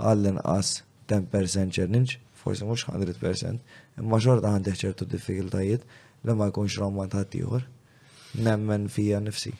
għall-inqas 0.00 0.68
10% 1.08 1.72
ċerninċ, 1.78 2.18
forsi 2.42 2.68
mhux 2.68 2.84
100%, 2.92 3.56
imma 4.04 4.20
xorta 4.20 4.52
ħantieħ 4.52 4.76
ċertu 4.82 5.08
diffikultajiet 5.14 5.86
li 6.28 6.34
ma 6.36 6.50
jkunx 6.50 6.76
romma 6.84 7.06
ħadd 7.08 7.36
ieħor. 7.40 7.64
Nemmen 8.44 8.84
fija 8.92 9.22
nifsi. 9.24 9.54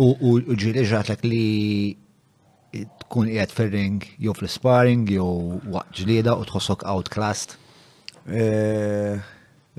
U 0.00 0.14
ġili 0.40 0.86
ġatlek 0.88 1.20
li 1.28 2.86
tkun 3.04 3.28
qiegħed 3.34 3.52
ferring 3.60 4.00
jow 4.16 4.32
jew 4.32 4.38
fl-sparring 4.40 5.04
jew 5.12 5.28
waqt 5.68 6.00
ġlieda 6.00 6.32
u 6.40 6.48
tħossok 6.48 6.88
outclassed? 6.96 7.58
Eh, 8.24 9.20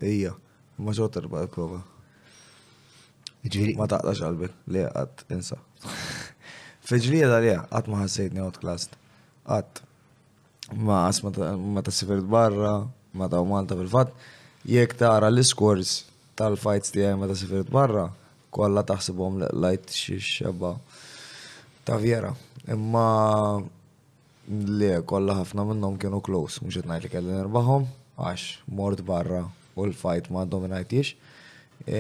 Ija. 0.06 0.36
Ma 0.80 0.94
ġo 0.96 1.10
terba 1.12 1.44
prova. 1.52 1.82
Ġiri. 3.44 3.74
Ma 3.76 3.88
taqtax 3.92 4.22
qalbek, 4.24 4.54
li 4.72 4.84
għat, 4.88 5.26
insa. 5.36 5.58
Fiġlija 6.88 7.28
da 7.32 7.40
le, 7.44 7.56
għat 7.68 7.90
ma 7.92 8.00
ħassejtni 8.06 8.40
għot 8.44 8.60
klast. 8.64 8.96
Għat. 9.48 9.82
Ma 10.80 11.02
għas 11.10 11.20
ma 11.26 11.84
ta' 11.84 11.92
sifirt 11.96 12.24
barra, 12.32 12.88
ma 13.12 13.28
ta' 13.32 13.44
Malta 13.44 13.76
fil-fat. 13.80 14.14
Jek 14.68 14.96
tara 15.00 15.28
l-iskors 15.34 16.04
tal-fajts 16.40 16.96
tijaj 16.96 17.18
ma 17.20 17.28
ta' 17.28 17.36
sifirt 17.40 17.72
barra, 17.74 18.08
kolla 18.54 18.86
taħsibom 18.88 19.44
lajt 19.60 19.92
xiexaba 19.98 20.76
ta' 21.88 22.00
vjera. 22.00 22.32
Imma 22.72 23.06
li 24.50 24.94
kolla 25.10 25.36
ħafna 25.42 25.68
minnom 25.74 26.00
kienu 26.00 26.24
close, 26.24 26.64
mux 26.64 26.80
jtnajt 26.80 27.08
li 27.10 27.14
kellin 27.18 27.42
erbaħom, 27.44 27.88
għax 28.16 28.52
mort 28.80 29.02
barra 29.08 29.44
u 29.80 29.86
l-fight 29.88 30.28
ma 30.30 30.46
dominajtiex. 30.46 31.14
E, 31.88 32.00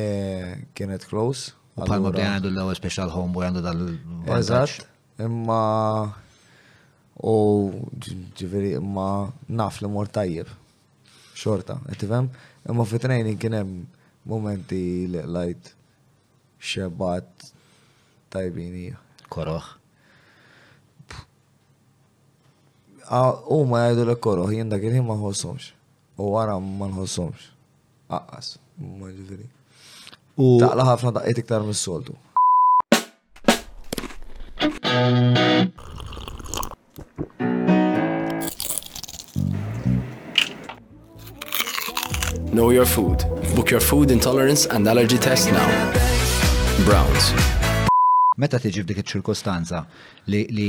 kienet 0.75 1.05
close. 1.07 1.53
palma 1.79 2.11
bdejn 2.11 2.29
għandu 2.41 2.49
l 2.51 2.57
għu 2.65 2.73
special 2.75 3.11
homeboy 3.13 3.45
għandu 3.47 3.61
dal 3.63 3.83
Eżatt, 4.35 4.81
imma 5.23 5.59
u 7.23 7.35
ġiviri 8.35 8.73
imma 8.81 9.07
naf 9.47 9.77
li 9.79 9.87
mor 9.91 10.11
tajjeb. 10.11 10.49
Xorta, 11.39 11.77
għetivem. 11.87 12.27
Imma 12.69 12.83
fi 12.87 12.99
training 12.99 13.39
kienem 13.39 13.71
momenti 14.27 14.81
li 15.07 15.23
lajt 15.35 15.71
xebat 16.59 17.47
tajbini. 18.35 18.89
Koroħ. 19.31 19.69
U 23.55 23.63
ma 23.71 23.87
jgħidu 23.87 24.03
l-koroħ, 24.03 24.51
jien 24.57 24.75
il 24.75 24.97
ħim 24.99 25.07
ma 25.09 25.15
nħossomx. 25.15 25.71
U 26.19 26.33
għara 26.35 26.59
ma 26.59 26.91
nħossomx. 26.91 27.47
Aqqas, 28.09 28.55
ma 28.97 29.11
ġifiri. 29.13 29.43
U 30.41 30.55
taqla 30.57 30.81
ħafna 30.87 31.11
daqqiet 31.13 31.43
iktar 31.43 31.61
mis-soltu. 31.61 32.15
Know 42.49 42.71
your 42.73 42.87
food. 42.89 43.27
Book 43.53 43.69
your 43.69 43.83
food 43.83 44.09
intolerance 44.11 44.65
and 44.65 44.89
allergy 44.89 45.19
test 45.21 45.53
now. 45.53 45.69
Browns. 46.89 47.29
Meta 48.41 48.57
tiġi 48.57 48.81
f'dik 48.87 49.03
iċ-ċirkostanza 49.03 49.83
li, 50.33 50.45
li 50.49 50.67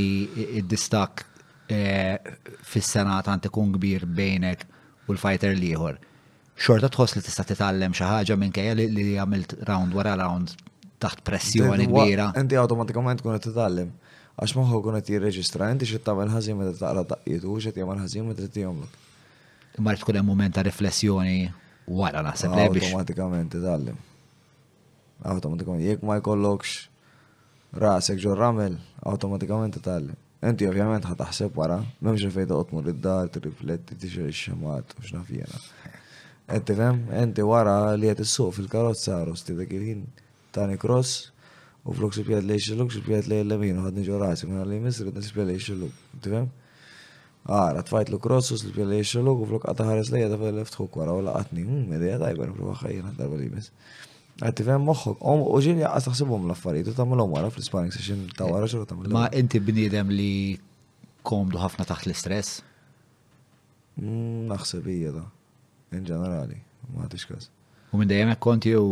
id-distak 0.61 1.25
eh, 1.73 2.21
fis-senat 2.69 3.31
għand 3.33 3.49
ikun 3.49 3.73
kbir 3.81 4.05
bejnek 4.05 4.67
u 5.07 5.15
l 5.17 5.21
fighter 5.25 5.55
liħor 5.57 5.97
xorta 6.61 6.91
tħoss 6.93 7.17
li 7.17 7.23
tista' 7.25 7.45
titgħallem 7.49 7.95
xi 7.97 8.05
ħaġa 8.05 8.35
minkejja 8.41 8.75
li 8.93 9.05
għamilt 9.23 9.55
round 9.69 9.95
wara 9.97 10.13
round 10.21 10.51
taħt 11.01 11.23
pressjoni 11.25 11.87
kbira. 11.89 12.27
Inti 12.37 12.59
awtomatikament 12.61 13.23
kunet 13.25 13.47
titgħallem 13.47 13.93
għax 14.41 14.57
moħħu 14.59 14.81
kun 14.85 14.99
qed 14.99 15.15
jirreġistra 15.15 15.71
inti 15.73 15.89
xi 15.89 16.03
tagħmel 16.05 16.33
ħażin 16.35 16.59
meta 16.59 16.77
taqra 16.83 17.05
daqqiet 17.13 17.47
u 17.49 17.57
xi 17.63 17.73
jagħmel 17.73 18.03
ħażin 18.05 18.29
meta 18.35 18.49
tagħmlek. 18.49 19.09
Imma 19.81 19.97
tkun 20.03 20.19
hemm 20.21 20.33
mument 20.35 20.57
ta' 20.59 20.65
riflessjoni 20.69 21.51
wara 21.89 22.25
naħseb 22.27 22.57
li 22.59 22.67
Awtomatikament 22.69 23.55
titgħallem. 23.55 24.01
Awtomatikament 25.25 25.89
jekk 25.89 26.05
ma 26.05 26.19
jkollokx 26.21 26.77
rasek 27.81 28.21
ġo 28.21 28.37
ramel, 28.37 28.77
awtomatikament 29.09 29.79
titgħallem. 29.79 30.19
Inti 30.51 30.69
ovvjament 30.69 31.05
ħataħseb 31.09 31.57
wara, 31.61 31.81
memx 32.05 32.29
fejn 32.37 32.53
toqgħod 32.53 32.73
mur 32.83 32.93
id-dar, 32.95 33.29
tirrifletti, 33.33 33.97
tixri 34.05 34.29
xi 34.33 34.49
xemat 34.51 34.97
u 34.99 35.05
x'naf 35.09 35.33
jiena. 35.37 35.65
Enti 36.51 36.75
fem, 36.75 36.97
enti 37.15 37.45
wara 37.47 37.73
li 37.95 38.09
għed 38.11 38.25
s 38.27 38.41
fil 38.55 38.67
karotza 38.73 39.21
rosti 39.23 39.55
dak 39.55 39.71
il-ħin 39.71 40.01
tani 40.57 40.75
kross 40.83 41.29
u 41.87 41.95
flok 41.95 42.17
si 42.17 42.25
pjad 42.27 42.43
lej 42.43 42.59
xilluk, 42.65 42.91
si 42.91 43.03
pjad 43.07 43.29
lej 43.31 43.45
l-lemin 43.45 43.79
u 43.79 43.85
għadni 43.87 44.03
ġorasi 44.09 44.49
minna 44.51 44.65
li 44.67 44.81
misri 44.83 45.07
għadni 45.07 45.23
si 45.23 45.37
pjad 45.37 45.47
lej 45.53 45.61
xilluk. 45.63 45.95
Enti 46.19 46.33
fem? 46.35 46.49
Għara, 47.47 47.85
tfajt 47.87 48.11
l 48.11 48.19
cross 48.27 48.51
u 48.51 48.59
si 48.59 48.73
pjad 48.75 48.91
lej 48.91 49.05
xilluk 49.13 49.45
u 49.45 49.51
flok 49.53 49.69
għata 49.71 49.87
ħares 49.93 50.11
lej 50.17 50.27
għada 50.27 50.41
fil 50.43 50.59
left 50.59 50.81
hook 50.83 50.99
wara 50.99 51.15
u 51.15 51.23
laqatni. 51.31 51.63
Medi 51.87 52.11
għada 52.17 52.33
jgħan 52.35 52.59
prova 52.59 52.75
ħajjina 52.83 53.13
għadda 53.15 53.31
għal 53.31 53.47
jibis. 53.47 53.71
Għati 54.43 54.67
fem 54.73 54.85
moħħok, 54.91 55.27
u 55.55 55.61
ġili 55.71 55.87
għas 55.87 56.11
taħsibom 56.11 56.49
l-affarijiet 56.51 56.91
u 56.91 56.99
tamilom 57.01 57.35
wara 57.37 57.55
fil-spanning 57.55 57.95
session 57.95 58.27
ta' 58.35 58.51
wara 58.51 58.67
xorta. 58.71 58.99
Ma 59.07 59.29
inti 59.39 59.63
bnidem 59.63 60.11
li 60.11 60.33
komdu 61.23 61.63
ħafna 61.63 61.87
taħt 61.95 62.11
l-istress? 62.11 62.57
Mm, 64.03 64.49
naħseb 64.51 64.97
da 65.15 65.29
in 65.97 66.05
ġenerali, 66.07 66.59
ma 66.95 67.07
għatix 67.07 67.25
kas. 67.31 67.49
U 67.91 67.99
minn 67.99 68.11
dajem 68.11 68.31
kont 68.39 68.67
u 68.79 68.83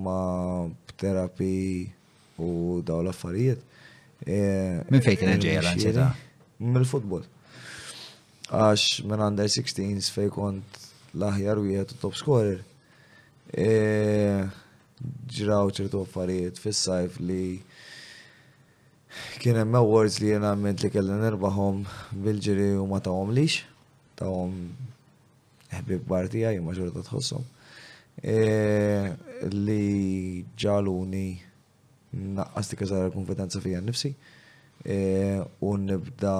Ma 0.07 0.69
terapi 0.97 1.91
u 2.39 2.81
daw 2.87 3.03
l 3.03 3.11
e, 4.25 4.85
Minn 4.89 5.03
fejn 5.03 5.19
kien 5.19 5.41
ġejja 5.43 5.63
l-ansjetà? 5.67 6.07
Mill-futbol. 6.61 7.27
Għax 8.55 9.03
minn 9.03 9.21
under 9.21 9.51
16s 9.51 10.31
kont 10.31 10.85
laħjar 11.15 11.59
u 11.59 11.67
wieħed 11.67 11.99
top 12.01 12.15
scorer 12.15 12.63
E, 13.55 14.43
ġraw 15.31 15.71
ċertu 15.71 16.01
affarijiet 16.03 16.59
fis-sajf 16.59 17.21
li 17.23 17.59
kien 19.43 19.55
hemm 19.61 19.77
awards 19.79 20.19
li 20.19 20.33
jiena 20.33 20.51
għamilt 20.51 20.83
li 20.83 20.91
kellha 20.91 21.19
nirbaħhom 21.21 21.85
bil-ġiri 22.25 22.67
u 22.81 22.89
ma 22.91 22.99
tawhom 22.99 23.31
lix, 23.37 23.61
tawhom 24.19 24.57
ħbib 25.77 26.09
partija 26.11 26.51
jien 26.57 26.67
maġorita 26.67 27.05
tħossom. 27.07 27.45
E, 28.19 29.15
li 29.53 30.43
ġaluni 30.59 31.29
naqqas 32.19 32.73
tikkazar 32.73 33.07
il-konfidenza 33.07 33.61
fija 33.63 33.81
nnifsi 33.83 34.11
e, 34.83 34.99
u 35.63 35.77
nibda 35.87 36.35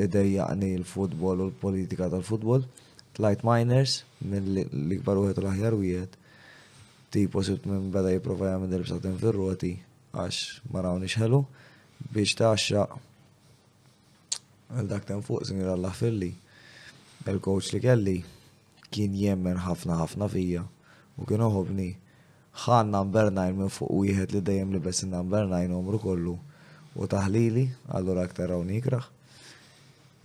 idejjaqni 0.00 0.72
l-futbol 0.82 1.44
u 1.46 1.50
l-politika 1.52 2.10
tal-futbol 2.12 2.66
light 3.18 3.42
miners 3.46 4.04
li 4.28 4.64
ikbar 4.96 5.18
uħet 5.20 5.38
u 5.40 5.44
l-aħjar 5.44 5.76
uħet 5.76 6.16
tipo 7.14 7.42
sibt 7.46 7.66
minn 7.70 7.88
beda 7.94 8.10
jiprofa 8.12 8.50
jgħamil 8.50 8.72
derbsatin 8.72 9.14
fil-roti 9.20 9.70
għax 10.16 10.40
maraw 10.74 10.98
nixħelu, 11.00 11.40
biex 12.12 12.36
taċċa 12.40 12.84
dak 14.90 15.06
ten 15.08 15.22
fuq 15.24 15.46
sinjur 15.48 15.70
Allah 15.76 15.94
filli 15.96 16.32
il-coach 17.30 17.70
li 17.76 17.80
kelli 17.84 18.16
kien 18.92 19.14
jemmen 19.18 19.60
ħafna 19.64 19.96
ħafna 20.02 20.28
fija 20.32 20.64
u 21.16 21.26
kien 21.28 21.44
uħobni 21.46 21.88
ħan 22.66 22.92
number 22.92 23.30
9 23.36 23.56
minn 23.62 23.72
fuq 23.72 23.92
wieħed 24.04 24.34
li 24.38 24.42
dejjem 24.50 24.74
li 24.76 24.82
bess 24.88 25.06
number 25.08 25.46
9 25.48 25.72
umru 25.78 26.00
kollu 26.02 26.36
u 26.96 27.08
taħlili 27.12 27.66
allura 27.92 28.22
aktar 28.24 28.54
għaw 28.54 28.62
nikraħ, 28.70 29.08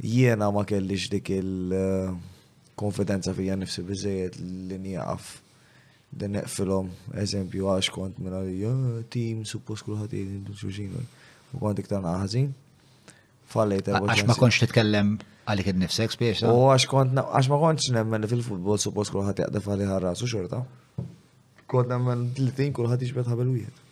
jiena 0.07 0.47
ma 0.55 0.63
kellix 0.65 1.09
dik 1.11 1.34
il- 1.35 1.73
uh, 1.76 2.19
konfidenza 2.82 3.34
fija 3.38 3.56
nifsi 3.60 3.84
bizzejiet 3.86 4.38
li 4.41 4.78
njaqaf 4.86 5.28
li 6.22 6.28
neqfilom, 6.36 6.88
eżempju 7.24 7.70
għax 7.72 7.90
kont 7.95 8.18
minna 8.24 8.41
li 8.48 9.02
team 9.14 9.45
suppost 9.52 9.86
kullħat 9.88 10.12
jgħidin 10.18 10.56
xuxin 10.62 10.95
u 11.56 11.62
kont 11.62 11.80
iktar 11.84 12.02
naħazin. 12.03 12.49
Fallejt 13.52 13.90
Għax 13.91 14.26
ma 14.30 14.36
konx 14.40 14.62
titkellem 14.64 15.14
għalik 15.52 15.70
id-nifsek 15.74 16.14
spiex. 16.16 16.44
U 16.48 16.68
għax 16.72 16.86
kont 16.91 17.16
għax 17.24 17.49
ma 17.52 17.60
konx 17.62 17.90
nemmen 17.95 18.28
fil-futbol 18.34 18.80
suppost 18.80 19.12
kullħat 19.14 19.44
jgħadda 19.45 19.64
falli 19.66 19.88
ħarrasu 19.88 20.28
xorta. 20.32 20.64
Kont 21.72 21.91
nemmen 21.91 22.30
l-tin 22.40 22.74
kullħat 22.76 23.03
jġbet 23.06 23.30
ħabel 23.32 23.53
wieħed. 23.56 23.88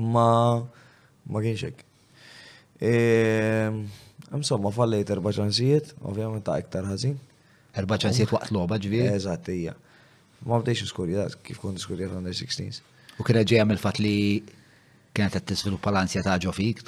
Imma 0.00 0.26
ma 1.28 1.44
kienx 1.44 1.74
ehm, 2.80 3.84
Insomma, 4.34 4.72
fallejt 4.74 5.10
erba' 5.14 5.30
ċansijiet, 5.30 5.92
ovvjament 6.10 6.42
ta' 6.44 6.56
iktar 6.58 6.82
ħażin 6.88 7.12
erba 7.80 7.98
ċansiet 8.00 8.30
waqt 8.34 8.52
loba 8.56 8.78
ġvi. 8.80 9.02
Eżatt, 9.12 9.50
ija. 9.52 9.74
Ma 10.48 10.58
bdejx 10.62 10.90
skurjat, 10.90 11.36
kif 11.44 11.60
kont 11.60 11.80
skurjat 11.82 12.14
under 12.16 12.34
16s. 12.36 12.80
U 13.20 13.24
kien 13.26 13.40
ġeja 13.48 13.64
mill-fat 13.68 13.98
li 14.00 14.14
kienet 15.16 15.34
qed 15.36 15.46
tiżviluppa 15.52 15.92
l-ansja 15.92 16.22
ta' 16.24 16.38
ġo 16.42 16.52
fik. 16.56 16.82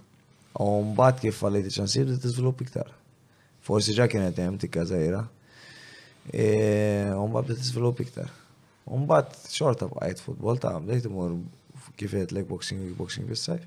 U 0.61 0.69
mbagħad 0.93 1.21
kif 1.23 1.39
fallit 1.43 1.69
iċ-ċansiet 1.71 2.19
tiżvilupp 2.25 2.65
iktar. 2.67 2.91
Forsi 3.65 3.95
ġa 3.97 4.09
kienet 4.11 4.41
hemm 4.41 4.59
tikka 4.61 4.85
żgħira. 4.89 5.23
E, 6.29 6.47
u 7.17 7.25
mbagħad 7.29 7.49
bdiet 7.51 7.63
tiżvilupp 7.65 8.03
iktar. 8.07 8.33
U 8.89 9.01
mbagħad 9.03 9.53
xorta 9.53 9.89
bqajt 9.93 10.23
futbol 10.25 10.61
ta' 10.61 10.77
bdejt 10.85 11.09
imur 11.11 11.37
kif 11.99 12.15
qed 12.17 12.33
leg 12.37 12.49
boxing, 12.49 12.85
kickboxing 12.85 13.29
fis-sajf. 13.33 13.65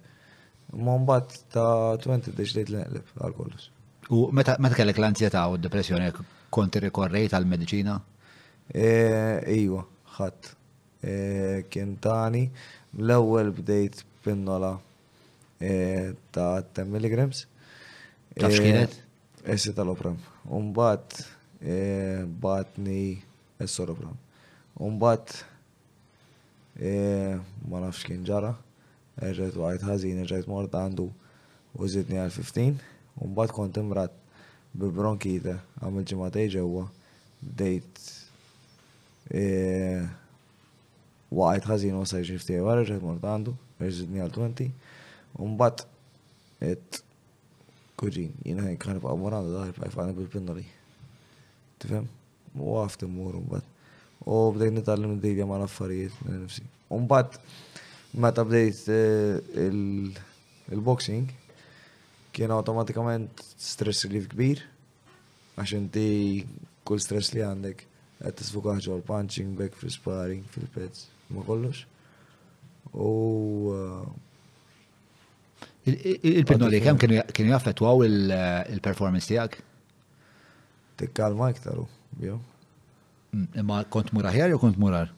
Ma 0.77 0.95
mbagħad 0.97 1.39
ta' 1.53 1.99
20 2.01 2.37
deċdejt 2.37 2.69
l 2.73 2.81
neqleb 2.81 3.17
għal 3.21 3.37
kollox. 3.39 3.69
U 4.11 4.25
meta 4.35 4.57
kellek 4.75 4.97
l-ansjetà 4.99 5.45
u 5.51 5.57
d-depressjoni 5.57 6.09
konti 6.53 6.81
rikorrejt 6.83 7.33
għal 7.35 7.47
medicina 7.49 7.97
Ejwa, 8.71 9.81
ħadd. 10.15 10.45
E, 11.03 11.13
kien 11.73 11.95
tani, 11.99 12.43
l 12.95 13.09
ewel 13.17 13.49
bdejt 13.57 14.03
pinnola 14.23 14.69
e, 15.59 16.13
ta' 16.31 16.61
10 16.77 16.85
mg. 16.87 17.17
Taf 18.39 18.55
e, 18.63 18.85
Essi 19.49 19.73
tal-opram. 19.75 20.15
Umbat 20.47 21.17
batni 22.41 22.99
s 23.65 23.81
Umbat 24.79 25.33
ma 26.79 27.81
nafx 27.83 28.05
kien 28.07 28.23
ġara, 28.25 28.53
rġajt 29.19 29.59
għajt 29.67 29.83
ħazin, 29.89 30.23
rġajt 30.29 30.47
mort 30.49 30.79
għandu 30.79 31.09
u 31.11 31.89
għal 31.89 32.31
15, 32.39 32.81
un 33.25 33.35
bat 33.35 33.51
kont 33.53 33.77
imrat 33.83 34.15
bil-bronkite, 34.73 35.57
għamil 35.81 36.05
ġimatej 36.07 36.51
ġewa, 36.55 36.85
bdejt 37.41 38.01
e, 39.35 39.45
waqajt 41.31 41.67
ħazin 41.67 41.97
u 41.99 42.05
sajġi 42.07 42.37
ftej 42.41 42.61
għara 42.63 42.85
ġed 42.87 43.03
mortandu, 43.03 43.55
rġidni 43.81 44.21
għal-20, 44.23 44.69
un-bat 45.41 45.85
et 46.63 47.01
kuġin, 47.99 48.31
jina 48.45 48.65
ħin 48.67 48.79
kħan 48.81 49.01
ibqa 49.01 49.15
morandu 49.19 49.55
daħi 49.57 49.75
bħaj 49.77 49.93
fħan 49.95 50.15
bil-pinnoli. 50.17 50.65
Tifem? 51.81 52.07
U 52.55 52.75
għafti 52.81 53.09
mur 53.09 53.37
un-bat. 53.41 53.67
U 54.27 54.43
bdejt 54.55 54.75
nitallim 54.79 55.15
id-dibja 55.17 55.47
ma' 55.49 55.57
l-affarijiet, 55.59 56.15
nifsi. 56.29 56.63
Un-bat, 56.93 57.39
meta 58.21 58.43
bdejt 58.45 58.83
e, 58.93 59.69
il-boxing, 60.71 61.29
kien 62.35 62.51
automatikament 62.55 63.43
stress 63.59 64.03
relief 64.07 64.29
kbir, 64.31 64.61
għax 65.59 65.73
inti 65.77 66.05
kull 66.87 67.01
stress 67.03 67.33
li 67.35 67.43
għandek 67.45 67.85
għed 68.21 68.37
tisfukaħ 68.39 68.81
ġol 68.85 69.01
punching 69.07 69.55
back 69.59 69.77
fil 69.81 69.91
sparring 69.93 70.45
fil 70.53 70.67
pets 70.73 71.07
ma 71.31 71.43
kollox. 71.47 71.83
U 72.91 73.09
uh, 73.71 74.07
il 75.89 76.45
pinnu 76.47 76.69
li 76.71 76.81
kem 76.83 76.99
kienu 77.01 77.51
jaffetwaw 77.55 78.03
il-performance 78.05 79.27
eh, 79.27 79.33
tijak? 79.35 79.59
Tikkalma 80.99 81.49
iktaru, 81.53 81.87
jew. 82.21 82.37
Mm, 83.33 83.47
ma 83.67 83.81
kont 83.89 84.11
muraħjar 84.15 84.53
jew 84.53 84.59
kont 84.61 84.79
murar? 84.81 85.11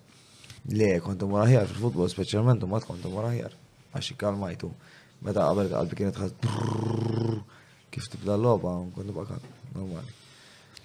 Le, 0.71 0.93
kont 1.03 1.23
muraħjar 1.27 1.67
fil-futbol, 1.71 2.07
specialment 2.13 2.63
u 2.63 2.69
mat 2.71 2.85
kont 2.87 3.05
muraħjar, 3.11 3.57
għax 3.97 4.13
ikkalmajtu. 4.15 4.69
jtu. 4.73 4.92
Meta 5.23 5.39
qabel 5.47 5.69
qalbi 5.71 5.95
kienet 5.95 6.17
ħas 6.19 6.33
kif 7.93 8.07
tibda 8.11 8.33
l-loba, 8.35 8.71
kollu 8.91 9.13
baka, 9.15 9.37
normali. 9.71 10.11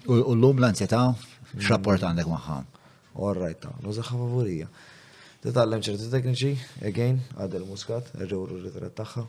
U 0.07 0.19
l-lum 0.33 0.61
l-ansjeta, 0.61 0.99
x-rapport 1.59 2.01
għandek 2.07 2.27
maħħam? 2.31 2.65
All 3.19 3.35
right, 3.35 3.59
ta' 3.59 3.73
nużaxa 3.83 4.13
favorija. 4.15 4.67
Titallem 5.43 5.81
ċerti 5.83 6.07
tekniċi, 6.13 6.51
again, 6.87 7.17
għadel 7.35 7.63
muskat, 7.67 8.05
rġuru 8.21 8.55
r 8.61 8.63
ritret 8.69 8.95
taħħa, 8.95 9.21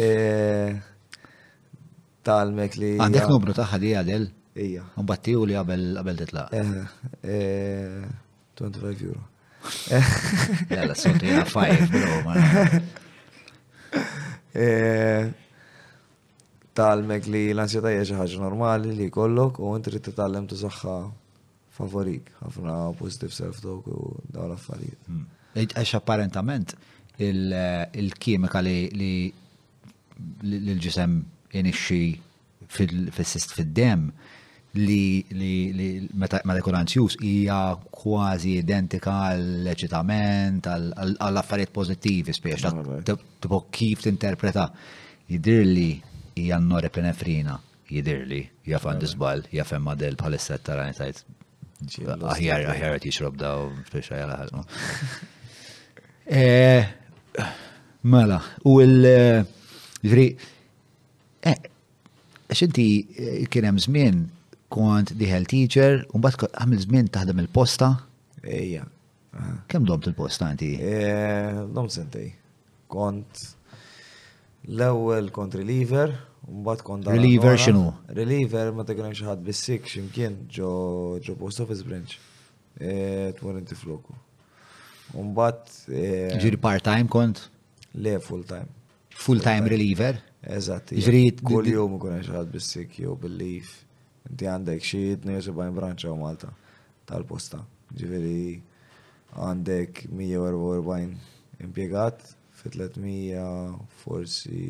eh, 0.00 0.70
Talmek 2.24 2.72
li. 2.80 2.92
Għandek 3.04 3.28
numru 3.32 3.52
taħħa 3.60 3.76
li 3.84 3.90
għadel? 4.00 4.24
Ija. 4.64 4.82
Mbattiju 5.00 5.44
li 5.48 5.54
għabel 5.60 6.16
titlaq. 6.22 6.48
25 6.56 6.72
eh, 7.28 8.00
eh, 8.56 8.82
euro. 9.10 9.22
Jalla, 10.72 10.94
sotti, 10.96 11.28
5 11.52 11.84
euro, 11.90 12.16
E, 14.54 15.30
talmek 16.74 17.26
li 17.30 17.50
l-ansjeta 17.54 17.92
hija 17.92 18.06
xi 18.08 18.16
ħaġa 18.18 18.40
normali 18.42 18.94
li 18.96 19.06
jkollok 19.10 19.60
u 19.62 19.74
inti 19.78 19.90
trid 19.92 20.04
titgħallem 20.08 20.46
tisaħħa 20.50 20.94
favorik 21.76 22.32
ħafna 22.40 22.74
positive 22.98 23.34
self 23.34 23.60
talk 23.62 23.86
u 23.94 24.08
dawn 24.34 24.48
l-affarijiet. 24.50 25.06
Hmm. 25.06 25.22
E, 25.54 25.66
għax 25.68 25.94
apparentament 26.00 26.74
il-kimika 27.22 28.62
li 28.64 28.76
l-ġisem 30.42 31.16
inixxi 31.60 32.02
fil-dem 32.70 33.10
fil 33.14 33.72
dem 33.74 34.08
li 34.78 35.24
li 35.34 35.88
meta 36.14 36.40
jkun 36.58 36.74
anzjus 36.78 37.16
hija 37.22 37.74
kważi 37.90 38.52
identika 38.60 39.16
għall-eċitament, 39.32 40.68
għall-affarijiet 40.70 41.72
pożittivi 41.74 42.32
spiex, 42.34 42.64
ah, 42.70 43.00
tipo 43.40 43.64
kif 43.72 44.02
tinterpreta. 44.06 44.70
Jidir 45.30 45.64
li 45.66 45.90
hija 46.38 46.58
norepinefrina, 46.62 47.58
jidir 47.90 48.22
li 48.30 48.40
hija 48.66 48.78
ah, 48.84 48.94
disbal, 48.94 49.42
hija 49.50 49.64
fem 49.66 49.90
del 49.98 50.14
bħalissa 50.20 50.58
tara 50.62 50.86
ngħid 50.90 51.22
aħjar 52.28 52.66
aħjar 52.70 52.98
qed 52.98 53.06
jixrob 53.08 53.36
daw 53.40 53.70
biex 53.90 54.12
ajala 54.12 54.36
ħadmu. 54.44 54.66
Mela, 58.10 58.36
u 58.64 58.80
l-ġri, 58.84 60.28
eh, 61.42 61.54
eh, 61.56 62.52
xinti 62.54 62.84
eh, 63.16 63.48
kien 63.50 63.64
hemm 63.66 63.78
żmien 63.82 64.26
kont 64.70 65.10
diħel 65.18 65.46
teacher, 65.50 66.04
un 66.14 66.22
bat 66.24 66.46
għamil 66.50 66.82
zmin 66.84 67.08
taħdem 67.10 67.40
il-posta. 67.42 67.88
Eja. 68.42 68.86
Kem 69.70 69.86
domt 69.86 70.06
il-posta 70.10 70.48
għanti? 70.50 70.70
Eh, 70.94 71.60
domt 71.74 71.92
sentej. 71.94 72.28
Kont 72.90 73.42
l-ewel 74.70 75.30
kont 75.34 75.54
reliever, 75.58 76.14
un 76.48 76.62
bat 76.66 76.82
kont 76.86 77.06
Reliever 77.10 77.58
xinu? 77.58 77.82
Reliever 78.16 78.70
ma 78.76 78.86
ta' 78.86 78.94
kunem 78.98 79.14
xaħat 79.16 79.42
bissik 79.46 79.88
ximkien 79.90 80.42
ġo 80.54 81.20
post 81.38 81.62
office 81.64 81.84
branch. 81.86 82.16
Eh, 82.78 83.30
Tmur 83.38 83.58
inti 83.60 83.74
floku. 83.74 84.14
Un 85.18 85.32
bat. 85.34 85.66
Eh, 85.90 86.30
Ġiri 86.38 86.58
part-time 86.62 87.10
kont? 87.10 87.48
Le, 87.98 88.18
full-time. 88.22 88.70
Full-time 89.20 89.68
reliever? 89.68 90.20
Eżat. 90.46 90.94
Ġiri. 90.94 91.24
Kull 91.42 91.72
jom 91.74 91.98
kunem 92.00 92.22
xaħat 92.24 92.50
bissik, 92.54 93.00
bil-leaf 93.20 93.74
inti 94.30 94.46
għandek 94.46 94.84
xie 94.84 95.16
72 95.18 95.74
branċa 95.74 96.12
u 96.14 96.18
Malta 96.20 96.52
tal-posta. 97.08 97.62
Ġiviri 97.90 98.60
għandek 99.34 100.04
144 100.06 101.62
impiegat 101.64 102.22
fi 102.60 102.70
300 102.76 103.90
forsi 104.00 104.62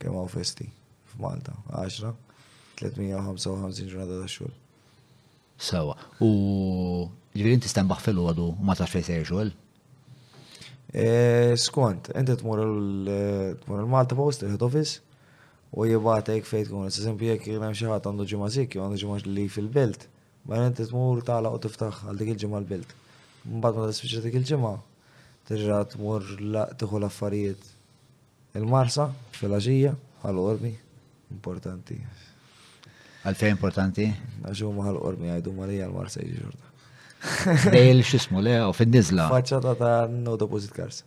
kemm 0.00 0.16
għaw 0.20 0.30
festi 0.32 0.66
f'Malta, 1.12 1.54
10, 1.72 2.14
355 2.80 3.92
ġurnata 3.92 4.20
ta' 4.24 4.30
xogħol. 4.32 4.54
Sawa, 5.64 5.94
u 6.24 6.30
ġiviri 7.36 7.58
inti 7.60 7.70
stembaħ 7.70 8.00
fil-għadu 8.08 8.46
u 8.54 8.64
ma 8.64 8.74
tax 8.78 8.94
fejn 8.96 9.26
xogħol? 9.28 9.52
Eh, 10.94 11.52
skont, 11.58 12.12
inti 12.14 12.36
tmur 12.38 12.60
il-Malta 12.62 14.14
Post, 14.18 14.44
il-Head 14.46 14.62
Office, 14.62 15.03
u 15.76 15.84
jek 15.86 16.46
fejt 16.46 16.68
s 16.88 16.94
Sesempju 16.94 17.26
jek 17.32 17.46
jgħina 17.48 17.70
mxħat 17.74 18.06
għandu 18.06 18.24
ġimma 18.30 18.50
sikju, 18.52 18.82
għandu 18.82 18.98
ġimma 18.98 19.18
li 19.26 19.48
fil-belt. 19.48 20.06
ma 20.46 20.54
Barra 20.56 20.70
t 20.70 20.84
tmur 20.86 21.22
tala 21.24 21.50
u 21.50 21.58
t 21.58 21.66
tiftaħ 21.66 22.04
għal 22.06 22.18
dik 22.18 22.28
il-ġimma 22.34 22.58
l-belt. 22.62 22.90
Mbad 23.48 23.74
ma 23.74 23.86
t 23.88 23.94
tispiċċa 23.94 24.22
dik 24.22 24.36
il-ġimma, 24.38 24.72
terġa' 25.48 25.80
tmur 25.94 26.20
tieħu 26.78 26.98
l-affarijiet. 27.00 27.62
Il-marsa 28.54 29.08
fil-għaxija 29.40 29.94
għal 30.22 30.38
ormi 30.44 30.70
importanti. 31.34 31.98
Għal-fej 33.24 33.54
importanti? 33.56 34.06
Għaxu 34.46 34.70
maħal 34.78 35.00
ormi 35.02 35.32
għajdu 35.34 35.56
marija 35.58 35.88
għal 35.88 35.96
marsa 35.96 36.22
ġorda. 36.22 36.72
Dejl 37.72 38.04
xismu 38.04 38.44
le, 38.44 38.58
u 38.68 38.72
fil 38.76 38.90
nizla 38.92 39.26
Faċċata 39.32 39.72
ta' 39.80 39.94
no 40.12 40.36
deposit 40.36 40.70
kars. 40.76 41.02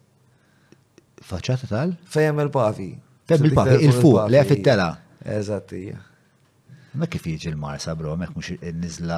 Faċċata 1.30 1.69
tal? 1.72 1.94
Fejem 2.10 2.41
il-pavi. 2.44 2.95
Teb 3.28 3.44
il-papi, 3.44 3.82
il-fuq, 3.84 4.30
le 4.32 4.44
fit-tela. 4.48 4.91
Eżattija. 5.28 5.98
Ma 6.95 7.06
kif 7.12 7.26
jiġi 7.28 7.52
l-marsa, 7.52 7.91
bro, 7.99 8.14
mek 8.18 8.32
mux 8.38 8.54
nizla 8.80 9.18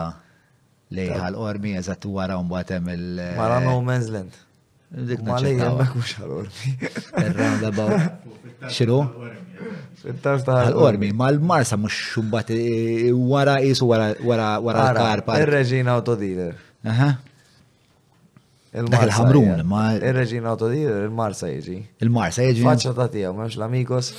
lejħa 0.98 1.28
l-ormi, 1.36 1.76
eżatt 1.78 2.08
wara 2.10 2.40
un 2.42 2.48
batem 2.50 2.90
il- 2.90 3.20
Mara 3.38 3.60
no 3.62 3.76
man's 3.82 4.10
land. 4.10 4.34
Dik 4.90 5.22
ma 5.22 5.38
lejja 5.40 5.70
mek 5.78 5.94
mux 5.96 6.16
għal-ormi. 6.18 6.74
Il-roundabout. 7.24 8.10
Xiru? 8.74 9.00
Għal-ormi, 10.58 11.14
ma 11.14 11.30
l-marsa 11.36 11.78
mux 11.78 11.94
xumbat 12.16 12.50
wara 13.14 13.60
isu 13.62 13.86
wara 13.86 14.52
l-karpa. 14.58 15.38
Il-reġina 15.44 15.94
autodealer. 16.00 16.56
Aha. 16.90 17.20
Dak 18.70 19.02
il-ħamrun, 19.08 19.64
ma. 19.66 19.86
Il-reġina 19.98 20.52
di, 20.70 20.84
il-marsa 21.08 21.48
jieġi. 21.50 21.78
Il-marsa 22.06 22.44
jieġi. 22.46 22.62
Faċċa 22.68 22.92
ta' 22.98 23.08
tiegħu, 23.10 23.32
ma' 23.38 23.48
l 23.50 23.66
amikos 23.66 24.12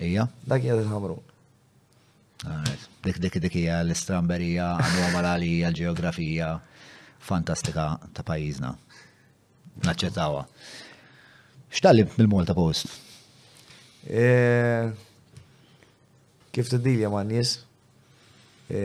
Ija. 0.00 0.24
Dak 0.48 0.64
jgħad 0.64 0.80
il-ħamrun. 0.86 1.20
Dik 3.04 3.18
dik 3.20 3.36
dik 3.44 3.58
hija 3.60 3.82
l-istramberija 3.84 4.70
anomalija 4.86 5.68
l-ġeografija 5.68 6.54
fantastika 7.26 7.90
ta' 8.16 8.24
pajjiżna. 8.24 8.70
Naċċettawha. 9.84 10.46
X'tallim 11.70 12.08
mill-mol 12.16 12.48
ta' 12.48 12.56
post? 12.56 12.88
E, 14.08 14.88
kif 16.56 16.72
t-dilja 16.72 17.12
ma' 17.12 17.22
nies? 17.28 17.58
E, 18.72 18.80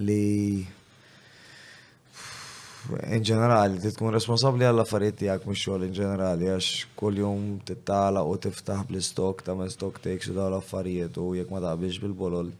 li 0.00 0.22
in 3.12 3.24
ġenerali, 3.26 3.78
ti 3.80 3.90
tkun 3.94 4.12
responsabli 4.14 4.66
għalla 4.66 4.84
affarijiet 4.84 5.18
tiegħek 5.20 5.46
mhux 5.46 5.62
xogħol 5.62 5.86
in 5.86 5.94
ġenerali 5.96 6.48
għax 6.52 6.70
kuljum 6.98 7.44
tittala 7.66 8.22
u 8.26 8.36
tiftaħ 8.44 8.82
bl-istok 8.88 9.42
tagħmel 9.46 9.70
stock 9.72 10.00
takes 10.04 10.30
u 10.32 10.36
daw 10.36 10.50
l-affarijiet 10.52 11.16
u 11.22 11.28
jekk 11.38 11.52
ma 11.54 11.62
taqbilx 11.64 12.00
bil-bolol. 12.02 12.50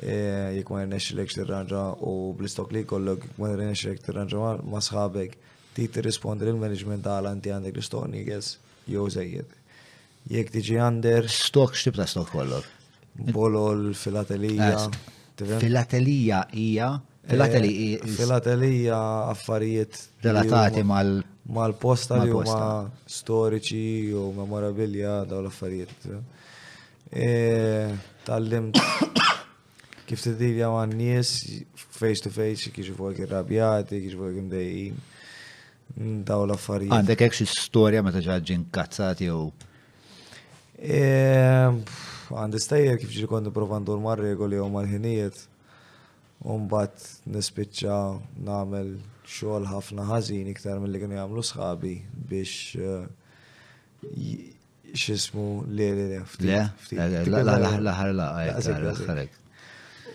E, 0.00 0.16
jekk 0.58 0.72
ma 0.74 0.84
rnexxilek 0.86 1.32
tirranġa 1.36 1.84
u 2.08 2.14
bl-istok 2.38 2.72
li 2.74 2.84
jkollok 2.86 3.26
jekk 3.28 3.40
ma 3.42 3.52
rnexxilek 3.54 4.02
tirranġa 4.06 4.54
ma 4.64 4.82
sħabek, 4.86 5.36
ti 5.76 5.88
tirrispondi 5.94 6.48
lill-management 6.48 7.06
għal 7.10 7.32
inti 7.34 7.52
għandek 7.54 7.76
l-istok 7.78 8.10
nieges 8.14 8.54
jew 8.90 9.06
żejjed. 9.12 9.54
Jekk 10.30 10.52
tiġi 10.58 10.76
għander. 10.84 11.26
Stok 11.32 11.76
ta' 11.96 12.06
stok 12.06 12.34
kollok? 12.34 12.66
Bolol, 13.34 13.92
filatelija. 13.96 14.74
Filatelija 15.40 16.42
hija 16.52 16.92
Filatelija. 17.30 17.98
Eh, 18.04 18.06
Filatelija 18.16 19.30
affarijiet. 19.30 20.04
Relatati 20.22 20.82
mal. 20.82 21.20
Mal-posta 21.50 22.14
li 22.20 22.30
huma 22.30 22.84
storiċi 23.10 24.12
u 24.14 24.28
memorabilja 24.36 25.24
daw 25.26 25.40
l-affarijiet. 25.42 26.06
Eh, 27.10 27.90
Tallim 28.22 28.68
kif 30.06 30.22
tidilja 30.22 30.68
ma' 30.70 30.84
n-nies 30.86 31.32
face 31.74 32.20
to 32.22 32.30
face 32.30 32.70
kif 32.70 32.92
fuq 32.94 33.18
irrabjati, 33.24 33.98
kif 34.04 34.14
fuq 34.20 34.38
imdejjin. 34.44 35.00
Daw 36.28 36.46
l-affarijiet. 36.46 36.94
Għandek 37.00 37.26
għek 37.26 37.38
xie 37.40 37.50
storja 37.56 38.04
ma 38.06 38.14
t 38.14 38.22
ġaġġin 38.28 38.68
kazzati 38.70 39.26
jew. 39.26 39.48
Eh, 40.78 41.66
għandi 42.30 42.62
stajjer 42.62 43.00
kif 43.02 43.16
ġi 43.16 43.26
kont 43.32 43.50
provandur 43.56 43.98
dur 43.98 44.06
mar 44.06 44.22
regoli 44.22 44.60
u 44.62 44.70
mal-ħinijiet 44.70 45.48
Umbat 46.40 47.02
nispiċċa 47.28 47.96
namel 48.48 48.94
xogħol 49.28 49.66
ħafna 49.68 50.06
ħażin 50.08 50.46
iktar 50.48 50.78
mill-li 50.80 50.98
kienu 51.02 51.18
jagħmlu 51.18 51.42
sħabi 51.44 51.90
biex 52.30 52.76
eh, 52.80 54.46
xismu 54.96 55.44
li 55.68 55.90
li 55.92 56.06
li 56.14 56.22
ftit. 56.24 56.96
La 57.28 57.58
la 57.60 58.12
la 58.12 59.26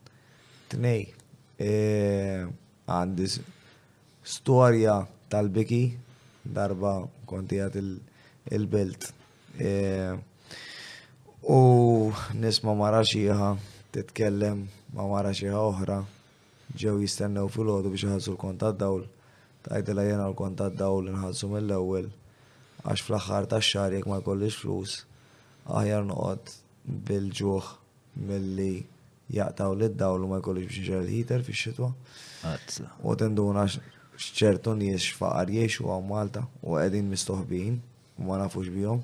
Tnej, 0.73 1.14
eh, 1.61 3.38
storja 4.23 4.97
tal-biki 5.30 5.84
darba 6.43 7.03
konti 7.25 7.57
għat 7.61 7.77
il-belt. 8.51 9.09
E, 9.57 10.17
u 11.49 11.59
nisma 12.39 12.73
mara 12.75 13.03
xieħa 13.07 13.49
titkellem 13.93 14.63
ma 14.95 15.03
mara 15.07 15.33
xieħa 15.35 15.59
oħra 15.69 15.99
ġew 16.73 16.97
jistennew 17.03 17.49
fil-ħodu 17.53 17.91
biex 17.93 18.07
ħadsu 18.13 18.31
l-kontat 18.33 18.79
dawl. 18.81 19.05
Tajdila 19.63 20.05
jena 20.09 20.25
l-kontat 20.31 20.75
dawl 20.79 21.11
nħadsu 21.13 21.51
mill-ewel 21.53 22.09
għax 22.83 23.05
fl-axħar 23.07 23.47
ta' 23.53 23.61
xar 23.63 23.93
jek 23.95 24.09
ma 24.11 24.17
jkollix 24.23 24.57
flus, 24.63 24.95
aħjar 25.71 26.03
noqot 26.07 26.49
bil-ġuħ 27.07 27.69
mill-li 28.27 28.71
jaqtaw 29.33 29.71
l-dawlu 29.77 30.27
ma 30.33 30.41
jkollix 30.41 30.67
biex 30.69 30.83
nġer 30.87 31.03
l-heater 31.05 31.45
fi 31.47 31.55
xitwa. 31.61 31.93
U 33.07 33.15
tinduna 33.15 33.63
ċertu 34.19 34.73
nies 34.77 35.06
xfaqar 35.14 35.49
jiexu 35.52 35.88
għaw 35.90 36.03
Malta 36.06 36.44
u 36.61 36.77
għedin 36.77 37.07
mistoħbin 37.11 37.77
u 38.22 38.27
ma 38.27 38.38
nafux 38.44 38.69
bihom 38.73 39.02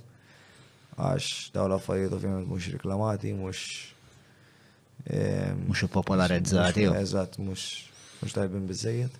għax 0.99 1.49
daw 1.55 1.67
l-affarijiet 1.69 2.13
ovvijament 2.13 2.49
mux 2.49 2.67
reklamati, 2.73 3.31
mux. 3.33 3.61
Eh, 5.07 5.53
mux 5.65 5.85
popolarizzati. 5.87 6.83
Eżat, 6.91 7.37
mux 7.39 7.63
mux 8.19 8.35
tajbin 8.35 8.65
bizzejiet. 8.67 9.13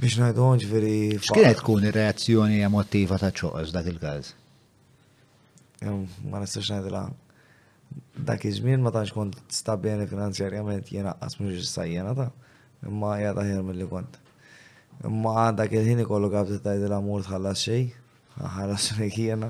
Biex 0.00 0.16
najdu 0.22 0.46
għonġ 0.46 0.66
veri. 0.72 0.94
Xkienet 1.20 1.60
tkun 1.60 1.84
ir 1.84 1.98
reazzjoni 2.00 2.62
emotiva 2.64 3.18
ta' 3.20 3.32
ċoqos 3.34 3.74
dak 3.74 3.92
il 3.92 4.00
każ 4.00 4.32
Ma 5.82 6.38
nistax 6.40 6.68
najdila. 6.70 7.04
Dak 8.26 8.44
iż-żmien 8.48 8.80
ma 8.80 8.90
tantx 8.94 9.12
kont 9.12 9.36
stabbjeni 9.52 10.06
finanzjarjament 10.08 10.88
jena 10.92 11.12
qas 11.20 11.36
mhux 11.40 11.58
issa 11.60 11.82
ta' 12.14 12.28
imma 12.86 13.12
jgħata 13.20 13.44
ħir 13.46 13.62
mill-li 13.62 13.86
kont. 13.90 14.21
Imma 15.00 15.32
għanda 15.48 15.64
il-ħin 15.70 16.02
ikollu 16.04 16.28
għabti 16.30 16.58
id 16.76 16.84
l-amur 16.88 17.24
tħallas 17.26 17.62
xej, 17.66 17.88
ħallas 18.54 18.90
rekjena, 18.98 19.48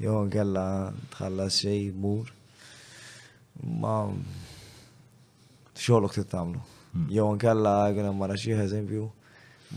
jow 0.00 0.22
kella 0.32 0.66
tħallas 1.14 1.58
xej, 1.62 1.82
mur. 1.94 2.30
Ma 3.56 4.02
xolok 5.76 6.12
tamlu 6.32 6.58
hmm. 6.62 7.06
Jow 7.12 7.30
kella 7.40 7.70
għena 7.90 8.10
marra 8.16 8.36
xieħ 8.40 8.62
eżempju, 8.64 9.04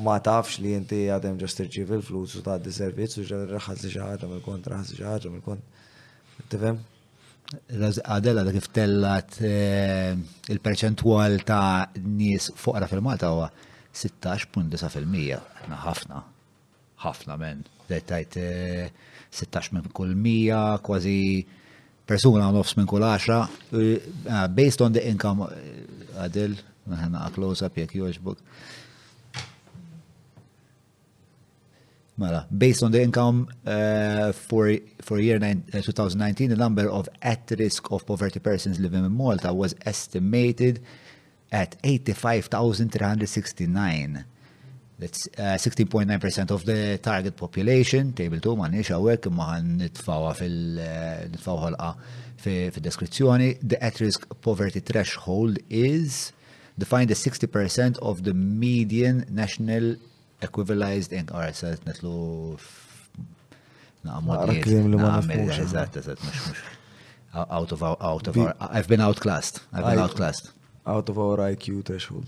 ma 0.03 0.18
tafx 0.23 0.60
li 0.64 0.73
inti 0.77 1.02
għadem 1.11 1.38
ġas 1.41 1.56
tirċiv 1.57 1.94
il-flus 1.99 2.38
u 2.40 2.44
ta' 2.45 2.60
servizz 2.72 3.19
u 3.19 3.26
ġal 3.27 3.48
raħas 3.57 3.84
li 3.84 3.91
xaħġa 3.98 4.30
mill-kont, 4.31 4.69
raħas 4.72 4.94
li 4.95 5.02
xaħġa 5.03 5.34
mill-kont. 5.34 5.76
Tifem? 6.53 6.80
Għadella 8.06 8.52
kif 8.53 8.69
tellat 8.72 9.40
eh, 9.41 10.15
il-perċentwal 10.53 11.41
ta' 11.48 11.90
nis 12.06 12.52
fuqra 12.56 12.88
fil-Malta 12.91 13.31
għu 13.34 13.48
16.9%. 13.93 15.45
Aħna 15.61 15.81
ħafna, 15.83 16.19
ħafna 17.03 17.37
men. 17.47 17.63
Dettajt 17.89 18.37
16 19.33 19.61
eh, 19.61 19.71
minn 19.79 19.93
kull 19.97 20.13
100, 20.15 20.81
kważi 20.85 21.15
persuna 22.09 22.51
nofs 22.53 22.75
minn 22.77 22.89
kull 22.89 23.05
10. 23.05 23.47
Eh, 23.73 24.11
ah, 24.29 24.47
based 24.47 24.81
on 24.85 24.93
the 24.93 25.03
income, 25.09 25.49
għadil, 26.21 26.53
eh, 26.59 26.93
ħana 27.05 27.25
għaklosa 27.29 27.71
pjek 27.73 27.97
jek 27.97 28.45
Mela, 32.19 32.41
based 32.51 32.83
on 32.83 32.91
the 32.91 32.99
income 32.99 33.47
uh, 33.65 34.33
for, 34.35 34.67
for 34.99 35.19
year 35.21 35.39
nine, 35.39 35.63
uh, 35.73 35.79
2019, 35.79 36.49
the 36.49 36.55
number 36.57 36.89
of 36.89 37.07
at-risk 37.21 37.89
of 37.93 38.05
poverty 38.05 38.41
persons 38.41 38.77
living 38.77 39.05
in 39.05 39.11
Malta 39.15 39.53
was 39.53 39.73
estimated 39.85 40.81
at 41.51 41.76
85,369. 41.84 44.26
That's 44.99 45.27
16.9% 45.30 46.51
uh, 46.51 46.53
of 46.53 46.63
the 46.65 46.97
target 47.01 47.35
population, 47.38 48.11
table 48.13 48.38
2 48.43 48.55
man 48.59 48.71
nix 48.76 48.89
għawek 48.91 49.30
ma' 49.31 49.61
nitfawa 49.63 50.34
fil-nitfawa 50.35 51.69
uh, 51.80 51.93
fil-deskrizzjoni. 52.43 53.55
The 53.63 53.80
at-risk 53.84 54.27
poverty 54.43 54.80
threshold 54.81 55.57
is 55.69 56.34
defined 56.77 57.09
as 57.15 57.23
60% 57.23 57.97
of 57.99 58.21
the 58.26 58.34
median 58.35 59.23
national 59.31 59.95
equivalized 60.43 61.13
income. 61.15 61.38
Għara, 61.45 61.53
sa' 61.55 61.76
netlu 61.88 62.57
Out 67.31 67.71
of, 67.73 67.84
out 67.84 68.27
of, 68.27 68.35
I've 68.59 68.88
been 68.88 69.01
outclassed. 69.01 69.61
I've 69.71 69.85
been 69.85 69.99
outclassed 69.99 70.49
out 70.93 71.07
of 71.09 71.15
our 71.23 71.37
IQ 71.51 71.65
threshold. 71.87 72.25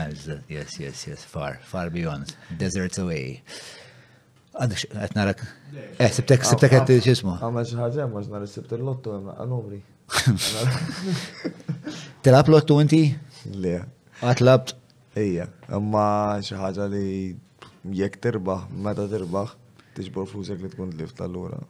As, 0.00 0.26
ah, 0.28 0.38
Yes, 0.56 0.70
yes, 0.84 0.96
yes, 1.08 1.20
far, 1.34 1.52
far 1.72 1.86
beyond. 1.98 2.24
Deserts 2.62 2.98
away. 3.04 3.40
Għadix, 4.58 4.84
għetnarak. 5.04 5.42
Eh, 5.72 5.86
eh, 6.04 6.10
sibtek, 6.16 6.44
sibtek 6.50 6.74
għet 6.80 6.92
ġismu. 7.06 7.36
Għamma 7.44 7.62
ġħagġa, 7.70 8.08
ma 8.12 8.22
ġnar 8.26 8.44
sibt 8.52 8.72
l 8.78 8.84
lottu 8.88 9.12
għemma, 9.16 9.36
għanumri. 9.44 9.80
l 12.24 12.36
lottu 12.54 12.78
inti? 12.84 13.02
Le. 13.64 13.78
Għatlabt? 14.20 14.74
Ejja, 15.24 15.48
għamma 15.72 16.04
ġħagġa 16.50 16.88
li 16.92 17.08
jek 18.02 18.20
terbaħ, 18.26 18.68
meta 18.84 19.06
terbaħ, 19.10 19.54
t 19.84 19.90
tiġbor 20.02 20.28
flusek 20.30 20.62
li 20.64 20.70
tkun 20.74 20.92
lift 20.98 21.16
tal-lura. 21.22 21.62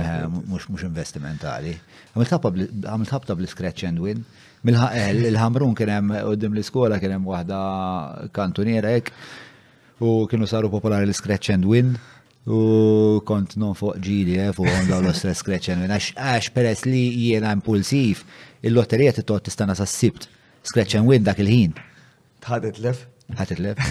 Eh, 0.00 0.24
Mux 0.50 0.68
investimentali. 0.84 1.76
Għamil 2.16 3.06
tabta 3.14 3.36
bl-scratch 3.38 3.88
and 3.88 4.00
win 4.04 4.24
mill-ħaqel, 4.64 5.20
il-ħamrun 5.28 5.74
kien 5.76 5.90
hemm 5.92 6.16
qudiem 6.24 6.54
l-iskola 6.56 6.96
kien 7.00 7.12
hemm 7.18 7.28
waħda 7.28 7.60
kantuniera 8.36 8.94
u 10.04 10.14
kienu 10.30 10.48
saru 10.48 10.70
popolari 10.72 11.08
l-scratch 11.08 11.52
and 11.54 11.68
win. 11.68 11.92
U 12.44 13.22
kont 13.24 13.54
non 13.56 13.72
fuq 13.76 13.96
ġili, 14.04 14.34
fuq 14.56 14.68
għonda 14.68 14.98
l-ostra 15.00 15.32
scratch 15.36 15.72
and 15.72 15.84
win. 15.84 15.94
Għax 15.96 16.50
peress 16.56 16.84
li 16.88 17.04
jiena 17.28 17.52
impulsiv, 17.56 18.24
il-lotterija 18.66 19.14
t-tot 19.20 19.46
tistana 19.48 19.76
sa' 19.78 19.88
sibt. 19.88 20.28
Scratch 20.64 20.96
and 21.00 21.08
win 21.08 21.24
dak 21.28 21.40
il-ħin. 21.44 21.76
Tħadet 22.44 22.82
lef? 22.84 23.06
Ħadet 23.36 23.64
lef. 23.68 23.84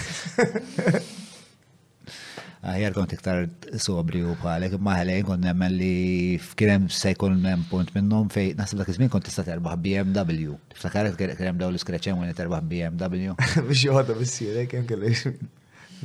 Aħjar 2.64 2.94
kont 2.96 3.12
iktar 3.14 3.42
sobri 3.82 4.22
u 4.24 4.32
bħalek, 4.40 4.78
maħlejn 4.80 5.26
kont 5.28 5.44
nemmen 5.44 5.74
li 5.76 6.36
f'krem 6.40 6.86
se 6.88 7.10
jkun 7.12 7.42
punt 7.68 7.90
minnom 7.92 8.30
fej 8.32 8.54
nasib 8.56 8.80
dak 8.80 8.88
iż-żmien 8.88 9.10
kont 9.12 9.26
tista' 9.28 9.44
terbaħ 9.44 9.74
BMW. 9.84 10.54
Tiftakar 10.72 11.10
krem 11.18 11.58
daw 11.60 11.68
li 11.74 11.80
skreċem 11.82 12.14
iskreċen 12.14 12.22
wien 12.22 12.38
terbaħ 12.38 12.64
BMW. 12.64 13.34
Biex 13.68 13.82
joħodha 13.84 14.16
bissierek 14.16 14.72
hemm 14.72 14.88
kellex. 14.88 15.26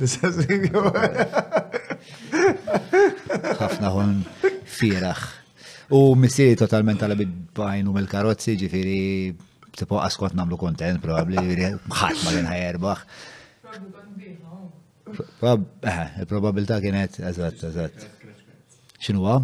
Ħafna 3.62 3.90
ħon 3.96 4.12
firax. 4.68 5.40
U 5.96 6.04
missieri 6.16 6.60
totalment 6.60 7.00
għal 7.08 7.16
bajnu 7.56 7.96
mel-karotzi, 7.96 8.58
ġifiri 8.60 9.00
tipo 9.80 9.96
askont 10.04 10.36
namlu 10.36 10.60
kontent 10.60 11.00
probabli 11.00 11.40
ħadd 11.40 12.20
ma 12.20 12.36
kien 12.36 12.52
ħajerbaħ. 12.52 13.04
Il-probabilità 16.18 16.76
eh, 16.78 16.82
kienet, 16.84 17.16
eżat, 17.30 17.62
eżat. 17.70 17.96
ċinu 19.04 19.20
għam? 19.24 19.42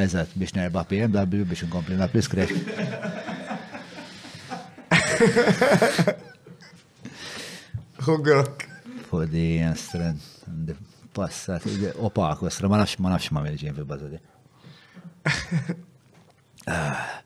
Eżat, 0.00 0.30
biex 0.38 0.50
nerba 0.56 0.82
BMW 0.88 1.42
biex 1.50 1.60
nkompli 1.68 1.94
na 1.98 2.06
priskrex. 2.12 2.50
Hugrok. 8.04 8.56
Fodi, 9.08 9.46
jastren, 9.62 10.16
passat, 11.16 11.62
opak, 12.02 12.38
jastren, 12.48 12.68
ma 12.72 12.76
nafx, 12.82 12.98
ma 13.04 13.08
nafx 13.14 13.28
ma 13.36 13.40
meġin 13.48 13.76
fil-bazadi. 13.80 14.18
Ah, 16.64 17.20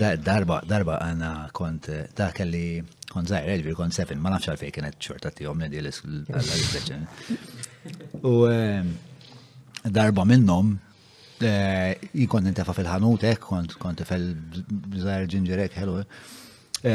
darba, 0.00 0.62
darba, 0.64 0.94
għana 1.04 1.50
kont, 1.52 1.90
da 2.16 2.30
kelli. 2.32 2.80
Kon 3.12 3.26
zaħir, 3.28 3.50
Elvir, 3.58 3.74
kon 3.76 3.92
sefin, 3.92 4.20
ma 4.22 4.30
nafx 4.32 4.48
għalfej 4.54 4.72
kienet 4.74 4.94
xorta 5.04 5.28
tijom 5.36 5.60
li 5.60 5.66
dilis 5.72 5.98
għall 6.02 7.02
U 8.22 8.32
eh, 8.46 8.84
darba 9.96 10.24
minnom, 10.28 10.70
eh, 11.46 11.90
jikon 12.16 12.46
nintefa 12.48 12.72
fil-ħanutek, 12.76 13.34
eh, 13.34 13.40
kont 13.44 13.74
kont 13.82 14.00
fil 14.08 14.24
zaħir 15.02 15.64
ek 15.66 15.76
hello. 15.82 15.98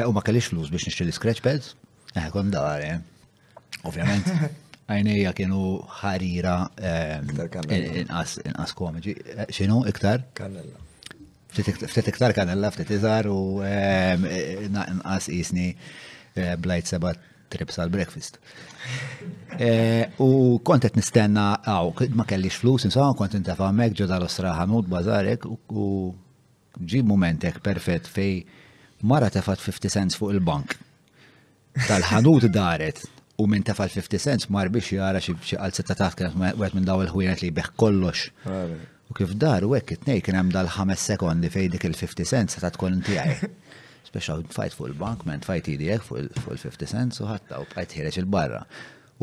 U 0.09 0.15
ma 0.15 0.23
kellix 0.25 0.49
flus 0.55 0.71
biex 0.73 0.87
nixtri 0.89 1.05
l-scratch 1.11 1.43
pads, 1.45 1.75
eħe 2.17 2.31
kon 2.33 2.49
dar, 2.55 2.81
ovvjament. 3.87 4.31
Għajnija 4.87 5.33
kienu 5.35 5.61
ħarira 5.99 6.57
inqas 7.27 8.75
komiċi, 8.79 9.17
xinu 9.51 9.81
iktar? 9.91 10.23
Kannella 10.39 10.86
ftit 11.63 12.07
iktar 12.11 12.33
kanella, 12.37 12.69
ftit 12.71 12.89
iżar 12.97 13.27
u 13.31 13.63
ehm, 13.65 14.25
naqqas 14.73 15.27
isni 15.33 15.73
eh, 16.35 16.55
blajt 16.59 16.87
seba 16.93 17.13
trips 17.49 17.77
għal 17.79 17.91
breakfast. 17.93 18.39
Eh, 19.57 20.09
u 20.21 20.59
kontet 20.67 20.97
nistenna, 20.99 21.53
għaw, 21.63 22.09
ma 22.17 22.25
kellix 22.27 22.59
flus, 22.59 22.85
insomma, 22.87 23.13
kontet 23.17 23.45
ta' 23.47 23.55
famek 23.57 23.95
ġo 23.97 24.07
dal 24.09 24.25
ostraħa 24.27 24.65
mut 24.67 24.89
bazarek 24.91 25.47
u 25.49 25.87
ġi 26.77 26.99
momentek 27.07 27.61
perfett 27.63 28.07
fej 28.11 28.43
mara 29.07 29.29
tefat 29.31 29.63
50 29.63 29.89
cents 29.93 30.19
fuq 30.19 30.35
il-bank. 30.35 30.75
Tal-ħanut 31.87 32.47
daret, 32.51 32.99
u 33.39 33.45
minn 33.47 33.63
tefal 33.63 33.89
50 33.93 34.17
cents 34.19 34.49
mar 34.51 34.67
biex 34.73 34.91
jara 34.97 35.19
xie 35.23 35.57
għal-sitta 35.61 35.95
taħt 36.03 36.19
kienet 36.33 36.73
minn 36.77 36.85
daw 36.89 37.01
il 37.05 37.11
ħujnet 37.13 37.43
li 37.45 37.51
beħ 37.59 37.71
kollox. 37.79 38.29
U 39.09 39.15
kif 39.15 39.31
dar 39.39 39.63
u 39.63 39.71
hekk 39.71 39.91
it-tnej 39.95 40.21
kien 40.25 40.35
hemm 40.35 40.51
dal-5 40.51 40.91
sekondi 40.99 41.49
fejn 41.51 41.71
dik 41.75 41.85
il-50 41.87 42.27
cents 42.27 42.57
ta' 42.59 42.71
tkun 42.75 42.99
tiegħi. 43.07 43.49
Speċa 44.09 44.35
fajt 44.51 44.75
fuq 44.75 44.89
il-bank, 44.91 45.23
ment 45.29 45.45
fajt 45.47 45.67
idejek 45.75 46.03
fuq 46.03 46.49
il-50 46.55 46.91
cents 46.91 47.21
u 47.23 47.29
ħatta 47.29 47.61
u 47.63 47.67
bqajt 47.71 47.95
ħireġ 48.01 48.19
il-barra. 48.23 48.61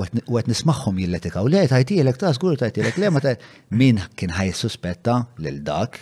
U 0.01 0.05
għet 0.39 0.49
nismaħħom 0.51 0.99
jilletika 1.05 1.43
u 1.47 1.53
le, 1.53 1.63
tajtilek 1.71 2.17
ta' 2.19 2.33
skur 2.35 2.57
tajtilek 2.59 2.97
le, 2.99 3.13
ma 3.15 3.21
ta' 3.23 3.37
min 3.79 4.01
kien 4.19 4.33
ħaj 4.35 4.55
suspetta 4.65 5.19
lil 5.45 5.61
dak 5.69 6.01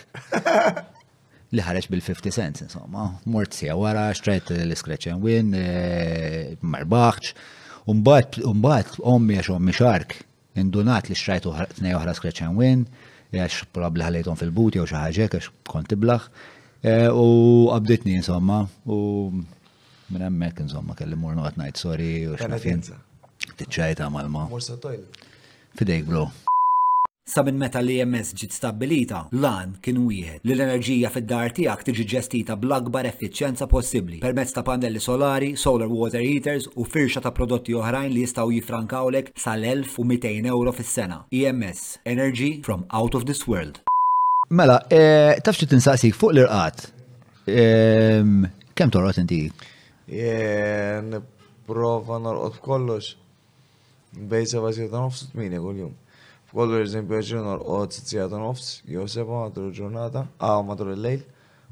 li 1.52 1.60
ħareġ 1.60 1.90
bil-50 1.92 2.32
cents, 2.32 2.62
insomma, 2.68 3.10
mort 3.28 3.52
sija 3.52 3.74
wara, 3.76 4.06
xtrajt 4.14 4.54
l-scratch 4.62 5.10
and 5.12 5.20
win, 5.26 5.50
eh, 5.58 6.54
marbaħċ, 6.64 7.34
un-bat, 7.92 8.38
ommi 8.48 9.34
għax 9.42 9.58
ommi 9.58 9.74
xark, 9.76 10.16
indunat 10.56 11.10
li 11.12 11.18
xtrajtu 11.18 11.52
t-nej 11.76 11.98
uħra 11.98 12.14
scratch 12.16 12.46
and 12.46 12.56
win, 12.56 12.86
għax 13.40 13.66
probabli 13.72 14.04
ħalejtom 14.06 14.36
fil-buti 14.38 14.80
jew 14.80 14.88
xi 14.88 14.98
ħaġa 14.98 15.26
għax 15.32 15.50
kont 15.70 15.90
tiblaħ. 15.92 16.26
E, 16.84 16.94
u 17.14 17.26
għabditni, 17.74 18.16
insomma 18.18 18.60
u 18.86 18.98
minn 20.12 20.26
hemmhekk 20.26 20.64
insomma 20.66 20.96
kelli 20.98 21.16
mur 21.16 21.36
noqgħod 21.38 21.60
ngħid 21.64 21.80
sorry 21.84 22.10
u 22.28 22.36
x'nafin. 22.36 22.84
Tiċċajta 23.62 24.10
mal-ma. 24.14 24.48
Mur 24.52 24.62
sa 24.64 24.76
Fidejk 25.72 26.04
bro. 26.06 26.26
Sa 27.24 27.44
minn 27.46 27.54
meta 27.62 27.78
li 27.78 28.00
EMS 28.02 28.32
ġiet 28.40 28.50
stabbilita, 28.54 29.18
lan 29.42 29.76
kien 29.86 29.96
wieħed 30.08 30.40
li 30.48 30.54
l-enerġija 30.56 31.08
fid-dar 31.14 31.52
tiegħek 31.54 31.82
tiġi 31.88 32.04
ġestita 32.12 32.52
bl-akbar 32.58 33.06
effiċjenza 33.12 33.68
possibbli 33.70 34.18
permezz 34.24 34.50
ta' 34.56 34.64
pannelli 34.66 34.98
solari, 35.04 35.52
solar 35.54 35.86
water 35.92 36.18
heaters 36.18 36.66
u 36.74 36.82
firxa 36.82 37.22
ta' 37.22 37.30
prodotti 37.30 37.70
oħrajn 37.78 38.10
li 38.16 38.24
jistgħu 38.26 38.50
jifrankawlek 38.56 39.30
sal-1200 39.38 40.50
euro 40.50 40.74
fis-sena. 40.74 41.20
EMS 41.30 41.84
Energy 42.16 42.48
from 42.66 42.88
out 42.90 43.14
of 43.14 43.22
this 43.30 43.46
world. 43.46 43.78
Mela, 44.50 44.80
eh, 44.90 45.38
taf 45.46 45.54
xi 45.62 45.70
tinsaqsik 45.76 46.18
fuq 46.18 46.34
l-irqat. 46.34 46.88
Ehm, 47.46 48.50
kemm 48.74 48.90
torqod 48.98 49.22
inti? 49.22 49.44
Nipprova 50.10 52.18
norqod 52.26 52.58
kollox. 52.66 53.14
Bejsa 54.10 54.58
bażjeta 54.66 54.98
nofs 55.06 55.28
tmini 55.30 55.62
kuljum 55.62 56.00
kollu 56.52 56.76
eżempju 56.82 57.20
ġin 57.24 57.44
norqod 57.46 57.94
sizzijata 57.96 58.36
nofs, 58.38 58.82
jew 58.84 59.06
seba 59.08 59.44
matul 59.46 59.70
il-ġurnata, 59.70 60.26
għaw 60.36 60.64
matul 60.68 60.90
il-lejl, 60.92 61.22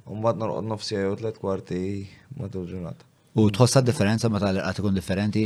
un 0.09 0.23
bat 0.25 0.39
norqod 0.41 0.65
nofs 0.71 0.89
jew 0.95 1.13
tlet 1.21 1.37
kwarti 1.41 1.81
matur 2.41 2.65
il-ġurnata. 2.65 3.05
U 3.37 3.45
tħossa 3.55 3.83
differenza 3.85 4.31
ma 4.33 4.41
tal 4.43 4.57
qat 4.63 4.81
ikun 4.81 4.97
differenti? 4.97 5.45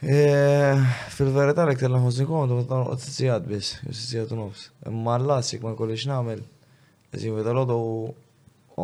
Eh, 0.00 0.96
fil-verità 1.14 1.62
l-ek 1.68 1.78
tal-ħozni 1.84 2.24
kondu, 2.30 2.56
ma 2.56 2.64
t-narqod 2.66 3.04
sizzijat 3.04 3.44
bis, 3.50 3.74
sizzijat 3.86 4.32
nofs. 4.38 4.70
Ma 4.88 5.18
l-lassik 5.20 5.62
ma 5.62 5.76
kollix 5.78 6.08
namel, 6.10 6.40
eżin 7.14 7.36
vidal-ħodu 7.36 7.76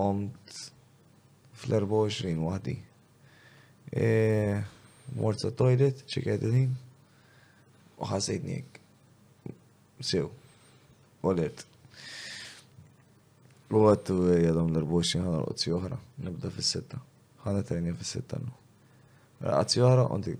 omt 0.05 0.59
fl-24 1.63 2.37
wahdi. 2.45 2.77
Mort 5.19 5.41
sa 5.43 5.49
toilet, 5.57 6.05
ċekajt 6.13 6.47
il-ħin, 6.51 6.75
u 7.99 8.11
ħasajt 8.13 8.45
njek 8.47 8.77
sew. 10.05 10.31
Olet. 11.27 11.65
U 13.69 13.83
għattu 13.91 14.15
jadom 14.41 14.70
l-24 14.73 15.25
ħana 15.27 15.41
għotzi 15.45 15.73
uħra. 15.77 15.99
nibda 16.25 16.51
fil 16.55 16.65
setta 16.65 17.01
ħana 17.45 17.62
tajni 17.66 17.93
fil 17.99 18.07
setta 18.09 18.39
nu. 18.41 18.53
Mela, 19.43 19.59
għotzi 19.62 19.83
oħra, 19.85 20.07
għonti. 20.09 20.35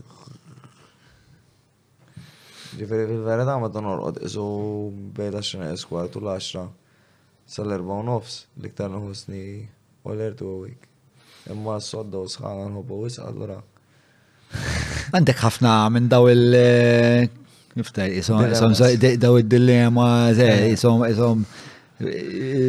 Ġifiri 2.78 3.06
fil-vera 3.10 3.47
da 3.48 3.56
ma 3.60 3.70
donor 3.72 4.02
għod 4.09 4.20
iżu 4.28 4.47
bejda 5.16 5.43
xena 5.44 5.70
eskwart 5.74 6.16
u 6.18 6.22
l 6.24 6.32
axra 6.35 6.66
sal-4 7.48 8.02
nofs 8.06 8.43
li 8.60 8.72
ktar 8.72 8.93
nħusni 8.93 9.43
u 10.06 10.14
l-ertu 10.14 10.52
għawik. 10.55 10.86
Imma 11.52 11.78
s-sodda 11.80 12.22
u 12.22 12.28
sħana 12.28 12.68
nħobu 12.72 13.02
wisq, 13.06 13.24
għallura. 13.26 13.59
Għandek 15.12 15.43
ħafna 15.44 15.74
minn 15.93 16.09
daw 16.12 16.28
il- 16.32 17.36
Niftar, 17.78 18.09
jisom, 18.18 19.18
daw 19.22 19.36
id-dilemma, 19.38 20.06
jisom, 20.34 21.05
eh. 21.06 21.12
jisom, 21.12 21.44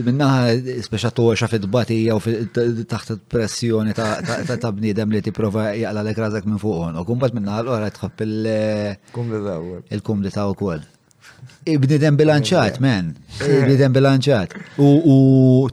minnaħa 0.05 0.75
speċa 0.89 1.09
toxa 1.17 1.45
fit-bati 1.51 1.97
jew 2.07 2.39
taħt 2.91 3.15
pressjoni 3.31 3.93
ta' 3.95 4.71
bnidem 4.75 5.11
li 5.13 5.19
tipprova 5.25 5.67
jaqla 5.79 6.01
lek 6.07 6.17
razak 6.21 6.45
minn 6.49 6.57
fuqon. 6.61 6.97
U 7.01 7.05
kumbat 7.09 7.33
minnaħa 7.37 7.61
l-ora 7.65 7.91
tħobb 7.95 8.23
il-kumdita 8.25 10.47
u 10.49 10.55
kol. 10.61 10.81
Bnidem 11.69 12.15
bilanċat, 12.17 12.77
eh. 12.77 12.81
men. 12.81 13.09
Bnidem 13.41 13.93
bilanċat. 13.93 14.55
U 14.79 15.15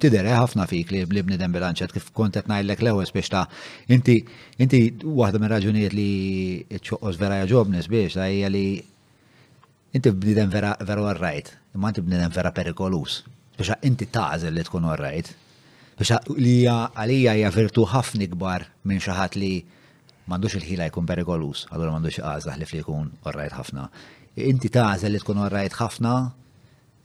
tidere 0.04 0.32
ħafna 0.36 0.68
fik 0.70 0.92
li 0.94 1.04
bnidem 1.24 1.52
bilanċat 1.56 1.92
kif 1.96 2.08
kontet 2.16 2.48
najlek 2.52 2.84
l-ewel 2.86 3.08
biex 3.12 3.32
ta' 3.34 3.44
inti, 3.92 4.20
inti 4.60 4.82
waħda 5.04 5.40
minn 5.40 5.52
raġunijiet 5.56 5.96
li 5.96 6.10
ċoqqos 6.80 7.20
vera 7.24 7.40
jaġobnis 7.46 7.88
biex 7.92 8.16
ta' 8.20 8.28
li 8.48 8.66
inti 9.97 10.10
b'nidem 10.12 10.51
vera 10.52 10.77
vera 10.89 11.12
rajt, 11.16 11.51
imma 11.74 11.90
inti 11.93 12.02
b'nidem 12.05 12.32
vera 12.36 12.51
perikolus. 12.59 13.20
Bixa 13.56 13.77
inti 13.89 14.09
tażel 14.16 14.55
li 14.56 14.64
tkun 14.68 14.89
rajt. 15.02 15.28
bixa 15.98 16.18
li 16.44 16.55
għalija 16.68 17.32
hija 17.36 17.51
virtu 17.55 17.86
ħafna 17.89 18.27
kbar 18.35 18.66
minn 18.85 18.98
xi 19.01 19.14
ħadd 19.16 19.36
li 19.40 19.48
m'għandux 20.28 20.56
il-ħila 20.59 20.89
jkun 20.90 21.06
perikolus, 21.09 21.62
allura 21.73 21.94
m'għandux 21.94 22.18
għażaħ 22.20 22.59
li 22.60 22.66
jkun 22.82 23.06
orrajt 23.31 23.55
ħafna. 23.59 23.86
Inti 24.51 24.68
tażel 24.74 25.14
li 25.16 25.23
tkun 25.23 25.40
orrajt 25.47 25.78
ħafna 25.81 26.12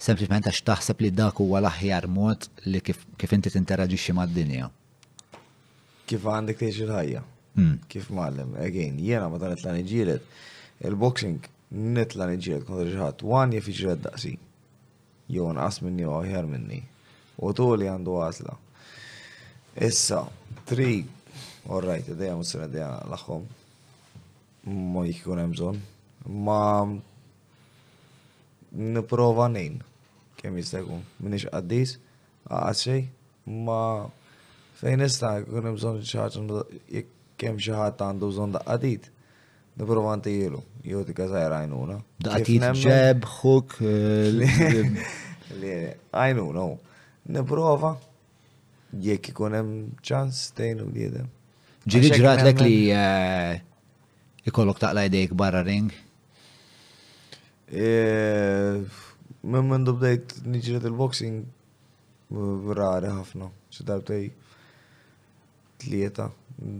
sempliċement 0.02 0.50
għax 0.52 0.64
taħseb 0.68 1.06
li 1.06 1.12
dak 1.22 1.40
huwa 1.40 1.62
l-aħjar 1.62 2.10
mod 2.12 2.50
li 2.68 2.82
kif 2.84 3.32
inti 3.38 3.54
tinteraġixxi 3.56 4.18
mad-dinja. 4.20 4.68
Kif 6.12 6.28
għandek 6.28 6.60
tgħix 6.60 6.84
il-ħajja. 6.84 7.24
Hmm. 7.56 7.78
Kif 7.92 8.10
mallem, 8.16 8.52
again, 8.68 9.00
jiena 9.00 9.32
ma 9.32 9.40
talet 9.40 9.64
l-għan 9.64 10.22
il-boxing 10.82 11.48
nitla 11.72 12.28
nġiet 12.28 12.66
kontra 12.68 12.88
ġiħat, 12.92 13.22
wan 13.24 13.54
jif 13.56 13.70
iġiet 13.72 14.02
daqsi. 14.04 14.34
Jow 15.32 15.52
naqas 15.56 15.78
minni 15.82 16.04
u 16.06 16.14
għahjar 16.20 16.48
minni. 16.50 16.82
U 17.40 17.54
tu 17.56 17.70
li 17.80 17.88
għandu 17.88 18.16
għazla. 18.22 18.58
Issa, 19.88 20.24
tri, 20.68 21.02
orrajt, 21.72 22.10
id 22.12 22.26
mus-sena 22.36 22.68
id-deja 22.68 22.90
l-axom. 23.08 23.46
Ma 24.68 25.06
jikun 25.08 25.40
emżon. 25.46 25.80
Ma 26.28 26.60
niprofa 28.72 29.48
nejn. 29.56 29.80
Kem 30.42 30.60
jistekun. 30.60 31.06
Minix 31.24 31.48
għaddis, 31.48 31.96
għasċej, 32.52 33.06
ma 33.64 33.80
fejn 34.82 35.06
nista' 35.06 35.38
kun 35.48 35.72
emżon 35.72 36.04
ċaċan 36.04 36.52
kem 37.42 37.58
xaħat 37.62 38.04
għandu 38.06 38.34
bżon 38.36 38.60
għadid. 38.60 39.08
Niprovanti 39.80 40.30
jilu, 40.36 40.60
jew 40.84 41.02
tika 41.08 41.28
zaħir 41.32 41.54
għajnuna. 41.56 41.96
Daqtit 42.26 42.66
ġeb, 42.84 43.24
hook. 43.42 43.78
Għajnuna, 46.12 46.66
niprova, 47.36 47.92
jekk 49.06 49.32
ikun 49.32 49.56
hemm 49.56 49.78
ċans 50.04 50.42
tejnu 50.60 50.90
li 50.92 51.06
jedem. 51.06 51.30
ġrat 51.88 52.44
lek 52.50 52.66
li 52.66 52.76
eh, 52.92 53.62
ikollok 54.48 54.82
taqla 54.84 55.06
jdejk 55.08 55.34
barra 55.40 55.64
ring? 55.64 55.94
Eh, 57.72 58.82
Mem 59.42 59.66
minn 59.66 59.82
dubdejt 59.88 60.36
nġirat 60.46 60.84
il-boxing 60.86 61.40
eh, 61.40 62.68
rari 62.78 63.10
ħafna, 63.16 63.48
xidarbtej 63.74 64.28
tlieta 65.82 66.28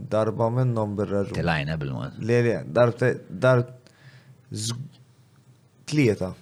darba 0.08 0.48
minnom 0.52 0.94
bil-raġun. 0.98 1.34
Tilajna 1.36 1.76
bil-mod. 1.80 2.18
Le, 2.22 2.38
le, 2.44 2.54
darb, 2.74 3.02
darb, 3.44 3.72
tlieta, 5.88 6.32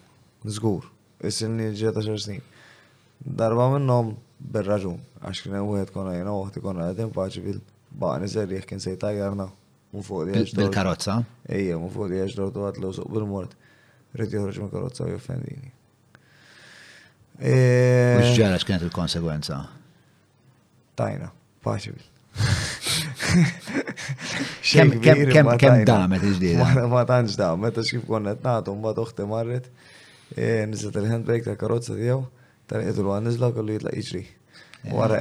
zgur, 0.45 0.89
is 1.25 1.41
ġeta 1.81 2.03
xar 2.05 2.43
Darba 3.21 3.67
minnom 3.75 4.15
bil-raġun, 4.53 5.01
għax 5.21 5.43
kien 5.45 5.59
u 5.61 5.75
għed 5.77 5.91
konna 5.93 6.15
jena 6.17 6.33
u 6.33 6.47
għed 6.47 6.62
konna 6.65 6.87
għed 6.91 7.03
paċi 7.17 7.43
bil-baqni 7.45 8.29
zerri 8.33 8.62
kien 8.67 8.81
sejta 8.81 9.11
mufodi 9.93 10.33
tajjarna. 10.33 10.57
Bil-karotza? 10.57 11.19
Eja, 11.53 11.77
mufodi 11.79 11.97
fuq 11.97 12.12
li 12.17 12.23
għax 12.25 12.39
dortu 12.39 12.65
għatlu 12.67 12.95
suq 12.97 13.12
bil-mort. 13.12 13.53
Rrit 14.17 14.33
joħroġ 14.35 14.61
minn 14.62 14.73
karotza 14.73 15.05
u 15.05 15.12
joffendini. 15.12 15.69
E- 17.41 18.17
Mux 18.23 18.33
ġara 18.39 18.57
x'kienet 18.59 18.89
il-konsegwenza? 18.89 19.61
Tajna, 20.99 21.29
paċi 21.65 21.93
Kem 24.73 24.94
damet 25.85 26.23
iġdida? 26.27 26.66
Ma 26.89 27.02
tanġ 27.07 27.35
damet, 27.39 27.78
għax 27.78 27.93
kif 27.94 28.05
konnet 28.09 28.43
natu, 28.44 28.74
ma 28.74 28.93
toħti 28.97 29.27
marret, 29.28 29.69
e, 30.35 30.65
nizet 30.70 30.97
il-handbrake 31.01 31.47
ta' 31.47 31.57
karozza 31.61 31.97
tijaw, 31.97 32.24
ta' 32.70 32.81
rejtu 32.81 33.05
l-għan 33.05 33.28
nizla 33.31 33.52
kollu 33.57 33.77
jitla 33.77 33.93
iġri. 34.01 34.24
Wara. 34.97 35.20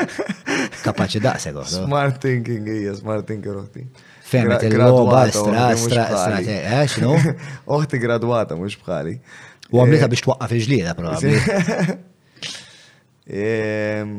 Kapaċi 0.84 1.20
daqseg 1.22 1.54
Smart 1.70 2.16
thinking, 2.24 2.66
ija, 2.66 2.96
smart 2.98 3.26
thinking 3.28 3.54
roħti. 3.54 3.84
Femmet 4.26 4.64
il-loba, 4.66 5.20
stra, 5.30 5.68
stra, 5.78 6.06
stra, 6.18 6.40
eh, 6.42 6.80
xinu? 6.90 7.14
Oħti 7.76 8.00
graduata, 8.02 8.56
mux 8.58 8.74
bħali. 8.82 9.14
U 9.70 9.78
għamlita 9.82 10.08
eh, 10.08 10.12
biex 10.14 10.26
twaqqaf 10.26 10.54
iġlida, 10.58 10.96
probabli. 10.98 11.84
Ehm, 13.34 14.16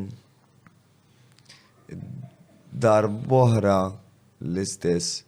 dar 2.76 3.08
boħra 3.08 3.96
l-istess 4.44 5.22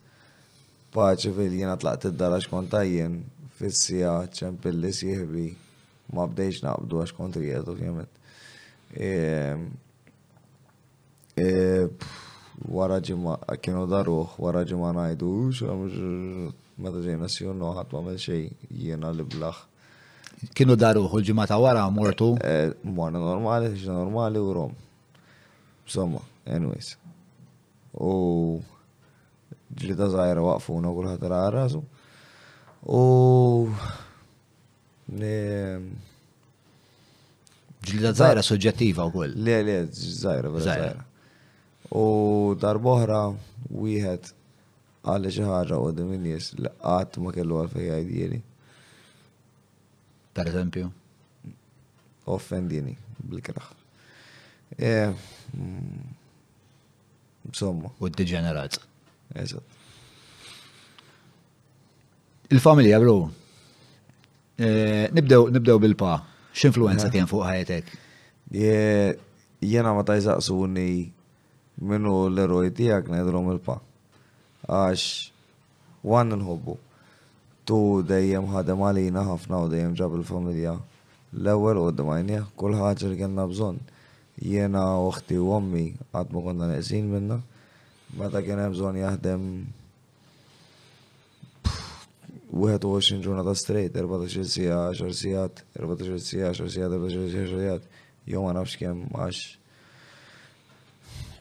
paċi 0.92 1.32
fil-jena 1.36 1.78
tlaqt 1.80 2.10
id-dara 2.12 2.40
kontajjen 2.52 3.22
fissija 3.58 4.14
ċempilli 4.36 4.92
siħbi 4.94 5.46
ma 6.16 6.26
bdejx 6.32 6.66
naqbdu 6.66 7.02
għax 7.04 7.16
kontri 7.18 7.52
jgħed 7.54 7.78
ehm, 8.96 9.64
ehm, 11.38 12.00
Wara 12.74 12.96
ġimma 13.06 13.36
kienu 13.62 13.84
daruħ, 13.86 14.32
wara 14.42 14.64
ġimma 14.66 14.90
najdu, 14.98 15.28
xam, 15.54 15.84
meta 16.82 17.04
ġejna 17.06 17.28
si 17.30 17.44
sjon 17.44 17.60
noħat 17.62 17.92
ma 17.94 18.02
mel 18.08 18.18
xej 18.18 18.48
jiena 18.74 19.12
li 19.14 19.22
blaħ. 19.30 19.60
Kienu 20.58 20.74
daruħ 20.74 21.14
u 21.20 21.26
ġimma 21.30 21.46
ta' 21.46 21.62
wara 21.62 21.86
mortu? 21.94 22.32
Eh, 22.42 22.74
Mwana 22.82 23.22
normali, 23.22 23.70
ġina 23.78 24.00
normali 24.00 24.42
u 24.42 24.50
rom. 24.58 24.74
Somma, 25.86 26.24
anyways. 26.50 26.96
U 27.98 28.62
ġli 29.74 29.98
ta' 29.98 30.06
zaħira 30.14 30.38
waqfu 30.46 30.78
na 30.82 30.90
kullħat 30.94 31.24
raħ 31.34 31.46
rasu. 31.56 31.82
U 32.86 33.00
ġli 35.10 35.82
ta' 38.06 38.14
zaħira 38.18 38.44
soġġettiva 38.46 39.08
u 39.08 39.12
kull. 39.16 39.34
Le, 39.42 39.58
le, 39.66 39.78
zaħira, 39.92 40.50
vera 40.54 40.66
zaħira. 40.70 41.02
U 41.98 42.10
darboħra 42.62 43.22
jħed 43.72 44.26
għalli 45.08 45.30
ħaġa 45.48 45.76
u 45.82 45.84
d-min 45.98 46.22
li 46.30 46.34
għat 46.94 47.14
ma 47.24 47.30
kellu 47.34 47.56
għalfej 47.64 47.88
għajdjeni. 47.98 48.40
Per 50.38 50.46
eżempju? 50.52 50.86
Offendjeni, 52.30 52.94
bil-kraħ. 53.24 53.68
Eh, 54.78 55.10
mm, 55.58 56.02
Somma. 57.52 57.90
U 58.00 58.08
d 58.10 58.14
degenerat 58.18 58.80
Eżat. 59.36 59.64
Il-familja, 62.50 63.00
bro. 63.00 63.16
Eh, 64.58 64.66
eh, 65.06 65.10
nibdew, 65.14 65.50
nibdew 65.52 65.80
bil-pa. 65.80 66.24
X'influenza 66.56 67.08
eh. 67.08 67.12
kien 67.12 67.28
fuq 67.28 67.44
ħajetek? 67.46 67.90
Jena 69.62 69.94
ma 69.94 70.04
tajzaqsuni 70.08 70.88
minnu 71.84 72.14
l-eroj 72.32 72.72
tijak 72.78 73.10
najdrom 73.12 73.52
il-pa. 73.52 73.78
Għax, 74.68 75.04
għan 76.04 76.34
nħobbu. 76.40 76.78
Tu 77.68 77.80
dejjem 78.08 78.48
ħadem 78.56 78.84
għalina 78.88 79.26
ħafna 79.28 79.62
u 79.66 79.70
dejjem 79.74 79.98
ġab 80.00 80.16
il-familja. 80.22 80.78
L-ewel 81.36 81.82
u 81.84 81.88
d-majnija, 81.92 82.46
kull 82.56 82.80
ħagġa 82.80 83.12
li 83.12 83.20
kena 83.20 83.44
bżon 83.52 83.84
jena 84.38 84.84
uħti 85.02 85.34
u 85.42 85.48
għommi 85.50 85.86
għad 86.14 86.34
ma 86.34 86.42
konna 86.46 86.68
neqsin 86.70 87.08
minna. 87.10 87.40
Mata 88.18 88.42
kien 88.46 88.60
hemm 88.62 88.76
bżonn 88.76 89.00
jaħdem 89.02 89.44
21 92.54 93.22
ġurna 93.26 93.44
ta' 93.44 93.56
straight, 93.60 93.92
14 94.00 94.48
sija, 94.48 94.78
10 94.96 95.14
sijat, 95.14 95.64
14 95.76 96.22
sija, 96.24 96.54
10 96.56 96.70
sijat, 96.72 96.94
14 96.94 97.32
sija, 97.32 97.46
10 97.46 97.58
sijat, 97.58 97.90
jew 98.28 98.44
ma 98.46 98.54
nafx 98.56 98.78
kien 98.80 99.04
għax 99.12 99.42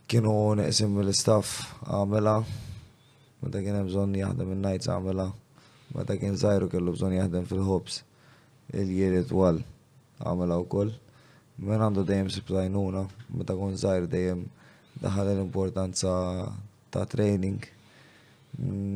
kienu 0.07 0.33
neqsim 0.59 0.93
mill-istaff 0.95 1.63
għamela, 1.87 2.41
mata 3.43 3.63
kien 3.63 3.77
hemm 3.79 3.89
bżonn 3.91 4.19
jaħdem 4.19 4.53
il 4.57 4.61
nights 4.67 4.91
għamela, 4.91 5.29
mata 5.95 6.17
kien 6.19 6.37
żajru 6.39 6.69
kellu 6.75 6.95
bżonn 6.97 7.19
jaħdem 7.21 7.47
fil-ħobs 7.51 8.03
il-jieri 8.75 9.23
twal 9.31 9.61
għamela 10.27 10.59
u 10.63 10.67
koll. 10.71 10.95
Men 11.59 11.81
għandu 11.81 12.03
dejjem 12.05 12.27
siplajnuna, 12.33 13.01
meta 13.33 13.55
kun 13.57 13.77
zaħir 13.81 14.07
dejjem 14.13 14.41
daħal 15.01 15.31
l-importanza 15.33 16.11
ta' 16.93 17.05
training. 17.09 17.63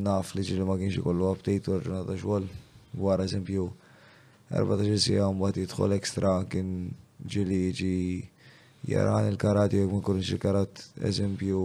Naf 0.05 0.35
li 0.37 0.45
ġili 0.45 0.67
ma 0.69 0.77
kienx 0.77 0.99
ikollu 1.01 1.31
update 1.33 1.71
u 1.71 1.79
ġurnata 1.79 2.17
xogħol. 2.21 2.49
Wara 3.01 3.25
eżempju, 3.25 3.65
14 4.53 5.01
sija 5.01 5.31
mbagħad 5.33 5.63
jidħol 5.63 5.95
ekstra 5.97 6.35
kien 6.53 6.69
ġili 7.33 7.63
jiġi 7.71 7.95
jaran 8.93 9.29
il 9.33 9.39
karat 9.41 9.73
jew 9.73 9.81
jekk 9.85 9.93
ma 9.97 10.01
jkunx 10.05 10.33
il-karat 10.35 10.83
eżempju 11.11 11.63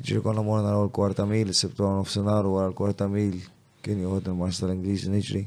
ġiri 0.00 0.22
konna 0.24 0.44
morna 0.44 0.64
naraw 0.68 0.86
l-kwarta 0.88 1.26
mil, 1.28 1.52
s-sebtu 1.52 1.84
għan 1.84 2.00
nofsenar 2.00 2.48
u 2.48 2.56
l 2.62 2.72
kwarta 2.76 3.08
mil 3.08 3.36
kien 3.84 4.00
joħod 4.04 4.30
il-mars 4.32 4.62
tal-Ingliż 4.64 5.08
niġri 5.12 5.44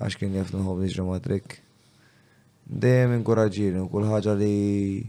għax 0.00 0.20
kien 0.22 0.36
jaf 0.40 0.54
nħob 0.56 0.84
niġri 0.88 1.04
ma' 1.12 1.20
trick 1.24 1.60
dejjem 2.66 3.14
inkoraġġini 3.20 3.78
u 3.84 3.88
kull 3.90 4.08
ħaġa 4.10 4.32
li 4.42 5.02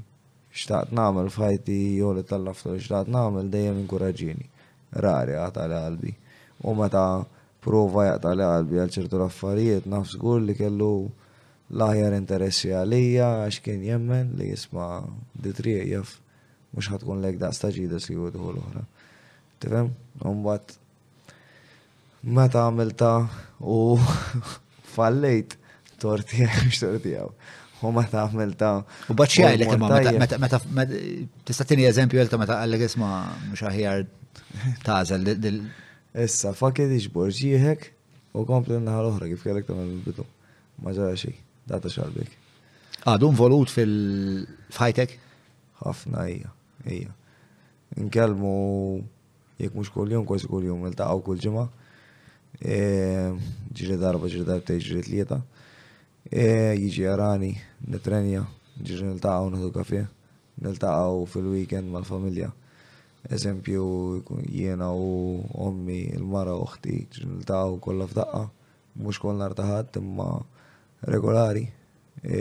xtaqt 0.53 0.93
nagħmel 0.93 1.29
f'ħajti 1.33 1.77
jew 1.97 2.11
li 2.13 2.23
tal-laftu 2.29 2.73
li 2.75 2.81
xtaqt 2.83 3.09
nagħmel 3.09 3.49
dejjem 3.53 3.81
inkoraġġini. 3.85 4.45
Rari 5.03 5.33
għata 5.37 5.65
li 5.65 5.73
qalbi. 5.85 6.13
U 6.63 6.73
meta 6.77 7.23
prova 7.61 8.05
jaqta 8.11 8.35
li 8.37 8.45
qalbi 8.51 8.81
għal 8.81 8.93
ċertu 8.97 9.23
affarijiet 9.25 9.89
nafs 9.89 10.13
żgur 10.15 10.43
li 10.45 10.55
kellu 10.57 10.91
l-aħjar 11.73 12.15
interessi 12.17 12.71
għalija 12.77 13.31
għax 13.49 13.59
kien 13.65 13.81
jemmen 13.89 14.31
li 14.37 14.51
jisma' 14.53 15.01
ditriq 15.41 15.85
jaf 15.95 16.13
mux 16.77 16.91
ħatkun 16.93 17.25
lek 17.25 17.41
da 17.41 17.49
staġidis 17.55 18.09
li 18.11 18.17
għudu 18.19 18.51
l 18.53 18.63
ħra 18.69 18.85
Tifem? 19.57 19.87
Umbat, 20.21 20.75
meta 22.21 22.67
għamilta 22.67 23.11
u 23.65 23.95
fallejt, 24.93 25.55
torti 26.01 26.45
għaw, 26.45 26.69
torti 26.83 27.15
għaw. 27.17 27.33
U 27.85 27.91
ma 27.93 28.03
ta' 28.09 28.23
għamil 28.25 28.55
ta' 28.57 28.79
U 29.11 29.15
bacċi 29.17 29.43
għajlek 29.45 29.75
imma, 29.75 30.39
meta, 30.41 30.59
tista' 31.45 31.65
tini 31.69 31.85
eżempju 31.89 32.21
għal 32.23 32.31
ta' 32.31 32.39
meta 32.41 32.55
għallek 32.63 32.85
isma 32.87 33.09
mux 33.49 33.61
aħjar 33.69 34.07
ta' 34.85 35.01
għazel. 35.01 35.61
Issa, 36.17 36.55
fakki 36.57 36.87
diġ 36.89 37.09
borġiħek 37.13 37.89
u 38.41 38.45
kompli 38.49 38.79
n-naħal 38.79 39.11
uħra 39.11 39.29
kif 39.29 39.43
kellek 39.45 39.69
ta' 39.69 39.77
bidu. 40.07 40.25
Ma 40.81 40.93
ġara 40.95 41.13
xej, 41.17 41.35
data 41.69 41.89
xarbik. 41.93 42.33
Għadu 43.07 43.29
ah, 43.29 43.31
involut 43.31 43.71
fil-fajtek? 43.71 45.13
ħafna, 45.77 46.23
ija, 46.33 46.49
ija. 46.89 47.13
Nkelmu 48.01 48.51
jek 49.61 49.77
mux 49.77 49.91
kol-jum, 49.93 50.25
kważi 50.27 50.49
kol-jum, 50.49 50.81
nil-taqaw 50.87 51.21
kol-ġima. 51.25 51.67
Ehm, 52.65 53.37
ġiri 53.77 53.97
darba, 54.01 54.27
ġiri 54.29 54.47
darba, 54.49 54.79
ġiri 54.81 55.05
tlieta. 55.05 55.37
Eh, 56.27 56.73
jiġi 56.75 57.05
għarani, 57.07 57.49
nitrenja, 57.87 58.41
ġiġi 58.83 59.05
nil-taqaw 59.07 59.45
nħu 59.47 59.69
kafie, 59.71 60.01
nil-taqaw 60.59 61.21
fil-weekend 61.31 61.87
mal-familja. 61.93 62.49
Eżempju, 63.31 63.85
jiena 64.51 64.89
u 64.91 65.07
ommi, 65.63 66.01
il-mara 66.11 66.57
uħti, 66.59 66.97
ġiġi 67.15 67.29
nil-taqaw 67.31 67.77
kolla 67.85 68.09
f'daqqa, 68.11 68.41
mux 68.99 69.21
kolla 69.23 69.47
rtaħat, 69.53 70.01
imma 70.01 70.27
regolari. 71.07 71.63
Iju 72.25 72.31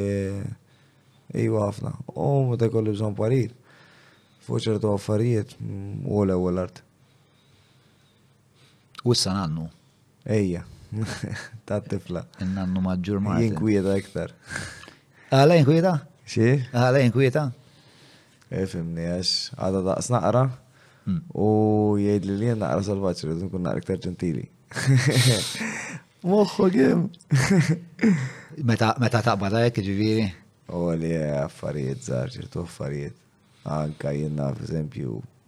eh, 1.31 1.63
għafna, 1.63 1.95
u 2.17 2.27
meta 2.51 2.71
kolli 2.75 2.97
bżon 2.97 3.15
parir, 3.19 3.55
fuq 4.49 4.65
ċertu 4.67 4.97
affarijiet, 4.97 5.55
mm, 5.63 6.01
u 6.11 6.25
l 6.27 6.59
art. 6.59 6.83
U 9.07 9.15
s 9.15 9.23
sanannu 9.23 9.69
għannu. 9.69 9.71
Ejja. 10.27 10.65
Ta' 11.69 11.81
tifla. 11.87 12.25
Innannu 12.45 12.81
maġġur 12.85 13.21
ma' 13.25 13.39
Jinkwieta 13.43 13.97
iktar. 14.01 14.33
Għala 15.35 15.55
ah, 15.57 15.59
jinkwieta? 15.59 15.93
Xie? 16.29 16.53
Ah, 16.71 16.87
Għala 16.87 17.03
jinkwieta? 17.05 17.43
Efimni, 18.57 19.03
eh, 19.03 19.17
għax 19.17 19.33
għada 19.59 19.83
daqs 19.89 20.09
naqra 20.15 20.45
hmm. 21.07 21.21
u 21.35 21.47
jgħid 22.01 22.29
li 22.31 22.37
li 22.45 22.51
naqra 22.61 22.85
salvaċi 22.87 23.31
li 23.33 23.37
nkun 23.43 23.65
naqra 23.67 23.83
iktar 23.83 24.01
ġentili. 24.07 24.45
Moħħu 26.27 26.69
għim. 26.73 27.07
Meta 28.71 28.93
taqbad 29.21 29.61
għajk 29.61 29.83
ġiviri? 29.91 30.27
U 30.75 30.87
li 30.99 31.13
eh, 31.15 31.33
affarijiet 31.45 32.05
zaħġir, 32.07 32.49
tu 32.51 32.63
affarijiet. 32.63 33.19
Anka 33.67 34.13
jenna, 34.15 34.53
per 34.55 34.69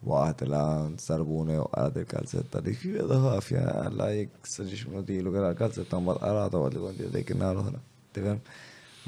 waħtela 0.07 0.59
Sarbune, 0.99 1.55
jew 1.57 1.65
qarat 1.73 1.97
il-kalzetta 1.99 2.61
dik 2.63 2.83
jeda 2.85 3.17
ħafja 3.23 3.63
għalla 3.87 4.07
jek 4.15 4.47
saġiġ 4.47 4.85
modilu 4.93 5.33
għara 5.35 5.55
kalzetta 5.59 5.99
mbagħad 5.99 6.23
qarata 6.23 6.61
għad 6.63 6.75
li 6.77 6.83
konti 6.85 7.09
dik 7.15 7.33
nar 7.41 7.59
oħra. 7.59 7.81
Tifhem? 8.15 8.39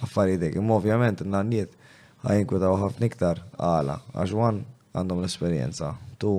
Affarijiet 0.04 0.40
dik. 0.42 0.58
Imma 0.60 0.78
ovvjament 0.80 1.22
in-nanniet 1.24 1.76
ħajinkwitaw 2.24 2.78
ħafna 2.84 3.06
iktar 3.08 3.42
għala 3.58 4.00
għax 4.16 4.36
wan 4.40 4.60
għandhom 4.92 5.22
l-esperjenza. 5.22 5.92
Tu 6.20 6.32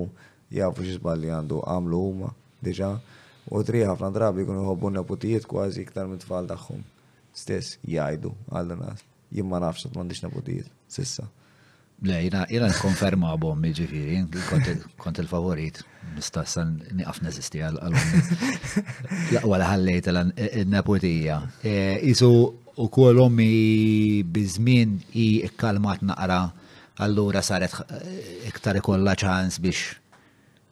jafu 0.58 0.84
xi 0.84 0.98
żballi 0.98 1.32
għandu 1.32 1.62
għamlu 1.64 2.02
huma 2.10 2.32
diġà 2.62 2.92
u 3.52 3.62
tri 3.66 3.86
ħafna 3.88 4.12
drabi 4.14 4.44
jkunu 4.44 4.66
jħobbu 4.66 4.92
neputijiet 5.00 5.48
kważi 5.48 5.86
iktar 5.86 6.10
minn 6.12 6.20
tfal 6.22 6.48
tagħhom. 6.52 6.84
Stess 7.32 7.78
jgħidu 7.88 8.34
għal 8.52 8.76
nas. 8.82 9.06
Jien 9.32 9.48
ma 9.48 9.62
nafx 9.64 9.88
m'għandix 9.88 10.26
neputijiet 10.28 10.68
sissa. 10.92 11.24
Le 12.02 12.16
jina 12.24 12.46
konferma 12.82 13.28
għabom 13.30 13.60
miġifiri, 13.62 14.16
kont 14.98 15.20
il-favorit, 15.22 15.78
mistassan 16.16 16.72
niqaf 16.98 17.20
nazisti 17.22 17.60
għal-għal. 17.62 19.36
Laqwa 19.36 19.60
ħallejt 19.62 20.08
il 20.10 20.64
napotija 20.72 21.36
Isu 22.02 22.30
u 22.82 22.88
kol 22.90 23.22
ommi 23.22 24.24
bizmin 24.26 24.96
i 25.14 25.46
kalmat 25.58 26.02
naqra, 26.08 26.40
allura 27.06 27.42
saret 27.46 27.78
iktar 28.50 28.82
kolla 28.84 29.14
ċans 29.18 29.62
biex 29.62 29.94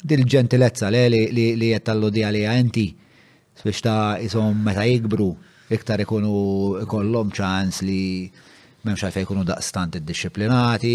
dil-ġentilezza 0.03 0.91
li 0.91 1.71
jettallu 1.71 2.11
di 2.11 2.25
għalija 2.27 2.59
għanti 2.59 2.89
biex 3.63 3.87
ta' 3.87 4.01
isom 4.27 4.65
meta 4.67 4.83
jikbru, 4.91 5.31
iktar 5.79 6.03
ikunu 6.03 6.89
kollom 6.91 7.31
ċans 7.39 7.85
li 7.87 8.01
memx 8.87 9.03
għalfej 9.05 9.27
kunu 9.29 9.43
daqstant 9.45 9.99
id-disciplinati, 9.99 10.93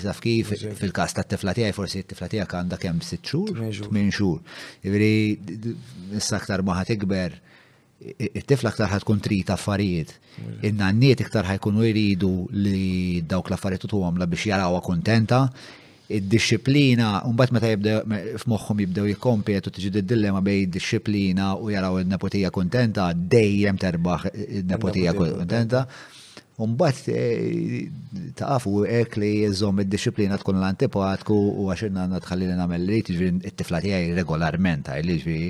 taf 0.00 0.20
kif 0.24 0.52
fil-kas 0.78 1.12
ta' 1.16 1.24
t-tifla 1.26 1.52
tijaj, 1.56 1.74
forsi 1.76 2.00
t-tifla 2.04 2.30
tijaj 2.32 2.46
għanda 2.48 2.78
kem 2.80 3.02
6 3.04 3.32
xur, 3.32 3.50
8 3.68 4.12
xur. 4.14 4.40
Ivri, 4.88 5.10
issa 6.16 6.38
aktar 6.40 6.64
maħat 6.66 6.94
ikber, 6.96 7.36
it-tifla 8.30 8.72
aktar 8.72 8.88
ħatkun 8.94 9.20
trit 9.24 9.52
affarijiet. 9.52 10.14
In-nanniet 10.68 11.20
iktar 11.26 11.48
ħajkunu 11.52 11.84
jridu 11.90 12.30
li 12.56 13.20
dawk 13.28 13.50
l-affarijiet 13.52 13.88
tu 13.92 14.00
biex 14.22 14.48
jarawa 14.50 14.80
kontenta, 14.84 15.44
id-disciplina, 16.08 17.20
unbat 17.26 17.50
meta 17.52 17.68
jibde 17.72 17.98
f'moħħom 18.44 18.84
jibdew 18.86 19.16
t-ġid 19.20 20.00
id-dillema 20.06 20.40
bej 20.40 20.68
disciplina 20.72 21.54
u 21.58 21.68
jaraw 21.68 21.98
il-nepotija 22.00 22.48
kontenta, 22.54 23.10
dejjem 23.12 23.76
terbaħ 23.76 24.30
il-nepotija 24.32 25.12
kontenta, 25.18 25.84
Umbat 26.56 27.02
eh, 27.12 27.86
taqafu 28.36 28.86
ek 28.88 29.18
li 29.20 29.28
jizzom 29.44 29.80
id-disciplina 29.84 30.38
tkun 30.40 30.56
l-antipatku 30.56 31.34
u 31.60 31.66
għaxinna 31.68 32.06
għanna 32.06 32.20
tħalli 32.24 32.46
li 32.48 32.54
namel 32.60 32.86
li 32.88 33.00
tiġri 33.04 33.28
it 33.50 33.58
tiflati 33.60 33.92
għaj 33.92 34.14
regolarment 34.16 34.88
għaj 34.88 35.04
li 35.08 35.16
ġri 35.20 35.40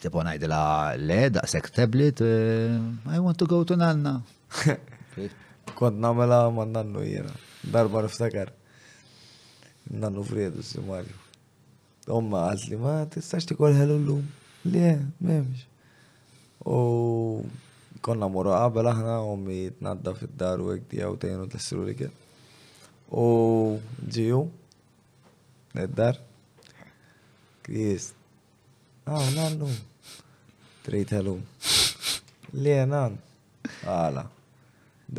tipo 0.00 0.24
najdila 0.24 0.60
le 1.04 1.18
daqsek 1.36 1.68
tablet 1.76 2.22
eh, 2.24 2.78
I 3.12 3.18
want 3.20 3.36
to 3.42 3.50
go 3.50 3.60
to 3.64 3.76
nanna. 3.76 4.14
Kont 5.76 6.00
namela 6.00 6.40
ma 6.54 6.64
nannu 6.64 7.04
jena, 7.04 7.34
darba 7.60 8.06
niftakar. 8.06 8.54
Nannu 10.00 10.24
fredu 10.24 10.64
si 10.64 10.80
Mario. 10.80 11.12
Omma 12.08 12.46
għazli 12.54 12.80
ma 12.80 12.96
tistax 13.12 13.44
tikol 13.52 13.76
ħelu 13.76 14.00
l-lum. 14.00 14.24
Le, 14.72 14.96
memx. 15.20 15.66
U 16.66 17.44
konna 18.06 18.28
morru 18.30 18.52
qabel 18.54 18.86
aħna 18.88 19.14
u 19.26 19.32
mi 19.40 19.56
t-nadda 19.74 20.12
fit 20.14 20.30
dar 20.38 20.60
u 20.62 20.70
għek 20.70 20.84
dijaw 20.92 21.16
tejnu 21.22 21.46
t-lessiru 21.50 21.86
li 21.88 21.94
kien. 21.98 22.12
U 23.18 23.24
ġiju, 24.14 24.44
id-dar, 25.82 26.20
kris, 27.66 28.12
għaw 29.10 29.24
ah, 29.24 29.32
nannu, 29.34 29.72
trejt 30.86 31.16
għalu, 31.18 31.34
li 32.62 32.76
għanan, 32.78 33.18
għala, 33.82 34.26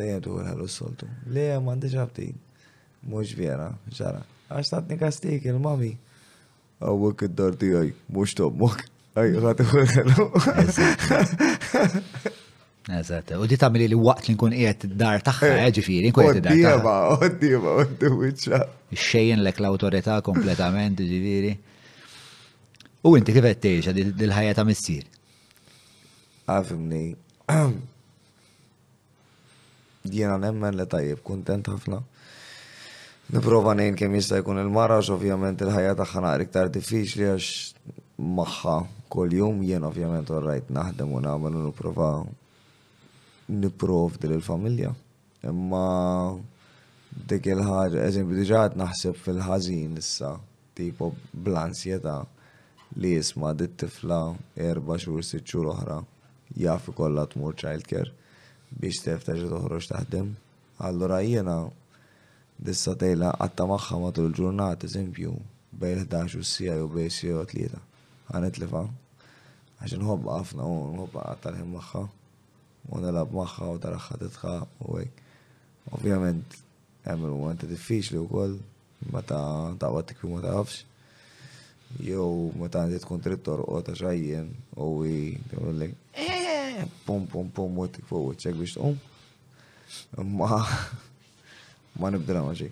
dejjem 0.00 0.24
tu 0.24 0.38
għalu 0.40 0.68
s-soltu, 0.72 1.08
li 1.32 1.44
għaman 1.52 1.84
t-ġabti, 1.84 2.30
mux 3.08 3.36
vera, 3.36 3.68
ġara, 3.92 4.24
għax 4.52 4.72
tatni 4.78 4.96
kastik 5.00 5.48
il-mami, 5.52 5.92
għawek 6.80 7.28
id-dar 7.28 7.56
għaj, 7.56 7.92
mux 8.16 8.36
tommok, 8.40 8.80
għaj, 9.12 9.40
għatu 9.44 9.72
għallu. 9.76 10.28
Eżat, 12.88 13.30
u 13.36 13.46
di 13.46 13.56
tamili 13.60 13.84
li 13.88 13.96
waqt 14.00 14.30
li 14.30 14.34
nkun 14.34 14.54
qiegħed 14.56 14.84
id-dar 14.88 15.20
tagħha 15.26 15.48
eh, 15.58 15.66
ġifieri, 15.76 16.08
nkun 16.08 16.24
qiegħed 16.24 16.38
id-dar 16.40 16.78
tagħha. 16.80 17.24
Oddiba, 17.26 17.72
oddiba, 17.84 18.60
Xejn 18.96 19.42
lek 19.44 19.58
l-awtorità 19.60 20.14
kompletament 20.24 21.02
ġifieri. 21.04 21.50
U 23.04 23.12
inti 23.18 23.34
kif 23.36 23.44
qed 23.44 23.60
tgħix 23.66 23.92
dil-ħajja 24.22 24.54
ta' 24.56 24.64
missier? 24.64 25.04
Għafimni. 26.48 27.02
Jiena 30.16 30.38
nemmen 30.48 30.80
li 30.80 30.88
tajjeb 30.88 31.20
kuntent 31.28 31.68
ħafna. 31.68 32.00
Niprofa 33.36 33.76
nejn 33.76 34.00
kemm 34.00 34.16
jista' 34.16 34.40
jkun 34.40 34.62
il-marax, 34.64 35.12
ovvjament 35.12 35.60
il-ħajja 35.66 35.92
tagħha 36.00 36.24
naqra 36.24 36.48
iktar 36.48 36.72
diffiċli 36.78 37.28
għax 37.34 37.54
magħha 38.40 38.78
kuljum 39.12 39.60
jum 39.60 39.64
jien 39.68 39.84
ovvjament 39.92 40.30
orrajt 40.40 40.72
naħdem 40.74 41.12
u 41.14 41.20
nagħmel 41.28 41.58
u 41.60 41.66
nipprova 41.68 42.08
niprof 43.48 44.10
niprovdi 44.12 44.26
il 44.26 44.42
familja 44.42 44.92
Imma 45.42 46.34
dik 47.28 47.46
il-ħar, 47.48 47.94
eżempju, 48.08 48.34
diġaħat 48.40 48.74
naħseb 48.80 49.16
fil-ħazin 49.22 49.94
issa, 50.00 50.32
tipo 50.76 51.12
bl-ansjeta 51.32 52.16
li 53.00 53.12
jisma 53.14 53.52
dit 53.56 53.74
tifla 53.80 54.18
erba 54.58 54.96
xur 54.98 55.22
sitxur 55.24 55.68
oħra 55.72 56.00
jaf 56.58 56.90
kollha 56.98 57.22
tmur 57.30 57.54
childcare 57.56 58.10
biex 58.74 59.00
teftaġi 59.06 59.46
toħroġ 59.52 59.88
taħdem. 59.92 60.28
Allora 60.88 61.18
jena 61.24 61.56
dissa 62.58 62.94
tejla 62.98 63.32
għatta 63.38 63.66
maħħa 63.70 64.02
matul 64.08 64.28
il-ġurnat, 64.32 64.86
eżempju, 64.90 65.32
bej 65.72 66.00
11 66.04 66.38
u 66.38 66.44
sija 66.44 66.76
u 66.82 66.90
bej 66.92 67.10
sija 67.14 67.38
u 67.40 67.46
tlieta. 67.48 67.80
Għanet 68.34 68.58
li 68.60 68.70
fa' 68.74 68.84
għaxin 69.84 70.02
hobba 70.06 70.38
għafna 70.42 70.66
u 70.68 70.78
hobba 71.04 71.26
għatta 71.32 71.54
l-ħim 71.56 71.74
maħħa 71.78 72.06
u 72.92 73.00
nilab 73.02 73.32
maħħa 73.36 73.68
u 73.74 73.78
tara 73.84 73.98
ħadetħa 74.00 74.52
u 74.88 74.98
għek. 75.00 75.22
Ovvijament, 75.96 76.56
għemil 77.08 77.34
u 77.36 77.48
għanta 77.50 77.68
diffiċli 77.70 78.20
u 78.20 78.26
koll, 78.30 78.56
ma 79.12 79.22
ta' 79.26 79.42
ta' 79.80 79.90
għattik 79.92 80.24
ma 80.28 80.40
eh, 80.40 80.46
ta' 80.46 80.54
għafx. 80.56 80.80
Jow, 82.04 82.50
ma 82.60 82.68
ta' 82.68 82.82
għandiet 82.86 83.06
kontrittor 83.08 83.62
u 83.64 83.80
ta' 83.84 83.94
xajjen 83.98 84.48
u 84.76 84.90
għi, 85.04 85.94
pum 87.08 87.24
pum 87.30 87.50
pum 87.54 87.78
u 87.82 87.86
għattik 87.88 88.08
fuq 88.08 88.26
u 88.30 88.34
ċek 88.38 88.58
biex 88.60 88.78
um. 88.84 88.98
Ma, 90.40 90.50
ma 91.96 92.10
nibdila 92.12 92.42
maġi. 92.44 92.66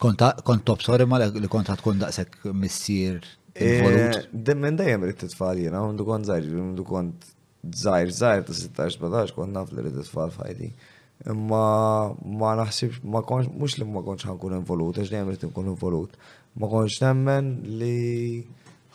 Kont 0.00 0.62
top 0.64 0.80
sorry 0.80 1.04
ma 1.04 1.18
li 1.20 1.44
kont 1.52 1.68
tkun 1.82 1.98
daqsek 2.00 2.38
missier 2.56 3.18
eh, 3.52 4.14
Demmen 4.32 4.78
dajem 4.80 5.04
rrit 5.04 5.20
t-tfal 5.26 5.60
jena, 5.60 5.82
għandu 5.90 6.06
kont 6.08 6.28
zaħġ, 6.30 6.48
għandu 6.56 6.86
kont 6.88 7.26
zaħir 7.64 8.10
zaħir 8.10 8.44
ta' 8.44 8.88
16-17 8.88 9.34
kon 9.36 9.52
naf 9.54 9.72
li 9.74 9.82
rridet 9.84 10.06
tfal 10.08 10.30
fajdi. 10.32 10.70
Imma 11.28 11.62
ma 12.24 12.54
naħsibx, 12.56 13.02
ma 13.04 13.20
konx, 13.28 13.48
mux 13.60 13.74
li 13.76 13.84
ma 13.84 14.00
konx 14.04 14.24
ħankun 14.24 14.54
involut, 14.56 14.96
għax 15.02 15.12
nejem 15.12 15.28
rrit 15.34 15.44
nkun 15.50 15.68
involut. 15.74 16.16
Ma 16.58 16.70
konx 16.72 17.00
nemmen 17.04 17.50
li 17.78 18.42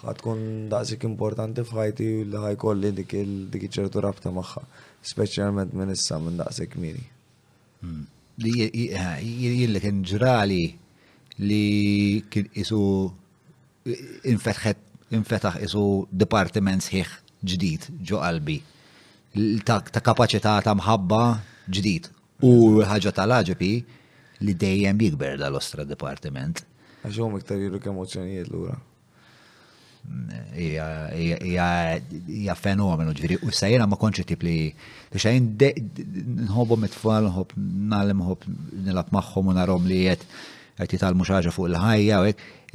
ħatkun 0.01 0.41
daqsik 0.73 1.05
importanti 1.07 1.63
fħajti 1.65 2.09
li 2.31 2.41
ħajkolli 2.47 2.91
dik 3.01 3.67
ċertu 3.69 4.01
rabta 4.03 4.33
maħħa, 4.39 4.65
specialment 5.05 5.73
minn 5.77 5.93
issa 5.93 6.17
minn 6.19 6.41
daqsik 6.41 6.79
miri. 6.81 7.05
Hmm. 7.85 8.07
Jillek 8.39 9.85
nġrali 10.01 10.63
li 11.45 11.63
kien 12.31 12.49
isu 12.57 12.81
infetaħ 15.05 15.59
isu 15.67 15.85
departiment 16.09 16.81
sħiħ 16.83 17.13
ġdid 17.45 17.87
ġo 18.09 18.19
qalbi. 18.21 18.59
Ta' 19.65 20.01
kapacità 20.03 20.57
ta' 20.65 20.75
mħabba 20.79 21.21
ġdid. 21.69 22.09
U 22.45 22.81
ħaġa 22.87 23.11
tal-ħġipi 23.19 23.73
li 24.45 24.53
dejjem 24.59 25.03
jikber 25.05 25.37
dal-ostra 25.39 25.85
departiment. 25.87 26.63
Għaxħom 27.05 27.39
iktar 27.41 27.61
jirru 27.61 27.81
emozjonijiet 27.91 28.49
l-ura. 28.49 28.77
Ija 31.19 32.57
fenomenu 32.59 33.13
ġviri. 33.17 33.39
U 33.45 33.49
sajjena 33.55 33.87
ma 33.89 33.99
konċi 34.01 34.27
tip 34.31 34.43
li 34.45 34.57
xajn 35.13 35.53
nħobu 36.49 36.79
it-tfal, 36.89 37.29
nħob 37.31 37.55
nalim, 37.91 38.21
nħob 38.25 38.45
nilab 38.89 39.13
maħħom 39.19 39.51
u 39.53 39.57
narom 39.59 39.87
li 39.89 40.03
jiet 40.07 40.27
għajti 40.75 40.97
tal-muxaġa 40.99 41.53
fuq 41.55 41.69
il-ħajja, 41.71 42.17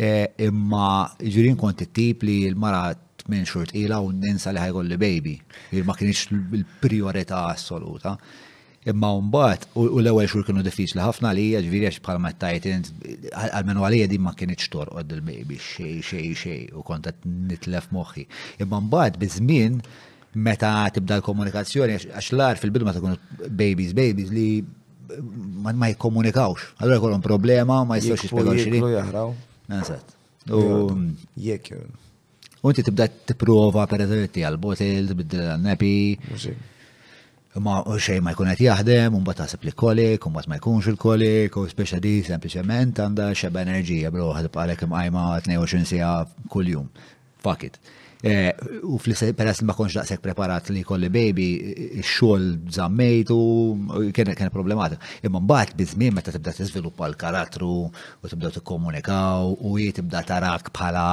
eh, 0.01 0.31
imma 0.49 0.87
ġviri 1.21 1.51
nkonti 1.57 1.87
tip 1.93 2.23
li 2.25 2.39
l-mara 2.49 2.89
minn 3.31 3.45
xurt 3.47 3.71
ila 3.77 3.99
u 4.07 4.11
ninsa 4.23 4.53
li 4.53 4.63
ħajkolli 4.63 4.99
baby. 5.01 5.35
Il 5.77 5.87
ma 5.89 5.95
kienx 5.99 6.31
il-priorità 6.59 7.45
assoluta. 7.53 8.17
Imma 8.91 9.11
mbagħad 9.27 9.67
u 9.77 9.87
l-ewwel 10.03 10.29
xur 10.31 10.45
kienu 10.49 10.63
diffiċli 10.65 11.03
ħafna 11.05 11.31
li 11.37 11.43
hija 11.51 11.61
ġifieri 11.65 11.89
għax 11.91 12.03
bħalma 12.07 12.31
tajt 12.41 12.69
menu 13.69 13.83
għalija 13.87 14.09
di 14.11 14.19
ma 14.25 14.33
kienx 14.39 14.71
torqod 14.73 15.13
il-baby 15.19 15.59
xej 15.67 15.99
xej 16.11 16.31
xej 16.43 16.63
u 16.81 16.85
kont 16.89 17.11
nitlef 17.29 17.91
moħħi. 17.95 18.25
Imma 18.65 18.81
mbagħad 18.87 19.21
bat, 19.21 19.37
żmien 19.39 19.81
meta 20.49 20.75
tibda 20.95 21.21
l-komunikazzjoni 21.21 21.99
għax 22.17 22.33
l-ar 22.37 22.61
fil-bidu 22.63 22.89
ma 22.89 22.97
tkun 22.97 23.19
babies 23.59 23.93
babies 24.01 24.33
li 24.35 24.47
ma 25.11 25.91
jikkomunikawx. 25.93 26.71
għallu 26.81 26.99
jkollhom 27.01 27.25
problema 27.25 27.83
ma 27.85 27.99
jistgħux 27.99 28.31
jispjegaw 28.31 29.33
xi. 29.83 29.99
Jekk 31.47 31.75
U 32.63 32.69
inti 32.69 32.83
tibda 32.85 33.07
tipprova 33.09 33.87
per 33.89 34.03
eżerti 34.05 34.43
għal-botil, 34.45 35.07
tibdil 35.09 35.47
għal-nepi. 35.47 35.95
Ma 37.65 37.79
xej 38.05 38.21
ma 38.23 38.31
jkun 38.35 38.51
qed 38.53 38.63
jaħdem, 38.67 39.17
un 39.17 39.25
taħseb 39.27 39.65
li 39.67 39.73
kolik, 39.83 40.27
un 40.29 40.37
ma 40.37 40.59
jkunx 40.61 40.91
il-kolik, 40.93 41.57
u 41.59 41.65
speċa 41.73 41.99
di 42.05 42.13
sempliċement 42.27 43.01
għandha 43.03 43.31
xeba 43.35 43.65
enerġija 43.65 44.13
bro 44.15 44.29
ħad 44.37 44.53
bqalek 44.53 44.85
imqajma 44.87 45.25
22 45.49 45.89
sija 45.89 46.13
kuljum. 46.53 46.87
Fuck 47.43 47.65
it. 47.67 47.81
Eh, 48.23 48.51
u 48.83 48.99
peress 49.01 49.61
li 49.63 49.67
ma 49.67 49.73
konx 49.73 49.95
daqshekk 49.97 50.21
preparat 50.21 50.69
li 50.75 50.83
kolli 50.85 51.09
baby, 51.09 51.47
xol 52.05 52.43
zammejtu, 52.77 53.37
kien 54.13 54.35
problematika. 54.53 55.01
Imma 55.25 55.41
mbagħad 55.41 55.73
bizmin 55.79 56.13
meta 56.15 56.35
tibda 56.35 56.53
tiżviluppa 56.53 57.09
l-karattru 57.09 57.71
u 57.89 58.29
tibda 58.29 58.51
tikkomunikaw 58.59 59.55
u 59.65 59.73
jiet 59.81 59.97
tibda 60.03 60.21
tarak 60.29 60.69
bħala 60.77 61.07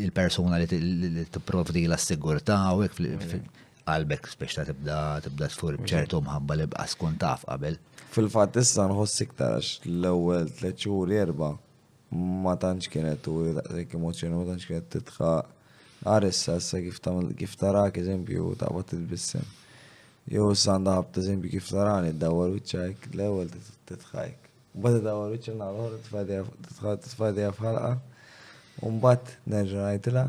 il-persuna 0.00 0.58
li 0.64 1.24
tipprovdi 1.30 1.86
l 1.86 2.00
sigurtà 2.08 2.58
u 2.74 2.82
hekk 2.82 3.86
qalbek 3.86 4.26
ta' 4.42 4.66
tibda 4.72 4.98
tibda 5.28 5.50
tfur 5.54 5.78
bċertu 5.78 6.24
mħabba 6.26 6.58
li 6.58 6.66
bqa 6.74 6.88
skun 6.90 7.18
taf 7.22 7.46
qabel. 7.46 7.78
Fil-fatt 8.14 8.58
issa 8.58 8.88
nħoss 8.90 9.22
iktar 9.28 9.62
l-ewwel 9.62 10.50
tliet 10.58 10.82
xhur 10.88 11.14
erba' 11.24 11.54
ma 12.14 12.58
tantx 12.62 12.90
kienet 12.90 13.28
u 13.30 13.42
emozzjoni 13.52 14.34
ma 14.40 14.48
tantx 14.50 14.70
kienet 14.72 14.90
titħaq 14.98 15.60
Għarissa, 16.04 16.58
issa 16.60 17.12
kif 17.40 17.56
tarak, 17.56 17.96
eżempju, 17.96 18.50
ta' 18.60 18.68
bat 18.74 18.90
il-bissem. 18.92 19.44
Jow 20.28 20.50
s-sanda 20.52 20.98
ħabta 20.98 21.22
eżempju 21.22 21.50
kif 21.54 21.70
tarani, 21.72 22.10
d-dawar 22.12 22.50
uċċajk, 22.58 23.08
l-ewel 23.14 23.48
t-tħajk. 23.88 24.50
Mbata 24.76 25.00
d-dawar 25.00 25.32
uċċajk 25.34 25.58
naħor, 25.62 25.96
t-tfadi 27.06 27.40
għafħalqa, 27.48 27.90
un-bat 28.88 29.32
nerġanajtila, 29.54 30.26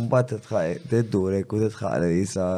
un-bat 0.00 0.28
t-tħajk, 0.32 0.84
t-durek 0.92 1.52
u 1.56 1.60
t-tħajk 1.66 2.04
li 2.04 2.20
jisa 2.22 2.48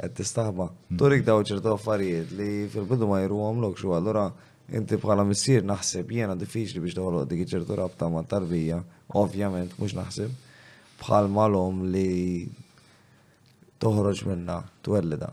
għed 0.00 0.16
t-istaħba. 0.20 0.70
Turik 0.96 1.24
daw 1.28 1.44
ċertu 1.44 1.74
affarijiet 1.74 2.32
li 2.36 2.50
fil-bidu 2.72 3.08
ma 3.12 3.20
jiru 3.24 3.42
għamlok 3.48 3.80
xu 3.80 3.92
għallura 3.96 4.26
inti 4.78 4.96
bħala 5.02 5.24
missir 5.28 5.64
naħseb 5.68 6.12
jena 6.16 6.36
diffiċli 6.38 6.80
biex 6.84 6.96
daħlu 7.00 7.26
dik 7.32 7.48
ċertu 7.48 7.76
rabta 7.80 8.08
ma 8.12 8.24
tarbija, 8.24 8.80
ovvjament, 9.20 9.76
mux 9.80 9.92
naħseb 10.00 10.46
bħal 11.00 11.30
malom 11.32 11.80
li 11.92 12.48
toħroġ 13.80 14.24
minna, 14.28 14.58
twellida. 14.84 15.30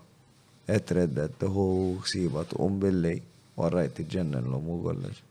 Etreddet, 0.68 1.38
tuħu 1.42 1.66
ksiba, 2.04 2.44
tuqum 2.52 2.80
billi, 2.82 3.14
warrajt 3.60 4.02
t-ġennen 4.02 4.48
l-om 4.50 4.70
u 4.74 4.78
kollox. 4.84 5.22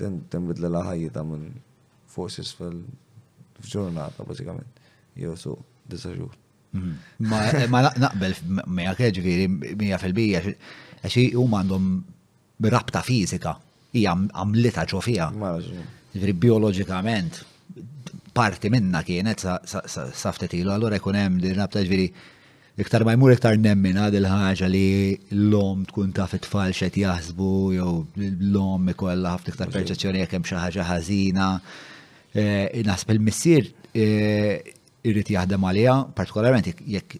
Timbidli 0.00 0.70
laħajita 0.72 1.24
minn 1.26 1.48
forces 2.12 2.52
fil-ġurnata, 2.56 4.24
bazzikament. 4.28 4.80
Jo, 5.18 5.34
su, 5.36 5.56
disa 5.88 6.12
ġur. 6.12 6.32
Mhm. 6.76 7.70
Ma 7.72 7.82
naqbel 8.04 8.36
mija 8.68 8.94
keġviri, 8.96 9.48
mija 9.80 9.98
fil-bija, 10.00 10.42
għaxi 11.02 11.26
u 11.40 11.44
mandom 11.48 11.98
rabta 12.72 13.02
fizika, 13.04 13.56
hija 13.92 14.14
għamlita 14.14 14.84
ċofija. 14.88 15.30
Ġviri 16.16 16.34
biologikament, 16.48 17.42
parti 18.32 18.68
minna 18.72 19.02
kienet 19.04 19.42
saftet 20.22 20.54
ilu, 20.58 20.70
għallura 20.72 20.98
jkun 21.00 21.18
hemm 21.18 21.38
din 21.42 21.56
rabta 21.58 21.82
ġviri 21.84 22.06
iktar 22.78 23.02
ma 23.04 23.14
jmur 23.16 23.32
iktar 23.34 23.56
nemmina 23.58 24.04
ah, 24.06 24.12
dil-ħaġa 24.14 24.68
li 24.70 24.88
l-lom 25.34 25.80
tkun 25.90 26.12
taf 26.14 26.36
it-tfal 26.38 26.70
xed 26.78 27.00
jaħsbu, 27.00 27.48
jew 27.76 27.92
l-lom 28.28 28.92
ikolla 28.94 29.32
ħafna 29.34 29.54
iktar 29.54 29.72
perċezzjoni 29.74 30.22
jekk 30.22 30.36
hemm 30.38 30.46
xi 30.46 30.58
ħaġa 30.60 30.86
ħażina. 30.86 31.48
Eh, 32.38 32.80
Nasb 32.86 33.10
il-missier 33.16 33.66
eh, 33.98 34.62
irrid 35.10 35.32
jaħdem 35.34 35.66
għaliha, 35.66 35.96
partikolarment 36.14 36.70
jekk 36.86 37.18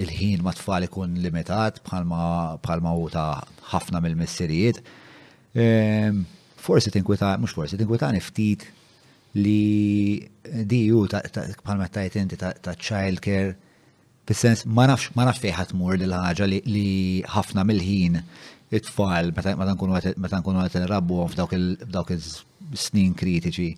il-ħin 0.00 0.40
ma 0.46 0.54
tfal 0.56 0.88
ikun 0.88 1.18
limitat 1.20 1.82
bħalma 1.84 2.94
u 3.04 3.08
ta' 3.12 3.28
ħafna 3.74 4.00
mill-missirijiet. 4.00 4.78
Ehm, 5.60 6.22
forsi 6.56 6.88
tinkwita, 6.96 7.34
mhux 7.42 7.52
forsi 7.60 7.76
tinkwita 7.82 8.08
ftit 8.24 8.64
li 9.34 10.26
di 10.66 10.80
ju 10.86 11.06
palma 11.62 11.88
tajt 11.88 12.16
inti 12.16 12.36
ta' 12.36 12.74
child 12.74 13.18
care 13.20 13.56
bis-sens 14.26 14.64
ma 14.66 14.84
nafx 14.86 15.10
ma 15.14 15.22
nafx 15.24 15.38
fejn 15.38 15.74
mur 15.78 15.94
lil 16.00 16.10
ħaġa 16.12 16.46
li 16.48 17.22
ħafna 17.34 17.62
mill-ħin 17.64 18.18
it-tfal 18.74 19.30
meta 19.36 19.54
nkunu 20.38 20.66
qed 20.68 20.82
nrabbuhom 20.82 21.30
f'dawk 21.30 22.10
is 22.14 22.42
snin 22.74 23.14
kritiċi. 23.14 23.74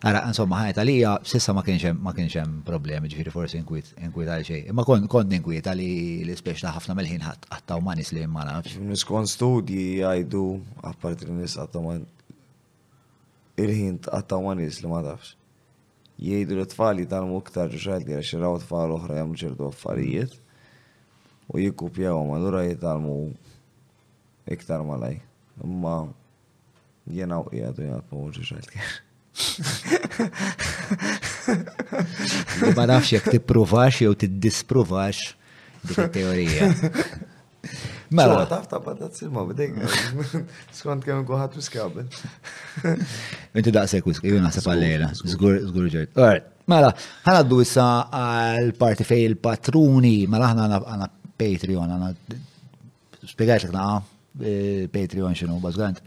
Ara, 0.00 0.22
insomma, 0.24 0.62
ħajt 0.62 0.78
għalija, 0.80 1.08
sissa 1.28 1.52
ma 1.52 1.60
kienx 1.60 1.90
ma 2.00 2.14
kienx 2.16 2.38
hemm 2.40 2.62
problemi, 2.64 3.08
ġifieri 3.12 3.28
forsi 3.34 3.58
inkwit 3.60 3.90
inkwit 4.00 4.30
għal 4.32 4.46
xejn. 4.48 4.70
Imma 4.72 4.84
kont 4.88 5.04
kont 5.12 5.32
inkwit 5.36 5.68
għal 5.68 5.76
li 5.80 6.32
ispex 6.36 6.64
ta' 6.64 6.72
ħafna 6.76 6.96
mill-ħin 6.96 7.24
ħadd 7.26 7.76
ma 7.84 7.96
nies 7.98 8.12
li 8.16 8.24
ma 8.32 8.46
nafx. 8.48 8.80
Niskon 8.80 9.28
studji 9.28 9.98
jgħidu 10.00 10.44
apparti 10.92 11.28
li 11.28 11.36
nies 11.42 11.58
il-ħin 13.64 13.98
tqatta 14.04 14.38
wanis 14.40 14.80
li 14.82 14.90
ma 14.90 15.02
tafx. 15.04 15.34
Jiejdu 16.20 16.58
l-tfal 16.60 16.98
jitalmu 17.00 17.38
iktar 17.40 17.70
ġuxajt 17.72 18.08
li 18.08 18.20
xiraw 18.24 18.58
tfal 18.60 18.88
uħra 18.96 19.20
jamlu 19.20 19.38
ċertu 19.40 19.68
affarijiet 19.70 20.34
u 21.50 21.60
jikkupjaw 21.62 22.18
ma 22.28 22.38
l-ura 22.40 22.64
jitalmu 22.68 23.16
iktar 24.56 24.84
malaj. 24.86 25.20
Ma 25.64 25.98
jena 27.10 27.40
u 27.44 27.48
jgħadu 27.52 27.88
jgħatmu 27.88 28.28
ġuxajt 28.38 28.76
Ma 32.76 32.84
nafx 32.90 33.14
jek 33.16 33.28
tipprovax 33.36 34.02
jew 34.04 34.10
t-disprovax 34.20 35.30
dik 35.88 36.10
teorija. 36.14 36.68
Mela. 38.10 38.44
Taf 38.48 38.66
ta' 38.66 38.80
patat 38.82 39.14
silma 39.14 39.44
b'dik. 39.46 39.76
Skont 40.74 41.04
kemm 41.06 41.22
kuħat 41.28 41.54
wiskabel. 41.60 42.08
Inti 43.60 43.72
daqsek 43.74 44.06
wisk, 44.10 44.24
jien 44.26 44.42
naħseb 44.42 44.66
għallejla. 44.72 45.10
Zgur 45.30 45.84
ġert. 45.94 46.18
Alright. 46.18 46.48
Mela, 46.70 46.90
ħanaddu 47.26 47.60
issa 47.62 47.86
għal-parti 48.14 49.06
fej 49.06 49.24
il-patruni, 49.30 50.16
mela 50.30 50.50
ħana 50.50 50.66
għana 50.80 51.08
Patreon, 51.40 51.94
għana 51.96 52.10
Spiegħax 53.30 53.68
għana 53.70 53.78
ah, 53.94 54.02
eh, 54.42 54.84
Patreon 54.92 55.38
xinu, 55.38 55.60
bazgant. 55.62 56.02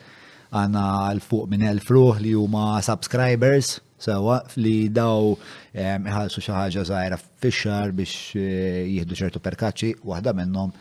Għana 0.54 0.84
l-fuq 1.16 1.48
minn 1.54 1.64
l-fruħ 1.72 2.20
li 2.26 2.34
huma 2.36 2.82
subscribers, 2.86 3.78
Sawa, 4.04 4.42
li 4.60 4.90
daw 4.92 5.32
eh, 5.72 5.96
iħalsu 5.96 6.44
xaħġa 6.44 6.84
zaħira 6.92 7.16
fisċar 7.22 7.94
biex 7.96 8.34
eh, 8.36 8.82
jihdu 8.98 9.16
ċertu 9.22 9.40
perkaċi, 9.44 9.96
wahda 10.04 10.36
minnom 10.36 10.74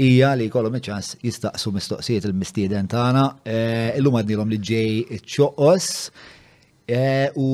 Ija 0.00 0.32
li 0.38 0.46
kollu 0.48 0.70
meċans 0.72 1.10
jistaqsu 1.20 1.70
mistoqsijiet 1.74 2.24
il-mistieden 2.24 2.86
tagħna. 2.88 3.24
E, 3.44 3.56
illum 4.00 4.16
għadnilom 4.20 4.48
li 4.52 4.56
ġej 4.64 5.18
ċoqos 5.28 5.88
e, 6.88 7.02
u 7.36 7.46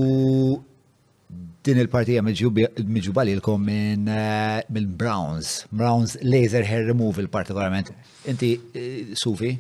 din 1.67 1.81
il-partija 1.83 2.23
miġuba 2.23 3.25
l-kom 3.27 3.67
minn 3.67 4.07
e, 4.07 4.23
min 4.71 4.93
Browns, 5.01 5.65
Browns 5.75 6.15
Laser 6.23 6.67
Hair 6.71 6.87
Removal 6.93 7.27
partikolarment. 7.35 7.91
Inti 8.31 8.53
sufi? 9.19 9.51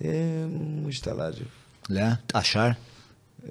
Mux 0.00 1.02
tal-ħagġi. 1.04 1.48
Le, 1.92 2.08
taxxar? 2.32 2.72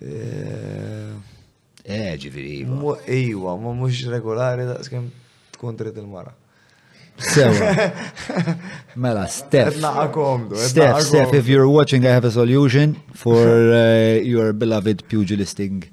Eħġi 0.02 1.88
eh, 1.94 2.32
viri. 2.34 2.58
Ejwa, 2.66 2.98
iva. 3.06 3.22
iva, 3.22 3.54
ma 3.62 3.78
mux 3.84 4.02
regolari 4.10 4.66
da' 4.66 4.82
skem 4.82 5.12
tkun 5.54 5.78
trid 5.78 6.02
il-mara. 6.02 6.40
Sewa. 7.22 7.94
Mela, 8.96 9.28
Steph. 9.28 9.76
Steph, 9.78 11.02
Steph, 11.02 11.34
if 11.34 11.48
you're 11.48 11.68
watching, 11.68 12.06
I 12.06 12.10
have 12.10 12.26
a 12.26 12.32
solution 12.32 12.96
for 13.14 13.34
uh, 13.74 14.20
your 14.24 14.54
beloved 14.54 15.04
pugilisting. 15.10 15.84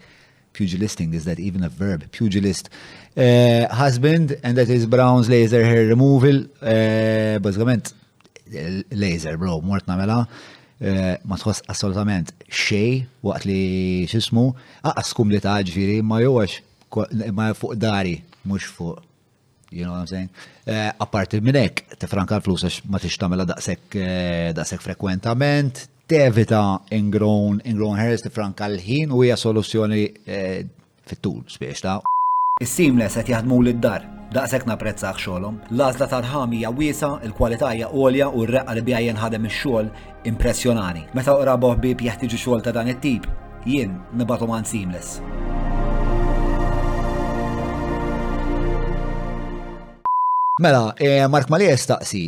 Pugilisting, 0.55 1.15
is 1.15 1.24
that 1.24 1.39
even 1.39 1.62
a 1.62 1.68
verb? 1.68 2.10
Pugilist. 2.12 2.68
Uh, 3.16 3.66
husband, 3.73 4.36
and 4.42 4.57
that 4.58 4.68
is 4.68 4.86
Brown's 4.86 5.28
laser 5.28 5.62
hair 5.65 5.86
removal. 5.86 6.44
Uh, 6.62 7.39
Bazzgament, 7.40 7.94
uh, 8.55 8.82
laser, 8.90 9.36
bro, 9.36 9.60
mort 9.60 9.86
namela. 9.86 10.26
Uh, 10.81 11.16
ma 11.26 11.34
tħoss 11.34 11.58
assolutament 11.73 12.28
xej 12.55 13.00
waqt 13.26 13.48
li 13.50 14.07
xismu, 14.07 14.44
aqqas 14.86 15.08
kum 15.18 15.32
li 15.34 15.40
taġ 15.42 15.73
ma 16.07 16.20
jowax, 16.23 16.60
ma 17.34 17.48
fuq 17.58 17.74
dari, 17.82 18.20
mux 18.47 18.62
fuq 18.76 19.00
you 19.70 19.84
know 19.84 19.90
what 19.92 19.98
I'm 20.00 20.06
saying? 20.06 20.30
Uh, 20.66 20.70
eh, 20.70 20.94
Apparti 20.98 21.40
minn 21.42 21.58
hekk, 21.60 21.82
tifranka 22.00 22.38
l-flus 22.40 22.64
għax 22.66 22.80
ma 22.90 23.00
tix 23.02 23.18
tagħmilha 23.20 23.47
daqshekk 23.52 23.97
eh, 24.00 24.82
frekwentament, 24.82 25.84
tevita 26.08 26.62
ingrown 26.97 27.60
ingrown 27.64 27.98
hairs 27.98 28.22
tifranka 28.24 28.68
l-ħin 28.70 29.12
u 29.12 29.22
hija 29.22 29.36
soluzzjoni 29.36 30.02
uh, 30.24 30.60
fit-tul 31.08 31.42
spiex 31.52 31.84
ta' 31.86 32.00
Is-seamless 32.62 33.14
qed 33.20 33.28
jaħdmu 33.30 33.60
lid-dar, 33.62 34.02
daqshekk 34.34 34.66
napprezzaħ 34.66 35.20
xogħolhom. 35.22 35.60
L-għażla 35.70 36.08
tal-ħam 36.10 36.56
hija 36.56 36.72
wiesa, 36.74 37.12
il-kwalità 37.28 37.70
hija 37.76 37.92
għolja 37.94 38.32
u 38.34 38.42
r-reqqa 38.48 38.74
li 38.74 38.82
bija 38.88 39.05
jinħadem 39.06 39.47
ix-xogħol 39.47 39.92
impressjonani. 40.32 41.06
Meta 41.14 41.36
oqra 41.36 41.55
boħbib 41.60 42.02
jeħtieġu 42.08 42.40
xogħol 42.40 42.66
ta' 42.66 42.74
dan 42.74 42.90
it-tip, 42.97 43.30
jien 43.68 43.94
nibatu 44.18 44.50
man 44.50 44.64
seamless. 44.66 45.20
Mela, 50.60 50.90
eh, 50.98 51.22
Mark 51.30 51.46
Mali 51.52 51.66
staqsi: 51.78 52.26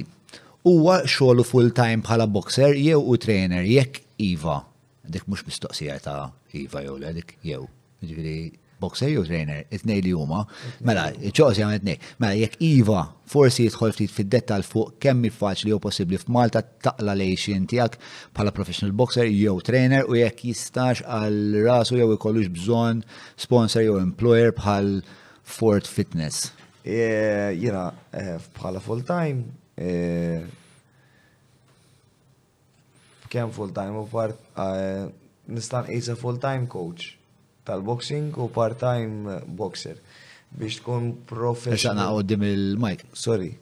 huwa 0.63 1.01
xogħlu 1.11 1.43
full-time 1.47 2.03
bħala 2.07 2.29
boxer 2.31 2.77
jew 2.79 3.01
u 3.03 3.17
trainer 3.19 3.65
jekk 3.67 4.05
Iva. 4.23 4.61
Dik 5.03 5.25
mhux 5.27 5.43
mistoqsija 5.49 5.97
ta' 6.05 6.29
Iva 6.55 6.85
jew 6.85 6.95
le 7.03 7.11
dik 7.17 7.33
jew. 7.49 7.65
Ġifieri 8.05 8.45
boxer 8.81 9.11
jew 9.11 9.25
trainer, 9.27 9.65
it 9.75 9.83
li 9.89 10.13
huma. 10.15 10.45
Mela, 10.87 11.09
ċoqsi 11.19 11.65
għamet 11.67 11.89
nej 11.89 11.99
Mela, 12.23 12.37
jekk 12.39 12.61
Iva 12.63 13.01
forsi 13.27 13.67
jidħol 13.67 13.97
ftit 13.99 14.15
fid-dettal 14.15 14.63
fuq 14.63 14.95
kemm 15.03 15.27
faċli 15.35 15.75
jew 15.75 15.81
possibbli 15.83 16.23
f'Malta 16.23 16.63
taqla 16.63 17.17
lejxin 17.19 17.67
tiegħek 17.67 17.99
bħala 18.39 18.55
professional 18.55 18.95
boxer 18.95 19.27
jew 19.27 19.57
trainer 19.67 20.07
u 20.07 20.21
jekk 20.23 20.47
jistax 20.53 21.03
għal 21.03 21.59
rasu 21.67 21.99
jew 21.99 22.15
ikollux 22.15 22.47
bżonn 22.61 23.03
sponsor 23.43 23.83
jew 23.89 23.99
employer 24.07 24.55
bħal 24.55 25.01
Ford 25.43 25.83
Fitness. 25.91 26.53
E, 26.83 26.97
jena, 27.61 27.91
e, 28.13 28.39
bħala 28.57 28.81
full-time, 28.81 29.43
e, 29.77 30.45
kem 33.31 33.51
full-time 33.55 33.99
u 34.01 34.07
part, 34.11 34.39
nistan 35.51 35.89
isa 35.93 36.17
full-time 36.19 36.67
coach 36.73 37.13
tal-boxing 37.69 38.31
u 38.41 38.47
part-time 38.55 39.37
boxer 39.61 39.99
biex 40.51 40.81
tkun 40.81 41.11
professional. 41.29 41.77
Eċana 41.77 42.07
għoddim 42.17 42.43
il 42.49 42.65
mic 42.81 43.05
Sorry. 43.13 43.53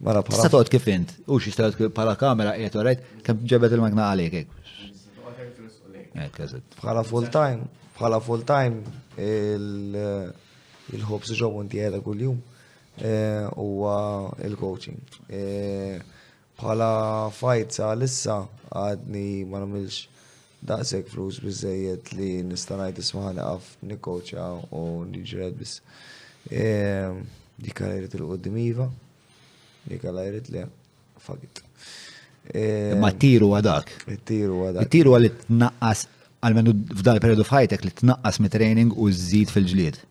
Mara 0.00 0.20
para. 0.22 0.46
Sa 0.52 0.62
kif 0.70 0.84
int, 0.92 1.16
u 1.26 1.40
xi 1.42 1.50
statod 1.50 1.88
para 1.90 2.12
kamera, 2.16 2.52
jiet 2.54 2.76
u 2.78 2.84
rajt, 2.86 3.00
kem 3.26 3.40
ġebet 3.50 3.72
il-magna 3.74 4.12
għalek. 4.12 4.44
Bħala 6.78 7.02
full-time, 7.06 7.66
bħala 7.96 8.20
full-time, 8.22 8.94
il-ħobs 10.92 11.34
ġobun 11.40 11.66
tijeda 11.72 11.98
kull-jum. 12.06 12.38
Eh, 13.00 13.46
huwa 13.54 14.28
il-coaching. 14.42 14.98
Eh, 15.30 15.98
bħala 16.58 17.30
fajt 17.30 17.76
sa 17.78 17.92
lissa 17.94 18.38
għadni 18.74 19.44
ma 19.48 19.60
namilx 19.62 20.08
daqsek 20.66 21.06
flus 21.12 21.38
bizzejiet 21.38 22.10
li 22.18 22.42
nistanajt 22.48 22.98
ismaħani 22.98 23.38
għaf 23.44 23.68
nikoċa 23.92 24.48
u 24.74 24.82
niġred 25.12 25.54
bis. 25.60 25.76
Eh, 26.50 27.14
dika 27.58 27.86
għajrit 27.86 28.18
il-qoddim 28.18 28.58
Iva, 28.66 28.88
dika 29.86 30.10
għajrit 30.10 30.50
li 30.56 30.64
fagit. 31.22 31.62
Ma 32.98 33.12
t-tiru 33.14 33.52
għadak. 33.60 33.94
T-tiru 34.10 34.62
għadak. 34.72 34.90
T-tiru 34.90 35.14
għal 35.14 35.30
tnaqqas 35.46 35.56
naqqas 35.62 36.06
għal-menu 36.38 36.74
f'dal 36.96 37.18
periodu 37.22 37.44
fħajtek 37.50 37.82
li 37.84 37.90
t-naqqas 38.02 38.42
mit-training 38.42 38.92
u 38.98 39.08
żid 39.14 39.50
fil-ġlied. 39.54 40.02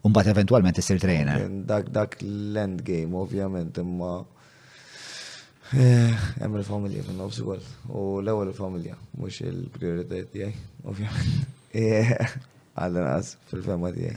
Umbat 0.00 0.26
eventualment 0.32 0.78
isir 0.80 0.98
trainer. 0.98 1.42
Dak 1.68 1.90
dak 1.94 2.14
l-end 2.24 2.80
game, 2.84 3.12
ovvjament, 3.20 3.76
imma 3.82 4.12
eh, 5.76 6.14
hemm 6.40 6.56
il-familja 6.56 7.04
fin 7.04 7.18
nofs 7.20 7.42
ukoll. 7.44 7.60
U 7.92 8.20
l-ewwel 8.22 8.48
il-familja 8.54 8.96
mhux 9.18 9.42
il-prioritajiet 9.50 10.32
tiegħi, 10.36 10.62
ovvjament. 10.90 11.40
Eh, 11.78 12.08
Għall-inqas 12.82 13.28
fil-fema 13.46 13.92
tiegħi. 13.94 14.14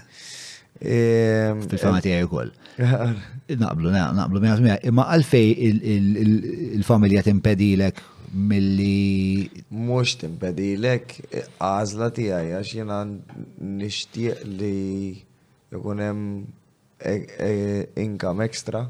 Ehm, 0.90 1.60
fil-fema 1.70 2.00
eh, 2.00 2.06
tiegħi 2.08 2.26
ukoll. 2.26 2.50
Naqblu, 3.62 3.92
naqblu 3.94 4.42
mija 4.42 4.80
imma 4.90 5.04
għalfej 5.14 5.52
il-familja 5.92 7.22
timpedilek 7.28 8.02
milli. 8.34 9.52
Mhux 9.70 10.16
timpedilek 10.24 11.14
għażla 11.62 12.10
tiegħi 12.18 12.56
għax 12.58 12.74
jiena 12.80 13.00
nixtieq 13.06 14.42
li 14.50 14.82
ikun 15.78 15.98
hemm 16.02 16.44
e, 17.04 17.14
e, 17.40 17.88
income 18.06 18.44
extra 18.46 18.82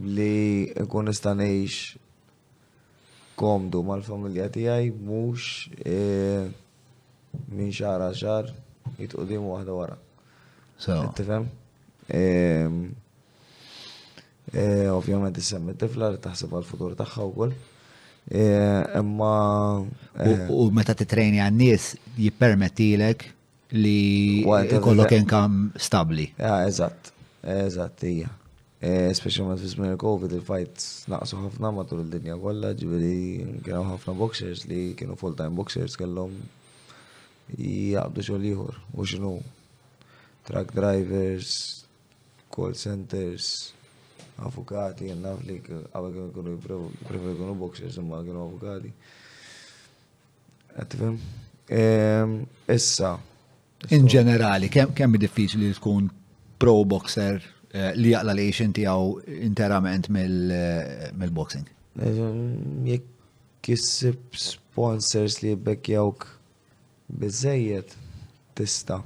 li 0.00 0.72
ikun 0.82 1.06
nista' 1.10 1.32
ngħix 1.36 1.76
komdu 3.40 3.78
mal-familja 3.88 4.46
tiegħi 4.52 4.90
mhux 5.00 5.40
e, 5.84 5.96
minn 7.54 7.72
xahar 7.76 8.00
għal 8.08 8.18
xahar 8.20 8.46
jitqudiem 8.98 9.44
waħda 9.46 9.70
wara. 9.76 9.96
Tifhem? 11.16 11.44
Ovvjament 14.90 15.36
issemmi 15.40 15.72
tifla 15.78 16.06
li 16.14 16.20
taħseb 16.24 16.52
għal-futur 16.58 16.92
tagħha 16.98 17.22
wkoll. 17.30 17.52
Imma. 18.34 19.32
U 20.52 20.54
meta 20.76 20.92
titrejni 20.98 21.38
għan-nies 21.42 21.84
jippermettilek 22.20 23.20
li 23.72 24.44
kollok 24.82 25.12
kam 25.30 25.72
stabli. 25.76 26.32
Ja, 26.38 26.54
ah, 26.58 26.66
eżatt, 26.68 27.12
eżatt, 27.42 28.02
ija. 28.02 28.28
t 28.80 29.58
fizmin 29.60 29.90
il-Covid, 29.92 30.32
il 30.32 30.40
fajt 30.44 30.84
naqsu 31.12 31.36
ħafna 31.42 31.68
matul 31.72 32.00
il-dinja 32.00 32.38
kolla, 32.40 32.70
ġibili 32.72 33.58
kienu 33.64 33.82
ħafna 33.84 34.14
boxers 34.16 34.62
li 34.70 34.94
kienu 34.96 35.18
full-time 35.20 35.52
boxers 35.52 35.98
kellom 36.00 36.32
jgħabdu 37.60 38.24
xo 38.24 38.38
liħor, 38.40 38.78
u 38.96 39.04
xinu 39.04 39.34
truck 40.48 40.72
drivers, 40.72 41.84
call 42.48 42.72
centers, 42.72 43.74
avukati, 44.48 45.10
jennaf 45.12 45.44
li 45.44 45.58
għabek 45.60 46.16
kienu 46.16 46.32
kienu 46.38 46.56
jiprefer 46.86 47.36
kienu 47.42 47.58
boxers, 47.60 48.00
imma 48.00 48.24
kienu 48.24 48.46
avukati. 48.48 48.94
Għattifem? 50.72 51.20
Ehm, 51.68 52.40
issa, 52.64 53.18
In 53.88 54.04
ġenerali, 54.12 54.68
kemm 54.68 55.16
diffiċli 55.16 55.70
tkun 55.78 56.10
pro 56.60 56.82
boxer 56.84 57.38
eh, 57.72 57.94
li 57.96 58.10
jaqla 58.12 58.34
li 58.36 58.50
xinti 58.52 58.84
għaw 58.84 59.14
interament 59.48 60.10
mill-boxing? 60.12 61.64
Eh, 61.96 62.12
ehm, 62.12 62.84
Jek 62.84 63.06
kisib 63.64 64.36
sponsors 64.36 65.38
li 65.40 65.54
bekk 65.56 65.92
jawk 65.94 66.26
bizzejiet 67.08 67.96
tista 68.58 69.00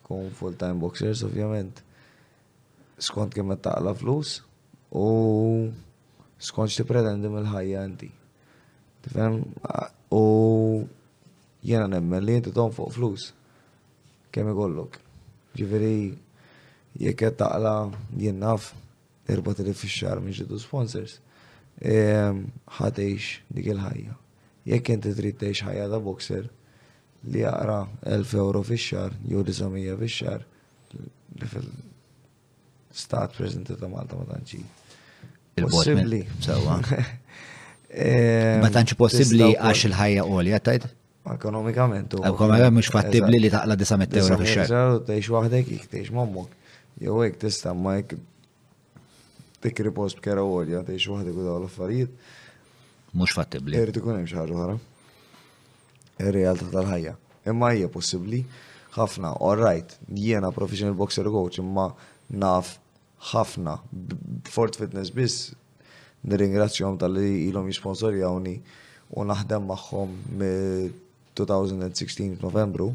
tkun 0.00 0.32
full-time 0.34 0.82
boxers 0.82 1.22
ovvjament. 1.28 1.78
Skont 2.98 3.36
kemm 3.38 3.54
taqla 3.54 3.94
flus 3.94 4.40
u 4.98 5.06
skont 6.42 6.74
xti 6.74 6.88
pretendi 6.90 7.30
mill-ħajja 7.30 7.86
inti. 7.86 8.10
Tifhem? 9.06 9.44
U 10.10 10.22
jena 11.62 11.86
nemmen 11.94 12.24
li 12.26 12.40
inti 12.42 12.50
tonfoq 12.54 12.92
flus 12.98 13.30
kemm 14.38 14.54
ikollok. 14.54 14.94
Ġifieri 15.58 16.14
jekk 17.02 17.22
qed 17.24 17.38
taqla 17.40 17.72
jien 18.20 18.38
naf 18.38 18.68
erba' 19.32 19.54
tilef 19.58 19.80
fix-xahar 19.82 20.20
minn 20.22 20.36
ġidu 20.36 20.58
sponsors, 20.62 21.16
ehm, 21.82 22.44
ħatejx 22.78 23.48
dik 23.56 23.72
il-ħajja. 23.74 24.14
Jekk 24.70 24.94
inti 24.94 25.14
trid 25.18 25.38
tgħix 25.40 25.66
ħajja 25.66 25.88
ta' 25.90 26.00
boxer 26.04 26.46
li 27.32 27.42
jaqra 27.42 27.80
1000 28.06 28.34
euro 28.38 28.62
fix-xahar 28.68 29.16
jew 29.26 29.42
900 29.42 29.98
fix-xahar 30.04 30.46
li 31.42 31.50
fil-stat 31.54 33.34
preżenti 33.40 33.74
ta' 33.82 33.90
Malta 33.90 34.16
ma 34.20 34.28
tantx. 34.30 34.64
Possibbli. 35.66 36.24
Ehm, 37.88 38.58
ma 38.60 38.68
tantx 38.68 38.92
possibbli 39.00 39.54
għax 39.56 39.86
il-ħajja 39.88 40.24
għolja 40.28 40.58
tajt? 40.60 40.82
ekonomikament. 41.34 42.14
Ekonomikament 42.24 42.74
mux 42.78 42.90
fattibli 42.92 43.40
li 43.40 43.50
taqla 43.52 43.76
900 43.78 44.20
euro 44.22 44.38
fi 44.42 44.48
xar. 44.54 44.72
Teħx 45.08 45.32
wahdek, 45.34 45.70
teħx 45.92 46.12
mammok. 46.14 46.72
Jow 47.02 47.20
ek 47.26 47.38
tista 47.44 47.74
ma 47.78 47.96
ek 48.00 48.16
tikri 49.64 49.92
post 49.94 50.20
b'kera 50.20 50.44
għolja, 50.46 50.84
teħx 50.88 51.10
wahdek 51.12 51.36
u 51.42 51.46
daw 51.46 51.58
l-affarijiet. 51.62 52.14
Mux 53.18 53.34
fattibli. 53.36 53.78
Irri 53.80 53.94
tikun 53.96 54.16
hemm 54.18 54.30
xaħġa 54.30 54.58
oħra. 54.62 54.78
Ir-realtà 56.24 56.68
tal-ħajja. 56.72 57.14
Imma 57.48 57.70
hija 57.76 57.88
possibbli 57.92 58.42
ħafna, 58.98 59.34
all 59.44 59.60
right, 59.62 59.94
jiena 60.10 60.50
professional 60.54 60.96
boxer 60.98 61.28
coach, 61.30 61.60
imma 61.62 61.88
naf 62.34 62.76
ħafna, 63.32 63.78
Fort 64.46 64.76
Fitness 64.78 65.12
biss, 65.14 65.50
nirringrazzjom 66.28 66.98
tal-li 67.00 67.44
ilhom 67.48 67.68
jisponsorjawni 67.70 68.56
u 69.16 69.24
naħdem 69.24 69.64
magħhom 69.64 70.16
2016 71.44 72.36
Novembru 72.42 72.88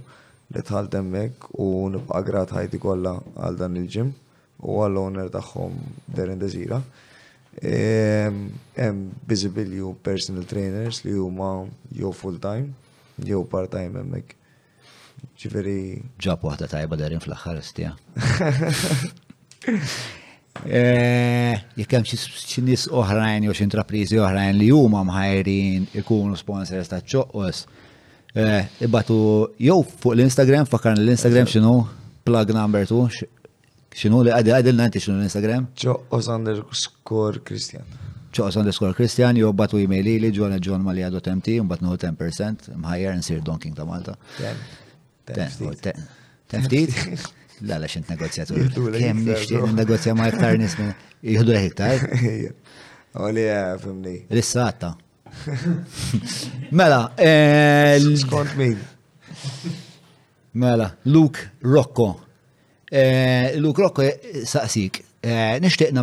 li 0.53 0.61
tħalt 0.61 0.97
hemmhekk 0.99 1.55
u 1.63 1.67
nibqa' 1.95 2.23
grat 2.27 2.53
ħajti 2.55 2.81
kolla 2.83 3.15
għal 3.35 3.59
dan 3.61 3.80
il-ġim 3.80 4.09
u 4.63 4.77
għall 4.83 4.99
owner 5.03 5.31
tagħhom 5.33 5.77
Darren 6.07 6.41
Desira. 6.41 6.80
Ehm, 7.63 8.47
hemm 8.75 9.01
biżibilju 9.30 9.93
personal 10.05 10.45
trainers 10.49 11.03
li 11.05 11.13
huma 11.13 11.65
jew 11.93 12.09
full 12.17 12.39
time 12.41 12.73
jew 13.22 13.43
part 13.49 13.72
time 13.75 14.01
emmek. 14.01 14.35
Ġifieri. 15.39 16.01
Ġab 16.19 16.41
waħda 16.43 16.67
tajba 16.72 16.97
Deren 16.99 17.23
fl-aħħar 17.23 17.61
istija. 17.63 17.93
Eh, 20.69 21.55
Jekkem 21.81 22.03
hemm 22.05 22.73
oħrajn 23.01 23.45
jo 23.47 23.53
xi 23.57 23.65
oħrajn 24.22 24.57
li 24.59 24.67
huma 24.72 24.99
mħajrin 25.07 25.88
ikunu 25.97 26.38
sponsors 26.38 26.91
ta' 26.91 26.99
ċoqqos, 27.01 27.63
Eh, 28.35 28.65
Ibbatu, 28.81 29.15
jow 29.61 29.83
fuq 29.85 30.15
l-Instagram, 30.15 30.65
fakkarna 30.65 31.03
l-Instagram 31.05 31.45
xinu, 31.45 31.73
plug 32.25 32.49
number 32.55 32.81
two, 32.89 33.03
xinu 33.93 34.23
li 34.25 34.33
għadil 34.33 34.55
għadil 34.57 34.77
nanti 34.79 35.01
xinu 35.03 35.19
l-Instagram? 35.19 35.67
Ġoqos 35.77 36.29
underscore 36.33 37.43
Christian. 37.45 37.85
ċoqos 38.33 38.57
underscore 38.63 38.95
Christian, 38.97 39.37
jow 39.37 39.53
batu 39.53 39.77
e-mail 39.77 40.09
li 40.23 40.31
ġon 40.33 40.57
ġon 40.57 40.81
mali.mt, 40.81 41.49
mbat 41.67 41.85
nuħu 41.85 41.99
10%, 42.07 42.73
mħajjar 42.79 43.19
nsir 43.21 43.43
donking 43.45 43.77
ta' 43.77 43.85
Malta. 43.85 44.17
Teftit? 45.29 46.97
La, 47.61 47.77
la, 47.77 47.85
xint 47.87 48.09
negozjatur. 48.09 48.65
Kem 48.97 49.21
nishtiq 49.29 49.69
negozja 49.77 50.17
ma' 50.17 50.31
iktar 50.33 50.57
nismi. 50.57 50.89
Jihdu 51.35 51.53
leħ 51.53 51.87
Għolija, 53.13 53.57
fimni. 53.77 54.15
Rissa 54.33 54.63
għatta. 54.65 54.87
Mela, 56.77 57.11
eh, 57.17 57.97
skont 58.15 58.55
min. 58.57 58.77
Mela, 60.51 60.95
Luke 61.05 61.39
Rocco. 61.63 62.19
Eh, 62.91 63.55
Luke 63.57 63.81
Rocco 63.81 64.01
eh, 64.03 64.43
saqsik, 64.45 64.99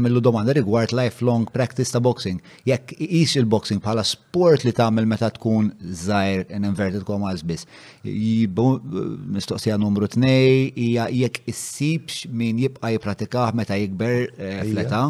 mill-lu 0.01 0.21
domanda 0.21 0.53
rigward 0.57 0.91
lifelong 0.93 1.45
practice 1.53 1.93
ta' 1.93 2.01
boxing. 2.03 2.41
Jekk 2.67 2.97
is 2.99 3.37
il-boxing 3.39 3.79
bħala 3.85 4.03
sport 4.05 4.65
li 4.67 4.73
tagħmel 4.75 5.07
meta 5.07 5.29
tkun 5.37 5.71
zaħir 5.79 6.49
in 6.51 6.67
inverted 6.67 7.07
commas 7.07 7.45
biss. 7.47 7.69
Mistoqsija 8.03 9.79
numru 9.79 10.11
tnej 10.11 10.73
hija 10.75 11.07
jekk 11.23 11.45
issibx 11.53 12.27
min 12.29 12.59
jibqa' 12.65 12.93
jippratikaħ 12.97 13.55
meta 13.55 13.79
jikber 13.79 14.31
fleta 14.73 15.05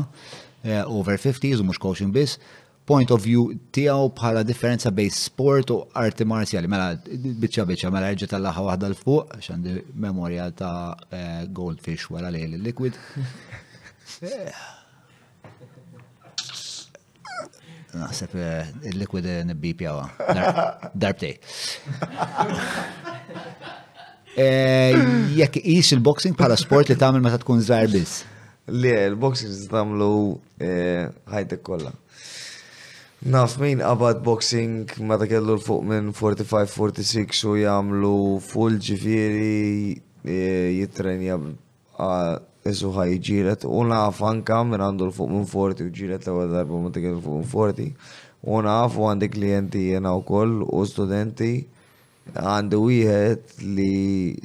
over 0.90 1.16
50s 1.16 1.62
u 1.62 1.70
mhux 1.70 1.81
coaching 1.81 2.12
biss 2.12 2.36
point 2.89 3.10
of 3.15 3.23
view 3.25 3.52
tiegħu 3.75 4.10
bħala 4.17 4.41
differenza 4.47 4.89
bejn 4.91 5.10
sport 5.15 5.70
u 5.70 5.76
arti 6.02 6.25
marzjali. 6.26 6.68
Mela, 6.70 6.92
biċċa 6.99 7.65
biċċa, 7.70 7.91
mela 7.94 8.10
rġet 8.15 8.31
tal-laħa 8.34 8.60
waħda 8.70 8.86
l-fuq, 8.92 9.25
xandi 9.47 9.70
memorja 10.05 10.49
ta' 10.57 10.75
eh, 11.10 11.42
goldfish 11.49 12.10
wara 12.15 12.31
li 12.34 12.47
liquid 12.59 12.94
Naħseb 17.91 18.33
eh, 18.39 18.67
il-liquid 18.86 19.25
eh, 19.26 19.41
nibbib 19.49 19.81
jawa. 19.83 20.05
Darbtej. 20.94 21.33
Jekk 25.41 25.59
is 25.73 25.91
il-boxing 25.97 26.36
bħala 26.39 26.55
sport 26.55 26.86
li 26.86 26.94
tagħmel 26.94 27.18
meta 27.25 27.41
tkun 27.42 27.59
żgħar 27.67 27.91
biss. 27.91 28.20
Le, 28.70 28.92
il-boxing 29.10 29.67
tagħmlu 29.73 30.07
ħajtek 31.34 31.60
kollha. 31.67 31.91
Naf 33.23 33.58
min 33.60 33.82
abad 33.82 34.23
boxing 34.24 34.89
ma 35.00 35.16
ta' 35.20 35.26
kellu 35.32 35.57
l-fuq 35.58 35.82
minn 35.84 36.07
45-46 36.20 37.42
u 37.50 37.52
jamlu 37.58 38.12
full 38.47 38.78
ġifiri 38.86 39.90
e, 40.24 40.39
jitrenja 40.81 41.36
isu 42.73 42.89
ħaj 42.97 43.12
ġiret 43.28 43.66
u 43.68 43.82
naf 43.90 44.23
anka 44.31 44.62
minn 44.65 44.81
għandu 44.81 45.10
l-fuq 45.10 45.28
minn 45.34 45.44
40 45.52 45.90
u 45.90 45.92
ġiret 46.00 46.24
l-ewwel 46.24 46.55
darba 46.57 46.92
ta' 46.97 47.05
kellu 47.05 47.18
l 47.18 47.24
fuq 47.26 47.39
minn 47.42 47.52
40 47.52 48.50
u 48.57 48.62
naf 48.70 48.97
u 48.97 49.05
għandi 49.10 49.31
klienti 49.36 49.82
jena 49.92 50.15
u 50.16 50.23
koll 50.32 50.65
u 50.65 50.81
studenti 50.89 51.50
għandu 52.32 52.81
wieħed 52.86 53.58
li 53.76 53.92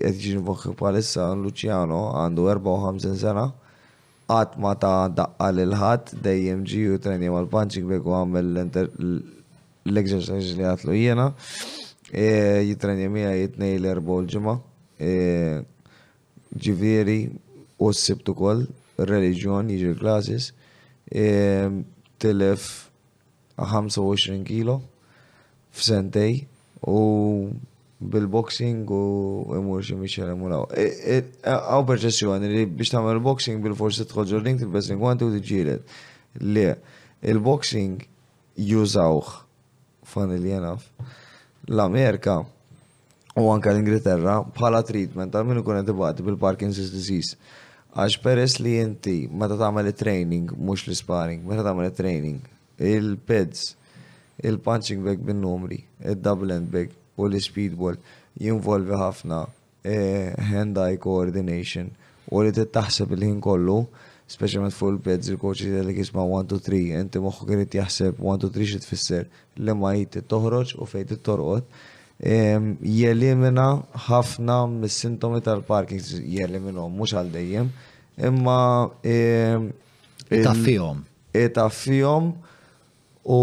għedġin 0.03 0.43
jiġi 0.43 0.75
palissa 0.83 1.31
Luciano 1.31 2.09
għandu 2.25 2.51
54 2.51 3.15
sena 3.23 3.53
għat 4.27 4.53
ma 4.57 4.71
ta' 4.79 5.07
daqqa 5.13 5.47
l-ħat 5.53 6.13
dejjem 6.25 6.61
ġiju 6.65 6.95
treni 7.01 7.27
l 7.29 7.45
punching 7.49 7.85
bag 7.89 8.05
u 8.05 8.11
għamil 8.17 8.45
l-exercise 8.57 10.55
li 10.57 10.63
għatlu 10.65 10.93
jena. 10.97 11.27
E, 12.09 12.59
Jitrenja 12.65 13.09
mija 13.11 13.33
jitnej 13.37 13.75
l 13.77 13.85
erbo 13.91 14.17
l-ġima. 14.23 14.57
Ġiviri 16.55 17.19
u 17.29 17.29
e, 17.91 17.93
s-sibtu 17.93 18.33
kol, 18.39 18.65
religjon, 18.97 19.69
jġi 19.69 19.93
l-klasis. 19.93 20.49
E, 21.05 21.69
tilef 22.17 22.65
25 23.61 24.41
kilo 24.47 24.79
f-sentej 25.75 26.41
u 26.89 27.01
bil-boxing 28.01 28.87
u 28.89 29.53
imur 29.57 29.83
xi 29.83 29.95
Michel 29.95 30.27
Emulaw. 30.27 30.65
E, 30.75 30.87
e, 31.15 31.19
għaw 31.47 31.85
perċessjoni 31.87 32.49
li 32.51 32.63
biex 32.67 32.91
il 32.93 33.19
boxing 33.23 33.63
bil-forsi 33.63 34.03
tħoġġu 34.05 34.43
ring 34.43 34.59
bessing 34.67 34.97
ringwanti 34.97 35.23
u 35.23 35.31
tiġġieled. 35.31 35.81
Le, 36.41 36.75
il-boxing 37.23 38.03
jużawh 38.57 39.43
funnily 40.03 40.51
enough 40.51 40.83
l-Amerika 41.69 42.43
u 43.35 43.47
anka 43.51 43.71
l-Ingilterra 43.71 44.43
bħala 44.43 44.83
treatment 44.85 45.33
għal 45.33 45.47
min 45.47 45.59
ikun 45.61 45.79
intibati 45.79 46.23
bil-Parkinson's 46.23 46.91
disease. 46.91 47.37
Għax 47.95 48.17
peress 48.19 48.59
li 48.59 48.75
ma 49.31 49.47
ta' 49.47 49.71
meta 49.71 49.87
il 49.87 49.95
training 49.95 50.51
mux 50.57 50.83
l-sparring, 50.87 51.45
meta 51.47 51.63
il 51.71 51.91
training 51.95 52.41
il-peds, 52.77 53.75
il-punching 54.43 54.99
bag 55.01 55.19
bin-numri, 55.23 55.79
il-double 56.03 56.51
end 56.57 56.67
bag, 56.69 56.89
u 57.17 57.27
l-speedball 57.29 57.97
jinvolvi 58.41 58.93
ħafna 58.99 59.41
e, 59.87 59.97
hand-eye 60.51 60.97
coordination 61.01 61.89
u 62.31 62.33
li 62.43 62.51
t-taħseb 62.57 63.09
il-ħin 63.15 63.39
kollu, 63.43 63.77
specialment 64.27 64.73
fuq 64.75 64.89
il-peds 64.95 65.27
il-koċi 65.35 65.67
li 65.87 65.93
kisma 65.97 66.23
1-2-3, 66.41 66.83
inti 66.99 67.17
moħu 67.23 67.41
kien 67.47 67.61
jaħseb 67.79 68.13
1-2-3 68.21 68.67
xit 68.73 68.85
fisser 68.89 69.23
li 69.61 69.73
ma 69.77 69.89
jiti 69.95 70.19
toħroċ 70.25 70.69
u 70.79 70.81
fejt 70.89 71.07
fejn 71.13 71.23
torqod. 71.27 71.63
Jelimina 72.25 73.65
ħafna 74.07 74.55
mis-sintomi 74.71 75.39
tal-parking, 75.45 75.99
jelimina 76.35 76.83
mux 76.89 77.09
għal 77.19 77.31
dejjem, 77.33 77.67
imma 78.29 78.59
taffihom. 80.31 80.97
Taffihom 81.55 82.25
u 83.37 83.39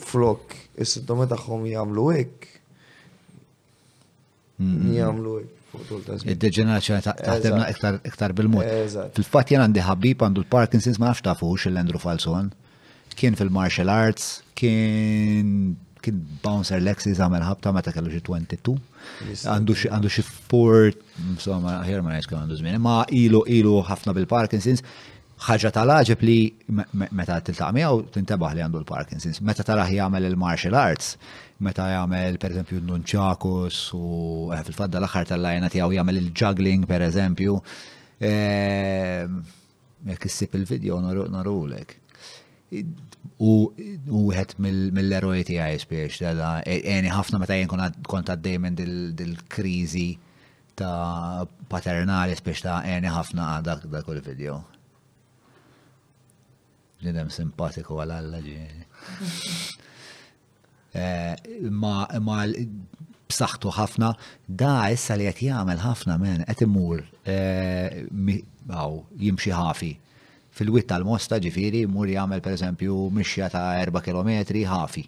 flok 0.00 0.44
is-sintomi 0.84 1.26
tagħhom 1.30 1.66
jagħmlu 1.70 2.06
hekk. 2.14 2.48
Jagħmlu 4.94 5.34
hekk. 5.40 5.56
Id-deġenerazzjoni 5.80 7.04
taħdemna 7.06 7.66
iktar 8.10 8.32
bil-mod. 8.36 8.96
Fil-fatt 9.16 9.52
jien 9.54 9.62
għandi 9.64 9.84
ħabib 9.86 10.24
għandu 10.26 10.42
l-Parkinson's 10.44 10.98
ma 11.00 11.10
nafx 11.12 11.24
tafux 11.28 11.68
il-Andrew 11.70 12.00
Falson. 12.02 12.48
Kien 13.18 13.36
fil-martial 13.38 13.92
arts, 13.94 14.34
kien 14.58 15.78
kien 16.00 16.16
bouncer 16.40 16.80
Lexi 16.80 17.10
għamel 17.12 17.42
ħabta 17.44 17.74
meta 17.76 17.92
kellu 17.92 18.08
xi 18.14 18.22
22. 18.24 18.78
Għandu 19.52 19.74
xi 20.08 20.22
sport, 20.24 21.02
insomma, 21.20 21.82
ħjar 21.84 22.00
ma 22.06 22.14
ngħidx 22.14 22.36
għandu 22.38 22.56
żmien, 22.62 22.78
ma 22.80 23.02
ilu 23.20 23.42
ilu 23.52 23.74
ħafna 23.84 24.14
bil-Parkinson's 24.16 24.80
ħaġa 25.44 25.70
tal-ħġib 25.72 26.22
li 26.28 26.34
meta 27.16 27.38
għaw 27.40 27.68
miegħu 27.72 28.00
intabaħ 28.20 28.54
li 28.56 28.64
għandu 28.64 28.80
l-Parkinson's, 28.82 29.40
meta 29.48 29.64
taraħ 29.64 29.94
jagħmel 29.96 30.26
il-martial 30.30 30.76
arts, 30.76 31.14
meta 31.64 31.86
jagħmel 31.94 32.36
pereżempju 32.42 32.80
nunċakus 32.84 33.78
u 33.96 34.02
eh, 34.52 34.60
fil-fadda 34.66 35.00
l-aħħar 35.00 35.30
tal-lajna 35.32 35.70
tiegħu 35.72 35.96
jagħmel 35.96 36.20
il-juggling 36.24 36.84
pereżempju. 36.90 37.56
Ehm, 38.30 39.38
jekk 40.10 40.26
issib 40.28 40.56
il-video 40.60 40.98
narulek. 41.04 41.96
U 43.40 43.52
wieħed 43.72 44.58
mill-eroj 44.60 45.44
tiegħi 45.48 45.78
spiex 45.86 46.20
għeni 46.36 47.08
e-, 47.08 47.14
ħafna 47.16 47.40
meta 47.42 47.56
jien 47.56 47.70
kont 47.72 48.34
għaddej 48.36 48.58
minn 48.66 48.76
dil-kriżi 49.16 50.06
ta' 50.76 51.48
paternali 51.72 52.36
spiex 52.38 52.66
ta' 52.68 52.82
għeni 52.84 53.14
ħafna 53.16 53.54
dak 53.64 53.88
dak 53.88 54.12
il-video. 54.18 54.58
Nidem 57.04 57.30
simpatiku 57.32 57.98
għal 58.02 58.16
Alla 58.20 58.40
ġieni. 58.44 58.88
Eh, 60.90 61.36
ma 61.70 62.00
b'saħħtu 62.18 63.70
ħafna, 63.76 64.08
da 64.50 64.70
issa 64.90 65.14
li 65.14 65.28
qed 65.28 65.44
jagħmel 65.46 65.78
ħafna 65.84 66.16
men 66.18 66.40
qed 66.50 66.64
imur 66.66 67.04
eh, 67.30 68.32
jimxi 69.22 69.52
ħafi. 69.54 69.92
Fil-wit 70.50 70.88
tal-mosta 70.90 71.38
ġifieri 71.44 71.84
jmur 71.86 72.10
jagħmel 72.10 72.42
pereżempju 72.42 72.96
mixja 73.20 73.46
ta' 73.54 73.68
4 73.86 74.02
km 74.08 74.58
ħafi. 74.72 75.04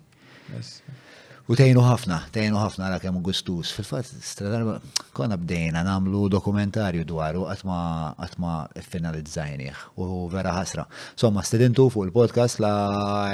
U 1.53 1.57
tejnu 1.61 1.83
ħafna, 1.85 2.17
tejnu 2.33 2.57
ħafna 2.57 2.87
għal 2.89 3.01
kemm 3.03 3.19
gustus. 3.27 3.73
Fil-fatt, 3.77 4.09
stradarba, 4.25 4.79
konna 5.13 5.37
bdejna 5.37 5.83
namlu 5.85 6.23
dokumentarju 6.33 7.03
dwaru 7.11 7.43
għatma 7.53 7.81
għatma 8.25 8.53
finalizzajnieħ 8.87 9.83
u 10.01 10.07
vera 10.33 10.55
ħasra. 10.57 10.87
Somma, 11.21 11.45
stedintu 11.45 11.91
fuq 11.93 12.07
il-podcast 12.09 12.63
la 12.65 12.73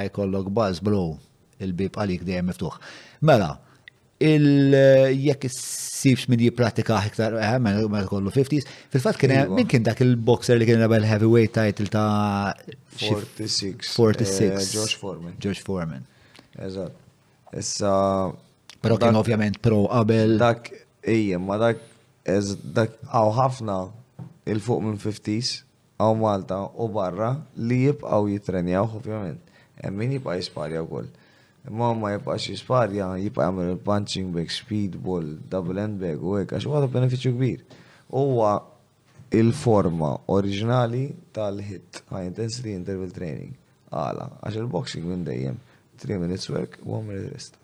jkollok 0.09 0.51
buzz, 0.59 0.83
bro, 0.83 1.05
il-bib 1.63 1.95
għalik 2.03 2.27
dejjem 2.27 2.51
miftuħ. 2.51 2.81
Mela, 3.31 3.53
il-jekk 4.33 5.47
s-sibx 5.53 6.27
minn 6.33 6.43
jipratika 6.43 6.99
iktar, 7.07 7.39
eh, 7.39 7.53
ma 7.63 7.71
mela, 7.77 7.87
mela 8.01 8.11
kollu 8.11 8.35
50s, 8.35 8.67
fil-fat 8.97 9.15
kien 9.23 9.37
iva. 9.37 9.47
minn 9.55 9.71
kien 9.71 9.87
dak 9.87 10.03
il-boxer 10.03 10.59
li 10.59 10.67
kien 10.67 10.83
għabel 10.83 11.07
heavyweight 11.07 11.55
title 11.63 11.87
ta' 11.95 12.57
46. 12.99 13.93
46. 13.95 14.73
George 14.75 14.97
Foreman. 15.05 15.37
George 15.39 15.63
Foreman. 15.63 16.03
Eżatt. 16.59 17.05
Issa. 17.57 18.33
Pero 18.81 18.97
kien 18.99 19.17
ovvjament 19.17 19.59
pro 19.63 19.87
qabel. 19.91 20.37
Dak, 20.39 20.69
ejja, 21.03 21.39
ma 21.41 21.57
dak, 21.59 21.81
ez, 22.29 22.55
dak 22.63 22.93
għaw 23.11 23.31
ħafna 23.39 23.79
il-fuq 24.53 24.85
minn 24.85 25.01
50s 25.01 25.63
għaw 26.01 26.15
Malta 26.21 26.61
u 26.79 26.87
barra 26.95 27.33
li 27.57 27.85
jibqaw 27.89 28.29
jitrenjaw 28.35 28.87
ovvjament. 29.01 29.41
Emmin 29.85 30.15
jibqaw 30.19 30.39
jisparja 30.39 30.85
u 30.85 31.03
Imma 31.69 31.91
ma 31.93 32.15
jibqaw 32.15 32.39
jisparja, 32.41 33.09
jibqaw 33.25 33.45
jagħmel 33.45 33.73
il-punching 33.75 34.31
bag, 34.33 34.49
speedball, 34.49 35.27
double 35.53 35.83
end 35.83 35.99
bag, 36.01 36.23
u 36.25 36.37
għek, 36.39 36.55
għax 36.57 36.65
u 36.69 36.73
huwa 36.73 36.87
beneficju 36.95 37.33
kbir. 37.35 37.65
Huwa 38.09 38.53
il-forma 39.37 40.15
oriġinali 40.33 41.03
tal-hit 41.37 42.01
high 42.09 42.25
intensity 42.31 42.73
interval 42.79 43.13
training. 43.13 43.53
Għala, 43.93 44.31
għax 44.47 44.63
il-boxing 44.63 45.11
minn 45.11 45.27
dejjem 45.29 45.59
3 45.99 46.19
minutes 46.25 46.49
work, 46.49 46.79
1 46.85 47.05
minute 47.09 47.29
rest. 47.35 47.57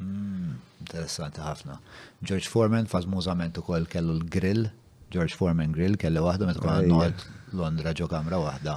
Mm, 0.00 0.56
interessanti 0.82 1.40
ħafna. 1.42 1.78
George 2.26 2.48
Foreman 2.52 2.86
fażmużament 2.90 3.58
ukoll 3.62 3.86
kellu 3.92 4.16
l-grill, 4.18 4.68
George 5.12 5.36
Foreman 5.36 5.74
grill 5.76 5.96
kellu 6.00 6.22
waħda 6.24 6.46
meta 6.48 6.62
kont 6.62 6.88
noqgħod 6.88 7.56
Londra 7.60 7.92
ġo 7.92 8.06
kamra 8.10 8.38
waħda 8.40 8.76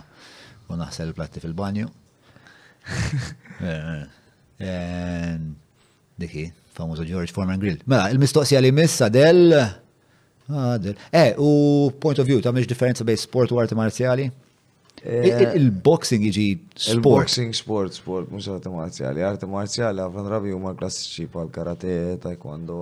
u 0.70 0.80
naħsel 0.82 1.14
platti 1.18 1.44
fil-banju. 1.44 1.92
Eh, 3.56 4.02
eh, 4.60 4.66
eh, 4.68 5.38
diki, 6.20 6.42
famużu 6.76 7.06
George 7.08 7.32
Foreman 7.32 7.62
grill. 7.62 7.78
Mela, 7.88 8.10
il-mistoqsija 8.12 8.60
li 8.62 8.70
missa 8.76 9.08
del. 9.10 9.56
Ah, 9.56 10.76
eh, 10.76 11.32
u 11.40 11.88
point 12.04 12.20
of 12.20 12.28
view, 12.28 12.42
ta' 12.44 12.52
miex 12.52 12.68
differenza 12.68 13.08
bej 13.08 13.18
sport 13.24 13.56
u 13.56 13.62
arti 13.64 13.78
marzjali? 13.80 14.28
Eh, 15.04 15.52
Il-boxing 15.58 16.24
iġi 16.30 16.46
sport. 16.76 16.96
Il-boxing 16.96 17.54
sport, 17.58 17.94
sport, 17.98 18.30
mux 18.32 18.48
arti 18.50 18.72
marzjali. 18.72 19.24
Arti 19.26 19.46
marzjali 19.50 20.02
għafan 20.02 20.30
rabi 20.32 20.54
huma 20.56 20.72
klassiċi 20.78 21.28
pal 21.34 21.50
karate, 21.54 21.98
taekwondo. 22.24 22.78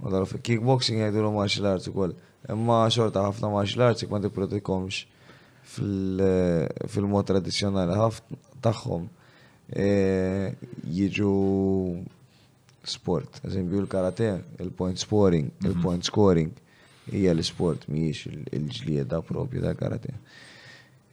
U 0.00 0.10
darf 0.12 0.32
kickboxing 0.42 1.00
għajdu 1.04 1.20
l 1.20 1.28
u 1.28 1.34
martial 1.36 1.66
arts 1.74 1.88
ukoll. 1.90 2.16
Imma 2.52 2.84
xorta 2.92 3.22
ħafna 3.28 3.50
martial 3.52 3.84
arts 3.90 4.08
ma 4.10 4.20
tippratikomx 4.24 5.02
eh, 5.84 6.66
fil-mod 6.94 7.28
tradizjonali 7.30 7.94
ħafna 8.00 8.40
taħħom 8.66 9.06
eh, 9.84 10.56
jiġu 10.98 11.34
sport. 12.86 13.38
Eżempju 13.48 13.80
l-karate, 13.84 14.32
il-point 14.64 14.98
scoring, 15.02 15.52
mhm. 15.52 15.70
il-point 15.70 16.10
scoring 16.10 16.54
hija 17.14 17.30
l-sport 17.36 17.84
miex 17.88 18.26
il-ġlieda 18.34 19.22
propju 19.28 19.62
ta' 19.64 19.74
karate. 19.78 20.16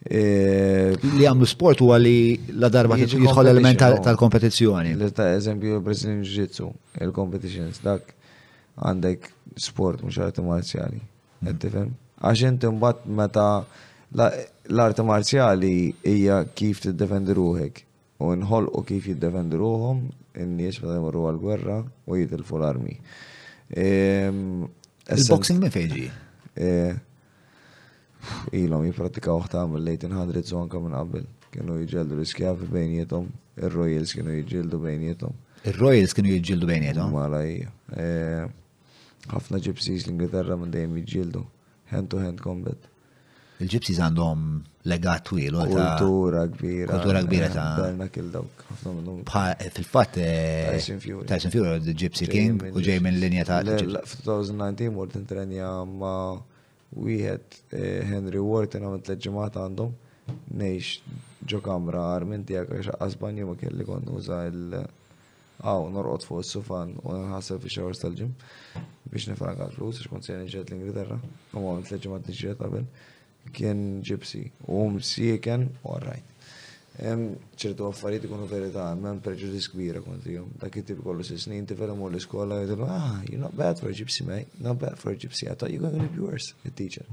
Eh, 0.04 0.92
li 1.16 1.24
għamlu 1.24 1.46
sport 1.48 1.80
u 1.80 1.86
għalli 1.96 2.52
la 2.60 2.68
darba 2.68 2.98
jitħol 3.00 3.48
element 3.48 3.80
tal-kompetizjoni. 4.04 4.90
Ta' 5.16 5.30
eżempju, 5.38 5.78
Brazilian 5.84 6.20
Jiu-Jitsu, 6.20 6.66
il-competitions, 7.06 7.80
dak 7.80 8.10
għandek 8.84 9.30
sport 9.56 10.02
mux 10.04 10.18
arti 10.20 10.44
marzjali. 10.44 11.00
Għettifem? 11.44 11.88
Mm. 11.88 12.00
Għaxin 12.20 12.58
timbat 12.60 13.06
meta 13.08 13.46
l-arti 14.12 15.06
marzjali 15.08 15.72
hija 16.04 16.42
kif 16.52 16.84
t-defendi 16.84 17.36
ruħek 17.40 17.82
u 18.20 18.30
nħol 18.42 18.68
u 18.76 18.84
kif 18.88 19.08
jiddefendi 19.08 19.56
ruħom, 19.58 20.04
n-nies 20.44 20.82
meta 20.84 21.00
jmorru 21.00 21.24
għal-gwerra 21.32 21.80
u 22.12 22.20
jitilfu 22.20 22.60
l-armi. 22.60 22.98
Ehm, 23.80 24.66
Il-boxing 25.16 25.64
me 25.64 25.70
feġi? 25.72 26.06
ilhom 28.58 28.84
jippratikaw 28.86 29.40
ħtam 29.44 29.74
bil-lejt 29.76 30.06
inħadret 30.08 30.48
su 30.48 30.58
anka 30.60 30.80
minn 30.84 31.26
Kienu 31.54 31.76
jġeldu 31.86 32.16
l-iskjafi 32.16 32.66
bejnietom, 32.66 33.28
ir-Royals 33.62 34.10
kienu 34.18 34.32
jġeldu 34.42 34.80
bejnietom. 34.82 35.36
Ir-Royals 35.70 36.10
kienu 36.18 36.32
jġeldu 36.42 36.66
bejnietom? 36.66 37.12
Mala 37.14 37.44
hija. 37.46 37.68
Eh, 37.92 38.48
ħafna 39.30 39.60
ġipsis 39.62 40.08
l-Ingilterra 40.08 40.56
minn 40.58 40.72
dejjem 40.74 40.96
jġeldu. 41.04 41.42
Hand 41.92 42.10
to 42.10 42.18
hand 42.18 42.42
combat. 42.42 42.88
Il-ġipsis 43.62 44.00
għandhom 44.02 44.42
legat 44.90 45.28
twil. 45.30 45.60
Kultura 45.70 46.42
kbira. 46.56 46.88
Kultura 46.96 47.22
kbira 47.28 47.46
eh, 47.46 47.54
ta' 47.54 47.70
Berna 47.78 48.08
Kildawk. 48.16 48.64
Fil-fat, 49.76 50.18
Tyson 50.18 50.98
Fury, 51.52 51.76
The 51.86 51.94
Gypsy 51.94 52.26
King, 52.34 52.58
u 52.74 52.82
ġej 52.82 52.98
minn 53.06 53.22
linja 53.22 53.46
ta' 53.52 53.60
2019 53.70 54.90
mort 54.98 55.14
intrenja 55.22 55.70
ma' 55.86 56.24
wieħed 56.94 57.60
eh, 57.72 58.02
Henry 58.08 58.38
Ward 58.40 58.74
għamil 58.78 59.00
tliet 59.04 59.22
ġimgħat 59.26 59.58
għandhom 59.58 59.94
neħx 60.56 61.16
ġo 61.52 61.58
kamra 61.64 62.02
armin 62.14 62.44
tiegħek 62.46 62.78
għax 62.78 62.94
għazban 62.98 63.40
jom 63.42 63.56
kelli 63.60 63.86
għon 63.86 64.06
nuża 64.08 64.38
il- 64.50 64.76
għaw 65.64 65.82
ah, 65.84 65.90
norqot 65.96 66.26
fuq 66.28 66.42
s 66.44 66.54
sufan 66.56 66.94
u 67.04 67.14
nħassel 67.18 67.60
fi 67.64 67.72
xewrs 67.76 68.00
stalġim 68.02 68.32
biex 69.10 69.28
nifrank 69.32 69.60
għal 69.66 69.76
flus 69.78 70.00
biex 70.02 70.12
kont 70.14 70.26
se 70.28 70.38
nġed 70.38 70.70
l-Ingilterra 70.70 71.18
u 71.52 71.64
għamilt 71.64 71.90
tliet 71.90 72.06
ġimgħat 72.06 72.62
għabel, 72.62 72.86
kien 73.58 73.84
ġipsi 74.10 74.46
u 74.66 74.86
msieken 74.94 75.68
u 75.82 75.92
għarrajt 75.96 76.33
ċertu 76.94 77.88
għaffariet 77.88 78.22
ikunu 78.28 78.44
verita, 78.46 78.84
men 78.94 79.18
preġudis 79.22 79.66
kbira 79.72 79.98
konti 79.98 80.30
kontrihom. 80.38 80.50
Dak 80.62 80.76
jittib 80.78 81.00
tip 81.00 81.04
kollu 81.04 81.24
se 81.26 81.36
snin 81.42 81.64
tifel 81.66 81.90
imur 81.90 82.12
l-iskola 82.14 82.60
jittib, 82.62 82.84
ah, 82.86 83.18
you're 83.26 83.40
not 83.42 83.56
bad 83.58 83.80
for 83.80 83.88
a 83.88 83.92
gypsy, 83.98 84.22
mate. 84.24 84.46
Not 84.62 84.78
bad 84.78 84.96
for 84.96 85.10
a 85.10 85.16
gypsy. 85.16 85.48
I 85.50 85.54
thought 85.54 85.72
you 85.74 85.80
going 85.82 85.98
to 85.98 86.06
be 86.06 86.20
worse, 86.22 86.54
a 86.64 86.70
teacher. 86.70 87.04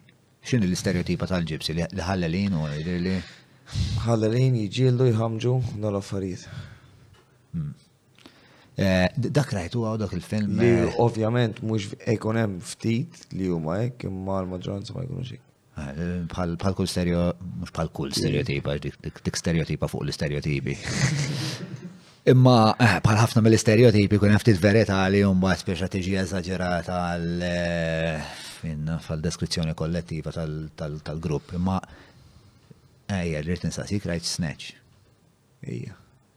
xini 0.45 0.67
l 0.69 0.77
stereotipa 0.77 1.27
tal-ġipsi 1.31 1.73
li 1.73 1.81
ħallalin 2.05 2.53
u 2.61 2.67
li 2.77 3.17
ħallalin 4.05 4.61
jġildu 4.69 5.09
jħamġu 5.15 5.57
dal-affarijiet. 5.81 6.47
Eh, 8.75 9.07
dak 9.17 9.53
rajtu 9.55 9.85
għaw 9.87 9.99
dak 10.03 10.15
il-film. 10.17 10.57
Li 10.59 10.71
eh, 10.83 10.95
ovvjament 11.03 11.61
mux 11.63 11.93
ekonem 12.11 12.57
ftit 12.59 13.21
li 13.35 13.47
huma 13.47 13.77
hekk 13.85 14.09
imma 14.09 14.41
l-maġġoranza 14.43 14.97
ma 14.97 15.05
jkunux 15.07 15.31
hekk. 15.37 15.43
Ah, 15.79 15.91
bħal 16.31 16.75
kull 16.79 16.91
stereo, 16.91 17.21
mux 17.61 17.71
bħal 17.75 17.89
kull 17.95 18.11
stereotipa, 18.15 18.77
dik 18.79 19.39
stereotipa 19.39 19.89
fuq 19.91 20.05
l-stereotipi. 20.09 20.75
Imma 22.31 22.57
eh, 22.81 22.97
bħal 23.05 23.19
ħafna 23.21 23.43
mill-stereotipi 23.47 24.19
kun 24.23 24.35
ftit 24.43 24.59
verità 24.63 24.99
li 25.11 25.21
huma 25.27 25.55
speċa 25.59 25.89
tiġi 25.93 26.15
eżaġerata 26.25 26.99
fal-deskrizzjoni 29.07 29.75
kollettiva 29.79 30.33
tal-grupp. 30.35 31.55
Imma 31.59 31.79
ejja, 33.23 33.45
rrid 33.45 33.67
nistaqsik 33.69 34.07
rajt 34.11 34.27
snatch. 34.33 34.73
Ejja. 35.67 35.95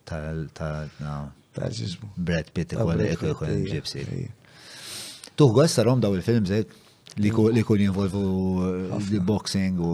Tal-tal 0.07 0.91
Narċismu. 1.57 2.09
Brad 2.21 2.51
Pitt 2.53 2.75
ikon 2.75 3.01
ikon 3.07 3.63
ġibsi. 3.69 4.03
Tuħ 5.37 5.59
għas 5.63 5.77
sarom 5.79 6.01
daw 6.03 6.15
il-film 6.17 6.45
zed 6.49 6.69
mm. 6.69 7.53
li 7.55 7.63
kun 7.65 7.81
jinvolvu 7.83 8.21
uh, 8.25 9.09
li 9.09 9.21
boxing 9.25 9.81
u. 9.81 9.93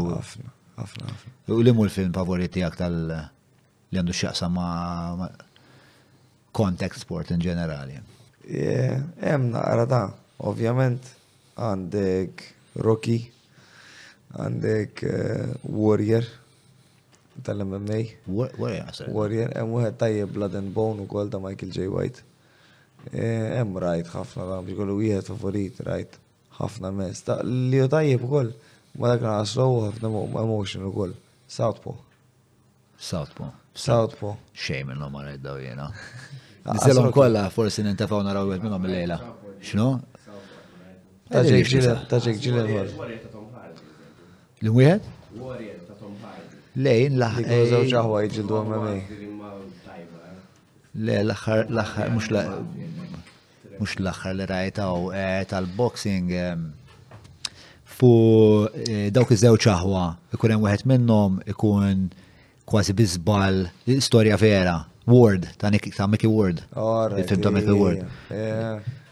U 1.54 1.60
li 1.62 1.74
mu 1.76 1.86
l-film 1.86 2.14
favoriti 2.16 2.64
għak 2.66 2.80
tal 2.80 2.96
li 3.94 4.00
għandu 4.00 4.16
xaqsa 4.18 4.48
ma 4.52 5.28
contact 6.54 6.98
sport 7.02 7.30
in 7.36 7.44
ġenerali. 7.44 8.00
Jem 8.50 9.52
naqra 9.54 9.86
da, 9.90 10.00
ovvjament 10.50 11.06
għandek 11.62 12.48
Rocky, 12.82 13.20
għandek 14.34 15.06
uh, 15.06 15.70
Warrior, 15.70 16.26
tal-MMA. 17.42 17.98
Warrior, 18.30 19.52
hemm 19.56 19.72
wieħed 19.78 19.98
tajjeb 20.02 20.34
Blood 20.36 20.58
and 20.60 20.74
Bone 20.76 21.04
ukoll 21.06 21.32
ta' 21.34 21.40
Michael 21.42 21.72
J. 21.74 21.88
White. 21.90 22.22
E, 23.12 23.24
hemm 23.58 23.80
rajt 23.84 24.12
ħafna 24.14 24.46
ta' 24.52 24.60
biex 24.68 24.78
kollu 24.80 24.98
wieħed 25.02 25.28
favorit 25.32 25.82
rajt 25.88 26.20
ħafna 26.60 26.92
mess. 27.00 27.24
Ta' 27.28 27.40
li 27.48 27.82
hu 27.82 27.90
tajjeb 27.92 28.24
ukoll 28.30 28.54
ma 29.02 29.12
dak 29.12 29.26
naqslu 29.26 29.68
ħafna 29.90 30.12
emotion 30.44 30.86
ukoll. 30.92 31.16
Southpaw. 31.52 31.98
Southpaw. 33.04 33.52
Southpaw. 33.74 34.36
Xejn 34.54 34.92
minnhom 34.92 35.12
ma 35.14 35.26
rajt 35.28 35.42
daw 35.44 35.58
jiena. 35.62 35.90
Ah, 35.90 36.72
ah, 36.72 36.76
Nizzilhom 36.78 37.10
kollha 37.16 37.48
forsi 37.52 37.84
nintafaw 37.84 38.22
naraw 38.24 38.54
għed 38.56 38.64
minnom 38.68 38.86
il-lejla. 38.90 39.18
X'no? 39.64 39.90
Taġek 41.34 41.70
ġilet. 41.74 42.44
Gyllenhaal. 42.44 42.98
Ta' 42.98 43.42
L-wieħed? 44.64 45.08
Warrior. 45.36 45.73
Lejn, 46.76 47.20
laħħa. 47.22 47.44
Għazaw 47.54 47.84
ċaħwa 47.90 48.20
eh, 48.24 48.30
jġildu 48.30 48.60
MMA. 48.64 48.94
Le, 50.94 51.18
l-axħar, 51.22 51.68
l-axħar, 51.70 52.10
mux 52.14 52.28
l 52.32 53.76
mux 53.80 53.96
l 54.00 54.08
li 54.42 54.48
rajtaw 54.50 55.12
eh, 55.14 55.44
tal-boxing 55.50 56.32
fu 57.94 58.10
eh, 58.88 59.12
dawk 59.14 59.34
iż-żew 59.34 59.58
ċaħwa, 59.66 60.04
ikun 60.38 60.54
hemm 60.56 60.66
wieħed 60.68 60.86
minnhom 60.94 61.38
ikun 61.54 62.04
kważi 62.70 62.98
biżbal 62.98 63.64
storja 64.08 64.38
vera. 64.42 64.80
Ward, 65.06 65.44
ta' 65.60 65.68
ta' 65.70 66.06
Mickey 66.08 66.30
Ward. 66.32 66.62
Il-film 66.74 67.42
ta' 67.44 67.52
Mickey 67.52 67.74
Ward. 67.76 68.06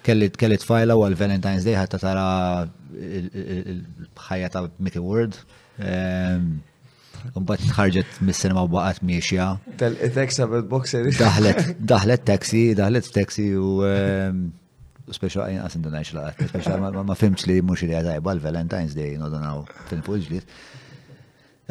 Kelli 0.07 0.57
tfajla 0.63 0.95
għal 0.97 1.17
Valentine's 1.19 1.65
Day 1.67 1.75
ħatta 1.77 1.99
tara 2.01 2.27
l 2.95 3.73
ħajja 4.29 4.53
ta' 4.55 4.65
Mickey 4.79 5.03
Ward. 5.03 5.35
Mbagħad 7.33 7.69
tħarġet 7.71 8.15
mis-sinema 8.27 8.63
u 8.65 8.69
baqat 8.73 9.01
miexja. 9.07 9.47
Telqitek 9.77 10.33
sabet 10.35 10.67
boxer. 10.71 11.09
Daħlet, 11.19 11.69
daħlet 11.91 12.23
taxi, 12.29 12.61
daħlet 12.79 13.11
taxi 13.15 13.45
u 13.57 13.71
special 15.11 15.45
għajn 15.45 15.59
għasin 15.67 15.83
dunaj 15.85 16.05
xlaqat, 16.09 16.43
speċa 16.53 16.75
ma 17.03 17.15
fimx 17.19 17.43
li 17.49 17.57
mux 17.65 17.83
li 17.83 17.95
għadajba 17.97 18.35
l-Valentine's 18.37 18.93
Day, 18.95 19.15
no 19.19 19.27
donaw 19.33 19.63
fil 19.89 20.03
fuq 20.05 20.27
ġlit. 20.29 20.55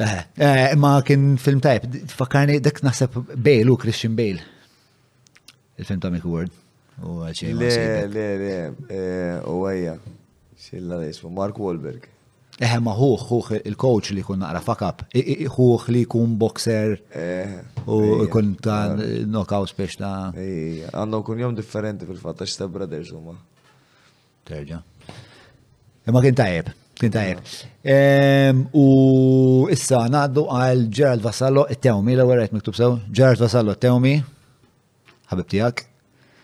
Eh, 0.00 0.18
eh, 0.42 0.62
ma 0.80 0.92
kien 1.06 1.32
film 1.40 1.60
tajb, 1.64 1.86
fakkarni 2.18 2.58
dek 2.64 2.82
naħseb 2.86 3.16
Bale 3.44 3.72
u 3.74 3.78
Christian 3.80 4.14
Bale. 4.18 4.44
Il-film 5.80 6.00
ta' 6.04 6.10
Mick 6.12 6.24
Ward. 6.28 6.52
Le, 7.00 7.74
le, 8.12 8.24
le, 8.44 8.56
eh, 8.68 9.34
u 9.48 9.62
għajja. 9.64 9.94
Xilla 10.60 10.98
jismu, 11.06 11.30
Mark 11.32 11.56
Wahlberg. 11.56 12.04
Eħe 12.60 12.76
eh, 12.76 12.80
ma 12.84 12.92
huħ, 12.92 13.22
huħ 13.24 13.58
il-coach 13.70 14.10
li 14.12 14.20
kun 14.20 14.42
naqra 14.42 14.60
fakab, 14.60 15.04
huħ 15.54 15.84
li 15.94 16.02
kun 16.12 16.34
boxer 16.36 16.90
eh, 17.16 17.54
u 17.88 18.00
eh, 18.20 18.28
kun 18.28 18.50
ta' 18.60 18.98
knockout 19.32 19.72
biex 19.78 19.96
ta' 19.96 20.28
Għanna 20.36 21.20
kun 21.24 21.40
jom 21.40 21.54
differenti 21.56 22.04
fil-fatta 22.04 22.44
xta' 22.44 22.68
brothers 22.68 23.14
huma. 23.16 23.32
Terġa. 24.44 24.82
Imma 26.04 26.20
kien 26.26 26.36
tajjeb, 26.42 26.68
kien 27.00 27.14
tajjeb. 27.16 27.40
U 28.76 28.84
issa 29.72 30.02
naddu 30.12 30.44
għal 30.52 30.84
Gerald 30.92 31.24
Vassallo 31.24 31.64
it-tewmi, 31.72 32.12
l 32.18 32.28
għarajt 32.28 32.58
miktub 32.60 32.76
sew, 32.76 32.98
Gerald 33.08 33.40
Vassallo 33.40 33.72
it-tewmi, 33.72 34.18
ħabib 35.32 35.50
tijak, 35.56 35.86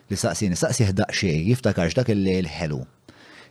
li 0.08 0.16
saqsini, 0.24 0.56
saqsi 0.64 0.88
ħdaq 0.94 1.12
xej, 1.12 1.40
jiftakarx 1.52 2.00
dak 2.00 2.14
il-lejl 2.16 2.48
ħelu 2.56 2.84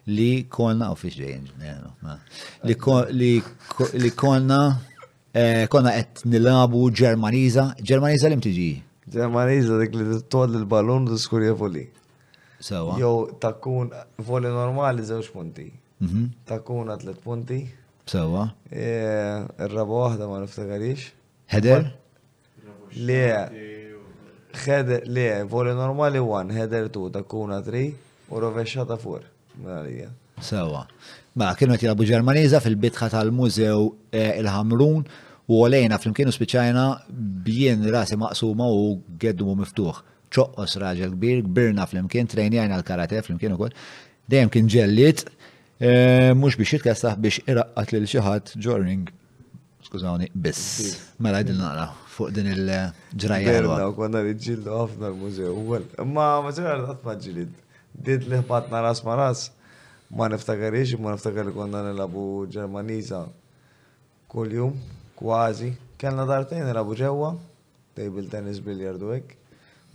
li 0.08 0.46
konna, 0.50 0.90
u 0.94 0.98
fiex 1.00 1.18
ġejn, 1.18 2.68
li 3.94 4.12
konna, 4.22 4.60
eh, 5.34 5.68
konna 5.70 5.92
qed 5.96 6.22
nilabu 6.26 6.90
Ġermaniza, 6.92 7.74
Ġermaniza 7.82 8.30
li 8.30 8.38
mtiġi? 8.40 8.72
Ġermaniza 9.16 9.78
dik 9.82 9.94
li 9.96 10.22
toll 10.30 10.56
il-ballun 10.62 11.10
u 11.14 11.18
skurja 11.18 11.54
voli. 11.56 11.90
Sewa. 12.60 12.98
Jow 13.00 13.30
takkun 13.40 13.92
voli 14.18 14.48
normali 14.50 15.02
zewġ 15.04 15.32
punti. 15.34 15.72
Mhm. 16.00 16.24
Takkuna 16.46 16.98
tlet 16.98 17.22
punti. 17.24 17.68
Sewa. 18.06 18.50
Eh, 18.72 19.44
Il-raba 19.60 19.94
waħda 20.10 20.28
ma 20.30 20.40
niftakarix. 20.40 21.12
Heder? 21.48 21.94
Le, 22.96 23.50
heder, 24.66 25.02
le, 25.06 25.44
voli 25.44 25.74
normali 25.74 26.20
1, 26.20 26.50
heder 26.52 26.90
2, 26.90 27.10
takkuna 27.12 27.62
3 27.62 27.94
u 28.32 28.40
rovesċata 28.40 28.98
4. 28.98 29.26
Sewa. 30.42 30.86
Ma 31.36 31.46
mela, 31.46 31.54
kienu 31.58 31.76
qed 31.78 31.86
jilagħbu 31.88 32.06
Ġermaniża 32.10 32.60
fil-bitħa 32.64 33.08
tal-Mużew 33.14 33.84
eh, 34.12 34.34
il-Ħamrun 34.42 35.06
u 35.48 35.60
għolejna 35.64 36.00
flimkienu 36.04 36.34
spiċajna 36.36 36.84
bjien 37.46 37.86
rasi 37.94 38.18
maqsuma 38.20 38.68
u 38.68 39.00
geddu 39.22 39.54
miftuħ. 39.62 40.04
ċoqqos 40.36 40.74
raġel 40.82 41.14
kbir, 41.16 41.42
kbirna 41.48 41.86
flimkien, 41.88 42.28
trejnjajna 42.28 42.80
l-karate 42.82 43.22
flimkien 43.24 43.54
u 43.56 43.60
koll. 43.62 43.72
Dejjem 44.28 44.50
kien 44.52 44.70
ġellit, 44.76 45.24
eh, 45.80 46.34
mux 46.36 46.58
biex 46.60 46.76
jitkassaħ 46.78 47.16
biex 47.24 47.46
iraqqat 47.48 47.94
lil 47.96 48.08
xi 48.12 48.24
ħadd 48.26 48.56
ġorning 48.66 49.08
skużawni, 49.88 50.28
biss. 50.36 50.82
Mela 51.24 51.40
id 51.46 51.56
naqra 51.56 51.88
fuq 52.18 52.36
din 52.36 52.52
il-ġrajja. 52.52 53.92
Konna 53.96 54.26
nġildu 54.28 54.76
ħafna 54.82 55.14
l-mużew. 55.14 55.84
Ma 56.12 56.34
maġġar 56.50 56.84
għatma 56.90 57.16
ġilid 57.24 57.62
did 58.02 58.28
li 58.28 58.38
ħbatna 58.42 58.82
ras 58.84 59.02
ma 59.06 59.16
ras, 59.20 59.48
ma 60.12 60.28
niftakarix, 60.30 60.96
ma 61.00 61.14
niftakar 61.16 61.46
li 61.48 61.54
konna 61.56 61.84
nil-abu 61.88 62.46
ġermaniza 62.52 63.26
kol 64.28 64.52
jum 64.54 64.74
kważi. 65.18 65.76
dartajn 66.00 66.66
nil-abu 66.66 66.96
ġewa, 66.96 67.34
table 67.96 68.28
tennis 68.30 68.60
biljard 68.60 69.02
u 69.02 69.12
hekk, 69.14 69.32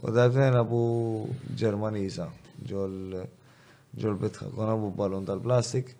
u 0.02 0.10
dartejn 0.10 0.44
nilabu 0.50 1.28
ġermaniza 1.56 2.26
ġol 2.68 4.16
bitħa 4.16 4.46
konna 4.54 4.76
bu 4.76 4.90
balon 4.96 5.24
tal-plastik. 5.24 5.94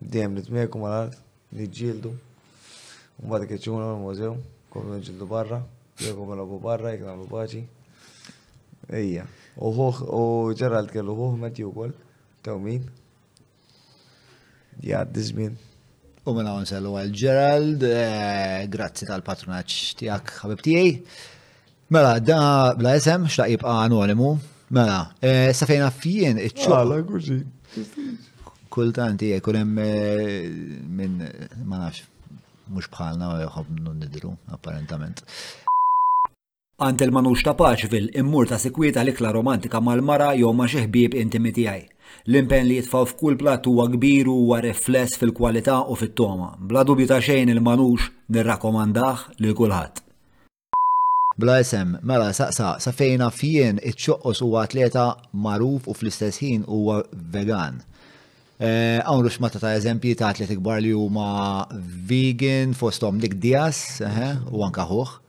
Dejjem 0.00 0.34
nitmieku 0.34 0.78
mal-art, 0.78 1.16
nġildu. 1.52 2.10
Un 3.22 3.30
bat 3.30 3.42
keċuna 3.46 3.94
l 3.94 4.02
mużew 4.02 4.34
konna 4.70 4.98
nġildu 4.98 5.26
barra, 5.26 5.62
jekum 6.00 6.32
l-abu 6.34 6.58
barra, 6.60 6.92
l-abu 6.94 7.26
paċi. 7.30 7.64
Ejja. 8.88 9.24
Uħuħ, 9.54 9.98
u 10.10 10.54
ġerald 10.58 10.90
kellu 10.90 11.14
uħuħ 11.14 11.36
met 11.44 11.60
u 11.62 11.68
kol, 11.76 11.92
taw 12.42 12.58
min. 12.72 12.88
Jgħaddi 14.82 15.14
dizmin. 15.14 15.54
U 16.24 16.32
minna 16.34 16.54
mela 16.56 16.66
sellu 16.66 16.94
għal 16.98 17.12
Gerald, 17.20 17.84
eh, 17.86 18.64
grazzi 18.72 19.06
tal-patronaċ 19.06 19.78
tijak 20.00 20.32
ħabib 20.40 20.64
tijaj. 20.64 20.94
Mela, 21.94 22.16
da 22.18 22.38
bla 22.78 22.94
esem, 22.98 23.28
xlaq 23.30 23.52
jibqa 23.54 23.76
anonimu. 23.84 24.32
Mela, 24.74 24.98
eh, 25.22 25.52
safejna 25.54 25.90
fjien 25.94 26.40
iċċala. 26.48 27.02
Kultant 28.74 29.20
tijaj, 29.22 29.44
kullem 29.44 29.76
eh, 29.78 30.48
minn, 30.90 31.20
ma 31.62 31.84
nafx, 31.84 32.08
mux 32.74 32.90
bħalna, 32.90 33.36
jħob 33.44 33.70
nidru, 34.00 34.34
apparentament. 34.56 35.22
Antel 36.82 37.10
manux 37.14 37.38
ta' 37.44 37.52
paċvil 37.54 38.08
immur 38.18 38.48
ta' 38.50 38.56
sikwieta 38.58 39.04
l-ikla 39.04 39.28
romantika 39.30 39.78
mal-mara 39.78 40.32
jew 40.34 40.48
ma' 40.50 40.66
xi 40.66 40.80
ħbieb 40.88 41.12
intimi 41.20 41.52
tiegħi. 41.54 41.84
L-impen 42.32 42.66
li 42.66 42.80
jitfaw 42.80 43.06
f'kull 43.06 43.36
platt 43.38 43.68
huwa 43.70 43.84
kbir 43.92 44.26
huwa 44.26 44.58
rifless 44.64 45.14
fil-kwalità 45.20 45.76
u 45.86 45.94
fit-toma. 45.94 46.48
Bla 46.58 46.82
dubju 46.82 47.06
ta' 47.06 47.20
xejn 47.22 47.52
il-manux 47.54 48.08
nirrakkomandah 48.26 49.22
lil 49.38 49.54
kulħadd. 49.54 50.02
Bla 51.38 51.60
isem, 51.62 51.94
mela 52.02 52.32
saqsa, 52.34 52.72
sa 52.82 52.90
fejna 52.92 53.30
fien 53.30 53.78
it 53.78 53.94
u 54.10 54.18
huwa 54.18 54.64
atleta 54.64 55.06
magħruf 55.30 55.86
u 55.92 55.94
fl-istess 55.94 56.42
ħin 56.42 56.66
huwa 56.66 57.04
vegan. 57.36 57.82
E, 58.58 58.98
rux 58.98 59.38
matta 59.38 59.62
ta' 59.62 59.76
eżempji 59.78 60.16
ta' 60.18 60.34
atleti 60.34 60.58
kbar 60.58 60.82
li 60.82 60.90
huma 60.90 61.68
vegan 62.10 62.74
fostom 62.74 63.20
dik 63.22 63.38
dias 63.38 64.00
u 64.50 64.66
anka 64.66 64.82
ħuħ. 64.90 65.20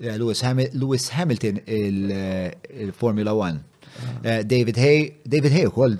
Lewis, 0.00 0.40
Hamil 0.40 0.68
Lewis 0.74 1.08
Hamilton 1.10 1.60
il-Formula 1.66 3.30
il 3.30 3.38
1. 3.38 3.50
Uh, 3.50 3.60
ah. 4.00 4.28
eh, 4.38 4.42
David 4.44 4.76
Hay, 4.76 5.16
David 5.24 5.52
Hay 5.52 5.66
ukoll. 5.66 5.98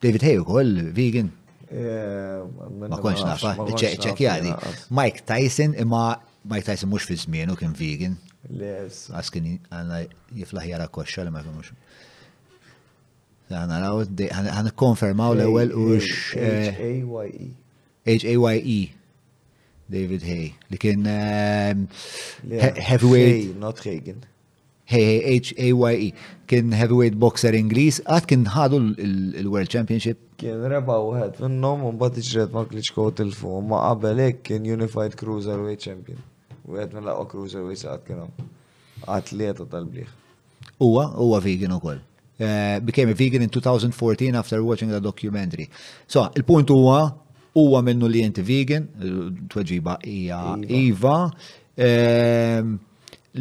David 0.00 0.22
Hay 0.22 0.38
ukoll 0.38 0.92
vegan. 0.94 1.30
Eh, 1.70 2.38
ma 2.88 2.96
konx 3.02 3.24
nafa, 3.26 3.56
ċekjadi. 3.74 4.52
Mike 4.90 5.24
Tyson 5.26 5.74
imma 5.74 6.20
Mike 6.46 6.64
Tyson 6.68 6.88
mux 6.92 7.02
fi 7.04 7.14
u 7.18 7.56
kien 7.58 7.74
vegan. 7.74 8.16
Les. 8.48 9.10
Għaskin 9.10 9.58
għanna 9.74 10.04
jiflaħi 10.38 10.70
għara 10.76 10.86
koxxa 10.94 11.24
li 11.26 11.34
ma 11.34 11.42
kienux. 11.42 11.72
Għanna 13.50 13.80
raw, 13.82 14.04
għanna 14.06 14.70
konfermaw 14.76 15.34
l-ewel 15.34 15.74
u 15.74 15.88
x. 15.98 16.36
H-A-Y-E. 16.38 17.50
Eh, 18.06 18.14
H-A-Y-E. 18.22 18.95
David 19.86 20.22
Hay, 20.26 20.46
li 20.70 20.78
kien 20.82 21.04
ehm, 21.10 21.84
heavyweight. 22.50 23.32
Hay, 23.52 23.54
not 23.60 23.78
Hagen. 23.84 24.24
Hay, 24.90 25.20
H-A-Y-E, 25.38 26.10
kien 26.50 26.72
heavyweight 26.74 27.18
boxer 27.22 27.54
Ingliż, 27.58 28.00
għad 28.06 28.26
kien 28.30 28.44
ħadu 28.50 28.80
l-World 29.44 29.70
Championship. 29.72 30.18
Kien 30.42 30.62
reba 30.70 30.96
u 31.02 31.12
għed, 31.18 31.38
minnom 31.44 31.86
un 31.90 31.98
bat 32.00 32.18
iġret 32.20 32.54
ma 32.54 32.64
kliċko 32.70 33.08
tilfu, 33.20 33.60
ma 33.66 33.84
qabelek 33.88 34.42
kien 34.50 34.66
Unified 34.66 35.14
Cruiserweight 35.18 35.86
Champion. 35.86 36.18
U 36.66 36.78
għed 36.78 36.94
minn 36.96 37.06
laqqa 37.06 37.28
Cruiserweight 37.34 37.82
saħat 37.84 38.06
kien 38.10 39.06
atleta 39.14 39.66
tal-bliħ. 39.70 40.12
Uwa, 40.82 41.12
uwa 41.22 41.38
vegan 41.44 41.76
u 41.78 41.80
koll. 41.82 42.02
Uh, 42.36 42.44
eh, 42.44 42.80
became 42.84 43.08
a 43.08 43.16
vegan 43.16 43.40
in 43.40 43.48
2014 43.48 44.34
after 44.36 44.62
watching 44.62 44.90
the 44.90 45.00
documentary. 45.00 45.70
So, 46.06 46.26
il-punt 46.36 46.68
huwa 46.68 47.06
huwa 47.56 47.80
minnu 47.86 48.08
li 48.12 48.20
inti 48.26 48.42
vegan, 48.48 48.88
tweġiba 49.50 49.96
hija 50.04 50.40
Iva, 50.60 50.82
iva. 50.82 51.18
Ehm, 51.86 52.74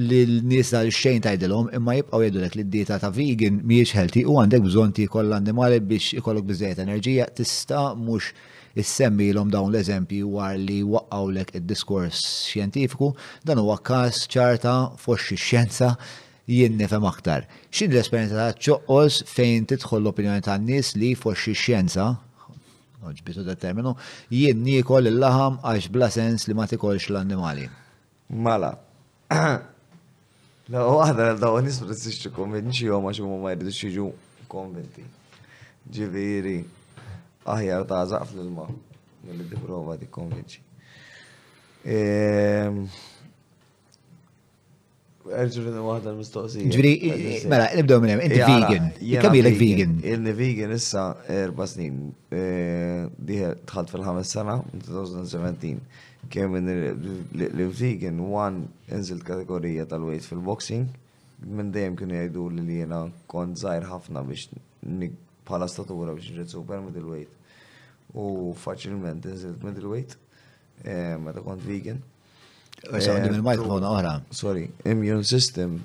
li 0.05 0.19
l-nies 0.27 0.71
dal 0.75 0.89
xejn 0.91 1.21
tajdilhom 1.23 1.69
imma 1.77 1.93
jibqgħu 1.97 2.19
jgħidulek 2.25 2.55
li 2.59 2.65
d-dieta 2.67 2.97
ta' 2.99 3.11
vegan 3.15 3.61
mhijiex 3.63 3.93
healthy 3.95 4.25
u 4.27 4.35
għandek 4.41 4.65
bżonn 4.65 4.91
tiekoll 4.97 5.29
l-annimali 5.29 5.79
biex 5.91 6.09
ikollok 6.19 6.47
biżejjed 6.49 6.81
enerġija 6.83 7.29
tista' 7.37 7.93
mhux 7.95 8.33
issemmi 8.81 9.29
l-om 9.31 9.53
dawn 9.53 9.71
l-eżempji 9.71 10.19
war 10.27 10.57
li 10.59 10.81
waqqawlek 10.83 11.53
id-diskors 11.61 12.23
xjentifiku, 12.51 13.13
dan 13.47 13.61
huwa 13.63 13.77
kas 13.87 14.25
ċarta 14.31 14.75
foxxi 14.99 15.39
xjenza 15.39 15.93
jien 16.51 16.75
nifhem 16.77 17.07
aktar. 17.07 17.47
X'in 17.71 17.95
l 17.95 18.01
esperienza 18.03 18.35
ta' 18.35 18.59
ċoqqos 18.67 19.23
fejn 19.31 19.67
tidħol 19.71 20.03
l-opinjoni 20.03 20.43
tan-nies 20.47 20.91
li 20.99 21.15
foxxi 21.19 21.55
xjenza 21.55 22.13
oġbitu 23.09 23.43
da 23.45 23.55
terminu, 23.59 23.93
jien 24.33 24.61
nikol 24.65 25.07
il-laħam 25.09 25.59
għax 25.61 25.89
bla 25.93 26.09
sens 26.11 26.47
li 26.49 26.55
ma 26.57 26.65
tikolx 26.69 27.09
l-annimali. 27.11 27.67
Mala. 28.29 28.71
La, 30.73 30.81
u 30.81 31.01
għadra 31.03 31.35
daw 31.41 31.59
nisbra 31.65 31.93
s-sixċu 31.95 32.33
konvinċi 32.35 32.89
għom 32.89 33.09
għax 33.11 33.21
ma 33.29 33.53
jridu 33.53 33.75
xieġu 33.79 34.07
konvinti. 34.51 35.05
Ġiviri, 35.95 36.57
aħjar 37.53 37.85
ta' 37.89 38.03
zaqf 38.15 38.33
l 38.41 38.47
ma 38.53 38.67
mill-li 39.25 39.47
di 39.51 39.59
prova 39.61 39.97
di 39.99 40.07
konvinċi. 40.09 40.63
Ehm, 41.95 42.85
Erġurina 45.25 45.81
wahda 45.81 46.11
l-mistoqsija. 46.13 46.69
Ġviri, 46.69 47.45
mela, 47.49 47.65
nibdew 47.73 48.01
minn 48.03 48.21
inti 48.21 48.37
vegan. 48.43 48.91
Kamilek 49.23 49.55
vegan. 49.57 49.95
Inni 50.11 50.33
vegan 50.37 50.73
issa 50.75 51.05
erba' 51.33 51.65
snin. 51.69 51.97
E, 52.29 52.43
diħel 53.29 53.55
dħalt 53.65 53.89
fil-ħames 53.93 54.33
sena, 54.37 54.59
2017. 54.85 56.03
Kemm 56.33 56.59
l-vegan 56.61 58.21
one 58.27 58.67
inżilt 58.93 59.25
kategorija 59.25 59.87
tal-weight 59.89 60.27
fil-boxing. 60.29 60.91
Minn 61.41 61.73
dejjem 61.75 61.97
kienu 61.99 62.19
jgħidu 62.21 62.45
li 62.59 62.79
jiena 62.83 63.01
kont 63.31 63.57
żgħir 63.61 63.89
ħafna 63.89 64.21
biex 64.29 64.51
bħala 65.45 65.65
statura 65.69 66.13
biex 66.17 66.33
nġed 66.35 66.53
super 66.53 66.81
middleweight. 66.85 67.31
U 68.15 68.53
faċilment 68.61 69.25
inżilt 69.33 69.65
middleweight 69.65 70.13
e, 70.85 71.17
meta 71.21 71.41
kont 71.45 71.65
vegan. 71.65 72.03
Għaxaqdim 72.83 73.35
il-mikrofon 73.39 73.83
eh, 73.85 73.89
oħra. 73.95 74.11
Sorry, 74.35 74.65
immune 74.91 75.23
system 75.25 75.77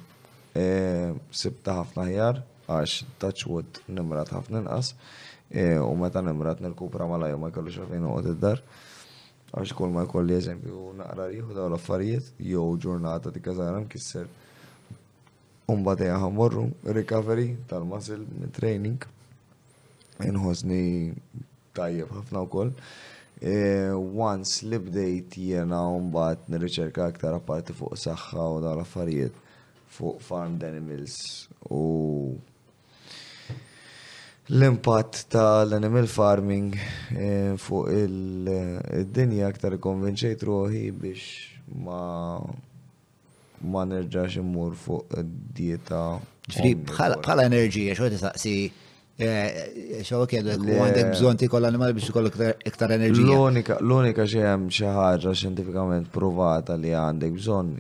eh, 0.59 1.13
sibta 1.31 1.77
ħafna 1.81 2.07
ħjar, 2.11 2.41
għax 2.67 3.11
touchwood 3.23 3.81
nimrat 3.95 4.33
ħafna 4.35 4.65
nqas, 4.65 4.93
eh, 5.51 5.77
u 5.79 5.95
meta 6.01 6.23
nimrat 6.25 6.61
nirkupra 6.65 7.07
malaj 7.11 7.37
ma 7.39 7.53
kellux 7.55 7.79
għafin 7.85 8.09
uqt 8.11 8.33
id-dar. 8.35 8.63
Għax 9.53 9.75
kol 9.79 9.95
ma 9.95 10.05
jkolli 10.07 10.37
eżempju 10.39 10.97
naqra 10.99 11.29
riħu 11.31 11.55
daw 11.57 11.71
l-affarijiet, 11.71 12.35
jew 12.51 12.67
ġurnata 12.85 13.33
di 13.35 13.43
kazara 13.45 13.83
kisser 13.91 14.31
Umbati 15.71 16.09
għaham 16.11 16.33
morru, 16.35 16.63
recovery 16.91 17.53
tal-muscle 17.71 18.49
training, 18.57 19.05
inħosni 20.27 21.13
tajjeb 21.79 22.11
ħafna 22.17 22.43
u 22.43 22.49
koll. 22.51 22.73
Eh, 23.43 23.91
once 24.17 24.61
li 24.69 24.77
bdejt 24.77 25.33
jena 25.41 25.79
mbagħad 25.97 26.41
nirriċerka 26.53 27.07
aktar 27.09 27.33
apparti 27.39 27.73
fuq 27.73 27.97
saħħa 27.97 28.43
u 28.57 28.59
dawn 28.61 28.83
affarijiet 28.83 29.39
fuq 29.97 30.19
farmed 30.27 30.67
animals 30.69 31.15
u 31.73 31.79
l-impatt 34.51 35.23
tal-animal 35.33 36.11
farming 36.13 36.69
eh, 37.17 37.57
fuq 37.57 37.89
il-dinja 38.03 39.49
aktar 39.49 39.79
konvinċejt 39.89 40.45
ruħi 40.51 40.85
biex 41.01 41.81
ma 41.87 42.03
ma 43.61 43.85
nerġax 43.89 44.37
immur 44.45 44.77
fuq 44.81 45.17
id-dieta. 45.23 46.03
Ġifri, 46.51 46.75
bħala 46.89 47.45
enerġija, 47.49 47.93
xo 47.97 48.09
saqsi. 48.21 48.55
Eh, 49.21 49.49
eh, 49.99 50.01
xawa 50.07 50.25
kiedu, 50.25 50.49
għandek 50.65 51.11
bżon 51.13 51.37
ti 51.43 51.47
koll 51.53 51.67
animali 51.69 51.93
biex 51.93 52.09
ikollok 52.09 52.39
iktar 52.65 52.95
enerġija. 52.95 53.27
L-unika, 53.35 53.75
l-unika 53.83 54.25
xeħem 54.33 54.63
xaħġa 54.73 55.35
xentifikament 55.37 56.09
provata 56.15 56.73
li 56.81 56.95
għandek 56.97 57.35
bżon 57.37 57.75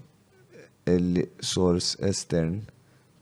il-sors 0.94 1.88
estern 2.04 2.58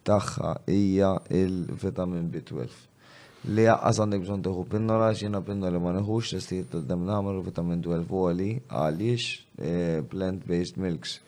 taħħa 0.08 0.50
ija 0.74 1.12
il-vitamin 1.42 2.26
B12 2.34 3.52
li 3.54 3.68
jaqqas 3.68 4.02
għandek 4.02 4.26
bżon 4.26 4.42
tħu 4.48 4.66
pinnola, 4.74 5.12
xina 5.14 5.38
pinnola 5.46 5.70
li 5.76 5.84
ma 5.86 5.94
nħux, 6.00 6.34
testi 6.34 6.64
t-dem 6.72 7.06
namru 7.06 7.46
vitamin 7.46 7.86
12 7.86 8.10
u 8.18 8.26
għali 8.32 8.48
għalix 8.66 9.28
eh, 9.62 10.02
plant-based 10.10 10.82
milks 10.82 11.20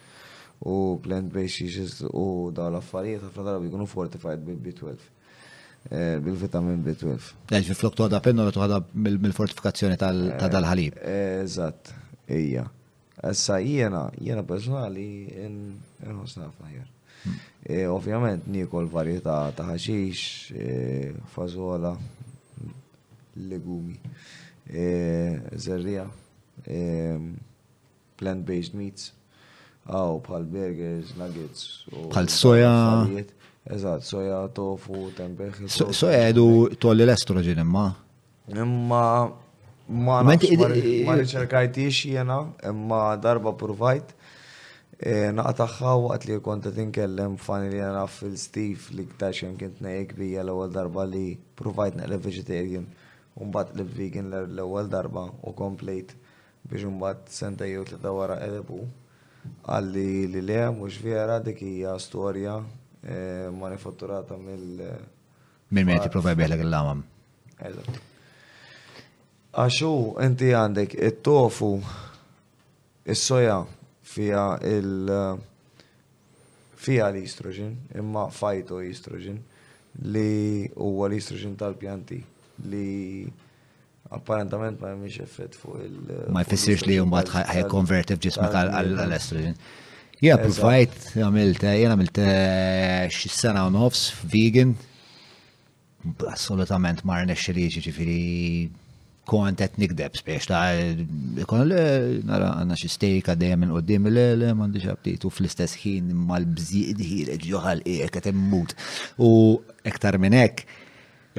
u 0.66 0.98
plant-based 1.06 1.70
xiex 1.70 2.02
u 2.10 2.26
daw 2.56 2.66
l-affarijiet 2.74 3.28
għafna 3.28 3.48
darab 3.52 3.70
jikunu 3.70 3.86
fortified 3.94 4.42
bil-B12. 4.42 5.10
Eh, 5.89 6.18
bil-vitamin 6.20 6.83
B12. 6.84 7.33
Leġ, 7.50 7.70
eh, 7.70 7.75
flok 7.78 7.94
pennu 7.97 8.20
pennola 8.23 8.50
toħda 8.52 8.83
mill-fortifikazzjoni 8.94 9.97
tal-ħalib. 9.99 10.92
Eh, 10.97 11.44
Eżat, 11.44 11.94
ija. 12.28 12.67
Essa 13.23 13.59
jiena, 13.60 14.05
jiena 14.20 14.42
personali, 14.42 15.28
nħosna 16.07 16.47
f'naħjar. 16.55 16.86
Hmm. 17.20 17.41
Ovvjament 17.92 18.47
nikol 18.49 18.86
varjetà 18.89 19.34
ta' 19.55 19.67
ħaxix, 19.70 20.52
fazola, 21.34 21.91
legumi, 23.36 23.99
zerrija, 24.70 26.07
plant-based 28.17 28.75
meats, 28.81 29.12
għaw 29.86 30.17
bħal 30.25 30.49
burgers, 30.57 31.12
nuggets. 31.20 31.67
Bħal 32.09 32.28
soja. 32.33 32.75
Eżat, 33.68 34.05
soja, 34.06 34.39
tofu, 34.56 35.10
tempeħ. 35.18 35.66
Soja 35.68 36.22
edu 36.32 36.44
tolli 36.80 37.05
l-estrogen 37.05 37.58
imma. 37.60 37.90
Imma 38.55 39.05
ma 39.90 40.22
ma 40.24 41.14
riċerkajtix 41.18 42.00
jena, 42.08 42.39
imma 42.70 43.00
darba 43.20 43.52
provajt. 43.60 44.14
E, 45.00 45.28
naqtaħħa 45.36 45.92
waqt 46.06 46.24
li 46.28 46.39
konta 46.44 46.72
tinkellem 46.76 47.36
fan 47.40 47.68
li 47.68 47.82
jena 47.82 48.06
fil 48.08 48.34
stif 48.40 48.89
li 48.97 49.05
ktaxem 49.10 49.58
kint 49.60 49.82
nejk 49.84 50.14
bija 50.18 50.42
l-ewel 50.47 50.72
darba 50.72 51.05
li 51.08 51.36
provajt 51.60 52.00
naqle 52.00 52.16
vegetarian. 52.18 52.86
unbat 53.40 53.70
li 53.76 53.84
vegan 53.97 54.32
l-ewel 54.55 54.89
darba 54.92 55.28
u 55.48 55.52
komplejt 55.56 56.10
biex 56.68 56.82
unbat 56.90 57.28
senta 57.32 57.64
jew 57.68 57.84
tlieta 57.86 58.10
wara 58.12 58.36
elebu. 58.44 58.80
Għalli 59.68 60.10
li 60.32 60.42
le, 60.48 60.60
mux 60.76 60.97
vera 61.00 61.39
dik 61.44 61.62
hija 61.62 61.94
storja 62.00 62.58
Eh, 63.02 63.48
manifatturata 63.50 64.36
mill- 64.36 65.08
Minn 65.72 65.86
meti 65.86 66.04
tipprova 66.04 66.34
jbeħlek 66.34 66.60
l-lamam. 66.66 67.02
Għaxu, 69.54 69.92
inti 70.24 70.50
għandek 70.56 70.96
it-tofu, 71.08 71.70
is-soja 73.14 73.64
fija 74.02 74.58
il- 74.62 75.08
eh, 75.10 75.38
fija 76.76 77.08
l-istrogen, 77.10 77.76
imma 77.94 78.28
fajto 78.30 78.80
istrogen, 78.82 79.38
li 80.02 80.70
huwa 80.76 81.08
l-istrogen 81.08 81.56
tal-pjanti 81.56 82.22
li 82.66 83.32
apparentament 84.10 84.80
ma 84.80 84.88
jemix 84.88 85.20
effett 85.20 85.54
fuq 85.56 85.80
il- 85.84 86.24
Ma 86.32 86.42
jfessirx 86.44 86.84
li 86.86 86.96
jumbat 86.96 87.28
ħaj 87.28 87.66
konvertif 87.68 88.18
f'ġismak 88.18 88.52
għal-estrogen. 88.54 89.56
Ja 90.20 90.34
provajt, 90.36 90.97
għamilt, 91.16 91.62
eh, 91.65 91.78
jena 91.81 91.94
għamilt 91.97 92.18
eh, 92.20 93.07
x-sena 93.08 93.62
un 93.65 93.73
nofs, 93.78 94.10
vegan, 94.28 94.74
assolutament 96.28 97.00
marna 97.08 97.32
x-xeliġi 97.32 97.81
ġifiri 97.86 98.18
kont 99.31 99.62
qed 99.62 99.78
nikdeb 99.81 100.18
spiex 100.18 100.49
ta' 100.49 101.47
kon 101.49 101.62
l 101.65 101.78
nara 102.26 102.50
għandna 102.58 102.76
xi 102.76 102.89
stejka 102.90 103.36
dejjem 103.39 103.62
minn 103.62 103.73
qudiem 103.76 104.08
le 104.10 104.26
le 104.42 104.52
m'għandix 104.57 104.90
aptitu 104.92 105.31
fl-istess 105.32 105.78
ħin 105.86 106.10
mal-bżied 106.28 107.00
ħireġ 107.07 107.47
ġuħal 107.49 107.82
qiegħed 107.86 108.12
qed 108.18 108.31
immut. 108.34 108.76
U 109.24 109.32
ektar 109.89 110.20
minn 110.20 110.36
hekk 110.36 110.66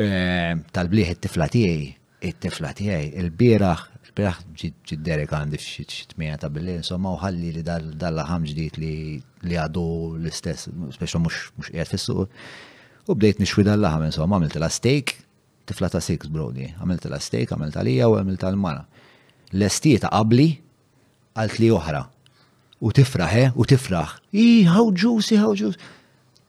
eh, 0.01 0.56
tal-bliħ 0.74 1.14
it-tifla 1.19 1.51
tiegħi, 1.53 1.88
it-tifla 2.34 2.74
tiegħi, 2.82 3.14
il-bieraħ 3.22 3.90
ġid 4.11 4.73
ġidderek 4.91 5.31
għandi 5.31 5.57
fxitmija 5.61 6.38
ta' 6.41 6.49
billi, 6.51 6.73
insomma, 6.81 7.14
uħalli 7.15 7.51
li 7.56 7.61
dalla 7.64 8.25
ħam 8.27 8.43
ġdijt 8.45 8.77
li 8.81 9.56
għadu 9.57 9.83
l-istess, 10.19 10.67
speċa 10.98 11.19
mux 11.23 11.51
qiegħed 11.72 11.90
fis-suq. 11.93 12.25
U 13.09 13.15
bdejt 13.15 13.40
nixwi 13.41 13.64
dalla 13.65 13.91
ħam, 13.93 14.09
insomma, 14.09 14.35
għamilt 14.38 14.57
la 14.59 14.67
steak, 14.69 15.14
tifla 15.67 15.90
ta' 15.93 16.01
six 16.03 16.27
brodi, 16.30 16.67
għamilt 16.81 17.07
la 17.09 17.19
steak, 17.23 17.51
għamilt 17.56 17.77
għalija 17.80 18.09
u 18.11 18.17
għamilt 18.19 18.43
għal-mara. 18.49 18.83
L-estieta 19.56 20.11
qabli 20.11 20.49
għalt 21.40 21.59
li 21.64 21.72
oħra. 21.73 22.03
U 22.83 22.91
tifraħ, 22.91 23.33
eh? 23.45 23.49
u 23.56 23.65
tifraħ. 23.69 24.14
I, 24.35 24.65
how 24.67 24.90
juicy, 24.91 25.38
how 25.40 25.56
juicy. 25.56 25.80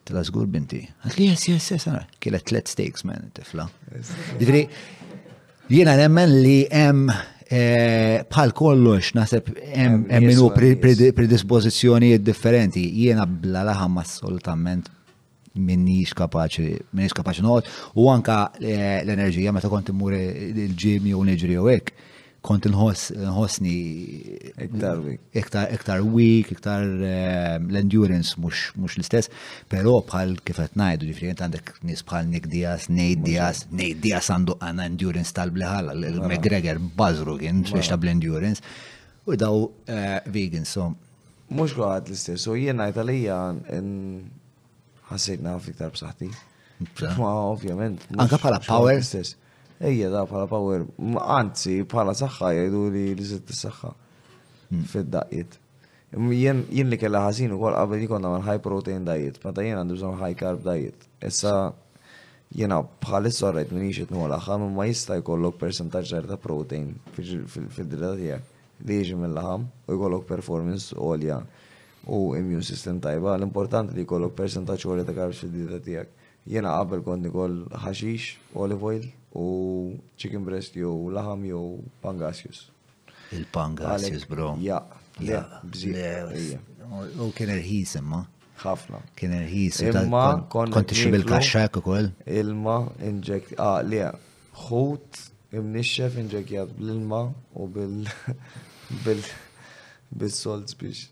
Tela 0.02 0.24
zgur 0.26 0.48
binti. 0.50 0.80
Għalt 1.06 1.18
li 1.20 1.30
jess, 1.30 1.46
jess, 1.52 1.74
jess, 1.76 1.86
għana. 1.92 2.04
Kielet 2.22 2.44
tlet 2.50 2.70
steaks, 2.74 3.04
man, 3.06 3.30
tifla. 3.38 3.68
Ġifri, 4.40 4.64
jena 5.70 5.94
nemmen 6.00 6.40
li 6.42 6.62
jem 6.66 7.06
Eh, 7.52 8.22
bħal 8.32 8.52
kollox 8.56 9.10
naħseb 9.18 9.50
hemm 9.74 10.06
minnu 10.24 12.06
differenti. 12.24 12.84
Jiena 13.02 13.26
bla 13.28 13.60
laħam 13.68 13.98
assolutament 14.00 14.88
minnix 15.60 16.14
kapaċi, 16.16 16.78
minnix 16.96 17.12
kapaċi 17.18 17.44
noqgħod 17.44 18.00
u 18.00 18.08
anka 18.08 18.36
eh, 18.62 19.02
l-enerġija 19.04 19.52
meta 19.52 19.68
kont 19.68 19.90
mure 19.92 20.20
il-ġim 20.48 21.10
jew 21.12 21.24
niġri 21.28 21.58
u 21.60 21.66
hekk 21.74 21.92
kont 22.42 22.64
nħosni 22.66 23.74
iktar 24.62 26.02
weak, 26.02 26.50
iktar 26.50 26.82
ehm, 26.82 27.68
l-endurance 27.70 28.34
mux 28.42 28.64
l-istess, 28.74 29.30
pero 29.70 30.00
bħal 30.08 30.34
kifet 30.46 30.74
najdu, 30.78 31.06
ġifrijent 31.12 31.42
għandek 31.46 31.70
nis 31.86 32.02
bħal 32.08 32.26
Nick 32.32 32.50
Diaz, 32.52 32.88
Nate 32.90 33.22
Diaz, 33.26 33.64
Nate 33.70 34.00
Diaz 34.02 34.30
għandu 34.34 34.56
għanna 34.58 34.88
endurance 34.90 35.34
tal-bliħal, 35.38 35.92
l 35.94 36.26
mcgregor 36.26 36.82
bazru 36.98 37.38
għin, 37.38 37.62
biex 37.70 37.92
tal-endurance, 37.92 38.66
u 39.30 39.38
daw 39.38 39.60
eh, 39.86 40.16
vegan, 40.34 40.66
so. 40.66 40.90
Mux 41.54 41.76
għad 41.78 42.10
l-istess, 42.10 42.48
u 42.50 42.58
jien 42.58 42.82
għajt 42.82 42.98
għalija 43.04 43.40
ħassejt 45.12 45.46
naf 45.46 45.68
iktar 45.70 45.92
b'saħti. 45.94 46.32
Ma, 47.20 47.30
ovvjament. 47.52 48.02
Anka 48.18 48.40
bħala 48.42 48.58
power. 48.66 48.98
Ejja 49.82 50.10
da 50.12 50.26
pala 50.30 50.46
power, 50.46 50.84
anzi 51.36 51.80
pala 51.90 52.14
saħħa 52.14 52.50
jajdu 52.54 52.82
li 52.94 53.00
li 53.18 53.24
sitt 53.26 53.48
saħħa 53.58 53.88
hmm. 53.90 54.84
fid-daqiet. 54.92 55.56
Jien 56.12 56.60
li 56.90 56.98
kella 57.00 57.24
kol 57.32 57.56
ukoll 57.56 57.96
li 57.98 58.06
konna 58.06 58.30
mal 58.30 58.44
high 58.46 58.60
protein 58.62 59.04
diet, 59.04 59.40
meta 59.42 59.62
jien 59.64 59.80
għandu 59.80 59.96
bżonn 59.98 60.20
high 60.20 60.36
carb 60.38 60.62
diet. 60.62 61.08
Issa 61.20 61.72
jiena 62.54 62.78
bħalissa 63.02 63.50
rajt 63.56 63.72
minn 63.74 63.88
ixet 63.90 64.14
nuħol 64.14 64.36
aħħam 64.38 64.68
ma 64.76 64.86
jista' 64.86 65.18
jkollok 65.18 65.58
percentaġġ 65.64 66.30
ta' 66.30 66.38
protein 66.38 66.92
fil-dilata 67.18 68.14
tiegħek 68.22 68.58
li 68.86 69.00
jiġi 69.02 69.18
mill-laħam 69.18 69.66
u 69.66 69.96
jkollok 69.98 70.28
performance 70.30 70.94
u 70.94 71.10
għolja 71.16 71.40
u 72.12 72.22
immune 72.38 72.62
system 72.62 73.02
tajba. 73.02 73.34
L-importanti 73.40 73.96
li 73.98 74.06
jkollok 74.06 74.36
percentaġġ 74.44 74.90
għolja 74.92 75.10
ta' 75.10 75.16
karbs 75.18 75.42
fil-dilata 75.42 75.82
tiegħek 75.90 76.18
Jena 76.48 76.70
qabel 76.74 77.02
kont 77.06 77.26
kol 77.30 77.52
ħaxix, 77.70 78.32
olive 78.58 78.82
oil 78.90 79.04
u 79.38 79.96
chicken 80.16 80.42
breast 80.44 80.74
jew 80.74 80.90
laħam 81.14 81.44
jew 81.46 81.82
pangasius. 82.02 82.68
Il-pangasius, 83.32 84.26
bro. 84.28 84.56
Ja, 84.60 84.82
ja, 85.22 85.44
U 87.22 87.30
kien 87.36 87.52
irħis 87.54 87.94
imma. 88.02 88.24
ħafna. 88.62 88.98
Kien 89.18 89.36
irħis. 89.38 89.78
Imma 89.92 90.24
konti 90.50 90.96
xib 90.98 91.14
il-kaxxak 91.20 91.78
ukoll. 91.80 92.10
Ilma 92.40 92.76
inġek, 93.06 93.54
ah, 93.62 93.78
le, 93.86 94.10
ħut 94.66 95.22
imnixxef 95.58 96.18
jad 96.42 96.74
bil 96.76 96.94
ilma 96.96 97.22
u 97.54 97.68
bil 97.70 97.96
bil 99.06 99.22
bil-solz 100.12 100.74
biex 100.80 101.06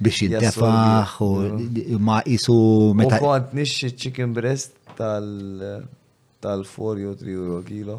biex 0.00 0.20
jiddefaħ 0.24 1.14
u 1.20 2.00
ma 2.00 2.18
isu 2.32 2.56
meta. 2.96 3.18
U 3.20 3.24
kont 3.24 3.54
nixxi 3.56 3.90
chicken 4.00 4.34
breast 4.36 4.76
tal 4.98 5.86
tal 6.42 6.64
4 6.66 7.04
u 7.10 7.14
3 7.22 7.34
euro 7.36 7.58
kilo 7.66 7.98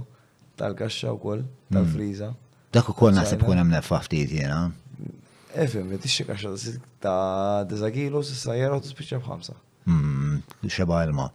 tal-kaxxa 0.59 1.13
wkoll 1.17 1.43
tal-friża. 1.73 2.31
Dak 2.73 2.89
ukoll 2.93 3.13
naħseb 3.17 3.43
kun 3.45 3.59
hemm 3.61 3.73
neffa 3.75 3.99
ftit 4.05 4.33
jiena. 4.37 4.63
Efem, 5.65 5.91
tixxi 6.01 6.25
kaxxa 6.29 6.53
ta' 7.03 7.65
9 7.69 7.91
kilo, 7.95 8.21
sissa 8.25 8.55
jera 8.57 8.77
u 8.79 8.83
tispiċċa 8.85 9.21
b'ħamsa. 9.21 9.59
Xeba 10.73 11.01
ilma. 11.05 11.29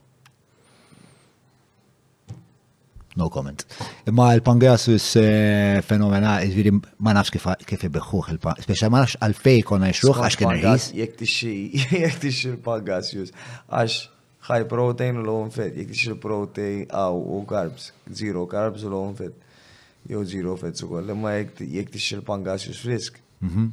no 3.16 3.28
comment. 3.30 3.64
Imma 4.06 4.34
il-Pangeas 4.34 4.86
is 4.92 5.06
eh, 5.16 5.80
fenomena, 5.86 6.36
jizviri 6.44 6.72
ma 7.00 7.14
nafx 7.16 7.32
kif 7.66 7.84
ibeħuħ 7.88 8.34
il-Pangeas, 8.34 8.66
speċa 8.68 8.90
ma 8.92 9.00
nafx 9.02 9.18
għalfej 9.24 9.62
konna 9.70 9.90
jxruħ 9.92 10.20
għax 10.26 10.38
kena 10.42 10.58
rħis. 10.60 10.88
Jek 11.00 11.16
tixi, 11.22 11.54
jek 12.02 12.20
tixi 12.26 12.50
il-Pangeas 12.52 13.10
jus, 13.16 13.32
għax 13.72 13.96
high 14.50 14.66
protein 14.70 15.22
u 15.22 15.24
l-għom 15.24 15.50
fed, 15.56 15.80
jek 15.80 15.90
tixi 15.94 16.10
il-protein 16.12 16.84
għaw 16.92 17.22
u 17.38 17.40
karbs, 17.52 17.88
zero 18.20 18.44
karbs 18.52 18.84
u 18.86 18.92
l-għom 18.92 19.16
fed, 19.22 19.40
jow 20.12 20.22
zero 20.28 20.56
fed 20.60 20.76
su 20.78 20.92
koll, 20.92 21.10
imma 21.16 21.38
jek 21.40 21.90
tixi 21.96 22.18
il-Pangeas 22.20 22.68
jus 22.68 22.84
frisk. 22.84 23.22
Mhm. 23.42 23.72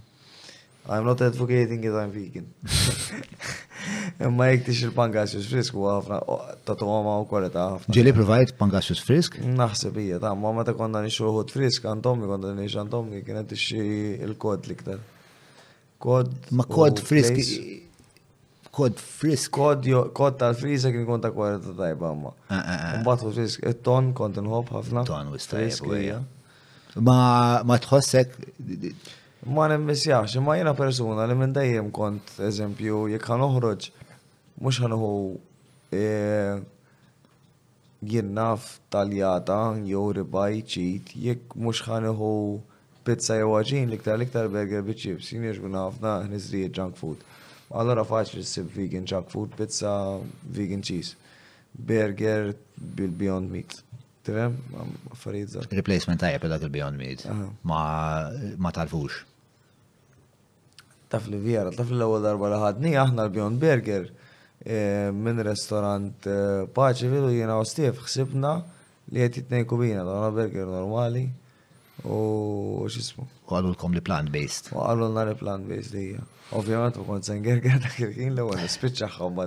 I'm 0.87 1.05
not 1.05 1.21
advocating 1.21 1.83
it, 1.83 1.93
I'm 1.93 2.11
vegan. 2.11 2.47
Imma 4.21 4.45
jek 4.47 4.61
tix 4.67 4.77
il-pangasius 4.87 5.47
frisk 5.51 5.75
u 5.79 5.85
għafna, 5.89 6.17
ta' 6.67 6.75
toma 6.79 7.15
u 7.19 7.23
kwalità 7.27 7.63
għafna. 7.73 7.95
Ġeli 7.97 8.13
provajt 8.15 8.53
pangasius 8.59 8.99
frisk? 9.03 9.37
Naħseb 9.43 9.97
ija, 10.03 10.19
ta' 10.23 10.31
ma 10.39 10.63
ta' 10.67 10.75
konna 10.77 11.01
nixuħut 11.03 11.51
frisk, 11.55 11.87
għantommi 11.91 12.29
konna 12.31 12.51
nix 12.57 12.75
għantommi, 12.79 13.23
kienet 13.27 13.55
ix 13.57 13.65
il-kod 14.29 14.67
liktar. 14.71 14.99
Kod. 16.03 16.31
Ma 16.55 16.65
kod 16.67 16.99
frisk. 17.07 17.39
Kod 18.75 18.99
frisk. 19.03 19.51
Kod, 19.55 19.87
kod 20.15 20.37
tal-frisa 20.43 20.91
kien 20.93 21.03
kon 21.07 21.23
ta' 21.23 21.31
kwalità 21.35 21.73
tajba 21.81 22.13
ma. 22.25 22.31
Mbat 23.03 23.23
u 23.27 23.31
frisk, 23.35 23.63
il-ton 23.71 24.11
kont 24.19 24.39
nħob 24.43 24.75
ħafna. 24.77 25.03
Ton 25.09 25.31
u 25.33 25.39
istajja. 25.41 26.21
Ma 27.01 27.75
tħossek 27.75 28.39
ma 29.45 29.67
nemmisjax, 29.67 30.35
ma 30.39 30.55
jena 30.55 30.73
persona 30.75 31.25
li 31.27 31.35
minn 31.35 31.53
dajem 31.53 31.89
kont, 31.91 32.31
eżempju, 32.39 33.07
jek 33.13 33.25
għan 33.27 33.43
uħroġ, 33.47 33.87
mux 34.63 34.79
ħanuħu 34.79 35.15
jinnaf 38.13 38.69
e, 38.69 38.79
taljata, 38.89 39.57
jow 39.89 40.11
ribaj 40.19 40.61
ċit, 40.75 41.15
jek 41.31 41.55
mux 41.55 41.83
uħu 41.83 42.31
pizza 43.03 43.35
jew 43.37 43.51
għaġin, 43.57 43.91
liktar 43.91 44.19
liktar 44.21 44.47
burger 44.47 44.83
bi 44.87 44.95
ċips, 44.95 45.33
jien 45.33 45.43
jiex 45.49 45.59
għafna, 45.67 46.17
nizri 46.31 46.65
junk 46.69 46.95
food. 46.95 47.19
Allora 47.73 48.03
faċli 48.05 48.43
s-sib 48.45 48.71
vegan 48.75 49.03
junk 49.09 49.29
food, 49.31 49.51
pizza 49.59 49.91
vegan 50.43 50.81
cheese, 50.81 51.17
burger 51.73 52.53
bil-Beyond 52.77 53.49
Meat. 53.51 53.81
ma' 54.23 54.85
affarijiet 55.11 55.67
Replacement 55.75 56.21
tajja 56.21 56.39
bil 56.39 56.53
il-Beyond 56.59 56.95
Meat. 56.97 57.25
Ma, 57.67 57.81
ma 58.55 58.71
fux 58.87 59.17
taf 61.13 61.27
li 61.29 61.37
vjera, 61.41 61.71
taf 61.75 61.89
li 61.93 61.97
l 61.99 62.01
ewel 62.07 62.21
darba 62.25 62.45
li 62.51 62.57
ħadni 62.61 62.91
aħna 62.97 63.19
l-Beyond 63.27 63.57
Burger 63.61 64.03
eh, 64.65 65.09
minn 65.13 65.39
restorant 65.45 66.17
eh, 66.25 66.65
Paċi 66.73 67.07
Vilu 67.11 67.29
jiena 67.35 67.59
u 67.61 67.65
Steve 67.69 67.97
xsibna 68.07 68.53
li 69.13 69.19
għet 69.21 69.35
jitnej 69.43 69.63
kubina 69.69 70.01
l-għana 70.01 70.31
burger 70.33 70.67
normali 70.71 71.25
u 72.09 72.11
x'ismu. 72.89 73.25
U 73.45 73.47
għallu 73.53 73.69
l-kom 73.75 73.91
li 73.95 74.01
plant-based. 74.05 74.63
U 74.73 74.75
għallu 74.81 74.83
l 74.83 74.83
għalulna 75.11 75.27
li 75.29 75.35
plant-based 75.41 75.91
li 75.95 76.01
hija. 76.09 76.21
Ovvijament, 76.53 76.95
u 77.01 77.03
kont 77.07 77.23
sengerger 77.29 77.77
dak 77.83 77.95
il-ħin 78.03 78.33
l-ewwel 78.35 78.59
nispiċċa 78.63 79.07
ħobba 79.19 79.43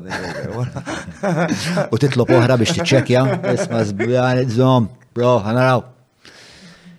U 1.92 1.94
titlob 2.02 2.28
oħra 2.38 2.54
biex 2.58 2.70
t-ċekja, 2.80 3.20
jisma 3.52 3.80
zbjani 3.90 4.42
zom, 4.54 4.84
bro, 5.14 5.32
ħanaraw. 5.46 5.80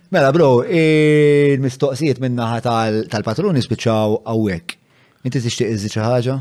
Mela, 0.08 0.30
bro, 0.32 0.62
il-mistoqsijiet 0.64 2.16
minna 2.22 2.46
tal-patruni 2.64 3.60
spiċċaw 3.60 4.14
għawek. 4.32 4.72
Inti 5.28 5.42
tixtieq 5.44 5.68
iżi 5.74 5.90
xi 5.92 6.00
ħaġa? 6.00 6.36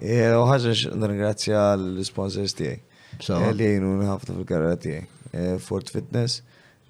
Eh, 0.00 0.30
u 0.32 0.46
ħaġa 0.48 0.72
nirringrazzja 1.02 1.64
l-sponsors 1.76 2.54
tiegħi. 2.56 2.80
Eh, 3.20 3.44
li 3.58 3.68
jenu 3.74 3.90
ħafna 4.08 4.38
fil 4.38 4.48
karra 4.48 4.72
tiegħi. 4.80 5.02
Eh, 5.36 5.52
Fort 5.60 5.92
Fitness, 5.92 6.38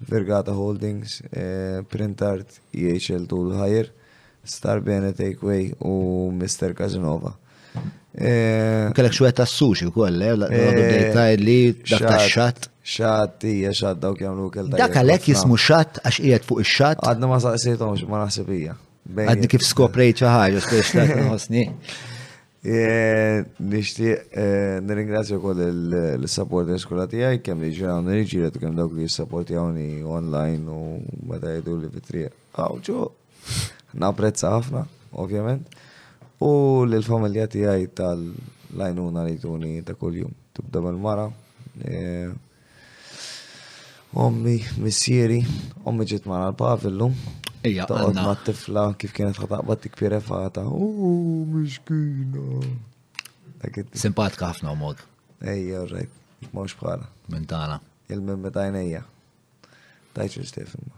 Vergata 0.07 0.55
Holdings, 0.55 1.17
Print 1.91 2.23
Art, 2.23 2.61
EHL 2.71 3.27
Tool 3.27 3.51
Hire, 3.59 3.91
Star 4.55 4.79
Bene 4.87 5.11
Takeaway 5.11 5.73
u 5.83 5.97
Mr. 6.31 6.71
Casanova. 6.79 7.35
E, 8.17 8.89
Kellek 8.95 9.11
xwet 9.11 9.35
ta' 9.35 9.45
sushi 9.45 9.85
wkoll, 9.89 10.21
eh? 10.23 10.31
eh, 10.55 11.33
li 11.37 11.75
dak 11.89 12.05
ta' 12.05 12.21
xat. 12.23 12.69
Xat, 12.85 13.43
ija 13.49 13.73
xat 13.75 13.99
dawk 13.99 14.21
jagħmlu 14.23 14.47
kell. 14.53 14.69
Dak 14.71 14.95
għalhekk 15.01 15.31
jismu 15.33 15.57
xat 15.59 15.97
għax 16.05 16.19
qiegħed 16.23 16.45
fuq 16.47 16.61
ix-xat. 16.63 17.01
Għadna 17.03 17.29
ma 17.31 17.39
sejtom, 17.41 17.95
ma 18.09 18.21
naħseb 18.23 18.51
hija. 18.55 18.75
Għadni 19.11 19.49
kif 19.51 19.65
skoprejt 19.67 20.21
xi 20.23 20.29
għax 20.31 20.67
spiex 20.69 20.93
ta' 20.95 21.07
nħossni. 21.25 21.65
Nixtieq 23.75 24.31
eh, 24.31 24.79
nirringrazzja 24.81 25.37
wkoll 25.41 25.65
l-support 26.15 26.71
l 26.71 27.03
ti 27.07 27.19
tiegħi 27.19 27.43
kemm 27.45 27.67
li 27.67 27.73
ġraw 27.77 27.99
nirġiret 28.07 28.55
kemm 28.61 28.79
dawk 28.79 28.95
li 29.01 29.09
jawni 29.09 29.89
online 30.07 30.63
u 30.63 31.01
meta 31.33 31.51
jgħidu 31.51 31.79
li 31.83 31.91
fitriq. 31.97 32.31
Għawġu, 32.55 33.09
napprezza 34.05 34.55
ħafna, 34.55 34.85
ovvjament 35.19 35.83
u 36.43 36.83
l-familja 36.85 37.47
tiegħi 37.51 37.85
tal-lajnuna 37.95 39.23
li 39.27 39.37
tuni 39.39 39.73
ta' 39.87 39.95
kull-jum. 39.95 40.33
Tibda 40.55 40.81
mara 40.93 41.29
e, 41.83 42.31
Ommi, 44.15 44.55
missieri, 44.79 45.41
ommi 45.83 46.05
ġit 46.07 46.23
mara 46.25 46.47
l-Pavillu. 46.53 47.09
Ija, 47.67 47.83
għanna. 47.91 48.35
t 48.45 48.51
tifla 48.53 48.83
kif 48.99 49.11
kienet 49.11 49.35
ħataqbad 49.41 49.81
tikpira 49.83 50.21
fata. 50.23 50.63
U, 50.71 51.43
miskina. 51.49 52.61
Simpatika 53.91 54.53
ħafna 54.53 54.71
u 54.71 54.79
mod. 54.79 55.03
Ejja, 55.43 55.81
rajt. 55.91 56.23
Mux 56.55 56.77
bħala. 56.79 57.09
Mentana. 57.33 57.81
Il-mimmi 58.07 58.53
tajnija. 58.55 59.01
Tajċu 60.15 60.47
Stefan. 60.47 60.93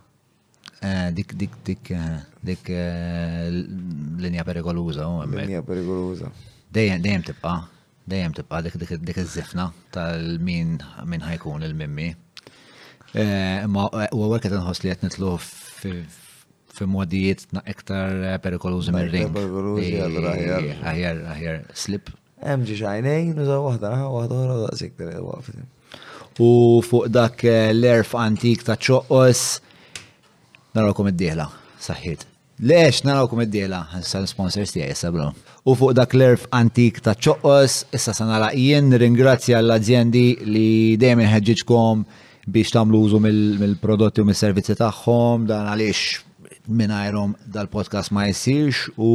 Eh, 0.79 1.07
dik 1.13 1.31
dik 1.39 1.49
dik 1.65 1.89
eh, 1.89 2.15
dik 2.49 2.67
eh, 2.69 3.47
linja 4.21 4.43
perikoluża. 4.45 5.07
Oh, 5.09 5.23
linja 5.25 5.61
perikoluza. 5.65 6.29
Dejjem 6.71 7.01
dejjem 7.01 7.23
tibqa' 7.31 7.55
dejjem 8.11 8.33
tibqa' 8.37 8.61
dik 8.65 8.75
dik 8.83 8.91
dik 9.07 9.17
iż 9.23 9.55
tal-min 9.95 10.77
min 11.05 11.21
ħajkun 11.25 11.65
il-mimmi. 11.65 12.11
Ma 13.73 13.87
u 14.13 14.29
għek 14.29 14.45
qed 14.45 14.57
inħoss 14.59 14.83
li 14.85 14.93
qed 14.93 16.15
fi 16.77 16.85
modijiet 16.85 17.47
iktar 17.65 18.37
perikolużi 18.43 18.93
mir-ring. 18.93 19.33
Perikolużi 19.33 19.99
allura 20.05 20.35
aħjar 20.93 21.23
aħjar 21.33 21.61
slip. 21.73 22.11
Hemm 22.45 22.67
ġi 22.69 22.77
xajnejn, 22.83 23.33
użaw 23.41 23.63
waħda, 23.65 23.89
waħda 24.13 24.35
oħra 24.43 24.59
daqsik 24.67 24.99
waqfet. 25.01 25.65
U 26.37 26.51
fuq 26.85 27.07
dak 27.09 27.41
l-erf 27.49 28.13
antik 28.13 28.61
ta' 28.61 28.77
narawkom 30.77 31.09
id 31.11 31.17
dihla 31.17 31.47
saħħit. 31.81 32.25
Lex, 32.67 33.03
narawkom 33.05 33.43
id 33.45 33.51
dihla 33.53 33.81
sa' 34.05 34.23
sponsors 34.29 34.71
tijaj, 34.73 34.93
sablu. 34.97 35.27
bro. 35.29 35.57
U 35.69 35.75
fuq 35.77 35.93
dak 35.97 36.13
l-erf 36.17 36.47
antik 36.55 37.01
ta' 37.05 37.13
ċoqqos, 37.13 37.83
issa 37.93 38.13
sa' 38.17 38.25
nara 38.29 38.49
jien 38.55 38.89
ringrazzja 39.05 39.59
l-azjendi 39.61 40.23
li 40.53 40.69
dejjem 41.01 41.21
ħedġiġkom 41.31 42.01
biex 42.47 42.71
tamlu 42.73 43.03
użu 43.05 43.19
mill-prodotti 43.21 44.23
u 44.23 44.27
mill-servizzi 44.27 44.77
tagħhom, 44.79 45.45
dan 45.49 45.67
għaliex 45.71 46.23
minnajrom 46.79 47.35
dal-podcast 47.53 48.11
ma 48.15 48.25
jessirx 48.27 48.89
u 48.99 49.13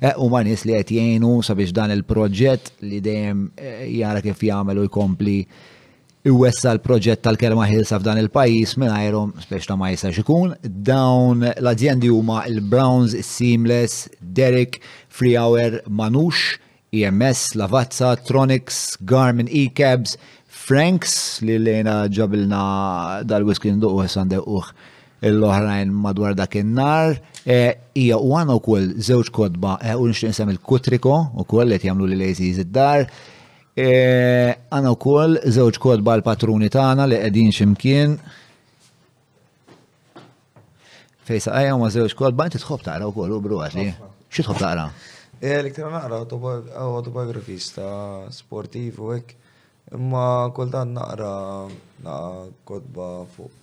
eh, 0.00 0.12
u 0.14 0.28
ma 0.30 0.44
nis 0.46 0.62
li 0.68 0.76
għet 0.78 0.92
jenu 0.94 1.32
sabiex 1.42 1.72
dan 1.74 1.90
il-proġett 1.96 2.76
li 2.86 3.00
dejjem 3.02 3.40
eh, 3.58 3.80
jara 3.98 4.20
kif 4.22 4.44
jagħmel 4.46 4.84
u 4.84 4.86
jkompli 4.86 5.38
iwessa 6.26 6.72
l-proġett 6.74 7.22
tal-kelma 7.22 7.66
ħilsa 7.70 7.98
f'dan 8.00 8.18
il-pajis 8.18 8.74
minn 8.82 8.90
ajrom 8.90 9.30
spiex 9.42 9.68
ta' 9.68 9.76
ma 9.78 9.90
jistax 9.92 10.18
ikun. 10.24 10.56
Dawn 10.64 11.44
l-azjendi 11.52 12.10
huma 12.10 12.42
il-Browns, 12.50 13.14
Seamless, 13.26 14.08
Derek, 14.20 14.80
Free 15.08 15.36
Hour, 15.38 15.80
Manux, 15.86 16.58
EMS, 16.92 17.52
Lavazza, 17.60 18.16
Tronics, 18.26 18.96
Garmin 19.06 19.50
E-Cabs, 19.52 20.16
Franks 20.48 21.38
li 21.46 21.54
lejna 21.62 22.02
ġabilna 22.12 23.22
dal 23.28 23.44
wiskin 23.48 23.78
duq 23.80 24.02
u 24.02 24.10
sandeqquħ 24.10 24.74
l-oħrajn 25.30 25.94
madwar 25.96 26.34
dak 26.38 26.54
in-nar. 26.60 27.16
E, 27.48 27.60
ija 27.96 28.18
u 28.20 28.34
għan 28.36 28.52
u 28.54 28.58
kol 28.62 28.90
zewġ 29.02 29.30
kodba 29.34 29.78
e, 29.82 29.94
u 29.96 30.10
sem 30.12 30.50
il-Kutriko 30.52 31.14
u 31.40 31.46
kol 31.48 31.70
li 31.72 31.78
jagħmlu 31.80 32.10
li 32.10 32.18
lejzi 32.20 32.50
id-dar. 32.56 33.08
E, 33.78 33.88
għana 34.74 34.90
u 34.90 34.96
kol, 34.98 35.36
zewġ 35.54 35.76
kod 35.78 36.02
bal-patruni 36.02 36.66
tagħna 36.72 37.04
li 37.06 37.18
qegħdin 37.22 37.52
ximkien. 37.54 38.14
Fejsa 41.28 41.52
għajja 41.54 41.76
ma 41.78 41.90
zewġ 41.94 42.16
kod 42.18 42.42
inti 42.42 42.58
tħob 42.58 42.82
taqra 42.82 43.06
u 43.06 43.14
kol 43.14 43.36
u 43.36 43.38
bru 43.44 43.60
għatli. 43.62 43.84
Eh? 43.92 44.00
Xi 44.34 44.42
tħob 44.48 44.58
taqra? 44.64 44.86
Eh, 45.38 45.60
li 45.62 45.70
naqra 45.76 46.18
autobiografista 46.82 47.86
sportiv 48.34 48.98
u 49.04 49.12
hekk, 49.14 49.36
imma 49.94 50.24
kultan 50.58 50.96
naqra 50.98 52.16
kodba 52.66 53.08
fuq 53.36 53.54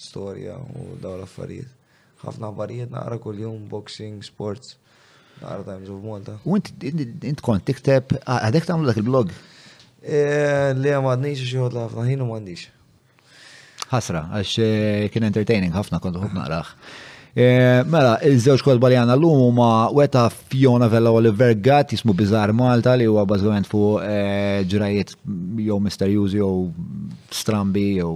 storja 0.00 0.56
u 0.80 0.94
daw 1.02 1.18
l-affarijiet. 1.20 1.76
Ħafna 2.24 2.54
affarijiet 2.54 2.94
naqra 2.96 3.20
kuljum 3.20 3.68
boxing, 3.68 4.24
sports. 4.24 4.78
Naqra 5.44 5.68
Times 5.74 5.92
of 5.92 6.00
Malta. 6.02 6.40
U 6.48 6.56
inti 6.56 7.36
kont 7.44 7.68
tikteb, 7.68 8.16
għadek 8.24 8.64
tamlu 8.72 8.88
dak 8.88 8.96
il-blog? 9.04 9.36
E, 10.04 10.74
li 10.78 10.92
għamadnix 10.94 11.42
xieħod 11.42 11.74
ħafna, 11.82 12.04
ħinu 12.06 12.26
madnix. 12.28 12.68
Ħasra, 13.90 14.26
għax 14.36 14.56
e, 14.62 14.72
kien 15.10 15.26
entertaining 15.26 15.74
ħafna 15.74 15.98
kontu 16.00 16.22
ħub 16.22 16.36
raħ. 16.46 16.70
E, 17.38 17.48
mela, 17.90 18.14
il-żewġ 18.24 18.62
kolba 18.66 18.86
baljana 18.86 19.14
l-lum 19.18 19.58
ma 19.58 19.88
weta 19.94 20.28
Fiona 20.30 20.88
Vella 20.90 21.10
Oliver 21.14 21.52
Gatt 21.60 21.92
jismu 21.94 22.14
Bizar 22.16 22.54
Malta 22.56 22.94
li 22.98 23.06
huwa 23.06 23.26
bażgament 23.30 23.68
fuq 23.68 24.02
ġrajiet 24.70 25.12
jew 25.62 25.78
misterjużi 25.84 26.40
jew 26.40 26.48
strambi 27.34 27.84
jew 28.00 28.14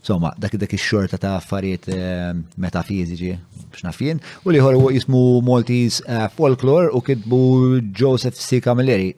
Somma, 0.00 0.30
dak 0.40 0.54
dak 0.56 0.72
ix-xorta 0.72 1.18
ta' 1.20 1.34
affarijiet 1.36 1.84
eh, 1.92 2.30
metafiżiċi 2.64 3.34
biex 3.66 3.82
nafjien, 3.84 4.20
u 4.48 4.52
liħor 4.54 4.78
huwa 4.78 4.92
jismu 4.94 5.18
Maltese 5.44 6.00
eh, 6.08 6.24
Folklore 6.32 6.88
u 6.96 7.02
kitbu 7.04 7.40
Joseph 8.00 8.38
C. 8.40 8.62
Camilleri. 8.64 9.10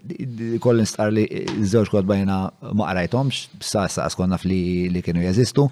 Kollin 0.64 0.88
star 0.90 1.12
li 1.14 1.28
eh, 1.28 1.52
żewġ 1.70 1.92
kod 1.94 2.08
bajna 2.10 2.40
ma 2.74 2.88
qrajthomx, 2.90 3.44
sa 3.62 3.84
sa 3.94 4.08
skonna 4.10 4.40
li 4.42 4.58
li 4.90 5.04
kienu 5.06 5.22
jeżistu. 5.22 5.68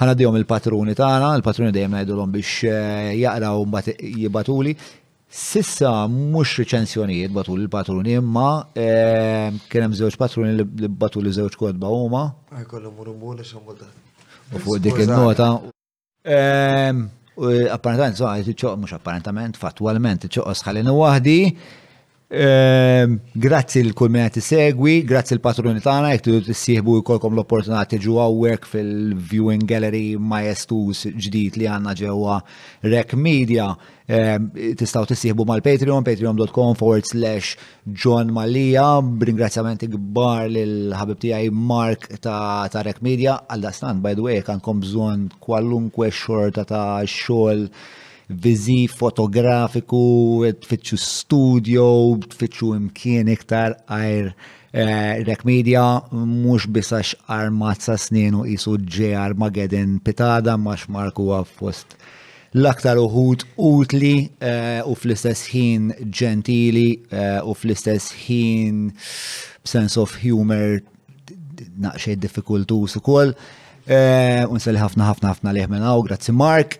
Ħana 0.00 0.16
dihom 0.16 0.40
il-patruni 0.40 0.96
tagħna, 0.96 1.34
il-patruni 1.42 1.74
dejjem 1.74 1.98
ngħidulhom 1.98 2.32
biex 2.32 2.72
jaqraw 3.20 3.68
mbagħad 3.68 4.02
jibatuli. 4.24 4.72
Sissa 5.28 5.92
mhux 6.08 6.54
riċenzjonijiet 6.62 7.34
batul 7.36 7.66
il-patruni, 7.66 8.16
imma 8.16 8.48
kien 8.72 9.84
hemm 9.90 9.98
żewġ 10.00 10.16
patruni 10.22 10.56
li 10.62 10.88
batul 10.88 11.28
iż-żewġ 11.28 11.60
kodba 11.66 11.92
huma. 11.92 12.30
Ajkollhom 12.62 13.02
urumbu 13.04 13.36
li 13.36 13.44
xogħol 13.50 14.06
U 14.54 14.58
fuq 14.64 14.78
dik 14.84 14.96
il-nota. 15.04 15.48
Apparentament, 17.74 18.18
so, 18.20 18.28
ċoq, 18.28 18.80
mux 18.82 18.92
apparentament, 18.96 19.56
fatwalment, 19.62 20.26
ċoq 20.32 20.48
sħalin 20.60 20.90
u 20.92 20.96
wahdi, 21.00 21.36
Ehm, 22.30 23.16
grazzi 23.32 23.82
l-kull 23.82 24.10
minna 24.10 24.28
segwi, 24.30 25.02
grazzi 25.02 25.32
l-patroni 25.32 25.80
tana, 25.80 26.10
jek 26.12 26.22
tudu 26.26 26.42
t-sieħbu 26.50 26.98
jkolkom 27.00 27.32
l-opportunati 27.32 27.96
ġu 28.04 28.18
għawwek 28.20 28.66
fil-Viewing 28.68 29.64
Gallery 29.70 30.18
Majestus 30.20 31.06
ġdijt 31.08 31.56
li 31.56 31.70
għanna 31.72 31.94
ġewa 31.96 32.34
Rec 32.84 33.14
Media. 33.16 33.70
Ehm, 34.12 34.50
tistaw 34.76 35.08
t-sieħbu 35.08 35.46
mal-Patreon, 35.48 36.04
patreon.com 36.04 36.76
forward 36.76 37.08
slash 37.08 37.54
John 38.02 38.34
Malija, 38.36 38.86
bringrazzjamenti 39.22 39.88
gbar 39.96 40.50
l-ħabib 40.52 41.22
tijaj 41.24 41.48
Mark 41.48 42.04
ta' 42.28 42.84
Rec 42.84 43.00
Media, 43.00 43.38
għal-dastan, 43.48 44.04
by 44.04 44.12
the 44.20 44.28
way, 44.28 44.44
kankom 44.44 44.84
bżon 44.84 45.24
kwallunkwe 45.48 46.10
xorta 46.12 46.66
ta' 46.68 46.90
xol. 47.08 47.64
Ta 47.72 47.96
viżi 48.30 48.88
fotografiku, 48.88 50.40
tfittxu 50.60 50.96
studio, 51.00 52.16
tfittxu 52.28 52.74
imkien 52.76 53.28
iktar 53.32 53.78
għajr 53.88 54.26
eh, 54.28 55.24
rek 55.24 55.46
media 55.48 56.02
mux 56.12 56.66
bisax 56.68 57.14
armazza 57.32 57.96
sa 57.96 58.04
snin 58.06 58.36
u 58.36 58.42
jisu 58.44 58.76
ġe 58.84 59.14
Armageddon 59.16 59.96
pitada 60.04 60.58
max 60.60 60.88
marku 60.92 61.30
għafost 61.32 61.96
l-aktar 62.52 63.00
uħut 63.00 63.46
utli 63.56 64.28
eh, 64.40 64.82
u 64.84 64.92
fl-istess 64.96 65.48
ħin 65.54 65.88
ġentili 66.12 66.90
eh, 67.08 67.40
u 67.40 67.56
fl-istess 67.56 68.12
ħin 68.26 68.90
sense 69.64 69.96
of 70.00 70.12
humor 70.20 70.82
naqxej 71.80 72.18
diffikultus 72.22 72.96
u 72.98 73.00
koll. 73.02 73.32
Unsali 73.88 74.76
ħafna 74.76 75.06
ħafna 75.08 75.30
ħafna 75.32 75.52
liħmen 75.56 75.80
għaw, 75.86 76.02
grazzi 76.04 76.32
Mark 76.36 76.74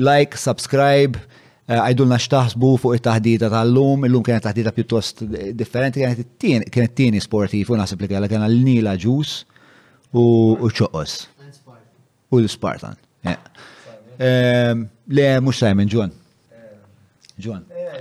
like, 0.00 0.36
subscribe, 0.40 1.16
eh, 1.68 1.78
għajdulna 1.78 2.18
xtaħsbu 2.20 2.70
fuq 2.82 2.96
it-taħdita 2.98 3.50
tal-lum, 3.52 4.06
il-lum 4.08 4.24
kienet 4.26 4.44
taħdita 4.46 4.72
pjuttost 4.76 5.22
differenti, 5.56 6.04
kienet 6.40 6.94
t-tieni 6.94 7.20
sportiv, 7.22 7.70
u 7.72 7.78
nasib 7.78 8.02
li 8.04 8.08
kella 8.10 8.28
kena 8.30 8.48
l-nila 8.50 8.96
ġus 8.98 9.38
u 10.14 10.58
ċoqos. 10.70 11.22
U 12.32 12.40
l-Spartan. 12.40 12.96
Eh, 13.24 14.74
le, 15.08 15.28
mux 15.42 15.58
Simon, 15.58 15.86
John. 15.88 16.10
John. 17.38 17.64
Eh, 17.70 18.00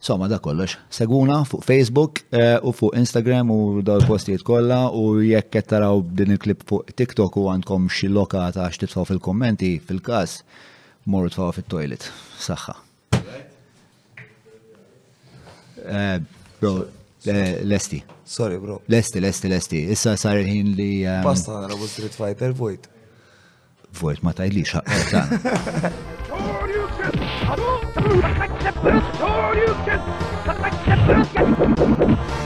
Somma 0.00 0.26
da 0.28 0.38
kollox. 0.38 0.76
Seguna 0.88 1.44
fuq 1.44 1.62
Facebook 1.62 2.10
eh, 2.32 2.56
u 2.62 2.72
fuq 2.72 2.96
Instagram 2.96 3.50
u 3.50 3.58
dal 3.84 4.06
postijiet 4.08 4.42
kollha 4.42 4.88
u 4.92 5.18
jekk 5.22 5.52
qed 5.52 5.66
taraw 5.72 6.00
din 6.16 6.30
il-klip 6.32 6.64
fuq 6.70 6.88
TikTok 6.96 7.36
u 7.36 7.44
għandkom 7.52 7.90
xi 7.92 8.08
lokata 8.12 8.64
għax 8.64 8.80
titfgħu 8.84 9.04
fil-kommenti 9.10 9.70
fil-każ 9.90 10.38
morru 11.04 11.28
tfgħu 11.34 11.50
fit-toilet. 11.58 12.08
Saħħa. 12.46 12.76
Eh, 15.84 16.16
bro, 16.62 16.72
lesti. 17.68 18.00
Sorry, 18.24 18.56
bro. 18.62 18.80
Lesti, 18.88 19.20
lesti, 19.20 19.52
lesti. 19.52 19.84
Issa 19.92 20.16
sar 20.16 20.40
ħin 20.40 20.72
li. 20.80 20.90
Ehm, 21.04 21.26
Pasta 21.28 21.58
għana 21.58 21.76
Street 21.92 22.16
Fighter, 22.16 22.56
vojt. 22.56 22.88
Void, 24.00 24.24
ma 24.24 24.32
tajlix 24.32 24.78
ħaqqa. 24.80 25.26
Eh, 25.28 26.68
Accept 28.10 28.82
this, 28.82 29.20
or 29.20 29.54
you 29.54 29.72
can 29.84 31.76
the 31.76 32.04
this. 32.04 32.39